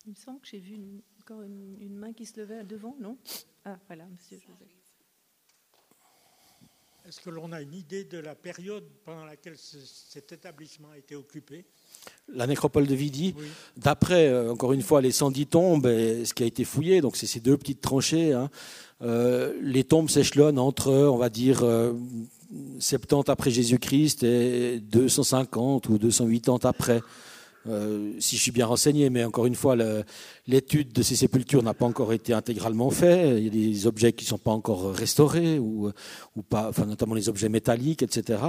Il 0.06 0.12
me 0.12 0.16
semble 0.16 0.40
que 0.40 0.48
j'ai 0.48 0.60
vu 0.60 0.80
encore 1.22 1.44
une, 1.44 1.96
main 1.96 2.12
qui 2.14 2.26
se 2.26 2.40
levait 2.40 2.64
devant, 2.64 2.96
non? 3.00 3.18
Ah, 3.66 3.78
voilà, 3.88 4.06
monsieur 4.06 4.40
Joseph. 4.40 4.68
Est-ce 7.08 7.20
que 7.20 7.30
l'on 7.30 7.52
a 7.52 7.62
une 7.62 7.74
idée 7.74 8.04
de 8.04 8.18
la 8.18 8.36
période 8.36 8.84
pendant 9.06 9.26
laquelle 9.26 9.58
cet 9.58 10.32
établissement 10.32 10.90
a 10.94 10.98
été 10.98 11.16
occupé? 11.16 11.66
La 12.34 12.48
nécropole 12.48 12.88
de 12.88 12.96
Vidi, 12.96 13.36
d'après, 13.78 14.28
euh, 14.28 14.52
encore 14.52 14.74
une 14.74 14.82
fois, 14.82 15.02
les 15.02 15.12
110 15.12 15.48
tombes, 15.48 15.88
et 15.88 16.26
ce 16.26 16.34
qui 16.34 16.44
a 16.44 16.46
été 16.46 16.64
fouillé, 16.64 17.02
donc 17.02 17.16
c'est 17.16 17.28
ces 17.28 17.40
deux 17.40 17.58
petites 17.58 17.82
tranchées, 17.82 18.34
hein, 18.34 18.50
euh, 19.02 19.60
les 19.62 19.84
tombes 19.84 20.10
s'échelonnent 20.10 20.60
entre, 20.60 20.92
on 20.92 21.18
va 21.18 21.30
dire, 21.30 21.60
70 22.80 23.30
euh, 23.30 23.32
après 23.32 23.52
Jésus-Christ 23.52 24.24
et 24.24 24.80
250 24.80 25.90
ou 25.90 25.98
280 25.98 26.70
après. 26.70 27.02
Euh, 27.68 28.14
si 28.20 28.38
je 28.38 28.42
suis 28.42 28.52
bien 28.52 28.66
renseigné, 28.66 29.10
mais 29.10 29.24
encore 29.24 29.46
une 29.46 29.56
fois, 29.56 29.76
l'étude 30.48 30.94
de 30.94 31.04
ces 31.04 31.16
sépultures 31.16 31.62
n'a 31.62 31.74
pas 31.74 31.86
encore 31.86 32.14
été 32.14 32.34
intégralement 32.34 32.90
faite. 32.90 33.38
Il 33.38 33.44
y 33.44 33.48
a 33.48 33.52
des 33.52 33.88
objets 33.88 34.14
qui 34.14 34.26
ne 34.26 34.30
sont 34.30 34.38
pas 34.38 34.52
encore 34.52 34.94
restaurés, 34.94 35.60
ou, 35.60 35.92
ou 36.36 36.42
pas, 36.42 36.70
enfin, 36.70 36.86
notamment 36.86 37.14
les 37.14 37.30
objets 37.30 37.50
métalliques, 37.50 38.04
etc. 38.04 38.40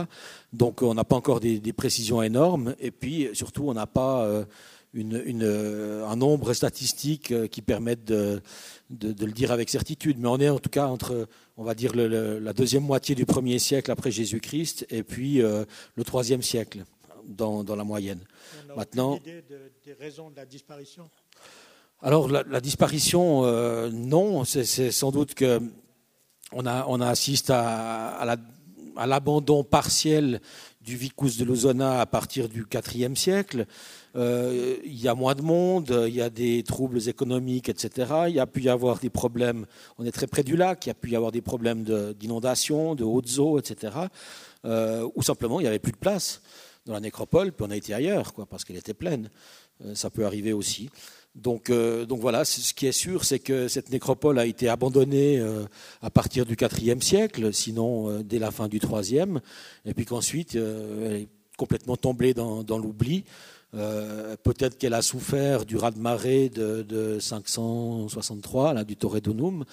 Donc 0.53 0.83
on 0.83 0.95
n'a 0.95 1.05
pas 1.05 1.17
encore 1.17 1.41
des, 1.41 1.61
précisions 1.73 2.23
énormes. 2.23 2.75
Et 2.81 2.91
puis 2.91 3.29
surtout, 3.35 3.65
on 3.69 3.75
n'a 3.75 3.87
pas 3.87 4.25
euh, 4.25 4.45
un 4.95 6.17
nombre 6.17 6.53
statistique 6.55 7.35
qui 7.51 7.63
permette 7.63 8.05
de, 8.05 8.41
le 8.91 9.33
dire 9.33 9.53
avec 9.53 9.69
certitude. 9.69 10.17
Mais 10.19 10.29
on 10.29 10.39
est 10.39 10.49
en 10.49 10.59
tout 10.59 10.71
cas 10.71 10.87
entre, 10.87 11.29
on 11.59 11.65
va 11.65 11.75
dire, 11.75 11.95
la 11.95 12.53
deuxième 12.53 12.85
moitié 12.85 13.15
du 13.15 13.27
premier 13.27 13.59
siècle 13.59 13.91
après 13.91 14.11
Jésus-Christ 14.11 14.87
et 14.91 15.03
puis 15.03 15.39
le 15.41 16.05
troisième 16.05 16.43
siècle 16.43 16.85
dans, 17.27 17.65
la 17.77 17.85
moyenne. 17.85 18.21
On 18.69 18.73
a 18.73 18.77
Maintenant, 18.77 19.17
idée 19.17 19.45
des 19.85 19.93
raisons 19.95 20.31
de 20.31 20.37
la 20.37 20.47
disparition? 20.47 21.09
alors 22.01 22.29
la, 22.29 22.61
disparition, 22.61 23.43
non, 23.91 24.45
c'est 24.45 24.91
sans 24.91 25.11
doute 25.11 25.35
que 25.35 25.61
on, 26.53 26.67
a, 26.67 26.87
on 26.89 27.01
assiste 27.01 27.51
à, 27.51 28.37
l'abandon 29.07 29.65
partiel 29.65 30.41
du 30.81 30.97
vicus 30.97 31.37
de 31.39 31.45
Lozona 31.45 32.01
à 32.01 32.07
partir 32.07 32.49
du 32.49 32.67
IVe 32.95 33.15
siècle. 33.15 33.67
Euh, 34.15 34.77
il 34.85 35.01
y 35.01 35.09
a 35.09 35.15
moins 35.15 35.35
de 35.35 35.43
monde, 35.43 36.05
il 36.09 36.15
y 36.15 36.21
a 36.21 36.29
des 36.29 36.63
troubles 36.65 37.09
économiques, 37.09 37.69
etc. 37.69 38.13
Il 38.29 38.35
y 38.35 38.41
a 38.41 38.47
pu 38.47 38.63
y 38.63 38.69
avoir 38.69 38.99
des 38.99 39.09
problèmes, 39.09 39.65
on 39.99 40.05
est 40.05 40.13
très 40.13 40.27
près 40.27 40.43
du 40.43 40.57
lac, 40.57 40.85
il 40.85 40.89
y 40.89 40.93
a 40.93 40.95
pu 40.95 41.11
y 41.11 41.17
avoir 41.17 41.33
des 41.33 41.41
problèmes 41.41 41.85
d'inondation, 42.19 42.95
de, 42.95 43.05
hautes 43.05 43.39
eaux, 43.39 43.59
etc. 43.59 43.97
Euh, 44.65 45.09
ou 45.15 45.23
simplement 45.23 45.59
il 45.61 45.65
n'y 45.65 45.69
avait 45.69 45.79
plus 45.79 45.93
de 45.93 45.97
place 45.97 46.43
dans 46.87 46.93
la 46.93 47.01
nécropole, 47.01 47.53
puis 47.53 47.65
on 47.67 47.71
a 47.71 47.77
été 47.77 47.95
ailleurs, 47.95 48.33
quoi, 48.33 48.47
parce 48.47 48.65
qu'elle 48.65 48.77
était 48.77 48.95
pleine. 48.95 49.31
Euh, 49.85 49.95
ça 49.95 50.11
peut 50.11 50.27
arriver 50.27 50.53
aussi. 50.53 50.91
Donc, 51.35 51.71
euh, 51.71 52.05
donc 52.05 52.21
voilà, 52.21 52.45
ce 52.45 52.75
qui 52.75 52.87
est 52.87 52.93
sûr, 52.93 53.25
c'est 53.25 53.39
que 53.39 53.69
cette 53.69 53.91
nécropole 53.91 54.39
a 54.39 54.47
été 54.47 54.69
abandonnée 54.69 55.39
euh, 55.39 55.65
à 56.03 56.11
partir 56.11 56.45
du 56.45 56.57
IVe 56.61 57.03
siècle, 57.03 57.53
sinon 57.55 58.21
dès 58.21 58.39
la 58.39 58.51
fin 58.51 58.69
du 58.69 58.79
IIIe, 58.79 59.39
et 59.87 59.95
puis 59.95 60.05
qu'ensuite 60.05 60.57
elle 60.57 61.13
est 61.13 61.29
complètement 61.57 61.97
tombée 61.97 62.35
dans, 62.35 62.79
l'oubli. 62.79 63.25
Peut-être 63.73 64.77
qu'elle 64.77 64.93
a 64.93 65.01
souffert 65.01 65.65
du 65.65 65.79
raz-de-marée 65.79 66.51
de, 66.51 66.83
de, 66.83 67.19
563, 67.19 68.75
là, 68.75 68.85
du 68.85 68.97
Torre 68.97 69.23
Donum, 69.23 69.65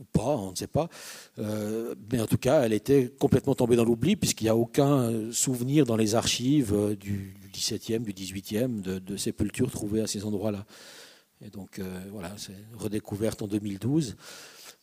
ou 0.00 0.04
pas, 0.18 0.36
on 0.36 0.50
ne 0.52 0.56
sait 0.56 0.66
pas. 0.66 0.88
mais 1.36 2.20
en 2.20 2.26
tout 2.26 2.38
cas, 2.38 2.62
elle 2.62 2.72
était 2.72 3.12
complètement 3.18 3.54
tombée 3.54 3.76
dans 3.76 3.84
l'oubli, 3.84 4.16
puisqu'il 4.16 4.44
n'y 4.44 4.50
a 4.50 4.56
aucun 4.56 5.32
souvenir 5.32 5.84
dans 5.84 5.96
les 5.96 6.14
archives 6.14 6.96
du, 6.98 7.34
17e, 7.52 8.02
du 8.02 8.12
18e, 8.12 8.80
de, 8.80 9.16
sépultures 9.16 9.70
trouvées 9.70 10.00
à 10.00 10.06
ces 10.06 10.24
endroits-là. 10.24 10.64
Et 11.44 11.50
donc, 11.50 11.78
euh, 11.78 12.02
voilà, 12.10 12.32
c'est 12.36 12.56
redécouverte 12.76 13.42
en 13.42 13.46
2012. 13.46 14.16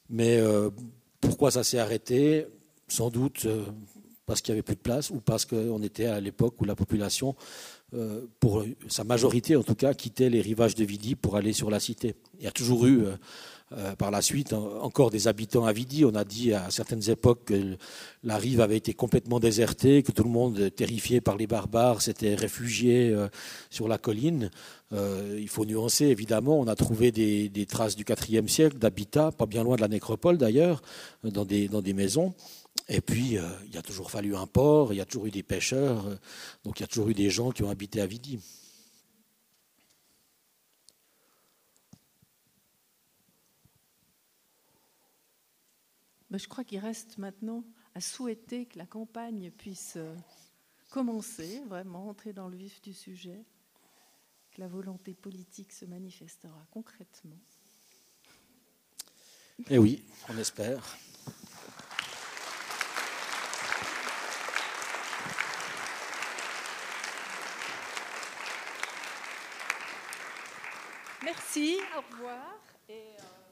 Mais 0.10 0.38
euh, 0.38 0.70
pourquoi 1.20 1.52
ça 1.52 1.64
s'est 1.64 1.80
arrêté? 1.80 2.48
Sans 2.88 3.10
doute 3.10 3.46
euh, 3.46 3.66
parce 4.26 4.42
qu'il 4.42 4.54
n'y 4.54 4.60
avait 4.60 4.64
plus 4.64 4.76
de 4.76 4.82
place 4.82 5.10
ou 5.10 5.20
parce 5.20 5.46
qu'on 5.46 5.82
était 5.82 6.06
à 6.06 6.20
l'époque 6.20 6.60
où 6.62 6.66
la 6.66 6.76
population, 6.76 7.36
pour 8.40 8.66
sa 8.90 9.04
majorité 9.04 9.56
en 9.56 9.64
tout 9.64 9.76
cas, 9.76 9.94
quittait 9.94 10.30
les 10.30 10.42
rivages 10.42 10.76
de 10.76 10.84
Vidi 10.84 11.16
pour 11.16 11.36
aller 11.36 11.54
sur 11.54 11.70
la 11.70 11.80
cité. 11.80 12.16
Il 12.40 12.44
y 12.44 12.48
a 12.48 12.52
toujours 12.52 12.88
eu 12.88 13.06
euh, 13.78 13.94
par 13.96 14.10
la 14.10 14.22
suite, 14.22 14.54
encore 14.54 15.12
des 15.12 15.28
habitants 15.28 15.66
à 15.66 15.74
Vidi. 15.74 16.06
On 16.06 16.16
a 16.16 16.24
dit 16.24 16.54
à 16.54 16.72
certaines 16.72 17.10
époques 17.10 17.46
que 17.46 17.78
la 18.24 18.38
rive 18.38 18.62
avait 18.62 18.78
été 18.78 18.94
complètement 18.94 19.42
désertée, 19.42 20.02
que 20.02 20.14
tout 20.14 20.24
le 20.24 20.30
monde, 20.30 20.74
terrifié 20.74 21.20
par 21.20 21.36
les 21.36 21.46
barbares, 21.46 22.02
s'était 22.02 22.36
réfugié 22.36 23.10
euh, 23.10 23.28
sur 23.70 23.90
la 23.90 23.98
colline. 23.98 24.50
Euh, 24.94 25.38
il 25.38 25.50
faut 25.50 25.66
nuancer, 25.66 26.06
évidemment. 26.06 26.58
On 26.58 26.68
a 26.68 26.76
trouvé 26.76 27.12
des, 27.12 27.66
traces 27.66 27.98
du 27.98 28.06
IVe 28.30 28.48
siècle 28.48 28.78
d'habitat, 28.78 29.34
pas 29.34 29.46
bien 29.46 29.64
loin 29.64 29.76
de 29.76 29.82
la 29.82 29.90
nécropole 29.90 30.38
d'ailleurs, 30.38 30.82
dans 31.24 31.44
des, 31.44 31.94
maisons. 31.94 32.34
Et 32.88 33.02
puis, 33.02 33.38
il 33.72 33.78
a 33.78 33.82
toujours 33.82 34.10
fallu 34.10 34.38
un 34.38 34.48
port, 34.48 34.94
il 34.94 34.98
y 34.98 35.02
a 35.02 35.06
toujours 35.06 35.26
eu 35.26 35.32
des 35.32 35.44
pêcheurs, 35.44 36.06
donc 36.64 36.80
il 36.80 36.84
y 36.84 36.86
a 36.86 36.88
toujours 36.88 37.10
eu 37.10 37.14
des 37.14 37.30
gens 37.30 37.52
qui 37.52 37.64
ont 37.64 37.70
habité 37.70 38.00
à 38.00 38.06
Vidi. 46.36 46.44
je 46.44 46.50
crois 46.50 46.64
qu'il 46.64 46.80
reste 46.80 47.18
maintenant 47.18 47.64
à 47.94 48.02
souhaiter 48.02 48.66
que 48.66 48.78
la 48.78 48.86
campagne 48.86 49.52
puisse 49.52 49.94
euh, 49.96 50.16
commencer, 50.90 51.62
vraiment 51.68 52.10
entrer 52.10 52.34
dans 52.34 52.50
le 52.50 52.58
vif 52.58 52.82
du 52.82 52.94
sujet, 52.94 53.46
que 54.52 54.62
la 54.62 54.68
volonté 54.68 55.14
politique 55.14 55.72
se 55.72 55.86
manifestera 55.86 56.66
concrètement. 56.72 57.40
Eh 59.70 59.78
oui, 59.78 60.04
on 60.30 60.38
espère. 60.38 60.98
Merci, 71.24 71.78
au 71.98 72.02
revoir. 72.14 72.60
Et 72.90 72.94
euh, 72.94 73.45